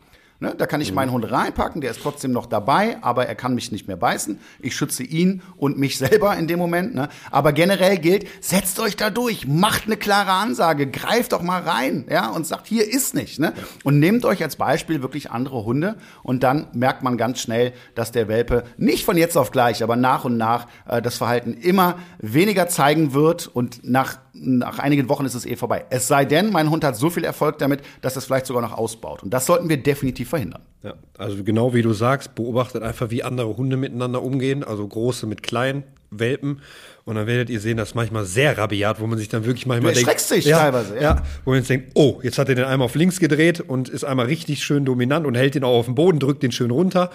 Ne, 0.43 0.55
da 0.57 0.65
kann 0.65 0.81
ich 0.81 0.95
meinen 0.95 1.13
Hund 1.13 1.31
reinpacken, 1.31 1.83
der 1.83 1.91
ist 1.91 2.01
trotzdem 2.01 2.33
noch 2.33 2.47
dabei, 2.47 2.97
aber 3.03 3.27
er 3.27 3.35
kann 3.35 3.55
mich 3.55 3.73
nicht 3.73 3.89
mehr 3.89 3.99
beißen. 3.99 4.39
Ich 4.59 4.75
schütze 4.75 5.03
ihn 5.03 5.43
und 5.59 5.77
mich 5.77 5.99
selber 5.99 6.35
in 6.35 6.47
dem 6.47 6.59
Moment. 6.59 6.95
Ne? 6.95 7.11
Aber 7.31 7.53
generell 7.53 7.99
gilt, 7.99 8.27
setzt 8.41 8.81
euch 8.81 8.97
da 8.97 9.11
durch, 9.11 9.47
macht 9.47 9.85
eine 9.85 9.99
klare 9.99 10.33
Ansage, 10.33 10.87
greift 10.87 11.33
doch 11.33 11.43
mal 11.43 11.61
rein 11.61 12.07
ja, 12.09 12.31
und 12.31 12.47
sagt, 12.47 12.67
hier 12.67 12.91
ist 12.91 13.15
nicht. 13.15 13.39
Ne? 13.39 13.53
Und 13.85 13.99
nehmt 13.99 14.25
euch 14.25 14.43
als 14.43 14.57
Beispiel 14.57 15.03
wirklich 15.03 15.31
andere 15.31 15.67
Hunde 15.67 15.97
und 16.23 16.43
dann 16.43 16.69
merkt 16.73 17.03
man 17.03 17.19
ganz 17.19 17.41
schnell, 17.41 17.75
dass 17.95 18.11
der 18.11 18.27
Welpe 18.27 18.65
nicht 18.79 19.05
von 19.05 19.19
jetzt 19.19 19.37
auf 19.37 19.51
gleich, 19.51 19.83
aber 19.83 19.97
nach 19.97 20.25
und 20.25 20.39
nach 20.39 20.69
äh, 20.89 21.03
das 21.03 21.19
Verhalten 21.19 21.53
immer 21.53 21.99
weniger 22.19 22.67
zeigen 22.67 23.13
wird 23.13 23.47
und 23.47 23.81
nach 23.85 24.17
nach 24.43 24.79
einigen 24.79 25.09
Wochen 25.09 25.27
ist 25.27 25.35
es 25.35 25.45
eh 25.45 25.57
vorbei. 25.57 25.85
Es 25.91 26.09
sei 26.09 26.25
denn, 26.25 26.51
mein 26.51 26.71
Hund 26.71 26.83
hat 26.83 26.97
so 26.97 27.11
viel 27.11 27.25
Erfolg 27.25 27.59
damit, 27.59 27.83
dass 28.01 28.17
es 28.17 28.25
vielleicht 28.25 28.47
sogar 28.47 28.63
noch 28.63 28.73
ausbaut. 28.73 29.23
Und 29.23 29.31
das 29.35 29.47
sollten 29.47 29.69
wir 29.69 29.77
definitiv 29.77 30.31
verhindern. 30.31 30.63
Ja, 30.83 30.95
also 31.19 31.45
genau 31.45 31.75
wie 31.75 31.83
du 31.83 31.93
sagst, 31.93 32.35
beobachtet 32.35 32.83
einfach, 32.83 33.11
wie 33.11 33.23
andere 33.23 33.57
Hunde 33.57 33.77
miteinander 33.77 34.23
umgehen, 34.23 34.65
also 34.65 34.87
große 34.87 35.27
mit 35.27 35.43
kleinen 35.43 35.85
Welpen. 36.11 36.63
Und 37.05 37.17
dann 37.17 37.27
werdet 37.27 37.51
ihr 37.51 37.61
sehen, 37.61 37.77
das 37.77 37.91
ist 37.91 37.95
manchmal 37.95 38.25
sehr 38.25 38.57
rabiat, 38.57 39.01
wo 39.01 39.07
man 39.07 39.19
sich 39.19 39.29
dann 39.29 39.45
wirklich 39.45 39.67
manchmal 39.67 39.93
du 39.93 40.05
denkt. 40.05 40.21
sich 40.21 40.47
ja, 40.47 40.59
teilweise, 40.59 40.95
ja. 40.97 41.03
ja. 41.03 41.23
Wo 41.45 41.51
man 41.51 41.59
jetzt 41.59 41.69
denkt, 41.69 41.91
oh, 41.95 42.21
jetzt 42.23 42.39
hat 42.39 42.49
er 42.49 42.55
den 42.55 42.65
einmal 42.65 42.87
auf 42.87 42.95
links 42.95 43.21
gedreht 43.21 43.61
und 43.61 43.89
ist 43.89 44.05
einmal 44.05 44.27
richtig 44.27 44.65
schön 44.65 44.85
dominant 44.85 45.27
und 45.27 45.35
hält 45.35 45.55
den 45.55 45.65
auch 45.65 45.79
auf 45.79 45.87
den 45.87 45.95
Boden, 45.95 46.19
drückt 46.19 46.43
den 46.43 46.53
schön 46.53 46.71
runter. 46.71 47.11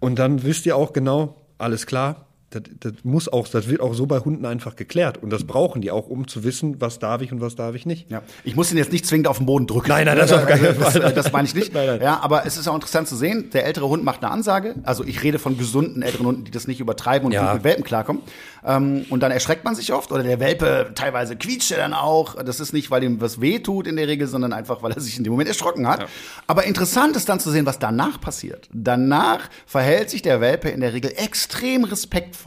Und 0.00 0.18
dann 0.18 0.44
wisst 0.44 0.64
ihr 0.66 0.76
auch 0.76 0.92
genau, 0.92 1.42
alles 1.58 1.86
klar, 1.86 2.27
das, 2.50 2.62
das, 2.80 2.92
muss 3.02 3.30
auch, 3.30 3.46
das 3.46 3.68
wird 3.68 3.80
auch 3.80 3.92
so 3.92 4.06
bei 4.06 4.20
Hunden 4.20 4.46
einfach 4.46 4.74
geklärt. 4.74 5.22
Und 5.22 5.30
das 5.30 5.44
brauchen 5.44 5.82
die 5.82 5.90
auch, 5.90 6.08
um 6.08 6.28
zu 6.28 6.44
wissen, 6.44 6.80
was 6.80 6.98
darf 6.98 7.20
ich 7.20 7.30
und 7.30 7.40
was 7.40 7.56
darf 7.56 7.74
ich 7.74 7.84
nicht. 7.84 8.10
Ja. 8.10 8.22
Ich 8.42 8.56
muss 8.56 8.72
ihn 8.72 8.78
jetzt 8.78 8.90
nicht 8.90 9.06
zwingend 9.06 9.28
auf 9.28 9.36
den 9.36 9.46
Boden 9.46 9.66
drücken. 9.66 9.88
Nein, 9.88 10.06
nein, 10.06 10.16
das, 10.16 10.32
auf 10.32 10.46
keinen 10.46 10.74
Fall. 10.74 11.00
das, 11.00 11.14
das 11.14 11.32
meine 11.32 11.46
ich 11.46 11.54
nicht. 11.54 11.72
Nein, 11.78 11.86
nein. 11.86 12.00
Ja, 12.00 12.20
aber 12.20 12.46
es 12.46 12.56
ist 12.56 12.66
auch 12.66 12.74
interessant 12.74 13.08
zu 13.08 13.16
sehen, 13.16 13.50
der 13.52 13.66
ältere 13.66 13.88
Hund 13.88 14.02
macht 14.04 14.22
eine 14.22 14.32
Ansage. 14.32 14.74
Also 14.82 15.04
ich 15.04 15.22
rede 15.22 15.38
von 15.38 15.58
gesunden 15.58 16.02
älteren 16.02 16.26
Hunden, 16.26 16.44
die 16.44 16.50
das 16.50 16.66
nicht 16.66 16.80
übertreiben 16.80 17.26
und 17.26 17.32
ja. 17.32 17.54
mit 17.54 17.64
Welpen 17.64 17.84
klarkommen. 17.84 18.22
Ähm, 18.64 19.04
und 19.10 19.22
dann 19.22 19.30
erschreckt 19.30 19.64
man 19.64 19.74
sich 19.74 19.92
oft 19.92 20.10
oder 20.12 20.22
der 20.22 20.40
Welpe 20.40 20.90
teilweise 20.94 21.36
quietscht 21.36 21.70
er 21.72 21.78
dann 21.78 21.94
auch. 21.94 22.42
Das 22.42 22.60
ist 22.60 22.72
nicht, 22.72 22.90
weil 22.90 23.02
ihm 23.04 23.20
was 23.20 23.40
weh 23.40 23.58
tut 23.58 23.86
in 23.86 23.96
der 23.96 24.08
Regel, 24.08 24.26
sondern 24.26 24.52
einfach, 24.52 24.82
weil 24.82 24.92
er 24.92 25.00
sich 25.00 25.18
in 25.18 25.24
dem 25.24 25.32
Moment 25.32 25.48
erschrocken 25.48 25.86
hat. 25.86 26.00
Ja. 26.00 26.06
Aber 26.46 26.64
interessant 26.64 27.16
ist 27.16 27.28
dann 27.28 27.40
zu 27.40 27.50
sehen, 27.50 27.66
was 27.66 27.78
danach 27.78 28.20
passiert. 28.20 28.68
Danach 28.72 29.48
verhält 29.66 30.10
sich 30.10 30.22
der 30.22 30.40
Welpe 30.40 30.68
in 30.68 30.80
der 30.80 30.92
Regel 30.92 31.12
extrem 31.16 31.84
respektvoll, 31.84 32.37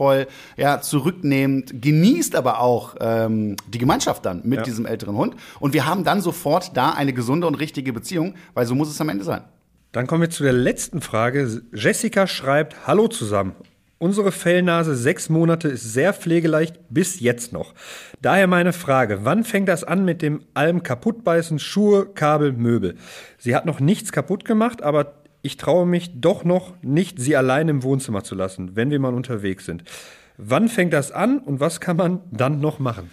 ja, 0.56 0.80
zurücknehmend, 0.80 1.82
genießt 1.82 2.36
aber 2.36 2.60
auch 2.60 2.96
ähm, 3.00 3.56
die 3.68 3.78
Gemeinschaft 3.78 4.24
dann 4.24 4.42
mit 4.44 4.58
ja. 4.58 4.62
diesem 4.64 4.86
älteren 4.86 5.16
Hund. 5.16 5.36
Und 5.60 5.74
wir 5.74 5.86
haben 5.86 6.04
dann 6.04 6.20
sofort 6.20 6.76
da 6.76 6.90
eine 6.90 7.12
gesunde 7.12 7.46
und 7.46 7.54
richtige 7.56 7.92
Beziehung, 7.92 8.34
weil 8.54 8.66
so 8.66 8.74
muss 8.74 8.88
es 8.88 9.00
am 9.00 9.08
Ende 9.08 9.24
sein. 9.24 9.42
Dann 9.92 10.06
kommen 10.06 10.22
wir 10.22 10.30
zu 10.30 10.42
der 10.42 10.54
letzten 10.54 11.02
Frage. 11.02 11.62
Jessica 11.72 12.26
schreibt, 12.26 12.86
Hallo 12.86 13.08
zusammen. 13.08 13.54
Unsere 13.98 14.32
Fellnase 14.32 14.96
sechs 14.96 15.28
Monate 15.28 15.68
ist 15.68 15.92
sehr 15.92 16.12
pflegeleicht 16.12 16.80
bis 16.88 17.20
jetzt 17.20 17.52
noch. 17.52 17.72
Daher 18.20 18.48
meine 18.48 18.72
Frage, 18.72 19.20
wann 19.22 19.44
fängt 19.44 19.68
das 19.68 19.84
an 19.84 20.04
mit 20.04 20.22
dem 20.22 20.42
allem 20.54 20.82
kaputtbeißen, 20.82 21.60
Schuhe, 21.60 22.06
Kabel, 22.06 22.52
Möbel? 22.52 22.96
Sie 23.38 23.54
hat 23.54 23.64
noch 23.64 23.78
nichts 23.78 24.10
kaputt 24.10 24.44
gemacht, 24.44 24.82
aber 24.82 25.21
ich 25.42 25.56
traue 25.56 25.86
mich 25.86 26.20
doch 26.20 26.44
noch 26.44 26.72
nicht, 26.82 27.20
sie 27.20 27.36
allein 27.36 27.68
im 27.68 27.82
Wohnzimmer 27.82 28.24
zu 28.24 28.34
lassen, 28.34 28.76
wenn 28.76 28.90
wir 28.90 29.00
mal 29.00 29.14
unterwegs 29.14 29.66
sind. 29.66 29.84
Wann 30.38 30.68
fängt 30.68 30.92
das 30.92 31.12
an 31.12 31.38
und 31.38 31.60
was 31.60 31.80
kann 31.80 31.96
man 31.96 32.20
dann 32.30 32.60
noch 32.60 32.78
machen? 32.78 33.10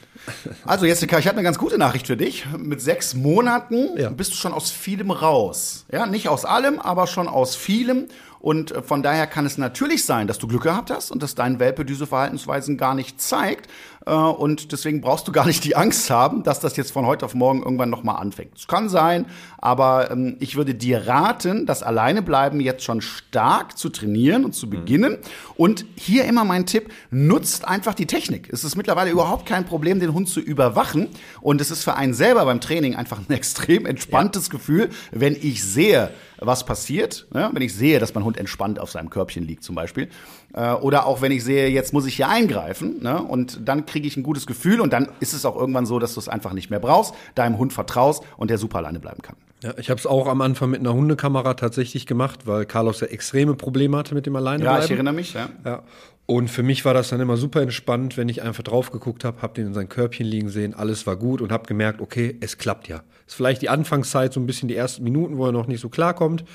Also 0.66 0.86
Jessica, 0.86 1.20
ich 1.20 1.28
habe 1.28 1.38
eine 1.38 1.44
ganz 1.44 1.58
gute 1.58 1.78
Nachricht 1.78 2.08
für 2.08 2.16
dich. 2.16 2.46
Mit 2.58 2.82
sechs 2.82 3.14
Monaten 3.14 3.90
ja. 3.98 4.10
bist 4.10 4.32
du 4.32 4.36
schon 4.36 4.54
aus 4.54 4.72
vielem 4.72 5.12
raus. 5.12 5.86
Ja, 5.92 6.06
nicht 6.06 6.30
aus 6.30 6.46
allem, 6.46 6.80
aber 6.80 7.08
schon 7.08 7.28
aus 7.28 7.56
vielem. 7.56 8.08
Und 8.40 8.72
äh, 8.72 8.82
von 8.82 9.04
daher 9.04 9.28
kann 9.28 9.46
es 9.46 9.58
natürlich 9.58 10.06
sein, 10.06 10.28
dass 10.28 10.40
du 10.40 10.48
Glück 10.48 10.64
gehabt 10.64 10.92
hast 10.92 11.12
und 11.12 11.22
dass 11.24 11.36
dein 11.36 11.60
Welpe 11.60 11.86
diese 11.86 12.08
Verhaltensweisen 12.08 12.78
gar 12.78 12.96
nicht 12.96 13.22
zeigt. 13.22 13.70
Äh, 14.06 14.14
und 14.14 14.72
deswegen 14.72 15.02
brauchst 15.02 15.28
du 15.28 15.32
gar 15.32 15.46
nicht 15.46 15.64
die 15.64 15.76
Angst 15.76 16.10
haben, 16.10 16.44
dass 16.44 16.60
das 16.60 16.76
jetzt 16.78 16.92
von 16.92 17.06
heute 17.06 17.26
auf 17.26 17.36
morgen 17.36 17.62
irgendwann 17.62 17.90
nochmal 17.90 18.18
anfängt. 18.18 18.58
Es 18.58 18.68
kann 18.68 18.90
sein, 18.90 19.26
aber 19.58 20.12
ähm, 20.12 20.38
ich 20.40 20.56
würde 20.56 20.74
dir 20.74 21.08
raten, 21.08 21.66
das 21.66 21.84
Alleinebleiben 21.84 22.60
jetzt 22.60 22.84
schon 22.84 23.02
stark 23.02 23.78
zu 23.78 23.90
trainieren 23.90 24.46
und 24.46 24.54
zu 24.54 24.68
mhm. 24.68 24.72
beginnen. 24.72 25.18
Und 25.56 25.86
hier 25.96 26.26
immer 26.26 26.46
mein 26.46 26.66
Tipp, 26.66 26.92
nutzt 27.12 27.68
einfach 27.68 27.94
die 27.94 28.08
Technik. 28.08 28.50
Es 28.52 28.64
ist 28.64 28.76
mittlerweile 28.76 29.12
überhaupt 29.12 29.46
kein 29.46 29.66
Problem, 29.66 30.00
den 30.00 30.14
Hund 30.14 30.30
zu 30.30 30.40
überwachen. 30.40 31.10
Und 31.42 31.62
es 31.62 31.72
ist 31.72 31.84
für 31.84 31.96
einen 31.96 32.14
selber 32.14 32.46
beim 32.46 32.62
Training 32.62 32.96
einfach 32.96 33.20
ein 33.20 33.34
extrem 33.34 33.86
entspanntes 33.86 34.48
ja. 34.48 34.52
Gefühl, 34.52 34.90
wenn 35.12 35.36
ich 35.36 35.64
sehe, 35.64 36.12
was 36.42 36.66
passiert. 36.66 37.28
Ja, 37.34 37.52
wenn 37.54 37.62
ich 37.62 37.76
sehe, 37.76 38.00
dass 38.00 38.14
mein 38.14 38.24
Hund 38.24 38.29
entspannt 38.38 38.80
auf 38.80 38.92
seinem 38.92 39.10
Körbchen 39.10 39.46
liegt 39.46 39.64
zum 39.64 39.76
Beispiel. 39.76 40.10
Äh, 40.54 40.74
oder 40.74 41.06
auch 41.06 41.22
wenn 41.22 41.32
ich 41.32 41.44
sehe, 41.44 41.68
jetzt 41.70 41.94
muss 41.94 42.06
ich 42.06 42.16
hier 42.16 42.30
eingreifen. 42.30 43.02
Ne, 43.02 43.22
und 43.22 43.68
dann 43.68 43.86
kriege 43.86 44.08
ich 44.08 44.18
ein 44.18 44.24
gutes 44.24 44.46
Gefühl 44.46 44.82
und 44.82 44.94
dann 44.94 45.10
ist 45.20 45.34
es 45.34 45.46
auch 45.46 45.56
irgendwann 45.56 45.86
so, 45.86 46.00
dass 46.00 46.14
du 46.14 46.20
es 46.20 46.30
einfach 46.30 46.54
nicht 46.54 46.70
mehr 46.70 46.80
brauchst, 46.80 47.14
deinem 47.36 47.58
Hund 47.58 47.74
vertraust 47.74 48.24
und 48.38 48.50
der 48.50 48.58
super 48.58 48.80
alleine 48.80 49.00
bleiben 49.00 49.22
kann. 49.22 49.36
Ja, 49.62 49.74
ich 49.78 49.90
habe 49.90 50.00
es 50.00 50.06
auch 50.08 50.28
am 50.28 50.40
Anfang 50.42 50.70
mit 50.70 50.80
einer 50.80 50.94
Hundekamera 50.94 51.54
tatsächlich 51.54 52.06
gemacht, 52.06 52.48
weil 52.48 52.66
Carlos 52.66 53.02
ja 53.02 53.08
extreme 53.08 53.56
Probleme 53.56 53.98
hatte 53.98 54.16
mit 54.16 54.26
dem 54.26 54.36
Alleinebleiben. 54.36 54.80
Ja, 54.80 54.86
ich 54.86 54.92
erinnere 54.92 55.14
mich. 55.14 55.34
Ja. 55.34 55.50
ja. 55.66 55.84
Und 56.30 56.48
für 56.48 56.62
mich 56.62 56.86
war 56.86 56.94
das 56.94 57.10
dann 57.10 57.20
immer 57.20 57.38
super 57.38 57.62
entspannt, 57.62 58.16
wenn 58.16 58.30
ich 58.30 58.44
einfach 58.44 58.64
drauf 58.64 58.92
geguckt 58.92 59.26
habe, 59.26 59.42
habe 59.42 59.56
den 59.56 59.68
in 59.68 59.74
sein 59.74 59.90
Körbchen 59.90 60.28
liegen 60.28 60.50
sehen, 60.50 60.76
alles 60.76 61.08
war 61.08 61.18
gut 61.18 61.42
und 61.42 61.52
habe 61.52 61.66
gemerkt, 61.66 62.02
okay, 62.02 62.38
es 62.40 62.60
klappt 62.60 62.88
ja. 62.88 63.02
Ist 63.26 63.34
vielleicht 63.34 63.64
die 63.64 63.70
Anfangszeit 63.70 64.32
so 64.32 64.40
ein 64.40 64.46
bisschen 64.46 64.70
die 64.70 64.76
ersten 64.76 65.04
Minuten, 65.04 65.38
wo 65.38 65.48
er 65.48 65.52
noch 65.52 65.66
nicht 65.66 65.82
so 65.82 65.90
klarkommt, 65.90 66.46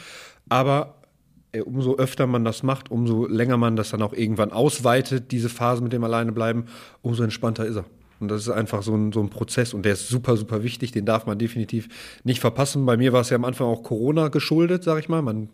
aber 0.49 0.95
umso 1.63 1.97
öfter 1.97 2.27
man 2.27 2.45
das 2.45 2.63
macht, 2.63 2.91
umso 2.91 3.27
länger 3.27 3.57
man 3.57 3.77
das 3.77 3.91
dann 3.91 4.03
auch 4.03 4.13
irgendwann 4.13 4.53
ausweitet, 4.53 5.31
diese 5.31 5.49
Phase 5.49 5.83
mit 5.83 5.93
dem 5.93 6.05
Alleinebleiben, 6.05 6.65
umso 7.03 7.23
entspannter 7.23 7.67
ist 7.67 7.77
er. 7.77 7.85
Und 8.21 8.29
das 8.29 8.43
ist 8.43 8.49
einfach 8.49 8.83
so 8.83 8.95
ein, 8.95 9.13
so 9.13 9.21
ein 9.21 9.29
Prozess 9.29 9.75
und 9.75 9.85
der 9.85 9.93
ist 9.93 10.09
super, 10.09 10.37
super 10.37 10.63
wichtig. 10.63 10.93
Den 10.93 11.05
darf 11.05 11.27
man 11.27 11.39
definitiv 11.39 11.89
nicht 12.23 12.41
verpassen. 12.41 12.87
Bei 12.87 12.97
mir 12.97 13.13
war 13.13 13.21
es 13.21 13.31
ja 13.31 13.37
am 13.37 13.45
Anfang 13.45 13.67
auch 13.67 13.83
Corona 13.83 14.29
geschuldet, 14.29 14.85
sag 14.85 14.99
ich 14.99 15.09
mal. 15.09 15.21
Man 15.21 15.49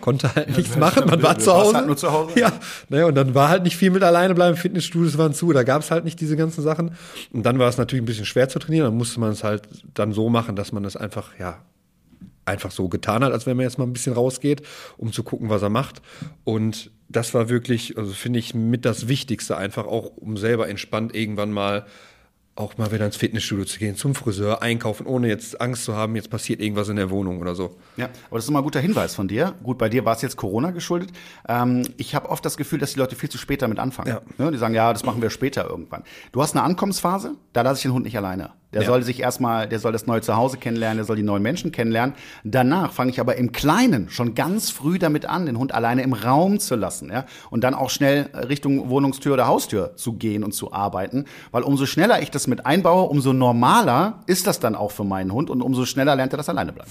konnte 0.00 0.34
halt 0.34 0.56
nichts 0.56 0.76
machen, 0.76 1.06
man 1.06 1.22
war 1.22 1.38
zu 1.38 1.52
Hause. 1.52 1.76
Halt 1.76 1.86
nur 1.86 1.96
zu 1.96 2.12
Hause. 2.12 2.38
Ja, 2.38 2.52
naja, 2.88 3.06
und 3.06 3.14
dann 3.14 3.34
war 3.34 3.48
halt 3.48 3.64
nicht 3.64 3.76
viel 3.76 3.90
mit 3.90 4.02
alleine 4.02 4.34
bleiben, 4.34 4.56
Fitnessstudios 4.56 5.18
waren 5.18 5.34
zu, 5.34 5.52
da 5.52 5.64
gab 5.64 5.82
es 5.82 5.90
halt 5.90 6.04
nicht 6.04 6.20
diese 6.20 6.36
ganzen 6.36 6.62
Sachen. 6.62 6.92
Und 7.32 7.44
dann 7.44 7.58
war 7.58 7.68
es 7.68 7.78
natürlich 7.78 8.02
ein 8.02 8.06
bisschen 8.06 8.24
schwer 8.24 8.48
zu 8.48 8.58
trainieren, 8.58 8.86
dann 8.86 8.96
musste 8.96 9.20
man 9.20 9.32
es 9.32 9.44
halt 9.44 9.62
dann 9.92 10.12
so 10.12 10.30
machen, 10.30 10.56
dass 10.56 10.72
man 10.72 10.82
das 10.82 10.96
einfach, 10.96 11.30
ja, 11.38 11.58
einfach 12.44 12.70
so 12.70 12.88
getan 12.88 13.24
hat, 13.24 13.32
als 13.32 13.46
wenn 13.46 13.56
man 13.56 13.64
jetzt 13.64 13.78
mal 13.78 13.84
ein 13.84 13.92
bisschen 13.92 14.12
rausgeht, 14.12 14.62
um 14.96 15.12
zu 15.12 15.22
gucken, 15.22 15.48
was 15.48 15.62
er 15.62 15.70
macht. 15.70 16.02
Und 16.44 16.90
das 17.08 17.34
war 17.34 17.48
wirklich, 17.48 17.96
also 17.98 18.12
finde 18.12 18.38
ich, 18.38 18.54
mit 18.54 18.84
das 18.84 19.08
Wichtigste 19.08 19.56
einfach 19.56 19.86
auch, 19.86 20.16
um 20.16 20.36
selber 20.36 20.68
entspannt 20.68 21.14
irgendwann 21.14 21.52
mal 21.52 21.86
auch 22.56 22.78
mal 22.78 22.92
wieder 22.92 23.04
ins 23.04 23.16
Fitnessstudio 23.16 23.64
zu 23.64 23.78
gehen, 23.78 23.96
zum 23.96 24.14
Friseur, 24.14 24.62
einkaufen, 24.62 25.06
ohne 25.06 25.28
jetzt 25.28 25.60
Angst 25.60 25.84
zu 25.84 25.96
haben, 25.96 26.14
jetzt 26.14 26.30
passiert 26.30 26.60
irgendwas 26.60 26.88
in 26.88 26.96
der 26.96 27.10
Wohnung 27.10 27.40
oder 27.40 27.54
so. 27.54 27.76
Ja, 27.96 28.06
aber 28.28 28.36
das 28.36 28.44
ist 28.44 28.48
immer 28.48 28.60
ein 28.60 28.64
guter 28.64 28.80
Hinweis 28.80 29.14
von 29.14 29.26
dir. 29.26 29.54
Gut, 29.62 29.76
bei 29.76 29.88
dir 29.88 30.04
war 30.04 30.14
es 30.14 30.22
jetzt 30.22 30.36
Corona 30.36 30.70
geschuldet. 30.70 31.10
Ähm, 31.48 31.82
ich 31.96 32.14
habe 32.14 32.28
oft 32.28 32.44
das 32.44 32.56
Gefühl, 32.56 32.78
dass 32.78 32.92
die 32.92 33.00
Leute 33.00 33.16
viel 33.16 33.28
zu 33.28 33.38
spät 33.38 33.62
damit 33.62 33.80
anfangen. 33.80 34.08
Ja. 34.08 34.22
ja. 34.38 34.50
die 34.50 34.58
sagen, 34.58 34.74
ja, 34.74 34.92
das 34.92 35.04
machen 35.04 35.20
wir 35.20 35.30
später 35.30 35.68
irgendwann. 35.68 36.04
Du 36.30 36.42
hast 36.42 36.54
eine 36.54 36.62
Ankommensphase, 36.62 37.34
da 37.52 37.62
lasse 37.62 37.78
ich 37.78 37.82
den 37.82 37.92
Hund 37.92 38.04
nicht 38.04 38.16
alleine. 38.16 38.52
Der 38.74 38.82
ja. 38.82 38.88
soll 38.88 39.02
sich 39.02 39.20
erstmal, 39.20 39.68
der 39.68 39.78
soll 39.78 39.92
das 39.92 40.06
neue 40.06 40.20
Zuhause 40.20 40.58
kennenlernen, 40.58 40.98
der 40.98 41.04
soll 41.04 41.16
die 41.16 41.22
neuen 41.22 41.42
Menschen 41.42 41.72
kennenlernen. 41.72 42.14
Danach 42.42 42.92
fange 42.92 43.10
ich 43.10 43.20
aber 43.20 43.36
im 43.36 43.52
Kleinen 43.52 44.10
schon 44.10 44.34
ganz 44.34 44.70
früh 44.70 44.98
damit 44.98 45.26
an, 45.26 45.46
den 45.46 45.58
Hund 45.58 45.72
alleine 45.72 46.02
im 46.02 46.12
Raum 46.12 46.58
zu 46.58 46.74
lassen, 46.74 47.10
ja, 47.10 47.24
und 47.50 47.62
dann 47.62 47.74
auch 47.74 47.90
schnell 47.90 48.28
Richtung 48.34 48.90
Wohnungstür 48.90 49.34
oder 49.34 49.46
Haustür 49.46 49.96
zu 49.96 50.14
gehen 50.14 50.44
und 50.44 50.52
zu 50.52 50.72
arbeiten, 50.72 51.24
weil 51.52 51.62
umso 51.62 51.86
schneller 51.86 52.20
ich 52.20 52.30
das 52.30 52.46
mit 52.46 52.66
einbaue, 52.66 53.08
umso 53.08 53.32
normaler 53.32 54.20
ist 54.26 54.46
das 54.46 54.60
dann 54.60 54.74
auch 54.74 54.90
für 54.90 55.04
meinen 55.04 55.32
Hund 55.32 55.50
und 55.50 55.62
umso 55.62 55.86
schneller 55.86 56.16
lernt 56.16 56.32
er 56.32 56.38
das 56.38 56.48
alleine 56.48 56.72
bleiben. 56.72 56.90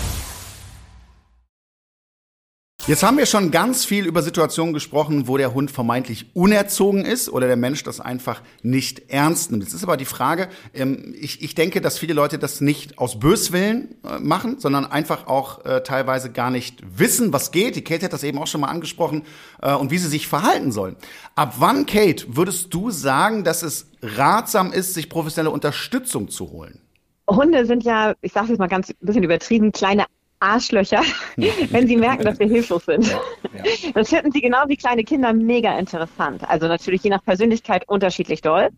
Jetzt 2.91 3.03
haben 3.03 3.17
wir 3.17 3.25
schon 3.25 3.51
ganz 3.51 3.85
viel 3.85 4.05
über 4.05 4.21
Situationen 4.21 4.73
gesprochen, 4.73 5.29
wo 5.29 5.37
der 5.37 5.53
Hund 5.53 5.71
vermeintlich 5.71 6.25
unerzogen 6.33 7.05
ist 7.05 7.29
oder 7.29 7.47
der 7.47 7.55
Mensch 7.55 7.83
das 7.83 8.01
einfach 8.01 8.41
nicht 8.63 9.09
ernst 9.09 9.49
nimmt. 9.49 9.63
Jetzt 9.63 9.73
ist 9.73 9.83
aber 9.83 9.95
die 9.95 10.03
Frage, 10.03 10.49
ähm, 10.73 11.15
ich, 11.17 11.41
ich 11.41 11.55
denke, 11.55 11.79
dass 11.79 11.97
viele 11.97 12.13
Leute 12.13 12.37
das 12.37 12.59
nicht 12.59 12.97
aus 12.97 13.17
Böswillen 13.17 13.95
äh, 14.03 14.19
machen, 14.19 14.59
sondern 14.59 14.85
einfach 14.85 15.27
auch 15.27 15.63
äh, 15.63 15.83
teilweise 15.83 16.33
gar 16.33 16.51
nicht 16.51 16.83
wissen, 16.99 17.31
was 17.31 17.51
geht. 17.51 17.77
Die 17.77 17.81
Kate 17.81 18.03
hat 18.03 18.11
das 18.11 18.25
eben 18.25 18.37
auch 18.39 18.47
schon 18.47 18.59
mal 18.59 18.67
angesprochen 18.67 19.23
äh, 19.61 19.73
und 19.73 19.89
wie 19.89 19.97
sie 19.97 20.09
sich 20.09 20.27
verhalten 20.27 20.73
sollen. 20.73 20.97
Ab 21.33 21.53
wann, 21.59 21.85
Kate, 21.85 22.25
würdest 22.35 22.73
du 22.73 22.91
sagen, 22.91 23.45
dass 23.45 23.63
es 23.63 23.89
ratsam 24.01 24.73
ist, 24.73 24.95
sich 24.95 25.07
professionelle 25.07 25.53
Unterstützung 25.53 26.27
zu 26.27 26.51
holen? 26.51 26.81
Hunde 27.29 27.65
sind 27.65 27.85
ja, 27.85 28.15
ich 28.21 28.33
sage 28.33 28.51
es 28.51 28.59
mal 28.59 28.67
ganz 28.67 28.89
ein 28.89 28.95
bisschen 28.99 29.23
übertrieben, 29.23 29.71
kleine 29.71 30.07
Arschlöcher, 30.41 31.03
wenn 31.69 31.87
sie 31.87 31.95
merken, 31.95 32.25
dass 32.25 32.39
wir 32.39 32.47
hilflos 32.47 32.85
sind. 32.85 33.07
Ja, 33.07 33.19
ja. 33.53 33.91
Das 33.93 34.09
finden 34.09 34.31
sie 34.31 34.41
genau 34.41 34.63
wie 34.67 34.75
kleine 34.75 35.03
Kinder 35.03 35.33
mega 35.33 35.77
interessant. 35.77 36.43
Also 36.49 36.67
natürlich 36.67 37.03
je 37.03 37.11
nach 37.11 37.23
Persönlichkeit 37.23 37.87
unterschiedlich 37.87 38.41
doll. 38.41 38.69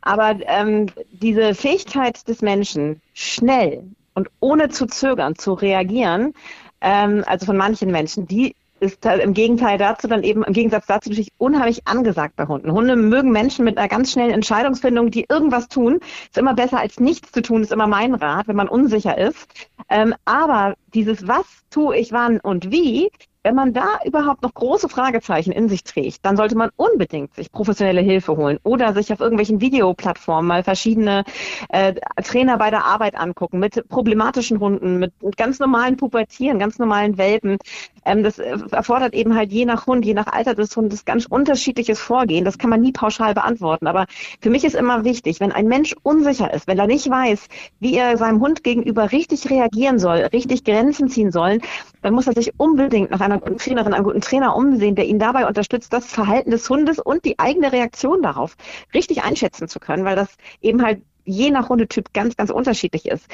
Aber 0.00 0.36
ähm, 0.46 0.86
diese 1.10 1.54
Fähigkeit 1.54 2.26
des 2.28 2.42
Menschen, 2.42 3.02
schnell 3.12 3.84
und 4.14 4.28
ohne 4.40 4.68
zu 4.68 4.86
zögern 4.86 5.36
zu 5.36 5.54
reagieren, 5.54 6.32
ähm, 6.80 7.24
also 7.26 7.46
von 7.46 7.56
manchen 7.56 7.90
Menschen, 7.90 8.26
die 8.26 8.54
ist 8.80 9.04
im 9.04 9.34
Gegenteil 9.34 9.78
dazu 9.78 10.08
dann 10.08 10.22
eben, 10.22 10.42
im 10.42 10.52
Gegensatz 10.52 10.86
dazu 10.86 11.10
natürlich 11.10 11.32
unheimlich 11.38 11.86
angesagt 11.86 12.36
bei 12.36 12.46
Hunden. 12.46 12.72
Hunde 12.72 12.96
mögen 12.96 13.30
Menschen 13.30 13.64
mit 13.64 13.78
einer 13.78 13.88
ganz 13.88 14.12
schnellen 14.12 14.32
Entscheidungsfindung, 14.32 15.10
die 15.10 15.26
irgendwas 15.28 15.68
tun. 15.68 16.00
Ist 16.24 16.38
immer 16.38 16.54
besser 16.54 16.80
als 16.80 16.98
nichts 16.98 17.30
zu 17.32 17.42
tun, 17.42 17.62
ist 17.62 17.72
immer 17.72 17.86
mein 17.86 18.14
Rat, 18.14 18.48
wenn 18.48 18.56
man 18.56 18.68
unsicher 18.68 19.18
ist. 19.18 19.46
Ähm, 19.88 20.14
aber 20.24 20.74
dieses 20.94 21.28
Was 21.28 21.44
tue 21.70 21.96
ich 21.96 22.12
wann 22.12 22.40
und 22.40 22.72
wie, 22.72 23.10
wenn 23.42 23.54
man 23.54 23.72
da 23.72 23.98
überhaupt 24.04 24.42
noch 24.42 24.52
große 24.52 24.88
Fragezeichen 24.88 25.50
in 25.50 25.68
sich 25.68 25.82
trägt, 25.82 26.26
dann 26.26 26.36
sollte 26.36 26.56
man 26.56 26.70
unbedingt 26.76 27.34
sich 27.34 27.50
professionelle 27.50 28.02
Hilfe 28.02 28.36
holen 28.36 28.58
oder 28.64 28.92
sich 28.92 29.12
auf 29.12 29.20
irgendwelchen 29.20 29.62
Videoplattformen 29.62 30.46
mal 30.46 30.62
verschiedene 30.62 31.24
äh, 31.70 31.94
Trainer 32.22 32.58
bei 32.58 32.68
der 32.68 32.84
Arbeit 32.84 33.14
angucken 33.14 33.58
mit 33.58 33.88
problematischen 33.88 34.60
Hunden, 34.60 34.98
mit, 34.98 35.14
ganz 35.38 35.58
normalen 35.58 35.96
Pubertieren, 35.96 36.58
ganz 36.58 36.78
normalen 36.78 37.16
Welpen. 37.16 37.56
Ähm, 38.04 38.22
das 38.22 38.38
äh, 38.38 38.58
erfordert 38.72 39.14
eben 39.14 39.34
halt 39.34 39.52
je 39.52 39.64
nach 39.64 39.86
Hund, 39.86 40.04
je 40.04 40.14
nach 40.14 40.26
Alter 40.26 40.54
des 40.54 40.76
Hundes 40.76 41.06
ganz 41.06 41.24
unterschiedliches 41.24 41.98
Vorgehen. 41.98 42.44
Das 42.44 42.58
kann 42.58 42.68
man 42.68 42.82
nie 42.82 42.92
pauschal 42.92 43.32
beantworten. 43.32 43.86
Aber 43.86 44.04
für 44.42 44.50
mich 44.50 44.64
ist 44.64 44.74
immer 44.74 45.04
wichtig, 45.04 45.40
wenn 45.40 45.52
ein 45.52 45.66
Mensch 45.66 45.94
unsicher 46.02 46.52
ist, 46.52 46.66
wenn 46.66 46.78
er 46.78 46.86
nicht 46.86 47.08
weiß, 47.08 47.46
wie 47.78 47.94
er 47.94 48.18
seinem 48.18 48.40
Hund 48.40 48.64
gegenüber 48.64 49.12
richtig 49.12 49.48
reagieren 49.48 49.98
soll, 49.98 50.18
richtig 50.18 50.64
Grenzen 50.64 51.08
ziehen 51.08 51.32
soll, 51.32 51.60
dann 52.02 52.14
muss 52.14 52.26
er 52.26 52.32
sich 52.32 52.52
unbedingt 52.58 53.10
nach 53.10 53.20
einer 53.20 53.38
guten 53.38 53.58
Trainerin, 53.58 53.94
einem 53.94 54.04
guten 54.04 54.20
Trainer 54.20 54.56
umsehen, 54.56 54.94
der 54.94 55.06
ihn 55.06 55.18
dabei 55.18 55.46
unterstützt, 55.46 55.92
das 55.92 56.06
Verhalten 56.06 56.50
des 56.50 56.68
Hundes 56.68 56.98
und 56.98 57.24
die 57.24 57.38
eigene 57.38 57.72
Reaktion 57.72 58.22
darauf 58.22 58.56
richtig 58.94 59.22
einschätzen 59.22 59.68
zu 59.68 59.80
können, 59.80 60.04
weil 60.04 60.16
das 60.16 60.36
eben 60.60 60.82
halt 60.82 61.02
je 61.24 61.50
nach 61.50 61.68
Hundetyp 61.68 62.12
ganz, 62.12 62.36
ganz 62.36 62.50
unterschiedlich 62.50 63.06
ist. 63.06 63.26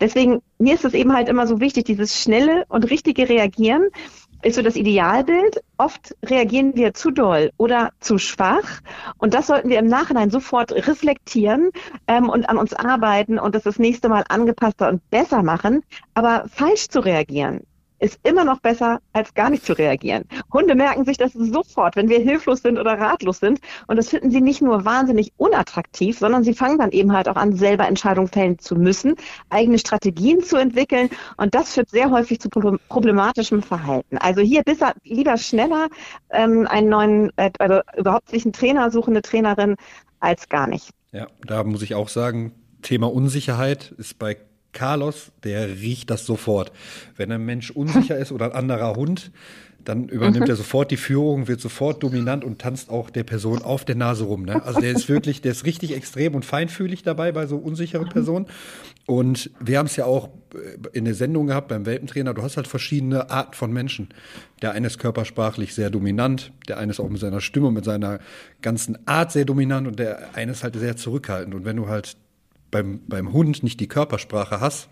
Deswegen, 0.00 0.40
mir 0.58 0.74
ist 0.74 0.84
es 0.84 0.94
eben 0.94 1.12
halt 1.12 1.28
immer 1.28 1.46
so 1.46 1.60
wichtig, 1.60 1.84
dieses 1.84 2.20
schnelle 2.20 2.64
und 2.68 2.88
richtige 2.90 3.28
Reagieren 3.28 3.88
ist 4.42 4.56
so 4.56 4.62
das 4.62 4.76
Idealbild. 4.76 5.62
Oft 5.76 6.16
reagieren 6.24 6.74
wir 6.74 6.94
zu 6.94 7.10
doll 7.10 7.52
oder 7.56 7.92
zu 8.00 8.18
schwach. 8.18 8.80
Und 9.18 9.34
das 9.34 9.46
sollten 9.46 9.68
wir 9.68 9.78
im 9.78 9.86
Nachhinein 9.86 10.30
sofort 10.30 10.72
reflektieren 10.72 11.70
ähm, 12.08 12.28
und 12.28 12.48
an 12.48 12.58
uns 12.58 12.72
arbeiten 12.72 13.38
und 13.38 13.54
das 13.54 13.62
das 13.62 13.78
nächste 13.78 14.08
Mal 14.08 14.24
angepasster 14.28 14.88
und 14.88 15.08
besser 15.10 15.42
machen. 15.42 15.82
Aber 16.14 16.46
falsch 16.48 16.88
zu 16.88 17.00
reagieren, 17.00 17.60
ist 18.02 18.18
immer 18.24 18.44
noch 18.44 18.60
besser, 18.60 19.00
als 19.12 19.32
gar 19.34 19.48
nicht 19.48 19.64
zu 19.64 19.74
reagieren. 19.74 20.24
Hunde 20.52 20.74
merken 20.74 21.04
sich 21.04 21.16
das 21.16 21.32
sofort, 21.32 21.94
wenn 21.94 22.08
wir 22.08 22.18
hilflos 22.18 22.60
sind 22.60 22.78
oder 22.78 22.98
ratlos 22.98 23.38
sind. 23.38 23.60
Und 23.86 23.96
das 23.96 24.08
finden 24.08 24.30
sie 24.30 24.40
nicht 24.40 24.60
nur 24.60 24.84
wahnsinnig 24.84 25.32
unattraktiv, 25.36 26.18
sondern 26.18 26.42
sie 26.42 26.52
fangen 26.52 26.78
dann 26.78 26.90
eben 26.90 27.12
halt 27.12 27.28
auch 27.28 27.36
an, 27.36 27.54
selber 27.54 27.86
Entscheidungen 27.86 28.26
fällen 28.28 28.58
zu 28.58 28.74
müssen, 28.74 29.14
eigene 29.50 29.78
Strategien 29.78 30.42
zu 30.42 30.56
entwickeln. 30.56 31.10
Und 31.36 31.54
das 31.54 31.74
führt 31.74 31.90
sehr 31.90 32.10
häufig 32.10 32.40
zu 32.40 32.48
problematischem 32.50 33.62
Verhalten. 33.62 34.18
Also 34.18 34.40
hier 34.40 34.64
besser, 34.64 34.94
lieber 35.04 35.36
schneller 35.36 35.86
ähm, 36.30 36.66
einen 36.68 36.88
neuen, 36.88 37.30
äh, 37.36 37.50
also 37.60 37.80
überhaupt 37.96 38.30
sich 38.30 38.44
einen 38.44 38.52
Trainer 38.52 38.90
suchen, 38.90 39.12
eine 39.12 39.22
Trainerin, 39.22 39.76
als 40.18 40.48
gar 40.48 40.66
nicht. 40.66 40.90
Ja, 41.12 41.28
da 41.46 41.62
muss 41.62 41.82
ich 41.82 41.94
auch 41.94 42.08
sagen, 42.08 42.52
Thema 42.82 43.12
Unsicherheit 43.12 43.94
ist 43.96 44.18
bei 44.18 44.38
Carlos, 44.72 45.32
der 45.44 45.68
riecht 45.68 46.10
das 46.10 46.26
sofort. 46.26 46.72
Wenn 47.16 47.30
ein 47.30 47.44
Mensch 47.44 47.70
unsicher 47.70 48.16
ist 48.18 48.32
oder 48.32 48.46
ein 48.46 48.52
anderer 48.52 48.94
Hund, 48.96 49.30
dann 49.84 50.08
übernimmt 50.08 50.44
mhm. 50.44 50.50
er 50.50 50.56
sofort 50.56 50.90
die 50.90 50.96
Führung, 50.96 51.48
wird 51.48 51.60
sofort 51.60 52.02
dominant 52.02 52.44
und 52.44 52.60
tanzt 52.60 52.90
auch 52.90 53.10
der 53.10 53.24
Person 53.24 53.62
auf 53.62 53.84
der 53.84 53.96
Nase 53.96 54.24
rum. 54.24 54.44
Ne? 54.44 54.62
Also 54.62 54.80
der 54.80 54.92
ist 54.92 55.08
wirklich, 55.08 55.40
der 55.40 55.52
ist 55.52 55.64
richtig 55.64 55.94
extrem 55.94 56.34
und 56.34 56.44
feinfühlig 56.44 57.02
dabei 57.02 57.32
bei 57.32 57.46
so 57.46 57.56
unsicheren 57.56 58.06
mhm. 58.06 58.12
Personen. 58.12 58.46
Und 59.06 59.50
wir 59.60 59.78
haben 59.78 59.86
es 59.86 59.96
ja 59.96 60.04
auch 60.04 60.28
äh, 60.54 60.96
in 60.96 61.04
der 61.04 61.14
Sendung 61.14 61.48
gehabt 61.48 61.68
beim 61.68 61.86
Welpentrainer. 61.86 62.34
Du 62.34 62.42
hast 62.42 62.56
halt 62.56 62.68
verschiedene 62.68 63.30
Arten 63.30 63.54
von 63.54 63.72
Menschen. 63.72 64.08
Der 64.62 64.72
eine 64.72 64.86
ist 64.86 64.98
körpersprachlich 64.98 65.74
sehr 65.74 65.90
dominant, 65.90 66.52
der 66.68 66.78
eine 66.78 66.92
ist 66.92 67.00
auch 67.00 67.08
mit 67.08 67.20
seiner 67.20 67.40
Stimme, 67.40 67.70
mit 67.72 67.84
seiner 67.84 68.20
ganzen 68.60 68.98
Art 69.06 69.32
sehr 69.32 69.44
dominant 69.44 69.86
und 69.88 69.98
der 69.98 70.34
eine 70.34 70.52
ist 70.52 70.62
halt 70.62 70.76
sehr 70.76 70.96
zurückhaltend. 70.96 71.54
Und 71.54 71.64
wenn 71.64 71.76
du 71.76 71.88
halt 71.88 72.16
beim, 72.72 73.00
beim 73.06 73.32
Hund 73.32 73.62
nicht 73.62 73.78
die 73.78 73.86
Körpersprache 73.86 74.60
hast, 74.60 74.88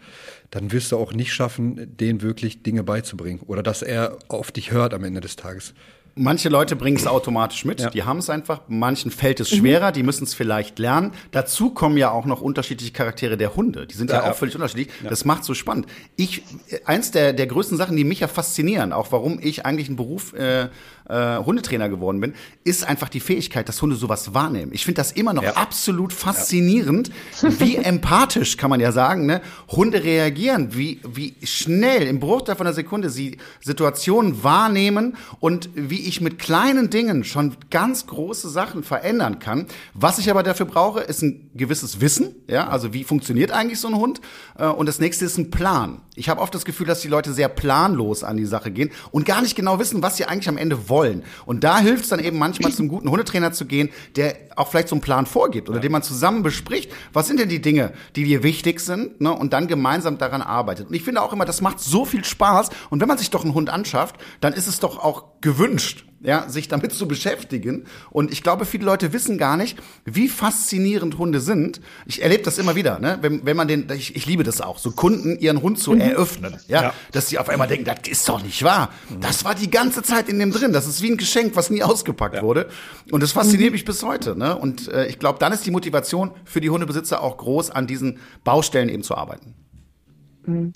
dann 0.51 0.71
wirst 0.71 0.93
du 0.93 0.99
auch 0.99 1.13
nicht 1.13 1.33
schaffen, 1.33 1.97
den 1.97 2.23
wirklich 2.23 2.63
Dinge 2.63 2.85
beizubringen 2.85 3.41
oder 3.47 3.65
dass 3.65 3.83
er 3.83 4.19
auf 4.29 4.53
dich 4.53 4.71
hört 4.71 4.95
am 4.95 5.03
Ende 5.03 5.21
des 5.21 5.35
Tages. 5.35 5.75
Manche 6.17 6.49
Leute 6.49 6.77
bringen 6.77 6.97
es 6.97 7.07
automatisch 7.07 7.65
mit, 7.65 7.81
ja. 7.81 7.89
die 7.89 8.03
haben 8.03 8.19
es 8.19 8.29
einfach. 8.29 8.63
Manchen 8.67 9.11
fällt 9.11 9.41
es 9.41 9.49
schwerer, 9.49 9.89
mhm. 9.91 9.95
die 9.95 10.03
müssen 10.03 10.25
es 10.25 10.35
vielleicht 10.35 10.79
lernen. 10.79 11.13
Dazu 11.31 11.71
kommen 11.71 11.97
ja 11.97 12.11
auch 12.11 12.27
noch 12.27 12.41
unterschiedliche 12.41 12.93
Charaktere 12.93 13.37
der 13.37 13.55
Hunde. 13.57 13.87
Die 13.87 13.95
sind 13.95 14.11
ja, 14.11 14.17
ja 14.17 14.23
auch 14.23 14.27
ja. 14.27 14.33
völlig 14.35 14.55
unterschiedlich. 14.55 14.89
Das 15.09 15.25
macht 15.25 15.45
so 15.45 15.55
spannend. 15.55 15.87
Ich, 16.17 16.43
eins 16.85 17.13
der, 17.13 17.33
der 17.33 17.47
größten 17.47 17.79
Sachen, 17.79 17.97
die 17.97 18.05
mich 18.05 18.21
ja 18.21 18.29
faszinieren, 18.29 18.93
auch 18.93 19.13
warum 19.13 19.39
ich 19.41 19.65
eigentlich 19.65 19.87
einen 19.87 19.97
Beruf 19.97 20.35
äh, 20.35 20.69
äh, 21.11 21.39
Hundetrainer 21.45 21.89
geworden 21.89 22.21
bin, 22.21 22.35
ist 22.65 22.87
einfach 22.87 23.09
die 23.09 23.21
Fähigkeit, 23.21 23.69
dass 23.69 23.83
Hunde 23.83 23.97
sowas 23.97 24.35
wahrnehmen. 24.35 24.73
Ich 24.73 24.85
finde 24.85 25.01
das 25.01 25.13
immer 25.13 25.33
noch 25.33 25.45
absolut 25.45 26.13
faszinierend, 26.13 27.11
wie 27.43 27.77
empathisch, 27.91 28.57
kann 28.57 28.71
man 28.71 28.81
ja 28.81 28.93
sagen, 28.93 29.27
ne? 29.27 29.41
Hunde 29.69 30.03
reagieren, 30.05 30.75
wie, 30.75 31.01
wie 31.07 31.35
schnell 31.45 32.07
im 32.07 32.21
Bruchteil 32.21 32.57
von 32.57 32.67
einer 32.67 32.75
Sekunde 32.75 33.11
sie 33.11 33.39
Situationen 33.61 34.43
wahrnehmen 34.45 35.17
und 35.41 35.71
wie 35.75 36.01
ich 36.07 36.21
mit 36.21 36.39
kleinen 36.39 36.91
Dingen 36.91 37.25
schon 37.25 37.57
ganz 37.71 38.07
große 38.07 38.49
Sachen 38.49 38.83
verändern 38.83 39.39
kann. 39.39 39.67
Was 39.95 40.19
ich 40.19 40.31
aber 40.31 40.43
dafür 40.43 40.67
brauche, 40.67 41.01
ist 41.01 41.23
ein 41.23 41.51
gewisses 41.55 42.01
Wissen. 42.01 42.35
Ja, 42.47 42.69
also 42.69 42.93
wie 42.93 43.05
funktioniert 43.05 43.51
eigentlich 43.51 43.81
so 43.81 43.89
ein 43.89 43.97
Hund? 43.97 44.21
Äh, 44.59 44.67
und 44.67 44.87
das 44.87 44.99
nächste 45.01 45.25
ist 45.25 45.39
ein 45.39 45.51
Plan. 45.51 46.03
Ich 46.21 46.29
habe 46.29 46.43
oft 46.43 46.55
das 46.55 46.67
Gefühl, 46.67 46.87
dass 46.87 47.01
die 47.01 47.09
Leute 47.09 47.33
sehr 47.33 47.49
planlos 47.49 48.25
an 48.25 48.37
die 48.37 48.45
Sache 48.45 48.71
gehen 48.71 48.91
und 49.11 49.25
gar 49.25 49.41
nicht 49.41 49.57
genau 49.57 49.79
wissen, 49.79 50.03
was 50.03 50.19
sie 50.19 50.27
eigentlich 50.27 50.51
am 50.51 50.59
Ende 50.59 50.91
wollen. 50.91 51.23
Und 51.47 51.65
da 51.65 51.79
hilft 51.79 52.05
es 52.05 52.11
dann 52.11 52.21
eben 52.21 52.39
manchmal 52.39 52.73
zum 52.73 52.89
guten 52.89 53.09
Hundetrainer 53.11 53.53
zu 53.53 53.65
gehen, 53.65 53.89
der 54.17 54.37
auch 54.55 54.69
vielleicht 54.69 54.89
so 54.89 54.97
einen 54.97 55.01
Plan 55.01 55.25
vorgibt 55.25 55.71
oder 55.71 55.79
ja. 55.79 55.83
den 55.83 55.93
man 55.93 56.03
zusammen 56.03 56.43
bespricht. 56.43 56.93
Was 57.15 57.27
sind 57.27 57.41
denn 57.41 57.49
die 57.49 57.63
Dinge, 57.63 57.95
die 58.17 58.25
dir 58.25 58.43
wichtig 58.43 58.81
sind? 58.81 59.23
Ne? 59.23 59.33
Und 59.33 59.55
dann 59.55 59.67
gemeinsam 59.67 60.19
daran 60.19 60.43
arbeitet. 60.43 60.89
Und 60.89 60.95
ich 60.95 61.05
finde 61.05 61.23
auch 61.23 61.33
immer, 61.33 61.47
das 61.47 61.63
macht 61.63 61.81
so 61.81 62.05
viel 62.05 62.23
Spaß. 62.23 62.69
Und 62.91 63.01
wenn 63.01 63.09
man 63.09 63.17
sich 63.17 63.31
doch 63.31 63.43
einen 63.43 63.55
Hund 63.55 63.71
anschafft, 63.71 64.17
dann 64.43 64.53
ist 64.53 64.67
es 64.67 64.79
doch 64.79 64.99
auch 64.99 65.41
gewünscht, 65.41 66.05
ja, 66.23 66.49
sich 66.49 66.69
damit 66.69 66.93
zu 66.93 67.09
beschäftigen. 67.09 67.87
Und 68.11 68.31
ich 68.31 68.43
glaube, 68.43 68.67
viele 68.67 68.85
Leute 68.85 69.13
wissen 69.13 69.39
gar 69.39 69.57
nicht, 69.57 69.79
wie 70.05 70.29
faszinierend 70.29 71.19
Hunde 71.19 71.41
sind. 71.41 71.81
Ich 72.07 72.23
erlebe 72.23 72.43
das 72.43 72.59
immer 72.59 72.75
wieder, 72.77 72.99
ne? 72.99 73.19
wenn, 73.23 73.45
wenn 73.47 73.57
man 73.57 73.69
den, 73.69 73.87
ich, 73.95 74.17
ich 74.17 74.27
liebe 74.27 74.43
das 74.43 74.61
auch, 74.61 74.79
so 74.79 74.91
Kunden 74.91 75.39
ihren 75.39 75.63
Hund 75.63 75.79
zu 75.79 75.93
mhm. 75.93 76.01
eröffnen, 76.01 76.57
ja? 76.69 76.83
ja? 76.83 76.95
dass 77.13 77.29
sie 77.29 77.39
auf 77.39 77.49
einmal 77.49 77.69
denken, 77.69 77.87
das 77.87 78.09
ist 78.09 78.29
doch 78.29 78.43
nicht 78.43 78.63
wahr. 78.63 78.91
Mhm. 79.09 79.21
Das 79.21 79.45
war 79.45 79.55
die 79.55 79.71
ganze 79.71 80.03
Zeit 80.03 80.29
in 80.29 80.39
dem 80.39 80.53
drin. 80.53 80.73
Das 80.73 80.87
ist 80.87 81.03
wie 81.03 81.11
ein 81.11 81.17
Geschenk, 81.17 81.57
was 81.57 81.71
nie 81.71 81.83
ausgepackt 81.83 82.37
ja. 82.37 82.43
wurde. 82.43 82.69
Und 83.11 83.23
das 83.23 83.33
fasziniert 83.33 83.71
mhm. 83.71 83.75
mich 83.75 83.85
bis 83.85 84.03
heute. 84.03 84.37
Ne? 84.37 84.57
Und 84.57 84.89
äh, 84.89 85.07
ich 85.07 85.19
glaube, 85.19 85.39
dann 85.39 85.53
ist 85.53 85.65
die 85.65 85.71
Motivation 85.71 86.33
für 86.45 86.61
die 86.61 86.71
Hundebesitzer 86.71 87.23
auch 87.23 87.39
groß, 87.39 87.71
an 87.71 87.87
diesen 87.87 88.19
Baustellen 88.45 88.89
eben 88.89 89.03
zu 89.03 89.17
arbeiten. 89.17 89.55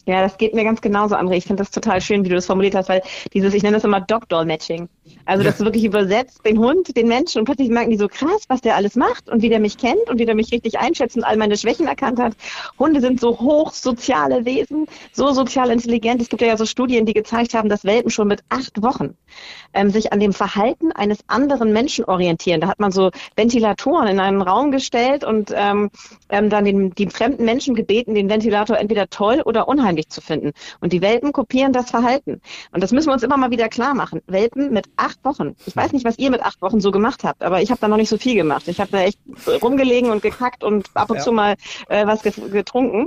Ja, 0.06 0.22
das 0.22 0.36
geht 0.36 0.54
mir 0.54 0.64
ganz 0.64 0.80
genauso, 0.80 1.16
André. 1.16 1.34
Ich 1.34 1.44
finde 1.44 1.62
das 1.62 1.70
total 1.70 2.00
schön, 2.00 2.24
wie 2.24 2.28
du 2.28 2.34
das 2.34 2.46
formuliert 2.46 2.74
hast, 2.74 2.88
weil 2.88 3.02
dieses, 3.32 3.54
ich 3.54 3.62
nenne 3.62 3.76
das 3.76 3.84
immer 3.84 4.00
Dog-Doll-Matching. 4.00 4.88
Also, 5.26 5.42
dass 5.44 5.58
du 5.58 5.64
wirklich 5.64 5.84
übersetzt 5.84 6.44
den 6.44 6.58
Hund, 6.58 6.96
den 6.96 7.08
Menschen 7.08 7.40
und 7.40 7.44
plötzlich 7.44 7.68
merken 7.68 7.90
die 7.90 7.96
so 7.96 8.08
krass, 8.08 8.44
was 8.48 8.60
der 8.60 8.76
alles 8.76 8.96
macht 8.96 9.28
und 9.28 9.42
wie 9.42 9.48
der 9.48 9.60
mich 9.60 9.78
kennt 9.78 10.08
und 10.08 10.18
wie 10.18 10.26
der 10.26 10.34
mich 10.34 10.52
richtig 10.52 10.78
einschätzt 10.78 11.16
und 11.16 11.24
all 11.24 11.36
meine 11.36 11.56
Schwächen 11.56 11.86
erkannt 11.86 12.18
hat. 12.18 12.34
Hunde 12.78 13.00
sind 13.00 13.20
so 13.20 13.38
hochsoziale 13.38 14.44
Wesen, 14.44 14.86
so 15.12 15.32
sozial 15.32 15.70
intelligent. 15.70 16.20
Es 16.20 16.28
gibt 16.28 16.42
ja 16.42 16.56
so 16.56 16.66
Studien, 16.66 17.06
die 17.06 17.14
gezeigt 17.14 17.54
haben, 17.54 17.68
dass 17.68 17.84
Welpen 17.84 18.10
schon 18.10 18.28
mit 18.28 18.42
acht 18.48 18.82
Wochen 18.82 19.16
ähm, 19.72 19.90
sich 19.90 20.12
an 20.12 20.20
dem 20.20 20.32
Verhalten 20.32 20.92
eines 20.92 21.18
anderen 21.26 21.72
Menschen 21.72 22.04
orientieren. 22.04 22.60
Da 22.60 22.68
hat 22.68 22.80
man 22.80 22.92
so 22.92 23.10
Ventilatoren 23.36 24.08
in 24.08 24.20
einen 24.20 24.42
Raum 24.42 24.70
gestellt 24.70 25.24
und 25.24 25.52
ähm, 25.54 25.90
ähm, 26.28 26.50
dann 26.50 26.64
den, 26.64 26.94
die 26.94 27.08
fremden 27.08 27.44
Menschen 27.44 27.74
gebeten, 27.74 28.14
den 28.14 28.28
Ventilator 28.28 28.78
entweder 28.78 29.08
toll 29.08 29.42
oder 29.44 29.68
unheimlich 29.68 30.08
zu 30.08 30.20
finden. 30.20 30.52
Und 30.80 30.92
die 30.92 31.02
Welpen 31.02 31.32
kopieren 31.32 31.72
das 31.72 31.90
Verhalten. 31.90 32.40
Und 32.72 32.82
das 32.82 32.92
müssen 32.92 33.08
wir 33.08 33.14
uns 33.14 33.22
immer 33.22 33.36
mal 33.36 33.50
wieder 33.50 33.68
klar 33.68 33.94
machen. 33.94 34.20
Welpen 34.26 34.72
mit 34.72 34.86
acht 34.96 35.24
Wochen. 35.24 35.56
Ich 35.66 35.76
weiß 35.76 35.92
nicht, 35.92 36.04
was 36.04 36.18
ihr 36.18 36.30
mit 36.30 36.42
acht 36.42 36.60
Wochen 36.62 36.80
so 36.80 36.90
gemacht 36.90 37.24
habt, 37.24 37.42
aber 37.42 37.62
ich 37.62 37.70
habe 37.70 37.80
da 37.80 37.88
noch 37.88 37.96
nicht 37.96 38.08
so 38.08 38.18
viel 38.18 38.34
gemacht. 38.34 38.68
Ich 38.68 38.80
habe 38.80 38.90
da 38.90 39.00
echt 39.00 39.18
rumgelegen 39.62 40.10
und 40.10 40.22
gekackt 40.22 40.64
und 40.64 40.90
ab 40.94 41.10
und 41.10 41.16
ja. 41.16 41.22
zu 41.22 41.32
mal 41.32 41.56
äh, 41.88 42.06
was 42.06 42.22
getrunken. 42.22 43.06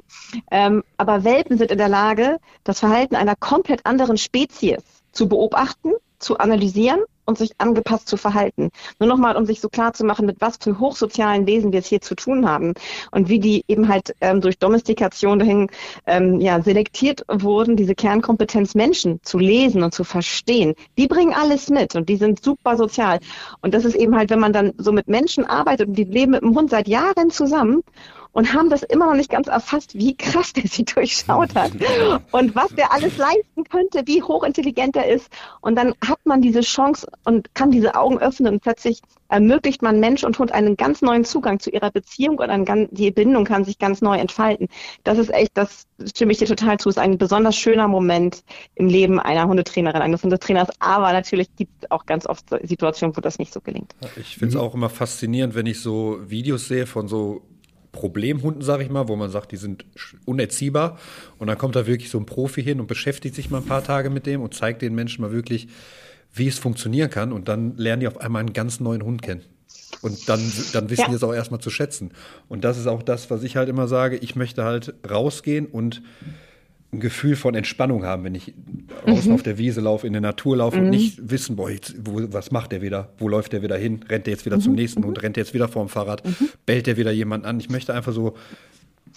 Ähm, 0.52 0.84
aber 0.98 1.24
Welpen 1.24 1.58
sind 1.58 1.72
in 1.72 1.78
der 1.78 1.90
Lage, 1.90 2.38
das 2.64 2.80
Verhalten 2.80 3.16
einer 3.16 3.36
komplett 3.36 3.86
anderen 3.86 4.18
Spezies 4.18 4.84
zu 5.12 5.28
beobachten 5.28 5.94
zu 6.20 6.38
analysieren 6.38 7.00
und 7.28 7.38
sich 7.38 7.52
angepasst 7.60 8.08
zu 8.08 8.18
verhalten. 8.18 8.72
Nur 9.00 9.08
nochmal, 9.08 9.36
um 9.36 9.46
sich 9.46 9.62
so 9.62 9.70
klar 9.70 9.94
zu 9.94 10.06
machen, 10.06 10.26
mit 10.26 10.38
was 10.40 10.58
für 10.60 10.80
hochsozialen 10.80 11.46
Wesen 11.46 11.72
wir 11.72 11.80
es 11.80 11.88
hier 11.88 12.02
zu 12.02 12.16
tun 12.16 12.50
haben 12.50 12.74
und 13.12 13.30
wie 13.30 13.40
die 13.40 13.64
eben 13.68 13.90
halt 13.90 14.16
ähm, 14.22 14.42
durch 14.42 14.58
Domestikation 14.58 15.38
dahin 15.38 15.70
ähm, 16.08 16.40
ja, 16.40 16.62
selektiert 16.62 17.24
wurden, 17.30 17.76
diese 17.76 17.96
Kernkompetenz 17.96 18.74
Menschen 18.74 19.20
zu 19.24 19.38
lesen 19.38 19.84
und 19.84 19.94
zu 19.94 20.04
verstehen. 20.04 20.74
Die 20.98 21.08
bringen 21.08 21.34
alles 21.34 21.70
mit 21.70 21.96
und 21.96 22.10
die 22.10 22.18
sind 22.18 22.44
super 22.44 22.78
sozial. 22.78 23.20
Und 23.62 23.74
das 23.74 23.86
ist 23.86 23.96
eben 23.96 24.16
halt, 24.16 24.30
wenn 24.30 24.40
man 24.40 24.54
dann 24.54 24.74
so 24.78 24.92
mit 24.92 25.08
Menschen 25.08 25.46
arbeitet 25.46 25.90
und 25.90 25.98
die 25.98 26.06
leben 26.06 26.32
mit 26.32 26.42
dem 26.42 26.56
Hund 26.56 26.70
seit 26.70 26.88
Jahren 26.88 27.30
zusammen 27.30 27.84
und 28.38 28.54
haben 28.54 28.70
das 28.70 28.84
immer 28.84 29.08
noch 29.08 29.16
nicht 29.16 29.32
ganz 29.32 29.48
erfasst, 29.48 29.96
wie 29.96 30.16
krass 30.16 30.54
der 30.54 30.68
sie 30.68 30.86
durchschaut 30.86 31.56
hat 31.56 31.72
und 32.32 32.56
was 32.56 32.68
der 32.76 32.94
alles 32.94 33.18
leisten 33.18 33.64
könnte, 33.64 34.04
wie 34.06 34.22
hochintelligent 34.22 34.96
er 34.96 35.08
ist. 35.08 35.28
Und 35.60 35.76
dann 35.76 35.96
hat 36.06 36.20
man 36.24 36.40
diese 36.40 36.62
Chance 36.62 37.08
und 37.26 37.56
kann 37.56 37.72
diese 37.72 37.96
Augen 37.96 38.20
öffnen 38.20 38.54
und 38.54 38.62
plötzlich 38.62 39.02
ermöglicht 39.30 39.82
man 39.82 40.00
Mensch 40.00 40.24
und 40.24 40.38
Hund 40.38 40.52
einen 40.52 40.78
ganz 40.78 41.02
neuen 41.02 41.26
Zugang 41.26 41.60
zu 41.60 41.72
ihrer 41.72 41.90
Beziehung 41.90 42.38
und 42.38 42.52
ein, 42.52 42.88
die 42.92 43.10
Bindung 43.10 43.44
kann 43.44 43.66
sich 43.66 43.80
ganz 43.80 44.02
neu 44.02 44.18
entfalten. 44.18 44.68
Das 45.04 45.18
ist 45.18 45.34
echt, 45.34 45.52
das 45.56 45.88
stimme 46.08 46.32
ich 46.32 46.38
dir 46.38 46.46
total 46.46 46.78
zu, 46.78 46.90
ist 46.90 47.00
ein 47.00 47.18
besonders 47.18 47.56
schöner 47.56 47.88
Moment 47.88 48.44
im 48.76 48.88
Leben 48.88 49.20
einer 49.20 49.48
Hundetrainerin, 49.48 50.04
eines 50.04 50.22
Hundetrainers. 50.22 50.70
Aber 50.78 51.12
natürlich 51.12 51.48
gibt 51.56 51.72
es 51.82 51.90
auch 51.90 52.06
ganz 52.06 52.28
oft 52.28 52.46
Situationen, 52.62 53.18
wo 53.18 53.22
das 53.22 53.40
nicht 53.40 53.52
so 53.52 53.62
gelingt. 53.62 53.96
Ich 54.16 54.38
finde 54.38 54.50
es 54.50 54.54
mhm. 54.54 54.62
auch 54.62 54.76
immer 54.76 54.92
faszinierend, 54.92 55.56
wenn 55.56 55.66
ich 55.66 55.82
so 55.82 56.20
Videos 56.28 56.68
sehe 56.68 56.86
von 56.86 57.08
so 57.08 57.42
Problemhunden, 57.98 58.62
sage 58.62 58.84
ich 58.84 58.92
mal, 58.92 59.08
wo 59.08 59.16
man 59.16 59.32
sagt, 59.32 59.52
die 59.52 59.58
sind 59.58 59.86
unerziehbar. 60.26 61.00
Und 61.40 61.48
dann 61.48 61.58
kommt 61.58 61.76
da 61.76 61.88
wirklich 61.88 62.12
so 62.12 62.20
ein 62.20 62.28
Profi 62.28 62.62
hin 62.62 62.80
und 62.80 62.86
beschäftigt 62.86 63.34
sich 63.34 63.50
mal 63.50 63.58
ein 63.58 63.66
paar 63.66 63.84
Tage 63.84 64.12
mit 64.12 64.28
dem 64.28 64.42
und 64.42 64.54
zeigt 64.54 64.84
den 64.84 64.94
Menschen 64.94 65.24
mal 65.24 65.32
wirklich, 65.32 65.68
wie 66.32 66.48
es 66.48 66.60
funktionieren 66.60 67.10
kann. 67.10 67.32
Und 67.32 67.48
dann 67.48 67.76
lernen 67.76 68.02
die 68.02 68.08
auf 68.08 68.22
einmal 68.22 68.42
einen 68.42 68.54
ganz 68.54 68.80
neuen 68.80 69.02
Hund 69.02 69.24
kennen. 69.24 69.42
Und 70.04 70.30
dann, 70.30 70.40
dann 70.74 70.92
wissen 70.92 71.02
ja. 71.02 71.08
die 71.10 71.16
es 71.16 71.24
auch 71.24 71.34
erstmal 71.34 71.60
zu 71.60 71.72
schätzen. 71.72 72.12
Und 72.48 72.64
das 72.64 72.78
ist 72.78 72.86
auch 72.86 73.02
das, 73.02 73.32
was 73.32 73.42
ich 73.42 73.58
halt 73.58 73.68
immer 73.68 73.88
sage. 73.88 74.18
Ich 74.18 74.36
möchte 74.36 74.64
halt 74.64 74.94
rausgehen 75.10 75.66
und 75.66 76.04
ein 76.94 77.00
Gefühl 77.00 77.36
von 77.36 77.54
Entspannung 77.54 78.06
haben, 78.06 78.24
wenn 78.24 78.36
ich 78.36 78.54
mhm. 79.06 79.34
auf 79.34 79.44
der 79.44 79.58
Wiese 79.58 79.82
laufe, 79.82 80.08
in 80.08 80.14
der 80.14 80.22
Natur 80.22 80.58
laufe 80.58 80.78
mhm. 80.78 80.86
und 80.86 80.90
nicht 80.92 81.30
wissen, 81.30 81.58
boah, 81.58 81.70
jetzt, 81.70 81.96
wo, 82.00 82.22
was 82.32 82.52
macht 82.52 82.72
der 82.72 82.82
wieder? 82.82 83.10
Wo 83.18 83.28
läuft 83.28 83.54
der 83.54 83.62
wieder 83.62 83.78
hin? 83.78 84.06
Rennt 84.08 84.26
der 84.26 84.34
jetzt 84.34 84.46
wieder 84.46 84.58
mhm. 84.58 84.62
zum 84.62 84.74
nächsten 84.74 85.04
Hund? 85.04 85.22
Rennt 85.22 85.36
der 85.36 85.44
jetzt 85.44 85.54
wieder 85.54 85.68
vorm 85.68 85.90
Fahrrad? 85.90 86.26
Mhm. 86.26 86.50
Bellt 86.66 86.88
der 86.88 86.98
wieder 86.98 87.12
jemand 87.12 87.46
an? 87.46 87.60
Ich 87.60 87.70
möchte 87.70 87.94
einfach 87.94 88.14
so, 88.14 88.36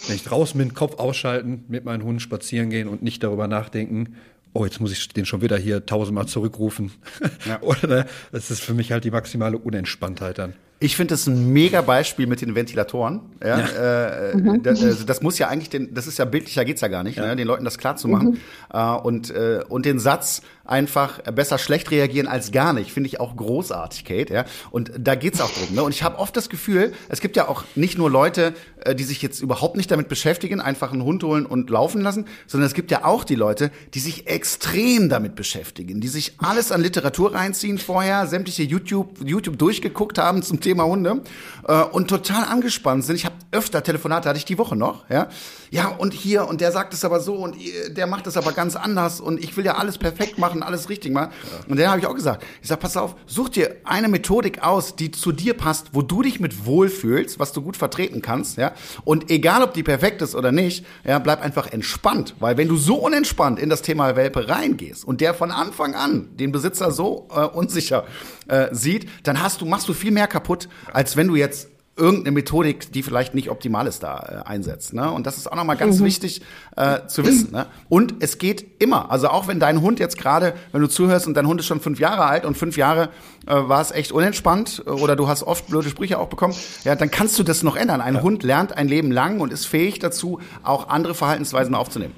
wenn 0.07 0.15
ich 0.15 0.23
draußen 0.23 0.57
bin, 0.57 0.73
Kopf 0.73 0.99
ausschalten, 0.99 1.63
mit 1.69 1.85
meinem 1.85 2.03
Hund 2.03 2.21
spazieren 2.21 2.69
gehen 2.69 2.89
und 2.89 3.03
nicht 3.03 3.23
darüber 3.23 3.47
nachdenken, 3.47 4.15
oh, 4.53 4.65
jetzt 4.65 4.81
muss 4.81 4.91
ich 4.91 5.07
den 5.09 5.25
schon 5.25 5.41
wieder 5.41 5.57
hier 5.57 5.85
tausendmal 5.85 6.27
zurückrufen. 6.27 6.91
Ja. 7.47 7.61
Oder 7.61 7.87
ne? 7.87 8.05
das 8.33 8.51
ist 8.51 8.61
für 8.61 8.73
mich 8.73 8.91
halt 8.91 9.05
die 9.05 9.11
maximale 9.11 9.57
Unentspanntheit 9.57 10.37
dann. 10.39 10.53
Ich 10.83 10.95
finde 10.95 11.13
das 11.13 11.27
ein 11.27 11.53
mega 11.53 11.81
Beispiel 11.81 12.25
mit 12.25 12.41
den 12.41 12.55
Ventilatoren. 12.55 13.21
Ja, 13.39 13.59
ja. 13.59 14.07
Äh, 14.07 14.35
mhm. 14.35 14.63
das, 14.63 14.83
also 14.83 15.05
das 15.05 15.21
muss 15.21 15.37
ja 15.37 15.47
eigentlich, 15.47 15.69
den, 15.69 15.93
das 15.93 16.07
ist 16.07 16.17
ja 16.17 16.25
bildlicher 16.25 16.65
geht's 16.65 16.81
ja 16.81 16.87
gar 16.87 17.03
nicht, 17.03 17.17
ja. 17.17 17.27
ne, 17.27 17.35
den 17.35 17.45
Leuten 17.45 17.63
das 17.63 17.77
klar 17.77 17.97
zu 17.97 18.07
machen. 18.07 18.31
Mhm. 18.31 18.37
Äh, 18.73 18.97
und, 18.97 19.29
äh, 19.29 19.63
und 19.69 19.85
den 19.85 19.99
Satz 19.99 20.41
einfach 20.65 21.21
besser 21.21 21.59
schlecht 21.59 21.91
reagieren 21.91 22.27
als 22.27 22.51
gar 22.51 22.73
nicht, 22.73 22.91
finde 22.91 23.07
ich 23.07 23.19
auch 23.19 23.35
großartig, 23.35 24.05
Kate. 24.05 24.33
Ja, 24.33 24.45
und 24.71 24.91
da 24.97 25.13
geht's 25.13 25.39
auch 25.39 25.51
drum. 25.51 25.75
Ne? 25.75 25.83
Und 25.83 25.93
ich 25.93 26.01
habe 26.01 26.17
oft 26.17 26.35
das 26.35 26.49
Gefühl, 26.49 26.93
es 27.09 27.21
gibt 27.21 27.35
ja 27.35 27.47
auch 27.47 27.63
nicht 27.75 27.99
nur 27.99 28.09
Leute, 28.09 28.53
äh, 28.83 28.95
die 28.95 29.03
sich 29.03 29.21
jetzt 29.21 29.39
überhaupt 29.39 29.77
nicht 29.77 29.91
damit 29.91 30.07
beschäftigen, 30.07 30.61
einfach 30.61 30.91
einen 30.91 31.03
Hund 31.03 31.23
holen 31.23 31.45
und 31.45 31.69
laufen 31.69 32.01
lassen, 32.01 32.25
sondern 32.47 32.67
es 32.67 32.73
gibt 32.73 32.89
ja 32.89 33.05
auch 33.05 33.23
die 33.23 33.35
Leute, 33.35 33.69
die 33.93 33.99
sich 33.99 34.25
extrem 34.27 35.09
damit 35.09 35.35
beschäftigen, 35.35 36.01
die 36.01 36.07
sich 36.07 36.33
alles 36.39 36.71
an 36.71 36.81
Literatur 36.81 37.35
reinziehen 37.35 37.77
vorher, 37.77 38.25
sämtliche 38.25 38.63
YouTube 38.63 39.19
YouTube 39.23 39.59
durchgeguckt 39.59 40.17
haben 40.17 40.41
zum 40.41 40.59
Thema 40.59 40.70
Thema 40.71 40.85
Hunde 40.85 41.21
äh, 41.67 41.83
und 41.83 42.09
total 42.09 42.45
angespannt 42.45 43.03
sind. 43.03 43.17
Ich 43.17 43.25
habe 43.25 43.35
öfter 43.51 43.83
Telefonate, 43.83 44.29
hatte 44.29 44.37
ich 44.37 44.45
die 44.45 44.57
Woche 44.57 44.77
noch, 44.77 45.09
ja. 45.09 45.27
Ja, 45.69 45.87
und 45.87 46.13
hier, 46.13 46.47
und 46.47 46.59
der 46.59 46.71
sagt 46.71 46.93
es 46.93 47.05
aber 47.05 47.21
so, 47.21 47.35
und 47.35 47.55
der 47.89 48.05
macht 48.05 48.27
es 48.27 48.35
aber 48.35 48.51
ganz 48.51 48.75
anders, 48.75 49.21
und 49.21 49.41
ich 49.41 49.55
will 49.55 49.65
ja 49.65 49.75
alles 49.75 49.97
perfekt 49.97 50.37
machen, 50.37 50.63
alles 50.63 50.89
richtig 50.89 51.13
machen. 51.13 51.31
Und 51.67 51.79
dann 51.79 51.89
habe 51.89 51.99
ich 51.99 52.05
auch 52.05 52.13
gesagt, 52.13 52.43
ich 52.61 52.67
sag, 52.67 52.79
pass 52.81 52.97
auf, 52.97 53.15
such 53.25 53.49
dir 53.49 53.77
eine 53.85 54.09
Methodik 54.09 54.63
aus, 54.63 54.95
die 54.97 55.11
zu 55.11 55.31
dir 55.31 55.53
passt, 55.53 55.87
wo 55.93 56.01
du 56.01 56.21
dich 56.21 56.39
mit 56.39 56.65
wohlfühlst, 56.65 57.39
was 57.39 57.53
du 57.53 57.61
gut 57.61 57.77
vertreten 57.77 58.21
kannst, 58.21 58.57
ja. 58.57 58.73
Und 59.03 59.29
egal, 59.29 59.63
ob 59.63 59.73
die 59.73 59.83
perfekt 59.83 60.21
ist 60.21 60.35
oder 60.35 60.51
nicht, 60.51 60.85
ja, 61.05 61.19
bleib 61.19 61.41
einfach 61.41 61.71
entspannt, 61.71 62.35
weil 62.39 62.57
wenn 62.57 62.67
du 62.67 62.77
so 62.77 62.95
unentspannt 62.95 63.59
in 63.59 63.69
das 63.69 63.81
Thema 63.81 64.15
Welpe 64.15 64.49
reingehst 64.49 65.05
und 65.05 65.21
der 65.21 65.33
von 65.33 65.51
Anfang 65.51 65.95
an 65.95 66.29
den 66.35 66.51
Besitzer 66.51 66.91
so 66.91 67.27
äh, 67.33 67.41
unsicher 67.41 68.05
äh, 68.47 68.67
sieht, 68.71 69.07
dann 69.23 69.41
hast 69.41 69.61
du, 69.61 69.65
machst 69.65 69.87
du 69.87 69.93
viel 69.93 70.11
mehr 70.11 70.27
kaputt, 70.27 70.60
als 70.93 71.17
wenn 71.17 71.27
du 71.27 71.35
jetzt 71.35 71.67
irgendeine 71.97 72.31
Methodik, 72.31 72.91
die 72.91 73.03
vielleicht 73.03 73.35
nicht 73.35 73.49
optimal 73.49 73.85
ist, 73.85 74.01
da 74.03 74.43
äh, 74.45 74.49
einsetzt. 74.49 74.93
Ne? 74.93 75.11
Und 75.11 75.27
das 75.27 75.37
ist 75.37 75.51
auch 75.51 75.55
nochmal 75.55 75.77
ganz 75.77 75.99
mhm. 75.99 76.05
wichtig 76.05 76.41
äh, 76.75 77.05
zu 77.07 77.25
wissen. 77.25 77.51
Ne? 77.51 77.67
Und 77.89 78.15
es 78.21 78.37
geht 78.37 78.81
immer. 78.81 79.11
Also 79.11 79.27
auch 79.27 79.47
wenn 79.47 79.59
dein 79.59 79.81
Hund 79.81 79.99
jetzt 79.99 80.17
gerade, 80.17 80.53
wenn 80.71 80.81
du 80.81 80.87
zuhörst 80.87 81.27
und 81.27 81.35
dein 81.35 81.47
Hund 81.47 81.59
ist 81.59 81.67
schon 81.67 81.81
fünf 81.81 81.99
Jahre 81.99 82.25
alt 82.25 82.45
und 82.45 82.57
fünf 82.57 82.77
Jahre 82.77 83.09
äh, 83.45 83.53
war 83.53 83.81
es 83.81 83.91
echt 83.91 84.11
unentspannt 84.11 84.83
oder 84.87 85.15
du 85.15 85.27
hast 85.27 85.43
oft 85.43 85.67
blöde 85.67 85.89
Sprüche 85.89 86.17
auch 86.17 86.27
bekommen, 86.27 86.55
ja, 86.83 86.95
dann 86.95 87.11
kannst 87.11 87.37
du 87.37 87.43
das 87.43 87.61
noch 87.61 87.75
ändern. 87.75 88.01
Ein 88.01 88.15
ja. 88.15 88.21
Hund 88.21 88.43
lernt 88.43 88.75
ein 88.75 88.87
Leben 88.87 89.11
lang 89.11 89.39
und 89.39 89.51
ist 89.51 89.65
fähig 89.65 89.99
dazu, 89.99 90.39
auch 90.63 90.89
andere 90.89 91.13
Verhaltensweisen 91.13 91.75
aufzunehmen. 91.75 92.15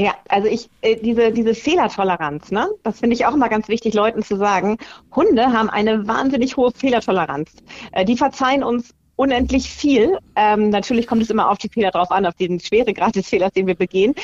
Ja, 0.00 0.14
also 0.30 0.48
ich, 0.48 0.70
äh, 0.80 0.96
diese, 0.96 1.30
diese 1.30 1.54
Fehlertoleranz, 1.54 2.50
ne, 2.52 2.70
das 2.84 3.00
finde 3.00 3.12
ich 3.14 3.26
auch 3.26 3.34
immer 3.34 3.50
ganz 3.50 3.68
wichtig, 3.68 3.92
Leuten 3.92 4.22
zu 4.22 4.36
sagen. 4.36 4.78
Hunde 5.14 5.52
haben 5.52 5.68
eine 5.68 6.08
wahnsinnig 6.08 6.56
hohe 6.56 6.70
Fehlertoleranz. 6.72 7.52
Äh, 7.92 8.06
die 8.06 8.16
verzeihen 8.16 8.64
uns 8.64 8.94
unendlich 9.20 9.68
viel. 9.68 10.16
Ähm, 10.34 10.70
natürlich 10.70 11.06
kommt 11.06 11.20
es 11.20 11.28
immer 11.28 11.50
auf 11.50 11.58
die 11.58 11.68
Fehler 11.68 11.90
drauf 11.90 12.10
an, 12.10 12.24
auf 12.24 12.34
den 12.36 12.58
Schweregrad 12.58 13.14
des 13.14 13.28
Fehlers, 13.28 13.52
den 13.52 13.66
wir 13.66 13.74
begehen. 13.74 14.14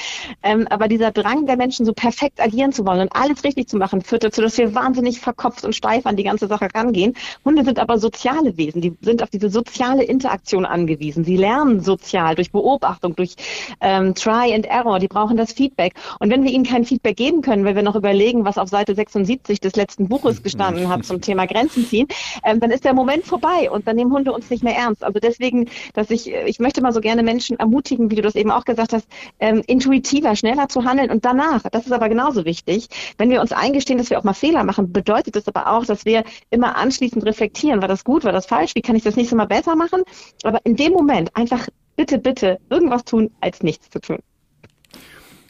Ähm, 0.43 0.67
aber 0.71 0.89
dieser 0.89 1.11
Drang 1.11 1.45
der 1.45 1.59
Menschen, 1.59 1.85
so 1.85 1.93
perfekt 1.93 2.41
agieren 2.41 2.73
zu 2.73 2.87
wollen 2.87 3.03
und 3.03 3.15
alles 3.15 3.45
richtig 3.45 3.69
zu 3.69 3.77
machen, 3.77 4.01
führt 4.01 4.25
dazu, 4.25 4.41
dass 4.41 4.57
wir 4.57 4.75
wahnsinnig 4.75 5.21
verkopft 5.21 5.67
und 5.67 5.75
steif 5.75 6.07
an 6.07 6.17
die 6.17 6.23
ganze 6.25 6.47
Sache 6.47 6.69
rangehen. 6.75 7.13
Hunde 7.45 7.63
sind 7.63 7.79
aber 7.79 7.99
soziale 7.99 8.57
Wesen. 8.57 8.81
Die 8.81 8.97
sind 9.03 9.23
auf 9.23 9.29
diese 9.29 9.51
soziale 9.51 10.03
Interaktion 10.03 10.65
angewiesen. 10.65 11.25
Sie 11.25 11.37
lernen 11.37 11.81
sozial 11.81 12.35
durch 12.35 12.51
Beobachtung, 12.51 13.15
durch 13.17 13.35
ähm, 13.83 14.15
Try 14.15 14.55
and 14.55 14.65
Error. 14.65 14.99
Die 14.99 15.09
brauchen 15.09 15.37
das 15.37 15.53
Feedback. 15.53 15.93
Und 16.21 16.31
wenn 16.31 16.43
wir 16.43 16.51
ihnen 16.51 16.65
kein 16.65 16.87
Feedback 16.87 17.19
geben 17.19 17.43
können, 17.43 17.67
weil 17.67 17.77
wir 17.77 17.83
noch 17.83 17.97
überlegen, 17.97 18.47
was 18.47 18.57
auf 18.57 18.71
Seite 18.71 18.95
76 18.95 19.61
des 19.61 19.77
letzten 19.77 20.09
Buches 20.09 20.43
gestanden 20.43 20.89
hat 20.89 21.05
zum 21.05 21.21
Thema 21.21 21.47
Grenzen 21.47 21.85
ziehen, 21.85 22.09
ähm, 22.45 22.61
dann 22.61 22.71
ist 22.71 22.87
der 22.87 22.95
Moment 22.95 23.27
vorbei 23.27 23.71
und 23.71 23.87
dann 23.87 23.97
nehmen 23.97 24.11
Hunde 24.11 24.33
uns 24.33 24.49
nicht 24.49 24.65
mehr 24.65 24.75
ernst 24.75 24.86
ernst. 24.87 25.05
Also 25.05 25.19
deswegen, 25.21 25.69
dass 25.95 26.11
ich, 26.11 26.33
ich 26.33 26.59
möchte 26.59 26.81
mal 26.81 26.93
so 26.93 27.01
gerne 27.01 27.23
Menschen 27.23 27.59
ermutigen, 27.59 28.11
wie 28.11 28.17
du 28.17 28.23
das 28.23 28.35
eben 28.35 28.51
auch 28.51 28.65
gesagt 28.65 28.93
hast, 28.93 29.07
ähm, 29.41 29.63
intuitiver, 29.67 30.35
schneller 30.37 30.69
zu 30.69 30.85
handeln 30.85 31.11
und 31.11 31.25
danach, 31.25 31.63
das 31.71 31.87
ist 31.87 31.93
aber 31.93 32.09
genauso 32.09 32.45
wichtig, 32.45 32.89
wenn 33.19 33.31
wir 33.31 33.41
uns 33.41 33.53
eingestehen, 33.53 33.99
dass 33.99 34.11
wir 34.11 34.19
auch 34.19 34.25
mal 34.25 34.35
Fehler 34.35 34.65
machen, 34.65 34.93
bedeutet 34.93 35.37
das 35.37 35.49
aber 35.49 35.69
auch, 35.69 35.85
dass 35.85 36.05
wir 36.05 36.25
immer 36.51 36.77
anschließend 36.77 37.25
reflektieren, 37.25 37.81
war 37.81 37.89
das 37.89 38.05
gut, 38.05 38.25
war 38.25 38.33
das 38.33 38.47
falsch, 38.47 38.75
wie 38.75 38.83
kann 38.83 38.97
ich 38.97 39.03
das 39.03 39.17
nächste 39.17 39.37
Mal 39.37 39.47
besser 39.47 39.77
machen? 39.77 40.03
Aber 40.43 40.61
in 40.65 40.77
dem 40.77 40.93
Moment 40.93 41.35
einfach 41.37 41.69
bitte, 41.97 42.19
bitte 42.19 42.59
irgendwas 42.71 43.05
tun, 43.05 43.31
als 43.41 43.63
nichts 43.63 43.91
zu 43.91 44.01
tun. 44.01 44.19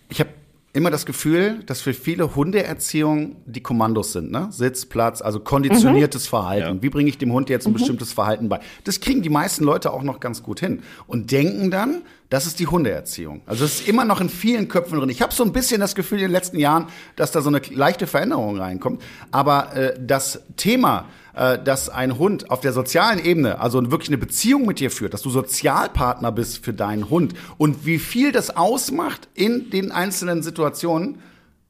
Ich 0.09 0.21
habe 0.21 0.31
immer 0.77 0.91
das 0.91 1.07
Gefühl, 1.07 1.63
dass 1.65 1.81
für 1.81 1.95
viele 1.95 2.37
Hundeerziehung 2.37 3.37
die 3.47 3.63
Kommandos 3.63 4.13
sind, 4.13 4.31
ne? 4.31 4.49
Sitz, 4.51 4.85
Platz, 4.85 5.23
also 5.23 5.41
konditioniertes 5.41 6.27
mhm. 6.27 6.29
Verhalten. 6.29 6.77
Ja. 6.77 6.83
Wie 6.83 6.91
bringe 6.91 7.09
ich 7.09 7.17
dem 7.17 7.33
Hund 7.33 7.49
jetzt 7.49 7.67
ein 7.67 7.71
mhm. 7.71 7.79
bestimmtes 7.79 8.13
Verhalten 8.13 8.49
bei? 8.51 8.61
Das 8.85 9.01
kriegen 9.01 9.23
die 9.23 9.31
meisten 9.31 9.65
Leute 9.65 9.93
auch 9.93 10.03
noch 10.03 10.21
ganz 10.21 10.43
gut 10.43 10.61
hin 10.61 10.83
und 11.07 11.33
denken 11.33 11.71
dann, 11.71 12.03
das 12.29 12.47
ist 12.47 12.59
die 12.59 12.67
Hundeerziehung. 12.67 13.41
Also 13.47 13.65
es 13.65 13.81
ist 13.81 13.89
immer 13.89 14.05
noch 14.05 14.21
in 14.21 14.29
vielen 14.29 14.69
Köpfen 14.69 14.99
drin. 14.99 15.09
Ich 15.09 15.23
habe 15.23 15.33
so 15.33 15.45
ein 15.45 15.53
bisschen 15.53 15.81
das 15.81 15.95
Gefühl 15.95 16.19
in 16.19 16.25
den 16.25 16.33
letzten 16.33 16.59
Jahren, 16.59 16.89
dass 17.15 17.31
da 17.31 17.41
so 17.41 17.49
eine 17.49 17.63
leichte 17.71 18.07
Veränderung 18.07 18.59
reinkommt. 18.59 19.03
Aber 19.31 19.75
äh, 19.75 19.95
das 19.99 20.43
Thema 20.57 21.07
äh, 21.37 21.63
dass 21.63 21.89
ein 21.89 22.19
Hund 22.19 22.51
auf 22.51 22.61
der 22.61 22.73
sozialen 22.73 23.23
Ebene, 23.23 23.61
also 23.61 23.91
wirklich 23.91 24.09
eine 24.09 24.19
Beziehung 24.19 24.67
mit 24.67 24.81
dir 24.81 24.91
führt, 24.91 25.15
dass 25.15 25.23
du 25.23 25.31
Sozialpartner 25.31 26.33
bist 26.33 26.65
für 26.65 26.73
deinen 26.73 27.11
Hund 27.11 27.35
und 27.59 27.85
wie 27.85 27.99
viel 27.99 28.33
das 28.33 28.57
ausmacht 28.57 29.29
in 29.35 29.71
den 29.71 29.93
einzelnen 29.93 30.43
Situationen, 30.43 31.21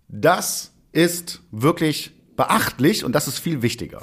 das 0.09 0.71
ist 0.93 1.41
wirklich 1.51 2.13
beachtlich 2.37 3.05
und 3.05 3.13
das 3.13 3.27
ist 3.27 3.39
viel 3.39 3.61
wichtiger. 3.63 4.03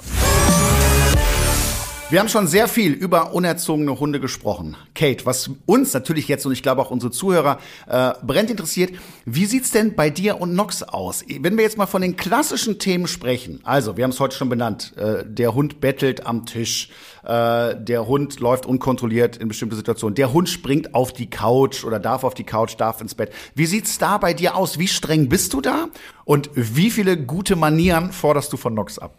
Wir 2.14 2.20
haben 2.20 2.28
schon 2.28 2.46
sehr 2.46 2.68
viel 2.68 2.92
über 2.92 3.34
unerzogene 3.34 3.98
Hunde 3.98 4.20
gesprochen. 4.20 4.76
Kate, 4.94 5.26
was 5.26 5.50
uns 5.66 5.92
natürlich 5.94 6.28
jetzt 6.28 6.46
und 6.46 6.52
ich 6.52 6.62
glaube 6.62 6.80
auch 6.80 6.92
unsere 6.92 7.10
Zuhörer 7.10 7.58
äh, 7.88 8.12
brennt 8.22 8.52
interessiert, 8.52 8.94
wie 9.24 9.46
sieht's 9.46 9.72
denn 9.72 9.96
bei 9.96 10.10
dir 10.10 10.40
und 10.40 10.54
Nox 10.54 10.84
aus? 10.84 11.24
Wenn 11.40 11.56
wir 11.56 11.64
jetzt 11.64 11.76
mal 11.76 11.86
von 11.86 12.02
den 12.02 12.14
klassischen 12.14 12.78
Themen 12.78 13.08
sprechen, 13.08 13.58
also 13.64 13.96
wir 13.96 14.04
haben 14.04 14.12
es 14.12 14.20
heute 14.20 14.36
schon 14.36 14.48
benannt, 14.48 14.96
äh, 14.96 15.24
der 15.26 15.56
Hund 15.56 15.80
bettelt 15.80 16.24
am 16.24 16.46
Tisch, 16.46 16.90
äh, 17.24 17.74
der 17.74 18.06
Hund 18.06 18.38
läuft 18.38 18.64
unkontrolliert 18.64 19.36
in 19.36 19.48
bestimmte 19.48 19.74
Situationen, 19.74 20.14
der 20.14 20.32
Hund 20.32 20.48
springt 20.48 20.94
auf 20.94 21.12
die 21.12 21.28
Couch 21.28 21.82
oder 21.82 21.98
darf 21.98 22.22
auf 22.22 22.34
die 22.34 22.44
Couch, 22.44 22.76
darf 22.78 23.00
ins 23.00 23.16
Bett. 23.16 23.32
Wie 23.56 23.66
sieht's 23.66 23.98
da 23.98 24.18
bei 24.18 24.34
dir 24.34 24.54
aus? 24.54 24.78
Wie 24.78 24.86
streng 24.86 25.28
bist 25.28 25.52
du 25.52 25.60
da? 25.60 25.88
Und 26.24 26.48
wie 26.54 26.92
viele 26.92 27.16
gute 27.16 27.56
Manieren 27.56 28.12
forderst 28.12 28.52
du 28.52 28.56
von 28.56 28.72
Nox 28.72 29.00
ab? 29.00 29.16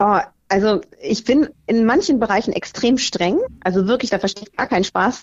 Oh, 0.00 0.18
also 0.52 0.82
ich 1.00 1.24
bin 1.24 1.48
in 1.66 1.86
manchen 1.86 2.18
Bereichen 2.18 2.52
extrem 2.52 2.98
streng, 2.98 3.38
also 3.64 3.88
wirklich, 3.88 4.10
da 4.10 4.18
verstehe 4.18 4.44
ich 4.44 4.54
gar 4.54 4.66
keinen 4.66 4.84
Spaß. 4.84 5.22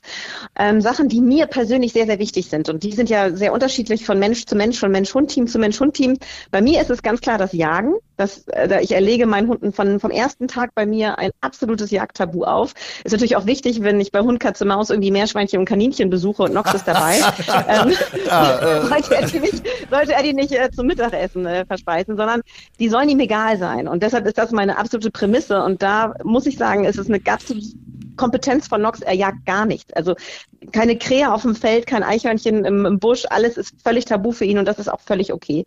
Ähm, 0.57 0.81
Sachen, 0.81 1.07
die 1.07 1.21
mir 1.21 1.45
persönlich 1.45 1.93
sehr, 1.93 2.07
sehr 2.07 2.17
wichtig 2.17 2.49
sind 2.49 2.67
und 2.67 2.81
die 2.81 2.93
sind 2.93 3.11
ja 3.11 3.35
sehr 3.35 3.53
unterschiedlich 3.53 4.05
von 4.05 4.17
Mensch 4.17 4.47
zu 4.47 4.55
Mensch, 4.55 4.79
von 4.79 4.89
Mensch-Hund-Team 4.91 5.45
zu 5.45 5.59
Mensch-Hund-Team. 5.59 6.17
Bei 6.49 6.61
mir 6.61 6.81
ist 6.81 6.89
es 6.89 7.03
ganz 7.03 7.21
klar 7.21 7.37
das 7.37 7.53
Jagen. 7.53 7.93
Das, 8.19 8.45
äh, 8.49 8.83
ich 8.83 8.91
erlege 8.91 9.25
meinen 9.25 9.47
Hunden 9.47 9.71
von, 9.71 9.97
vom 10.01 10.11
ersten 10.11 10.49
Tag 10.49 10.75
bei 10.75 10.85
mir 10.85 11.17
ein 11.17 11.31
absolutes 11.39 11.89
Jagdtabu 11.89 12.43
auf. 12.43 12.73
Ist 13.05 13.13
natürlich 13.13 13.37
auch 13.37 13.45
wichtig, 13.45 13.81
wenn 13.81 14.01
ich 14.01 14.11
bei 14.11 14.19
Hund, 14.19 14.41
Katze, 14.41 14.65
Maus 14.65 14.89
irgendwie 14.89 15.09
Meerschweinchen 15.09 15.57
und 15.57 15.65
Kaninchen 15.65 16.09
besuche 16.09 16.43
und 16.43 16.53
Nox 16.53 16.73
ist 16.73 16.85
dabei. 16.85 17.15
ähm, 17.69 17.93
ah, 18.29 18.59
äh. 18.59 18.87
sollte, 18.87 19.15
er 19.15 19.25
die 19.25 19.39
nicht, 19.39 19.63
sollte 19.89 20.13
er 20.13 20.23
die 20.23 20.33
nicht 20.33 20.51
äh, 20.51 20.69
zum 20.69 20.87
Mittagessen 20.87 21.45
äh, 21.45 21.65
verspeisen, 21.65 22.17
sondern 22.17 22.41
die 22.77 22.89
sollen 22.89 23.07
ihm 23.07 23.21
egal 23.21 23.57
sein. 23.57 23.87
Und 23.87 24.03
deshalb 24.03 24.25
ist 24.27 24.37
das 24.37 24.51
meine 24.51 24.77
absolute 24.77 25.11
Prämisse. 25.11 25.63
Und 25.63 25.81
da 25.81 26.13
muss 26.25 26.45
ich 26.45 26.57
sagen, 26.57 26.83
ist 26.83 26.99
es 26.99 27.07
eine 27.07 27.21
ganz 27.21 27.45
Kompetenz 28.19 28.67
von 28.67 28.81
Nox, 28.81 28.99
er 28.99 29.13
jagt 29.13 29.45
gar 29.45 29.65
nichts. 29.65 29.93
Also 29.93 30.15
keine 30.73 30.97
Krähe 30.97 31.31
auf 31.31 31.43
dem 31.43 31.55
Feld, 31.55 31.87
kein 31.87 32.03
Eichhörnchen 32.03 32.65
im, 32.65 32.85
im, 32.85 32.99
Busch, 32.99 33.23
alles 33.29 33.55
ist 33.55 33.81
völlig 33.81 34.03
tabu 34.03 34.33
für 34.33 34.43
ihn 34.43 34.59
und 34.59 34.65
das 34.65 34.77
ist 34.77 34.89
auch 34.89 34.99
völlig 34.99 35.31
okay. 35.31 35.63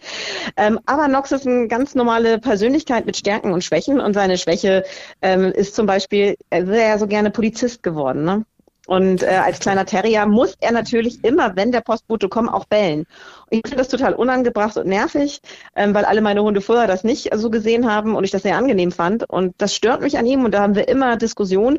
Ähm, 0.58 0.78
aber 0.84 1.08
Nox 1.08 1.32
ist 1.32 1.46
eine 1.46 1.66
ganz 1.66 1.94
normale 1.94 2.38
Persönlichkeit 2.38 3.06
mit 3.06 3.16
Stärken 3.16 3.52
und 3.52 3.64
Schwächen 3.64 4.00
und 4.00 4.12
seine 4.12 4.36
Schwäche 4.36 4.84
ähm, 5.22 5.44
ist 5.52 5.74
zum 5.74 5.86
Beispiel, 5.86 6.36
er 6.50 6.66
wäre 6.66 6.88
ja 6.88 6.98
so 6.98 7.06
gerne 7.06 7.30
Polizist 7.30 7.82
geworden. 7.82 8.24
Ne? 8.24 8.44
Und 8.86 9.22
äh, 9.22 9.26
als 9.26 9.60
kleiner 9.60 9.86
Terrier 9.86 10.26
muss 10.26 10.56
er 10.60 10.72
natürlich 10.72 11.22
immer, 11.24 11.54
wenn 11.54 11.70
der 11.70 11.82
Postbote 11.82 12.28
kommt, 12.28 12.52
auch 12.52 12.64
bellen. 12.64 13.06
Und 13.50 13.58
ich 13.58 13.62
finde 13.64 13.76
das 13.76 13.88
total 13.88 14.12
unangebracht 14.14 14.76
und 14.76 14.88
nervig, 14.88 15.40
ähm, 15.76 15.94
weil 15.94 16.04
alle 16.04 16.20
meine 16.20 16.42
Hunde 16.42 16.60
vorher 16.60 16.88
das 16.88 17.04
nicht 17.04 17.30
so 17.34 17.48
gesehen 17.48 17.88
haben 17.88 18.16
und 18.16 18.24
ich 18.24 18.32
das 18.32 18.42
sehr 18.42 18.56
angenehm 18.56 18.90
fand. 18.90 19.28
Und 19.28 19.54
das 19.58 19.74
stört 19.74 20.02
mich 20.02 20.18
an 20.18 20.26
ihm 20.26 20.44
und 20.44 20.52
da 20.52 20.60
haben 20.60 20.74
wir 20.74 20.88
immer 20.88 21.16
Diskussionen. 21.16 21.78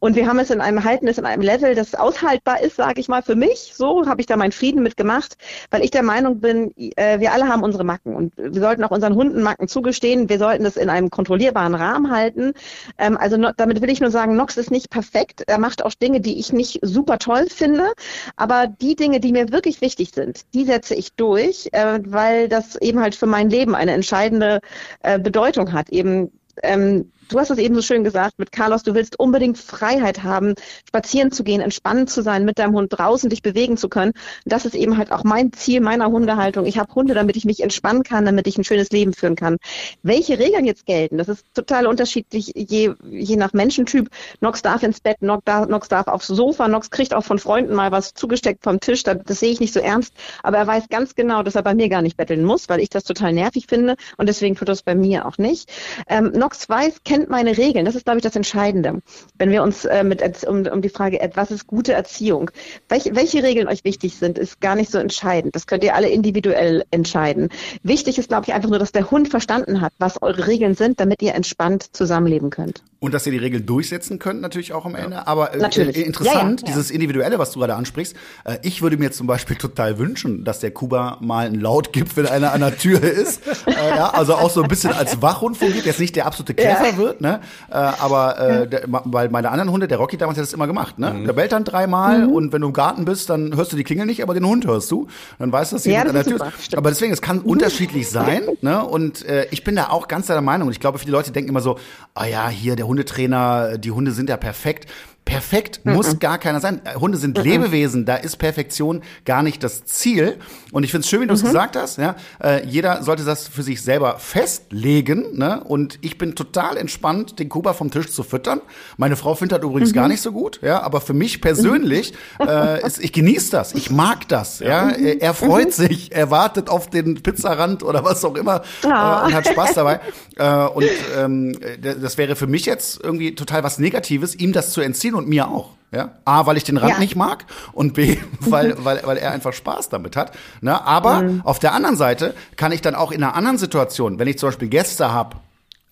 Und 0.00 0.16
wir 0.16 0.26
haben 0.26 0.38
es 0.38 0.50
in 0.50 0.60
einem 0.60 0.82
halten 0.82 1.06
es 1.08 1.18
in 1.18 1.26
einem 1.26 1.42
Level, 1.42 1.74
das 1.74 1.94
aushaltbar 1.94 2.62
ist, 2.62 2.76
sage 2.76 3.00
ich 3.00 3.08
mal, 3.08 3.22
für 3.22 3.36
mich. 3.36 3.72
So 3.74 4.06
habe 4.06 4.20
ich 4.20 4.26
da 4.26 4.36
meinen 4.36 4.52
Frieden 4.52 4.82
mitgemacht, 4.82 5.36
weil 5.70 5.84
ich 5.84 5.90
der 5.90 6.02
Meinung 6.02 6.40
bin, 6.40 6.74
äh, 6.96 7.20
wir 7.20 7.32
alle 7.32 7.48
haben 7.48 7.62
unsere 7.62 7.84
Macken 7.84 8.16
und 8.16 8.32
wir 8.36 8.60
sollten 8.60 8.82
auch 8.82 8.90
unseren 8.90 9.14
Hunden 9.14 9.42
Macken 9.42 9.68
zugestehen. 9.68 10.28
Wir 10.28 10.38
sollten 10.38 10.64
das 10.64 10.76
in 10.76 10.88
einem 10.88 11.10
kontrollierbaren 11.10 11.74
Rahmen 11.74 12.10
halten. 12.10 12.54
Ähm, 12.98 13.16
also 13.18 13.36
damit 13.56 13.82
will 13.82 13.90
ich 13.90 14.00
nur 14.00 14.10
sagen, 14.10 14.36
Nox 14.36 14.56
ist 14.56 14.70
nicht 14.70 14.90
perfekt. 14.90 15.44
Er 15.46 15.58
macht 15.58 15.84
auch 15.84 15.92
Dinge, 15.92 16.20
die 16.20 16.38
ich 16.38 16.52
nicht 16.52 16.80
super 16.82 17.18
toll 17.18 17.46
finde, 17.48 17.92
aber 18.36 18.66
die 18.68 18.96
Dinge, 18.96 19.20
die 19.20 19.32
mir 19.32 19.52
wirklich 19.52 19.82
wichtig 19.82 20.12
sind, 20.14 20.40
die 20.54 20.64
setze 20.64 20.94
ich 20.94 21.12
durch, 21.12 21.68
äh, 21.72 22.00
weil 22.06 22.48
das 22.48 22.76
eben 22.76 23.00
halt 23.00 23.14
für 23.14 23.26
mein 23.26 23.50
Leben 23.50 23.74
eine 23.74 23.92
entscheidende 23.92 24.60
äh, 25.02 25.18
Bedeutung 25.18 25.74
hat. 25.74 25.90
Eben 25.90 26.32
ähm, 26.62 27.12
du 27.30 27.38
hast 27.38 27.50
es 27.50 27.58
eben 27.58 27.74
so 27.74 27.82
schön 27.82 28.04
gesagt 28.04 28.38
mit 28.38 28.52
Carlos, 28.52 28.82
du 28.82 28.94
willst 28.94 29.18
unbedingt 29.18 29.56
Freiheit 29.58 30.22
haben, 30.22 30.54
spazieren 30.88 31.32
zu 31.32 31.44
gehen, 31.44 31.60
entspannt 31.60 32.10
zu 32.10 32.22
sein, 32.22 32.44
mit 32.44 32.58
deinem 32.58 32.74
Hund 32.74 32.92
draußen 32.92 33.30
dich 33.30 33.42
bewegen 33.42 33.76
zu 33.76 33.88
können. 33.88 34.12
Das 34.44 34.66
ist 34.66 34.74
eben 34.74 34.96
halt 34.98 35.12
auch 35.12 35.24
mein 35.24 35.52
Ziel 35.52 35.80
meiner 35.80 36.06
Hundehaltung. 36.08 36.66
Ich 36.66 36.78
habe 36.78 36.94
Hunde, 36.94 37.14
damit 37.14 37.36
ich 37.36 37.44
mich 37.44 37.62
entspannen 37.62 38.02
kann, 38.02 38.24
damit 38.24 38.46
ich 38.46 38.58
ein 38.58 38.64
schönes 38.64 38.90
Leben 38.90 39.12
führen 39.12 39.36
kann. 39.36 39.56
Welche 40.02 40.38
Regeln 40.38 40.64
jetzt 40.64 40.86
gelten, 40.86 41.18
das 41.18 41.28
ist 41.28 41.44
total 41.54 41.86
unterschiedlich, 41.86 42.52
je, 42.54 42.92
je 43.08 43.36
nach 43.36 43.52
Menschentyp. 43.52 44.08
Nox 44.40 44.62
darf 44.62 44.82
ins 44.82 45.00
Bett, 45.00 45.22
Nox 45.22 45.44
darf, 45.44 45.68
Nox 45.68 45.88
darf 45.88 46.08
aufs 46.08 46.26
Sofa, 46.26 46.68
Nox 46.68 46.90
kriegt 46.90 47.14
auch 47.14 47.24
von 47.24 47.38
Freunden 47.38 47.74
mal 47.74 47.92
was 47.92 48.14
zugesteckt 48.14 48.64
vom 48.64 48.80
Tisch, 48.80 49.02
das, 49.02 49.18
das 49.24 49.40
sehe 49.40 49.50
ich 49.50 49.60
nicht 49.60 49.72
so 49.72 49.80
ernst. 49.80 50.14
Aber 50.42 50.58
er 50.58 50.66
weiß 50.66 50.88
ganz 50.88 51.14
genau, 51.14 51.42
dass 51.42 51.54
er 51.54 51.62
bei 51.62 51.74
mir 51.74 51.88
gar 51.88 52.02
nicht 52.02 52.16
betteln 52.16 52.44
muss, 52.44 52.68
weil 52.68 52.80
ich 52.80 52.88
das 52.88 53.04
total 53.04 53.32
nervig 53.32 53.66
finde 53.68 53.96
und 54.16 54.28
deswegen 54.28 54.56
tut 54.56 54.68
das 54.68 54.82
bei 54.82 54.94
mir 54.94 55.26
auch 55.26 55.38
nicht. 55.38 55.70
Ähm, 56.08 56.32
Nox 56.34 56.68
weiß, 56.68 57.02
kennt 57.04 57.19
kennt 57.20 57.30
meine 57.30 57.58
Regeln. 57.58 57.84
Das 57.84 57.94
ist, 57.94 58.04
glaube 58.04 58.18
ich, 58.18 58.22
das 58.22 58.36
Entscheidende. 58.36 59.02
Wenn 59.36 59.50
wir 59.50 59.62
uns 59.62 59.84
äh, 59.84 60.04
mit 60.04 60.22
um, 60.46 60.66
um 60.66 60.80
die 60.80 60.88
Frage, 60.88 61.20
äh, 61.20 61.30
was 61.34 61.50
ist 61.50 61.66
gute 61.66 61.92
Erziehung? 61.92 62.50
Welche, 62.88 63.14
welche 63.14 63.42
Regeln 63.42 63.68
euch 63.68 63.84
wichtig 63.84 64.16
sind, 64.16 64.38
ist 64.38 64.60
gar 64.60 64.74
nicht 64.74 64.90
so 64.90 64.98
entscheidend. 64.98 65.54
Das 65.54 65.66
könnt 65.66 65.84
ihr 65.84 65.94
alle 65.94 66.08
individuell 66.08 66.84
entscheiden. 66.90 67.50
Wichtig 67.82 68.18
ist, 68.18 68.28
glaube 68.28 68.46
ich, 68.46 68.54
einfach 68.54 68.70
nur, 68.70 68.78
dass 68.78 68.92
der 68.92 69.10
Hund 69.10 69.28
verstanden 69.28 69.80
hat, 69.82 69.92
was 69.98 70.22
eure 70.22 70.46
Regeln 70.46 70.74
sind, 70.74 70.98
damit 71.00 71.20
ihr 71.22 71.34
entspannt 71.34 71.94
zusammenleben 71.94 72.50
könnt. 72.50 72.82
Und 73.02 73.14
dass 73.14 73.24
ihr 73.24 73.32
die 73.32 73.38
Regeln 73.38 73.64
durchsetzen 73.64 74.18
könnt, 74.18 74.42
natürlich 74.42 74.74
auch 74.74 74.84
am 74.84 74.94
Ende. 74.94 75.16
Ja. 75.16 75.26
Aber 75.26 75.54
äh, 75.54 75.58
äh 75.58 76.02
interessant, 76.02 76.60
ja, 76.60 76.66
ja, 76.66 76.74
dieses 76.74 76.90
Individuelle, 76.90 77.38
was 77.38 77.50
du 77.52 77.58
gerade 77.58 77.74
ansprichst. 77.74 78.14
Äh, 78.44 78.58
ich 78.60 78.82
würde 78.82 78.98
mir 78.98 79.10
zum 79.10 79.26
Beispiel 79.26 79.56
total 79.56 79.98
wünschen, 79.98 80.44
dass 80.44 80.60
der 80.60 80.70
Kuba 80.70 81.16
mal 81.22 81.46
einen 81.46 81.58
Laut 81.58 81.94
gibt, 81.94 82.18
wenn 82.18 82.26
einer 82.26 82.52
an 82.52 82.60
der 82.60 82.76
Tür 82.76 83.02
ist. 83.02 83.40
äh, 83.66 83.96
ja, 83.96 84.10
also 84.10 84.34
auch 84.34 84.50
so 84.50 84.62
ein 84.62 84.68
bisschen 84.68 84.92
als 84.92 85.22
Wachhund 85.22 85.56
fungiert. 85.56 85.86
Jetzt 85.86 85.98
nicht 85.98 86.14
der 86.14 86.26
absolute 86.26 86.52
Käfer 86.52 86.98
wird, 86.98 87.22
ne? 87.22 87.40
Aber 87.70 88.66
der, 88.70 88.82
weil 88.86 89.30
meine 89.30 89.50
anderen 89.50 89.70
Hunde, 89.70 89.88
der 89.88 89.96
Rocky 89.96 90.18
damals 90.18 90.36
hat 90.36 90.44
das 90.44 90.52
immer 90.52 90.66
gemacht, 90.66 90.98
ne? 90.98 91.14
Mhm. 91.14 91.24
Der 91.24 91.32
bellt 91.32 91.52
dann 91.52 91.64
dreimal 91.64 92.26
mhm. 92.26 92.32
und 92.34 92.52
wenn 92.52 92.60
du 92.60 92.66
im 92.68 92.74
Garten 92.74 93.06
bist, 93.06 93.30
dann 93.30 93.56
hörst 93.56 93.72
du 93.72 93.76
die 93.76 93.84
Klingel 93.84 94.04
nicht, 94.04 94.22
aber 94.22 94.34
den 94.34 94.46
Hund 94.46 94.66
hörst 94.66 94.90
du. 94.90 95.06
Dann 95.38 95.50
weißt 95.50 95.72
du, 95.72 95.76
dass 95.76 95.86
jemand 95.86 96.08
an 96.08 96.14
der 96.16 96.24
Tür 96.24 96.52
ist. 96.58 96.76
Aber 96.76 96.90
deswegen, 96.90 97.14
es 97.14 97.22
kann 97.22 97.38
mhm. 97.38 97.44
unterschiedlich 97.44 98.10
sein, 98.10 98.42
ne? 98.60 98.84
Und 98.84 99.24
äh, 99.24 99.46
ich 99.50 99.64
bin 99.64 99.74
da 99.76 99.88
auch 99.88 100.06
ganz 100.06 100.26
der 100.26 100.40
Meinung. 100.42 100.68
Und 100.68 100.72
ich 100.74 100.80
glaube, 100.80 100.98
viele 100.98 101.12
Leute 101.12 101.32
denken 101.32 101.48
immer 101.48 101.62
so, 101.62 101.78
ah 102.14 102.26
ja, 102.26 102.48
hier 102.48 102.76
der 102.76 102.89
Hundetrainer, 102.90 103.78
die 103.78 103.92
Hunde 103.92 104.12
sind 104.12 104.28
ja 104.28 104.36
perfekt. 104.36 104.90
Perfekt 105.30 105.84
muss 105.84 106.18
gar 106.18 106.38
keiner 106.38 106.60
sein. 106.60 106.80
Äh, 106.84 106.96
Hunde 106.96 107.16
sind. 107.16 107.38
Lebewesen, 107.38 108.04
da 108.04 108.16
ist 108.16 108.36
Perfektion 108.36 109.02
gar 109.24 109.42
nicht 109.42 109.62
das 109.62 109.84
Ziel. 109.84 110.38
Und 110.72 110.82
ich 110.82 110.90
finde 110.90 111.04
es 111.04 111.10
schön, 111.10 111.20
wie 111.22 111.26
du 111.26 111.34
es 111.34 111.42
mhm. 111.42 111.46
gesagt 111.46 111.76
hast. 111.76 111.98
Ja, 111.98 112.16
äh, 112.42 112.66
jeder 112.66 113.02
sollte 113.02 113.24
das 113.24 113.46
für 113.48 113.62
sich 113.62 113.82
selber 113.82 114.18
festlegen. 114.18 115.38
Ne? 115.38 115.62
Und 115.62 115.98
ich 116.00 116.18
bin 116.18 116.34
total 116.34 116.76
entspannt, 116.76 117.38
den 117.38 117.48
Kuba 117.48 117.74
vom 117.74 117.90
Tisch 117.90 118.08
zu 118.08 118.22
füttern. 118.22 118.60
Meine 118.96 119.16
Frau 119.16 119.34
findet 119.34 119.58
das 119.58 119.64
übrigens 119.64 119.92
gar 119.92 120.04
mhm. 120.04 120.10
nicht 120.10 120.20
so 120.20 120.32
gut. 120.32 120.60
Ja, 120.62 120.82
aber 120.82 121.00
für 121.00 121.14
mich 121.14 121.40
persönlich, 121.40 122.12
mhm. 122.40 122.48
äh, 122.48 122.86
ist, 122.86 122.98
ich 122.98 123.12
genieße 123.12 123.52
das. 123.52 123.74
Ich 123.74 123.90
mag 123.90 124.28
das. 124.28 124.58
Ja, 124.58 124.90
er, 124.90 125.34
freut 125.34 125.72
sich, 125.72 126.12
er 126.12 126.30
wartet 126.30 126.68
auf 126.68 126.90
den 126.90 127.22
Pizzarand 127.22 127.82
oder 127.82 128.04
was 128.04 128.24
auch 128.24 128.34
immer 128.34 128.62
oh. 128.84 128.88
äh, 128.88 129.26
und 129.26 129.34
hat 129.34 129.46
Spaß 129.46 129.74
dabei. 129.74 130.00
äh, 130.36 130.66
und 130.66 130.88
ähm, 131.16 131.56
das 131.80 132.18
wäre 132.18 132.34
für 132.34 132.46
mich 132.46 132.66
jetzt 132.66 133.00
irgendwie 133.02 133.34
total 133.34 133.62
was 133.62 133.78
Negatives, 133.78 134.34
ihm 134.34 134.52
das 134.52 134.72
zu 134.72 134.80
entziehen 134.80 135.14
und 135.20 135.28
mir 135.28 135.48
auch. 135.48 135.70
Ja? 135.92 136.18
A, 136.24 136.46
weil 136.46 136.56
ich 136.56 136.64
den 136.64 136.76
Rand 136.76 136.94
ja. 136.94 136.98
nicht 136.98 137.16
mag 137.16 137.46
und 137.72 137.94
B, 137.94 138.16
weil, 138.40 138.76
weil, 138.84 139.00
weil 139.04 139.16
er 139.16 139.32
einfach 139.32 139.52
Spaß 139.52 139.88
damit 139.88 140.16
hat. 140.16 140.36
Ne? 140.60 140.84
Aber 140.84 141.22
mhm. 141.22 141.40
auf 141.44 141.58
der 141.58 141.74
anderen 141.74 141.96
Seite 141.96 142.34
kann 142.56 142.72
ich 142.72 142.80
dann 142.80 142.94
auch 142.94 143.12
in 143.12 143.22
einer 143.22 143.34
anderen 143.34 143.58
Situation, 143.58 144.18
wenn 144.18 144.28
ich 144.28 144.38
zum 144.38 144.48
Beispiel 144.48 144.68
Gäste 144.68 145.12
habe, 145.12 145.36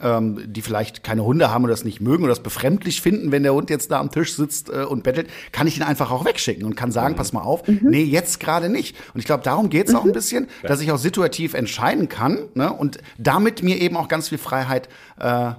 ähm, 0.00 0.40
die 0.46 0.62
vielleicht 0.62 1.02
keine 1.02 1.24
Hunde 1.24 1.50
haben 1.50 1.64
oder 1.64 1.72
das 1.72 1.84
nicht 1.84 2.00
mögen 2.00 2.22
oder 2.22 2.30
das 2.30 2.42
befremdlich 2.42 3.02
finden, 3.02 3.32
wenn 3.32 3.42
der 3.42 3.54
Hund 3.54 3.70
jetzt 3.70 3.90
da 3.90 3.98
am 3.98 4.12
Tisch 4.12 4.34
sitzt 4.34 4.70
äh, 4.70 4.84
und 4.84 5.02
bettelt, 5.02 5.28
kann 5.50 5.66
ich 5.66 5.76
ihn 5.76 5.82
einfach 5.82 6.12
auch 6.12 6.24
wegschicken 6.24 6.64
und 6.64 6.76
kann 6.76 6.92
sagen, 6.92 7.14
mhm. 7.14 7.18
pass 7.18 7.32
mal 7.32 7.42
auf, 7.42 7.66
mhm. 7.66 7.80
nee, 7.82 8.04
jetzt 8.04 8.38
gerade 8.38 8.68
nicht. 8.68 8.96
Und 9.12 9.18
ich 9.18 9.26
glaube, 9.26 9.42
darum 9.42 9.70
geht's 9.70 9.92
mhm. 9.92 9.98
auch 9.98 10.04
ein 10.04 10.12
bisschen, 10.12 10.46
dass 10.62 10.80
ich 10.80 10.92
auch 10.92 10.98
situativ 10.98 11.54
entscheiden 11.54 12.08
kann 12.08 12.44
ne? 12.54 12.72
und 12.72 12.98
damit 13.18 13.64
mir 13.64 13.80
eben 13.80 13.96
auch 13.96 14.06
ganz 14.06 14.28
viel 14.28 14.38
Freiheit 14.38 14.88
äh, 15.18 15.50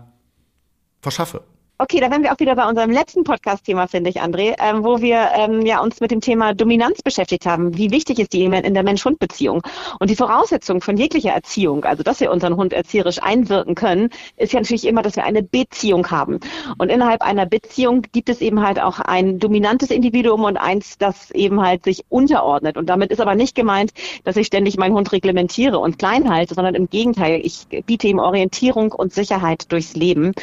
verschaffe. 1.01 1.43
Okay, 1.81 2.01
da 2.01 2.11
wären 2.11 2.23
wir 2.23 2.33
auch 2.33 2.39
wieder 2.41 2.57
bei 2.57 2.67
unserem 2.67 2.91
letzten 2.91 3.23
Podcast-Thema, 3.23 3.87
finde 3.87 4.09
ich, 4.09 4.21
André, 4.21 4.53
ähm, 4.59 4.83
wo 4.83 4.99
wir 4.99 5.29
ähm, 5.33 5.61
ja 5.65 5.79
uns 5.79 6.01
mit 6.01 6.11
dem 6.11 6.19
Thema 6.19 6.53
Dominanz 6.53 7.01
beschäftigt 7.01 7.45
haben. 7.45 7.77
Wie 7.77 7.89
wichtig 7.89 8.19
ist 8.19 8.33
die 8.33 8.43
in 8.43 8.73
der 8.73 8.83
Mensch-Hund-Beziehung? 8.83 9.61
Und 9.97 10.09
die 10.09 10.17
Voraussetzung 10.17 10.81
von 10.81 10.97
jeglicher 10.97 11.29
Erziehung, 11.29 11.85
also 11.85 12.03
dass 12.03 12.19
wir 12.19 12.31
unseren 12.31 12.57
Hund 12.57 12.73
erzieherisch 12.73 13.23
einwirken 13.23 13.75
können, 13.75 14.09
ist 14.35 14.51
ja 14.51 14.59
natürlich 14.59 14.85
immer, 14.87 15.03
dass 15.03 15.15
wir 15.15 15.23
eine 15.23 15.41
Beziehung 15.41 16.11
haben. 16.11 16.41
Und 16.77 16.89
innerhalb 16.89 17.21
einer 17.21 17.45
Beziehung 17.45 18.01
gibt 18.11 18.27
es 18.27 18.41
eben 18.41 18.61
halt 18.61 18.81
auch 18.81 18.99
ein 18.99 19.39
dominantes 19.39 19.89
Individuum 19.89 20.43
und 20.43 20.57
eins, 20.57 20.97
das 20.97 21.31
eben 21.31 21.61
halt 21.61 21.85
sich 21.85 22.03
unterordnet. 22.09 22.75
Und 22.75 22.89
damit 22.89 23.09
ist 23.09 23.21
aber 23.21 23.35
nicht 23.35 23.55
gemeint, 23.55 23.91
dass 24.25 24.35
ich 24.35 24.47
ständig 24.47 24.75
meinen 24.75 24.95
Hund 24.95 25.13
reglementiere 25.13 25.79
und 25.79 25.97
klein 25.97 26.29
halte, 26.29 26.55
sondern 26.55 26.75
im 26.75 26.89
Gegenteil, 26.89 27.39
ich 27.41 27.67
biete 27.85 28.09
ihm 28.09 28.19
Orientierung 28.19 28.91
und 28.91 29.13
Sicherheit 29.13 29.71
durchs 29.71 29.95
Leben. 29.95 30.33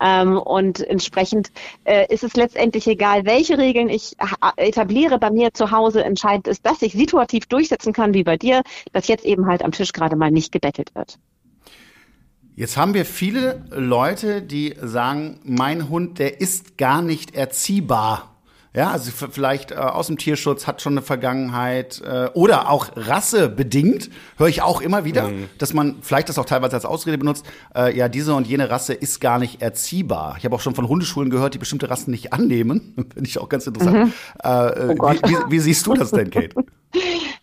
Ähm, 0.00 0.38
und 0.38 0.85
entsprechend 0.86 1.50
äh, 1.84 2.12
ist 2.12 2.24
es 2.24 2.34
letztendlich 2.34 2.86
egal, 2.86 3.24
welche 3.24 3.58
Regeln 3.58 3.88
ich 3.88 4.16
etabliere 4.56 5.18
bei 5.18 5.30
mir 5.30 5.52
zu 5.52 5.70
Hause. 5.70 6.04
Entscheidend 6.04 6.48
ist, 6.48 6.64
dass 6.64 6.82
ich 6.82 6.92
situativ 6.92 7.46
durchsetzen 7.46 7.92
kann, 7.92 8.14
wie 8.14 8.24
bei 8.24 8.36
dir, 8.36 8.62
dass 8.92 9.08
jetzt 9.08 9.24
eben 9.24 9.46
halt 9.46 9.62
am 9.62 9.72
Tisch 9.72 9.92
gerade 9.92 10.16
mal 10.16 10.30
nicht 10.30 10.52
gebettelt 10.52 10.94
wird. 10.94 11.18
Jetzt 12.54 12.78
haben 12.78 12.94
wir 12.94 13.04
viele 13.04 13.66
Leute, 13.70 14.40
die 14.40 14.74
sagen, 14.80 15.40
mein 15.44 15.90
Hund, 15.90 16.18
der 16.18 16.40
ist 16.40 16.78
gar 16.78 17.02
nicht 17.02 17.34
erziehbar. 17.34 18.35
Ja, 18.76 18.90
also 18.90 19.10
vielleicht 19.10 19.70
äh, 19.70 19.76
aus 19.76 20.08
dem 20.08 20.18
Tierschutz 20.18 20.66
hat 20.66 20.82
schon 20.82 20.92
eine 20.92 21.02
Vergangenheit 21.02 22.02
äh, 22.02 22.28
oder 22.34 22.68
auch 22.68 22.90
rassebedingt 22.94 24.10
höre 24.36 24.48
ich 24.48 24.60
auch 24.60 24.82
immer 24.82 25.06
wieder, 25.06 25.28
mhm. 25.28 25.48
dass 25.56 25.72
man 25.72 25.96
vielleicht 26.02 26.28
das 26.28 26.38
auch 26.38 26.44
teilweise 26.44 26.76
als 26.76 26.84
Ausrede 26.84 27.16
benutzt. 27.16 27.46
Äh, 27.74 27.96
ja, 27.96 28.10
diese 28.10 28.34
und 28.34 28.46
jene 28.46 28.68
Rasse 28.68 28.92
ist 28.92 29.22
gar 29.22 29.38
nicht 29.38 29.62
erziehbar. 29.62 30.36
Ich 30.38 30.44
habe 30.44 30.54
auch 30.54 30.60
schon 30.60 30.74
von 30.74 30.88
Hundeschulen 30.88 31.30
gehört, 31.30 31.54
die 31.54 31.58
bestimmte 31.58 31.88
Rassen 31.88 32.10
nicht 32.10 32.34
annehmen. 32.34 32.92
Finde 33.14 33.28
ich 33.28 33.38
auch 33.38 33.48
ganz 33.48 33.66
interessant. 33.66 33.96
Mhm. 33.96 34.12
Äh, 34.44 34.94
oh 34.98 35.10
wie, 35.10 35.22
wie, 35.22 35.36
wie 35.52 35.58
siehst 35.58 35.86
du 35.86 35.94
das 35.94 36.10
denn, 36.10 36.30
Kate? 36.30 36.54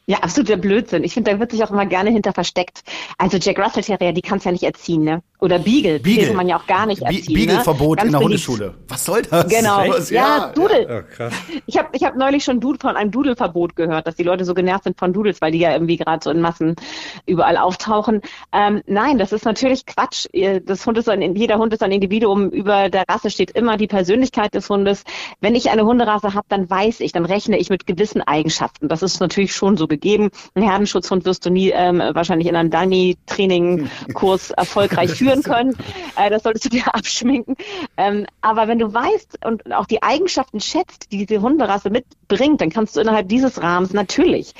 Ja, 0.06 0.18
absoluter 0.18 0.58
Blödsinn. 0.58 1.04
Ich 1.06 1.14
finde, 1.14 1.32
da 1.32 1.40
wird 1.40 1.52
sich 1.52 1.64
auch 1.64 1.72
immer 1.72 1.86
gerne 1.86 2.10
hinter 2.10 2.34
versteckt. 2.34 2.84
Also 3.18 3.38
Jack 3.38 3.58
Russell 3.58 3.84
Terrier, 3.84 4.12
die 4.12 4.22
kannst 4.22 4.46
ja 4.46 4.52
nicht 4.52 4.64
erziehen, 4.64 5.04
ne? 5.04 5.22
Oder 5.44 5.60
Beagle. 5.60 6.00
Beagle 6.00 6.28
kann 6.28 6.38
man 6.38 6.48
ja 6.48 6.58
auch 6.58 6.68
gar 6.68 6.86
nicht 6.86 7.02
erziehen. 7.02 7.34
Beagle-Verbot 7.34 8.00
ne? 8.00 8.06
in 8.06 8.12
der 8.14 8.22
Hundeschule. 8.22 8.76
Was 8.88 9.04
soll 9.04 9.24
das? 9.24 9.50
Genau. 9.50 9.80
Was? 9.90 10.10
Ja, 10.10 10.54
Dudel. 10.56 10.88
Ja, 10.90 11.02
krass. 11.02 11.34
Ich 11.66 11.78
habe 11.78 11.90
ich 11.92 12.04
hab 12.06 12.16
neulich 12.16 12.46
schon 12.46 12.62
von 12.62 12.96
einem 12.96 13.12
Dudelverbot 13.12 13.76
gehört, 13.76 14.08
dass 14.08 14.16
die 14.16 14.24
Leute 14.24 14.46
so 14.46 14.54
genervt 14.54 14.86
sind 14.86 14.98
von 14.98 15.12
Dudels, 15.12 15.42
weil 15.42 15.52
die 15.52 15.60
ja 15.60 15.74
irgendwie 15.74 15.98
gerade 15.98 16.24
so 16.24 16.30
in 16.30 16.40
Massen 16.40 16.78
überall 17.26 17.58
auftauchen. 17.58 18.22
Ähm, 18.54 18.84
nein, 18.88 19.18
das 19.18 19.34
ist 19.34 19.44
natürlich 19.44 19.86
Quatsch. 19.86 20.28
Das 20.66 20.86
Hund 20.86 20.98
ist 20.98 21.10
ein, 21.10 21.36
jeder 21.36 21.58
Hund 21.58 21.74
ist 21.74 21.84
ein 21.84 21.92
Individuum. 21.92 22.50
Über 22.50 22.90
der 22.90 23.04
Rasse 23.10 23.30
steht 23.30 23.52
immer 23.52 23.76
die 23.76 23.88
Persönlichkeit 23.88 24.54
des 24.54 24.70
Hundes. 24.70 25.04
Wenn 25.42 25.56
ich 25.56 25.72
eine 25.72 25.84
Hunderasse 25.84 26.36
habe, 26.36 26.46
dann 26.48 26.70
weiß 26.70 27.02
ich, 27.02 27.12
dann 27.12 27.26
rechne 27.26 27.58
ich 27.58 27.70
mit 27.70 27.86
gewissen 27.86 28.22
Eigenschaften. 28.22 28.88
Das 28.88 29.04
ist 29.04 29.20
natürlich 29.20 29.54
schon 29.54 29.76
so 29.76 29.90
gegeben. 29.90 30.30
Einen 30.56 30.70
Herdenschutzhund 30.70 31.26
wirst 31.26 31.46
du 31.46 31.50
nie 31.50 31.72
ähm, 31.72 32.00
wahrscheinlich 32.14 32.48
in 32.48 32.56
einem 32.56 32.70
Dani-Training-Kurs 32.70 34.52
erfolgreich 34.58 35.12
führen 35.12 35.33
können. 35.42 35.76
Äh, 36.16 36.30
das 36.30 36.44
solltest 36.44 36.66
du 36.66 36.70
dir 36.70 36.84
abschminken. 36.94 37.56
Ähm, 37.98 38.26
aber 38.42 38.68
wenn 38.68 38.80
du 38.80 38.94
weißt 38.94 39.46
und 39.46 39.74
auch 39.74 39.86
die 39.86 40.04
Eigenschaften 40.04 40.60
schätzt, 40.60 41.12
die 41.12 41.26
diese 41.26 41.42
Hunderasse 41.42 41.90
mitbringt, 41.90 42.62
dann 42.62 42.70
kannst 42.70 42.96
du 42.96 43.02
innerhalb 43.02 43.30
dieses 43.30 43.62
Rahmens 43.62 43.94
natürlich, 43.94 44.54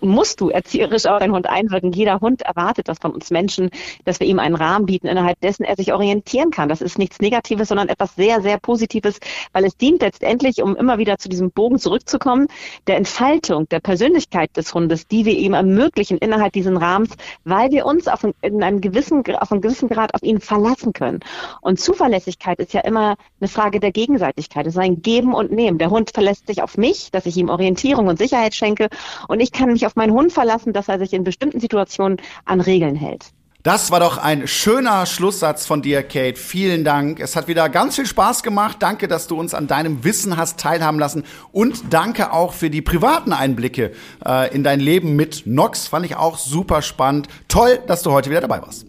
musst 0.00 0.40
du 0.40 0.50
erzieherisch 0.50 1.06
auf 1.06 1.18
deinen 1.20 1.34
Hund 1.34 1.48
einwirken. 1.48 1.92
Jeder 1.92 2.20
Hund 2.20 2.42
erwartet 2.42 2.88
das 2.88 2.98
von 2.98 3.12
uns 3.12 3.30
Menschen, 3.30 3.70
dass 4.04 4.20
wir 4.20 4.26
ihm 4.26 4.38
einen 4.38 4.54
Rahmen 4.54 4.86
bieten, 4.86 5.06
innerhalb 5.06 5.40
dessen 5.40 5.64
er 5.64 5.76
sich 5.76 5.92
orientieren 5.92 6.50
kann. 6.50 6.68
Das 6.68 6.80
ist 6.80 6.98
nichts 6.98 7.20
Negatives, 7.20 7.68
sondern 7.68 7.88
etwas 7.88 8.14
sehr, 8.14 8.42
sehr 8.42 8.58
Positives, 8.58 9.18
weil 9.52 9.64
es 9.64 9.76
dient 9.76 10.02
letztendlich, 10.02 10.62
um 10.62 10.76
immer 10.76 10.98
wieder 10.98 11.18
zu 11.18 11.28
diesem 11.28 11.50
Bogen 11.50 11.78
zurückzukommen, 11.78 12.48
der 12.86 12.96
Entfaltung 12.96 13.68
der 13.68 13.80
Persönlichkeit 13.80 14.56
des 14.56 14.74
Hundes, 14.74 15.06
die 15.06 15.24
wir 15.24 15.36
ihm 15.36 15.54
ermöglichen 15.54 16.18
innerhalb 16.18 16.52
dieses 16.52 16.78
Rahmens, 16.80 17.14
weil 17.44 17.70
wir 17.70 17.86
uns 17.86 18.08
auf, 18.08 18.24
einen- 18.24 18.34
in 18.42 18.62
einem 18.62 18.80
gewissen, 18.80 19.22
auf 19.36 19.52
einen 19.52 19.60
gewissen 19.60 19.88
Grad 19.88 20.14
auf 20.14 20.22
ihn 20.22 20.40
verlassen 20.40 20.92
können. 20.92 21.20
Und 21.60 21.80
Zuverlässigkeit 21.80 22.58
ist 22.58 22.72
ja 22.72 22.80
immer 22.80 23.16
eine 23.40 23.48
Frage 23.48 23.80
der 23.80 23.92
Gegenseitigkeit. 23.92 24.66
Es 24.66 24.74
ist 24.74 24.80
ein 24.80 25.02
Geben 25.02 25.34
und 25.34 25.52
Nehmen. 25.52 25.78
Der 25.78 25.90
Hund 25.90 26.10
verlässt 26.12 26.46
sich 26.46 26.62
auf 26.62 26.76
mich, 26.76 27.10
dass 27.10 27.26
ich 27.26 27.36
ihm 27.36 27.48
Orientierung 27.48 28.06
und 28.08 28.18
Sicherheit 28.18 28.54
schenke. 28.54 28.88
Und 29.28 29.40
ich 29.40 29.52
kann 29.52 29.77
mich 29.78 29.86
auf 29.86 29.96
meinen 29.96 30.12
Hund 30.12 30.32
verlassen, 30.32 30.72
dass 30.72 30.88
er 30.88 30.98
sich 30.98 31.12
in 31.12 31.24
bestimmten 31.24 31.60
Situationen 31.60 32.18
an 32.44 32.60
Regeln 32.60 32.96
hält. 32.96 33.30
Das 33.62 33.90
war 33.90 34.00
doch 34.00 34.18
ein 34.18 34.46
schöner 34.46 35.04
Schlusssatz 35.04 35.66
von 35.66 35.82
dir, 35.82 36.02
Kate. 36.02 36.36
Vielen 36.36 36.84
Dank. 36.84 37.20
Es 37.20 37.36
hat 37.36 37.48
wieder 37.48 37.68
ganz 37.68 37.96
viel 37.96 38.06
Spaß 38.06 38.42
gemacht. 38.42 38.76
Danke, 38.80 39.08
dass 39.08 39.26
du 39.26 39.38
uns 39.38 39.52
an 39.52 39.66
deinem 39.66 40.04
Wissen 40.04 40.36
hast 40.36 40.58
teilhaben 40.60 40.98
lassen. 40.98 41.24
Und 41.52 41.92
danke 41.92 42.32
auch 42.32 42.52
für 42.52 42.70
die 42.70 42.82
privaten 42.82 43.32
Einblicke 43.32 43.92
äh, 44.24 44.54
in 44.54 44.62
dein 44.62 44.80
Leben 44.80 45.16
mit 45.16 45.42
Nox. 45.46 45.88
Fand 45.88 46.06
ich 46.06 46.16
auch 46.16 46.38
super 46.38 46.82
spannend. 46.82 47.28
Toll, 47.48 47.80
dass 47.86 48.02
du 48.02 48.12
heute 48.12 48.30
wieder 48.30 48.40
dabei 48.40 48.62
warst. 48.62 48.86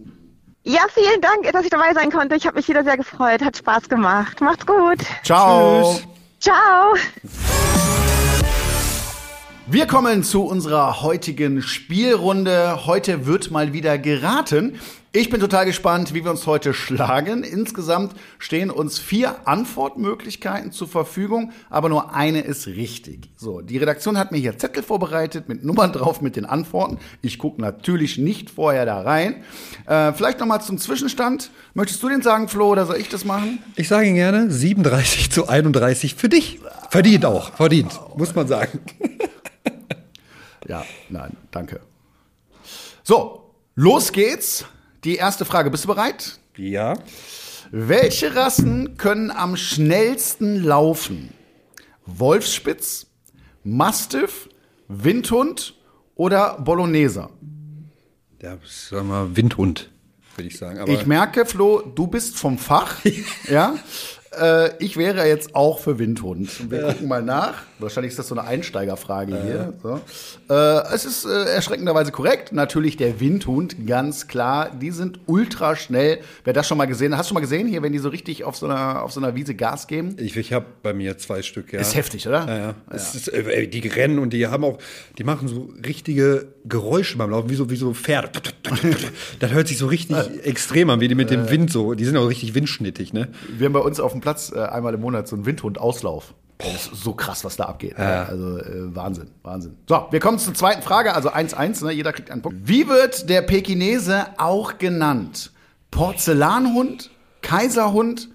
Ja, 0.63 0.81
vielen 0.93 1.19
Dank, 1.19 1.51
dass 1.51 1.63
ich 1.63 1.71
dabei 1.71 1.93
sein 1.93 2.11
konnte. 2.11 2.35
Ich 2.35 2.45
habe 2.45 2.57
mich 2.57 2.67
wieder 2.67 2.83
sehr 2.83 2.97
gefreut. 2.97 3.43
Hat 3.43 3.57
Spaß 3.57 3.89
gemacht. 3.89 4.39
Macht's 4.39 4.65
gut. 4.65 4.99
Ciao. 5.23 5.95
Tschüss. 5.95 6.07
Ciao. 6.39 7.88
Wir 9.71 9.85
kommen 9.85 10.23
zu 10.23 10.45
unserer 10.45 11.03
heutigen 11.03 11.61
Spielrunde. 11.61 12.87
Heute 12.87 13.27
wird 13.27 13.51
mal 13.51 13.71
wieder 13.71 13.99
geraten. 13.99 14.79
Ich 15.11 15.29
bin 15.29 15.39
total 15.39 15.67
gespannt, 15.67 16.15
wie 16.15 16.23
wir 16.23 16.31
uns 16.31 16.47
heute 16.47 16.73
schlagen. 16.73 17.43
Insgesamt 17.43 18.15
stehen 18.39 18.71
uns 18.71 18.97
vier 18.97 19.47
Antwortmöglichkeiten 19.47 20.71
zur 20.71 20.87
Verfügung, 20.87 21.51
aber 21.69 21.87
nur 21.87 22.15
eine 22.15 22.41
ist 22.41 22.65
richtig. 22.65 23.29
So, 23.35 23.61
die 23.61 23.77
Redaktion 23.77 24.17
hat 24.17 24.31
mir 24.31 24.39
hier 24.39 24.57
Zettel 24.57 24.81
vorbereitet 24.81 25.47
mit 25.47 25.63
Nummern 25.63 25.93
drauf 25.93 26.19
mit 26.19 26.35
den 26.35 26.45
Antworten. 26.45 26.97
Ich 27.21 27.37
gucke 27.37 27.61
natürlich 27.61 28.17
nicht 28.17 28.49
vorher 28.49 28.87
da 28.87 29.01
rein. 29.01 29.43
Äh, 29.85 30.13
vielleicht 30.13 30.39
noch 30.39 30.47
mal 30.47 30.61
zum 30.61 30.79
Zwischenstand. 30.79 31.51
Möchtest 31.75 32.01
du 32.01 32.09
den 32.09 32.23
sagen, 32.23 32.47
Flo, 32.47 32.69
oder 32.69 32.87
soll 32.87 32.97
ich 32.97 33.09
das 33.09 33.23
machen? 33.23 33.59
Ich 33.75 33.87
sage 33.87 34.07
Ihnen 34.07 34.15
gerne 34.15 34.49
37 34.49 35.29
zu 35.29 35.47
31 35.47 36.15
für 36.15 36.27
dich. 36.27 36.59
Verdient 36.89 37.23
auch, 37.25 37.53
verdient, 37.53 37.99
muss 38.15 38.33
man 38.33 38.47
sagen. 38.47 38.79
Ja, 40.69 40.85
nein, 41.09 41.35
danke. 41.49 41.79
So, 43.03 43.55
los 43.73 44.11
geht's. 44.11 44.65
Die 45.03 45.15
erste 45.15 45.43
Frage. 45.43 45.71
Bist 45.71 45.85
du 45.85 45.87
bereit? 45.87 46.37
Ja. 46.57 46.93
Welche 47.71 48.35
Rassen 48.35 48.95
können 48.97 49.31
am 49.31 49.57
schnellsten 49.57 50.63
laufen? 50.63 51.33
Wolfsspitz, 52.05 53.07
Mastiff, 53.63 54.47
Windhund 54.87 55.73
oder 56.13 56.59
Bologneser? 56.59 57.31
Ja, 58.39 58.57
sagen 58.63 59.07
wir 59.07 59.25
mal 59.25 59.35
Windhund, 59.35 59.89
würde 60.35 60.49
ich 60.49 60.57
sagen. 60.57 60.77
Aber 60.77 60.91
Ich 60.91 61.07
merke, 61.07 61.47
Flo, 61.47 61.81
du 61.81 62.05
bist 62.05 62.37
vom 62.37 62.59
Fach. 62.59 62.97
ja. 63.49 63.75
Äh, 64.39 64.77
ich 64.83 64.97
wäre 64.97 65.27
jetzt 65.27 65.55
auch 65.55 65.79
für 65.79 65.97
Windhund. 65.97 66.69
Wir 66.69 66.83
gucken 66.83 67.07
mal 67.07 67.23
nach. 67.23 67.63
Wahrscheinlich 67.79 68.11
ist 68.11 68.19
das 68.19 68.27
so 68.27 68.35
eine 68.35 68.47
Einsteigerfrage 68.47 69.41
hier. 69.41 69.73
So. 69.81 70.01
Äh, 70.53 70.93
es 70.93 71.05
ist 71.05 71.25
äh, 71.25 71.45
erschreckenderweise 71.45 72.11
korrekt. 72.11 72.51
Natürlich 72.51 72.97
der 72.97 73.19
Windhund, 73.19 73.87
ganz 73.87 74.27
klar. 74.27 74.69
Die 74.69 74.91
sind 74.91 75.19
ultra 75.27 75.75
schnell. 75.75 76.19
Wer 76.43 76.53
das 76.53 76.67
schon 76.67 76.77
mal 76.77 76.85
gesehen 76.85 77.13
hat, 77.13 77.19
hast 77.19 77.27
du 77.27 77.29
schon 77.29 77.35
mal 77.35 77.41
gesehen 77.41 77.67
hier, 77.67 77.81
wenn 77.81 77.93
die 77.93 77.99
so 77.99 78.09
richtig 78.09 78.43
auf 78.43 78.57
so 78.57 78.65
einer, 78.65 79.03
auf 79.03 79.11
so 79.11 79.19
einer 79.19 79.35
Wiese 79.35 79.55
Gas 79.55 79.87
geben? 79.87 80.15
ich, 80.19 80.35
ich 80.35 80.53
habe 80.53 80.65
bei 80.83 80.93
mir 80.93 81.17
zwei 81.17 81.41
Stück, 81.41 81.71
ja. 81.73 81.79
Ist 81.79 81.95
heftig, 81.95 82.27
oder? 82.27 82.45
Ja, 82.47 82.57
ja. 82.57 82.75
Es 82.89 83.15
ist, 83.15 83.27
äh, 83.29 83.67
die 83.67 83.87
rennen 83.87 84.19
und 84.19 84.31
die 84.31 84.47
haben 84.47 84.63
auch, 84.63 84.77
die 85.17 85.23
machen 85.23 85.47
so 85.47 85.69
richtige 85.85 86.47
Geräusche 86.65 87.17
beim 87.17 87.29
Laufen, 87.29 87.49
wie 87.49 87.55
so, 87.55 87.69
wie 87.69 87.75
so 87.75 87.93
Pferde. 87.93 88.29
Das 89.39 89.51
hört 89.51 89.67
sich 89.67 89.77
so 89.77 89.87
richtig 89.87 90.17
extrem 90.43 90.89
an, 90.89 90.99
wie 90.99 91.07
die 91.07 91.15
mit 91.15 91.29
dem 91.29 91.49
Wind 91.49 91.71
so. 91.71 91.93
Die 91.93 92.05
sind 92.05 92.17
auch 92.17 92.27
richtig 92.27 92.55
windschnittig, 92.55 93.13
ne? 93.13 93.29
Wir 93.57 93.65
haben 93.65 93.73
bei 93.73 93.79
uns 93.79 93.99
auf 93.99 94.11
dem 94.11 94.21
Platz 94.21 94.51
äh, 94.53 94.59
einmal 94.59 94.93
im 94.93 95.01
Monat 95.01 95.27
so 95.27 95.35
einen 95.35 95.45
Windhund-Auslauf. 95.45 96.33
Das 96.59 96.87
ist 96.87 97.03
so 97.03 97.13
krass, 97.13 97.45
was 97.45 97.55
da 97.55 97.65
abgeht. 97.65 97.97
ne? 97.97 98.25
Also 98.27 98.57
äh, 98.57 98.93
Wahnsinn, 98.93 99.31
Wahnsinn. 99.43 99.77
So, 99.87 100.07
wir 100.11 100.19
kommen 100.19 100.39
zur 100.39 100.53
zweiten 100.53 100.81
Frage, 100.81 101.15
also 101.15 101.31
1-1, 101.31 101.85
ne? 101.85 101.91
jeder 101.93 102.11
kriegt 102.11 102.29
einen 102.31 102.41
Punkt. 102.41 102.67
Wie 102.67 102.87
wird 102.89 103.29
der 103.29 103.41
Pekinese 103.43 104.27
auch 104.37 104.77
genannt? 104.77 105.53
Porzellanhund, 105.89 107.11
Kaiserhund, 107.41 108.27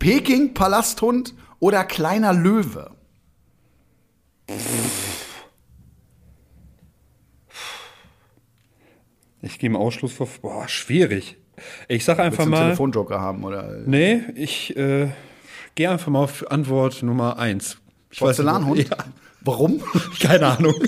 Peking-Palasthund 0.00 1.34
oder 1.60 1.84
kleiner 1.84 2.32
Löwe? 2.32 2.90
Ich 9.40 9.58
gehe 9.58 9.70
im 9.70 9.76
Ausschluss 9.76 10.12
vor. 10.12 10.28
Boah, 10.42 10.68
schwierig. 10.68 11.36
Ich 11.88 12.04
sag 12.04 12.18
einfach 12.18 12.38
Willst 12.38 12.38
du 12.38 12.42
einen 12.42 12.50
mal. 12.50 12.64
Telefonjoker 12.66 13.20
haben? 13.20 13.44
Oder? 13.44 13.78
Nee, 13.86 14.22
ich 14.34 14.76
äh, 14.76 15.08
gehe 15.78 15.88
einfach 15.88 16.08
mal 16.08 16.24
auf 16.24 16.50
Antwort 16.50 17.04
Nummer 17.04 17.38
eins. 17.38 17.76
Ich 18.10 18.20
weiß 18.20 18.38
Porzellanhund? 18.38 18.90
Ja, 18.90 18.96
Warum? 19.42 19.80
keine 20.20 20.48
Ahnung. 20.48 20.74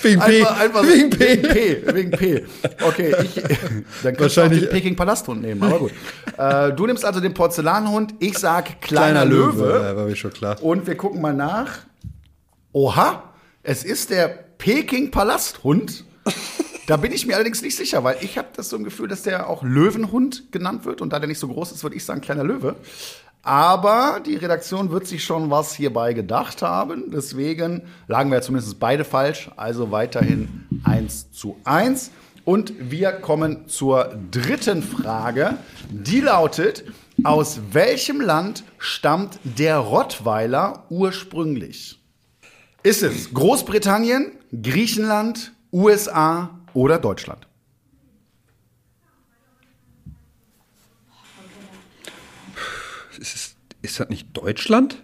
Wegen 0.00 0.20
P. 0.20 0.40
Einfach, 0.40 0.58
einfach 0.58 0.82
Wegen 0.84 1.10
P. 1.10 1.18
Wegen 1.18 1.42
P. 1.42 1.94
Wegen 1.94 2.10
P. 2.12 2.44
Okay, 2.82 3.14
ich, 3.22 3.34
dann 4.02 4.16
könntest 4.16 4.38
du 4.38 4.40
auch 4.40 4.48
den 4.48 4.68
Peking-Palasthund 4.70 5.42
nehmen, 5.42 5.62
aber 5.62 5.80
gut. 5.80 5.92
äh, 6.38 6.72
du 6.72 6.86
nimmst 6.86 7.04
also 7.04 7.20
den 7.20 7.34
Porzellanhund, 7.34 8.14
ich 8.20 8.38
sag 8.38 8.80
Kleiner 8.80 9.20
kleiner, 9.20 9.24
Löwe. 9.26 9.66
Löwe. 9.66 9.84
Ja, 9.84 9.96
war 9.96 10.06
mir 10.06 10.16
schon 10.16 10.32
klar. 10.32 10.62
Und 10.62 10.86
wir 10.86 10.96
gucken 10.96 11.20
mal 11.20 11.34
nach. 11.34 11.80
Oha, 12.72 13.34
es 13.62 13.84
ist 13.84 14.08
der 14.08 14.28
Peking-Palasthund. 14.28 16.04
Da 16.86 16.96
bin 16.96 17.12
ich 17.12 17.26
mir 17.26 17.34
allerdings 17.34 17.62
nicht 17.62 17.76
sicher, 17.76 18.02
weil 18.04 18.16
ich 18.20 18.38
habe 18.38 18.48
das 18.56 18.68
so 18.70 18.76
ein 18.76 18.84
Gefühl, 18.84 19.08
dass 19.08 19.22
der 19.22 19.48
auch 19.48 19.62
Löwenhund 19.62 20.52
genannt 20.52 20.84
wird. 20.84 21.00
Und 21.00 21.12
da 21.12 21.18
der 21.18 21.28
nicht 21.28 21.40
so 21.40 21.48
groß 21.48 21.72
ist, 21.72 21.82
würde 21.82 21.96
ich 21.96 22.04
sagen 22.04 22.20
kleiner 22.20 22.44
Löwe. 22.44 22.76
Aber 23.46 24.20
die 24.26 24.34
Redaktion 24.34 24.90
wird 24.90 25.06
sich 25.06 25.22
schon 25.22 25.50
was 25.50 25.72
hierbei 25.72 26.14
gedacht 26.14 26.62
haben. 26.62 27.12
Deswegen 27.12 27.82
lagen 28.08 28.32
wir 28.32 28.42
zumindest 28.42 28.80
beide 28.80 29.04
falsch. 29.04 29.52
Also 29.56 29.92
weiterhin 29.92 30.66
1 30.82 31.30
zu 31.30 31.56
1. 31.62 32.10
Und 32.44 32.74
wir 32.90 33.12
kommen 33.12 33.68
zur 33.68 34.18
dritten 34.32 34.82
Frage. 34.82 35.58
Die 35.90 36.20
lautet, 36.20 36.86
aus 37.22 37.60
welchem 37.70 38.20
Land 38.20 38.64
stammt 38.78 39.38
der 39.44 39.78
Rottweiler 39.78 40.84
ursprünglich? 40.90 42.00
Ist 42.82 43.04
es 43.04 43.32
Großbritannien, 43.32 44.32
Griechenland, 44.60 45.52
USA 45.72 46.50
oder 46.74 46.98
Deutschland? 46.98 47.46
Ist, 53.18 53.34
es- 53.34 53.56
ist 53.82 54.00
das 54.00 54.08
nicht 54.08 54.28
Deutschland? 54.36 55.02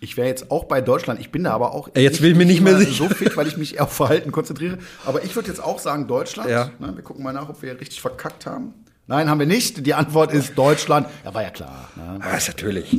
Ich 0.00 0.16
wäre 0.18 0.28
jetzt 0.28 0.50
auch 0.50 0.64
bei 0.64 0.80
Deutschland. 0.82 1.18
Ich 1.20 1.30
bin 1.30 1.44
da 1.44 1.52
aber 1.52 1.72
auch 1.74 1.88
Ey, 1.94 2.02
jetzt 2.02 2.20
bin 2.20 2.32
ich 2.32 2.36
mir 2.36 2.44
nicht 2.44 2.60
mehr 2.60 2.76
sicher. 2.78 2.92
so 2.92 3.08
fit, 3.08 3.36
weil 3.36 3.46
ich 3.46 3.56
mich 3.56 3.76
eher 3.76 3.84
auf 3.84 3.92
Verhalten 3.92 4.32
konzentriere. 4.32 4.78
Aber 5.06 5.24
ich 5.24 5.34
würde 5.34 5.48
jetzt 5.48 5.60
auch 5.62 5.78
sagen 5.78 6.06
Deutschland. 6.06 6.50
Ja. 6.50 6.70
Ne, 6.78 6.94
wir 6.94 7.02
gucken 7.02 7.22
mal 7.24 7.32
nach, 7.32 7.48
ob 7.48 7.62
wir 7.62 7.80
richtig 7.80 8.00
verkackt 8.02 8.44
haben. 8.44 8.74
Nein, 9.06 9.28
haben 9.30 9.38
wir 9.38 9.46
nicht. 9.46 9.86
Die 9.86 9.94
Antwort 9.94 10.32
ist 10.32 10.56
Deutschland. 10.56 11.06
Ja, 11.24 11.32
war 11.34 11.42
ja 11.42 11.50
klar. 11.50 11.88
Ne? 11.96 12.18
Ah, 12.22 12.36
ist 12.36 12.48
natürlich. 12.48 12.92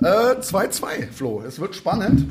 Äh, 0.00 0.40
2-2, 0.40 1.10
Flo. 1.12 1.42
Es 1.46 1.58
wird 1.60 1.74
spannend. 1.74 2.30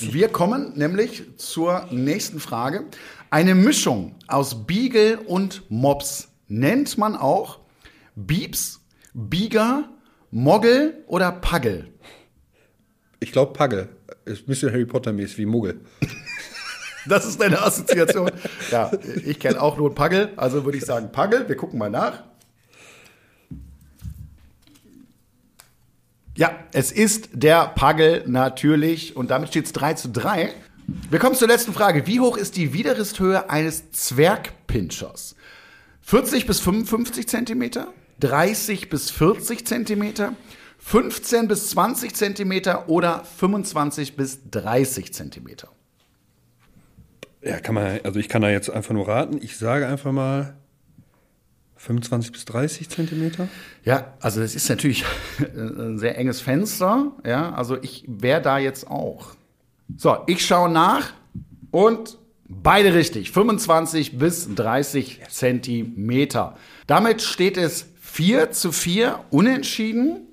Wir 0.00 0.28
kommen 0.28 0.72
nämlich 0.76 1.22
zur 1.36 1.86
nächsten 1.90 2.40
Frage. 2.40 2.84
Eine 3.30 3.54
Mischung 3.54 4.14
aus 4.26 4.66
Beagle 4.66 5.18
und 5.20 5.62
Mops 5.70 6.28
nennt 6.48 6.98
man 6.98 7.16
auch 7.16 7.58
Bieps, 8.14 8.80
Bieger, 9.14 9.88
Moggel 10.30 11.04
oder 11.06 11.32
Paggel? 11.32 11.88
Ich 13.20 13.32
glaube 13.32 13.52
Pagge. 13.52 13.88
Ist 14.24 14.42
ein 14.42 14.46
bisschen 14.46 14.70
Harry 14.70 14.86
Potter-mäßig 14.86 15.38
wie 15.38 15.46
Muggel. 15.46 15.80
Das 17.04 17.26
ist 17.26 17.40
deine 17.40 17.60
Assoziation. 17.60 18.30
ja, 18.70 18.88
ich 19.24 19.40
kenne 19.40 19.60
auch 19.60 19.76
nur 19.76 19.92
Paggel, 19.92 20.30
also 20.36 20.64
würde 20.64 20.78
ich 20.78 20.84
sagen 20.84 21.10
Paggel. 21.10 21.48
Wir 21.48 21.56
gucken 21.56 21.76
mal 21.76 21.90
nach. 21.90 22.22
Ja, 26.36 26.56
es 26.72 26.92
ist 26.92 27.30
der 27.32 27.66
Paggel 27.74 28.22
natürlich 28.28 29.16
und 29.16 29.32
damit 29.32 29.48
steht 29.48 29.66
es 29.66 29.72
3 29.72 29.94
zu 29.94 30.10
3. 30.10 30.50
Wir 31.10 31.18
kommen 31.18 31.34
zur 31.34 31.48
letzten 31.48 31.72
Frage. 31.72 32.06
Wie 32.06 32.20
hoch 32.20 32.36
ist 32.36 32.56
die 32.56 32.72
Widerristhöhe 32.72 33.50
eines 33.50 33.90
Zwergpinchers? 33.90 35.34
40 36.02 36.46
bis 36.46 36.60
55 36.60 37.28
Zentimeter? 37.28 37.88
30 38.22 38.88
bis 38.88 39.10
40 39.10 39.66
Zentimeter? 39.66 40.34
15 40.78 41.48
bis 41.48 41.70
20 41.70 42.14
Zentimeter 42.14 42.88
oder 42.88 43.24
25 43.24 44.16
bis 44.16 44.40
30 44.50 45.12
Zentimeter? 45.12 45.68
Ja, 47.42 47.58
kann 47.58 47.74
man, 47.74 48.00
also 48.04 48.18
ich 48.18 48.28
kann 48.28 48.42
da 48.42 48.50
jetzt 48.50 48.70
einfach 48.70 48.94
nur 48.94 49.08
raten. 49.08 49.38
Ich 49.42 49.56
sage 49.56 49.86
einfach 49.86 50.12
mal 50.12 50.56
25 51.76 52.30
bis 52.30 52.44
30 52.44 52.88
Zentimeter. 52.88 53.48
Ja, 53.84 54.14
also 54.20 54.40
das 54.40 54.54
ist 54.54 54.68
natürlich 54.68 55.04
ein 55.40 55.98
sehr 55.98 56.16
enges 56.16 56.40
Fenster. 56.40 57.12
Ja, 57.26 57.52
also 57.54 57.80
ich 57.82 58.04
wäre 58.06 58.40
da 58.40 58.58
jetzt 58.58 58.86
auch. 58.86 59.34
So, 59.96 60.18
ich 60.26 60.46
schaue 60.46 60.70
nach 60.70 61.12
und 61.72 62.18
beide 62.48 62.94
richtig. 62.94 63.32
25 63.32 64.18
bis 64.18 64.54
30 64.54 65.22
Zentimeter. 65.28 66.56
Damit 66.86 67.22
steht 67.22 67.56
es 67.56 67.91
4 68.12 68.50
zu 68.50 68.72
4 68.72 69.24
unentschieden. 69.30 70.28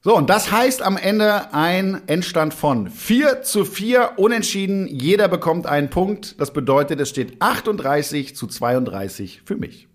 So, 0.00 0.16
und 0.16 0.30
das 0.30 0.50
heißt 0.50 0.80
am 0.80 0.96
Ende 0.96 1.52
ein 1.52 2.00
Endstand 2.06 2.54
von 2.54 2.88
4 2.88 3.42
zu 3.42 3.66
4 3.66 4.12
unentschieden. 4.16 4.88
Jeder 4.88 5.28
bekommt 5.28 5.66
einen 5.66 5.90
Punkt. 5.90 6.40
Das 6.40 6.54
bedeutet, 6.54 7.00
es 7.00 7.10
steht 7.10 7.36
38 7.42 8.34
zu 8.34 8.46
32 8.46 9.42
für 9.44 9.56
mich. 9.56 9.88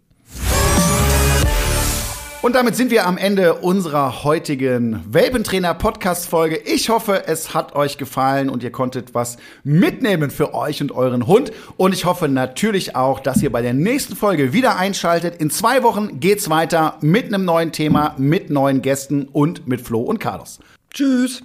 Und 2.47 2.53
damit 2.53 2.77
sind 2.77 2.91
wir 2.91 3.05
am 3.05 3.17
Ende 3.17 3.55
unserer 3.55 4.23
heutigen 4.23 5.03
Welpentrainer-Podcast-Folge. 5.09 6.55
Ich 6.55 6.87
hoffe, 6.87 7.27
es 7.27 7.53
hat 7.53 7.75
euch 7.75 7.97
gefallen 7.97 8.49
und 8.49 8.63
ihr 8.63 8.71
konntet 8.71 9.13
was 9.13 9.35
mitnehmen 9.65 10.31
für 10.31 10.53
euch 10.53 10.79
und 10.79 10.93
euren 10.93 11.27
Hund. 11.27 11.51
Und 11.75 11.93
ich 11.93 12.05
hoffe 12.05 12.29
natürlich 12.29 12.95
auch, 12.95 13.19
dass 13.19 13.43
ihr 13.43 13.51
bei 13.51 13.61
der 13.61 13.73
nächsten 13.73 14.15
Folge 14.15 14.53
wieder 14.53 14.77
einschaltet. 14.77 15.41
In 15.41 15.49
zwei 15.49 15.83
Wochen 15.83 16.21
geht's 16.21 16.49
weiter 16.49 16.95
mit 17.01 17.25
einem 17.25 17.43
neuen 17.43 17.73
Thema, 17.73 18.15
mit 18.17 18.49
neuen 18.49 18.81
Gästen 18.81 19.25
und 19.25 19.67
mit 19.67 19.81
Flo 19.81 19.99
und 19.99 20.19
Carlos. 20.19 20.59
Tschüss. 20.93 21.43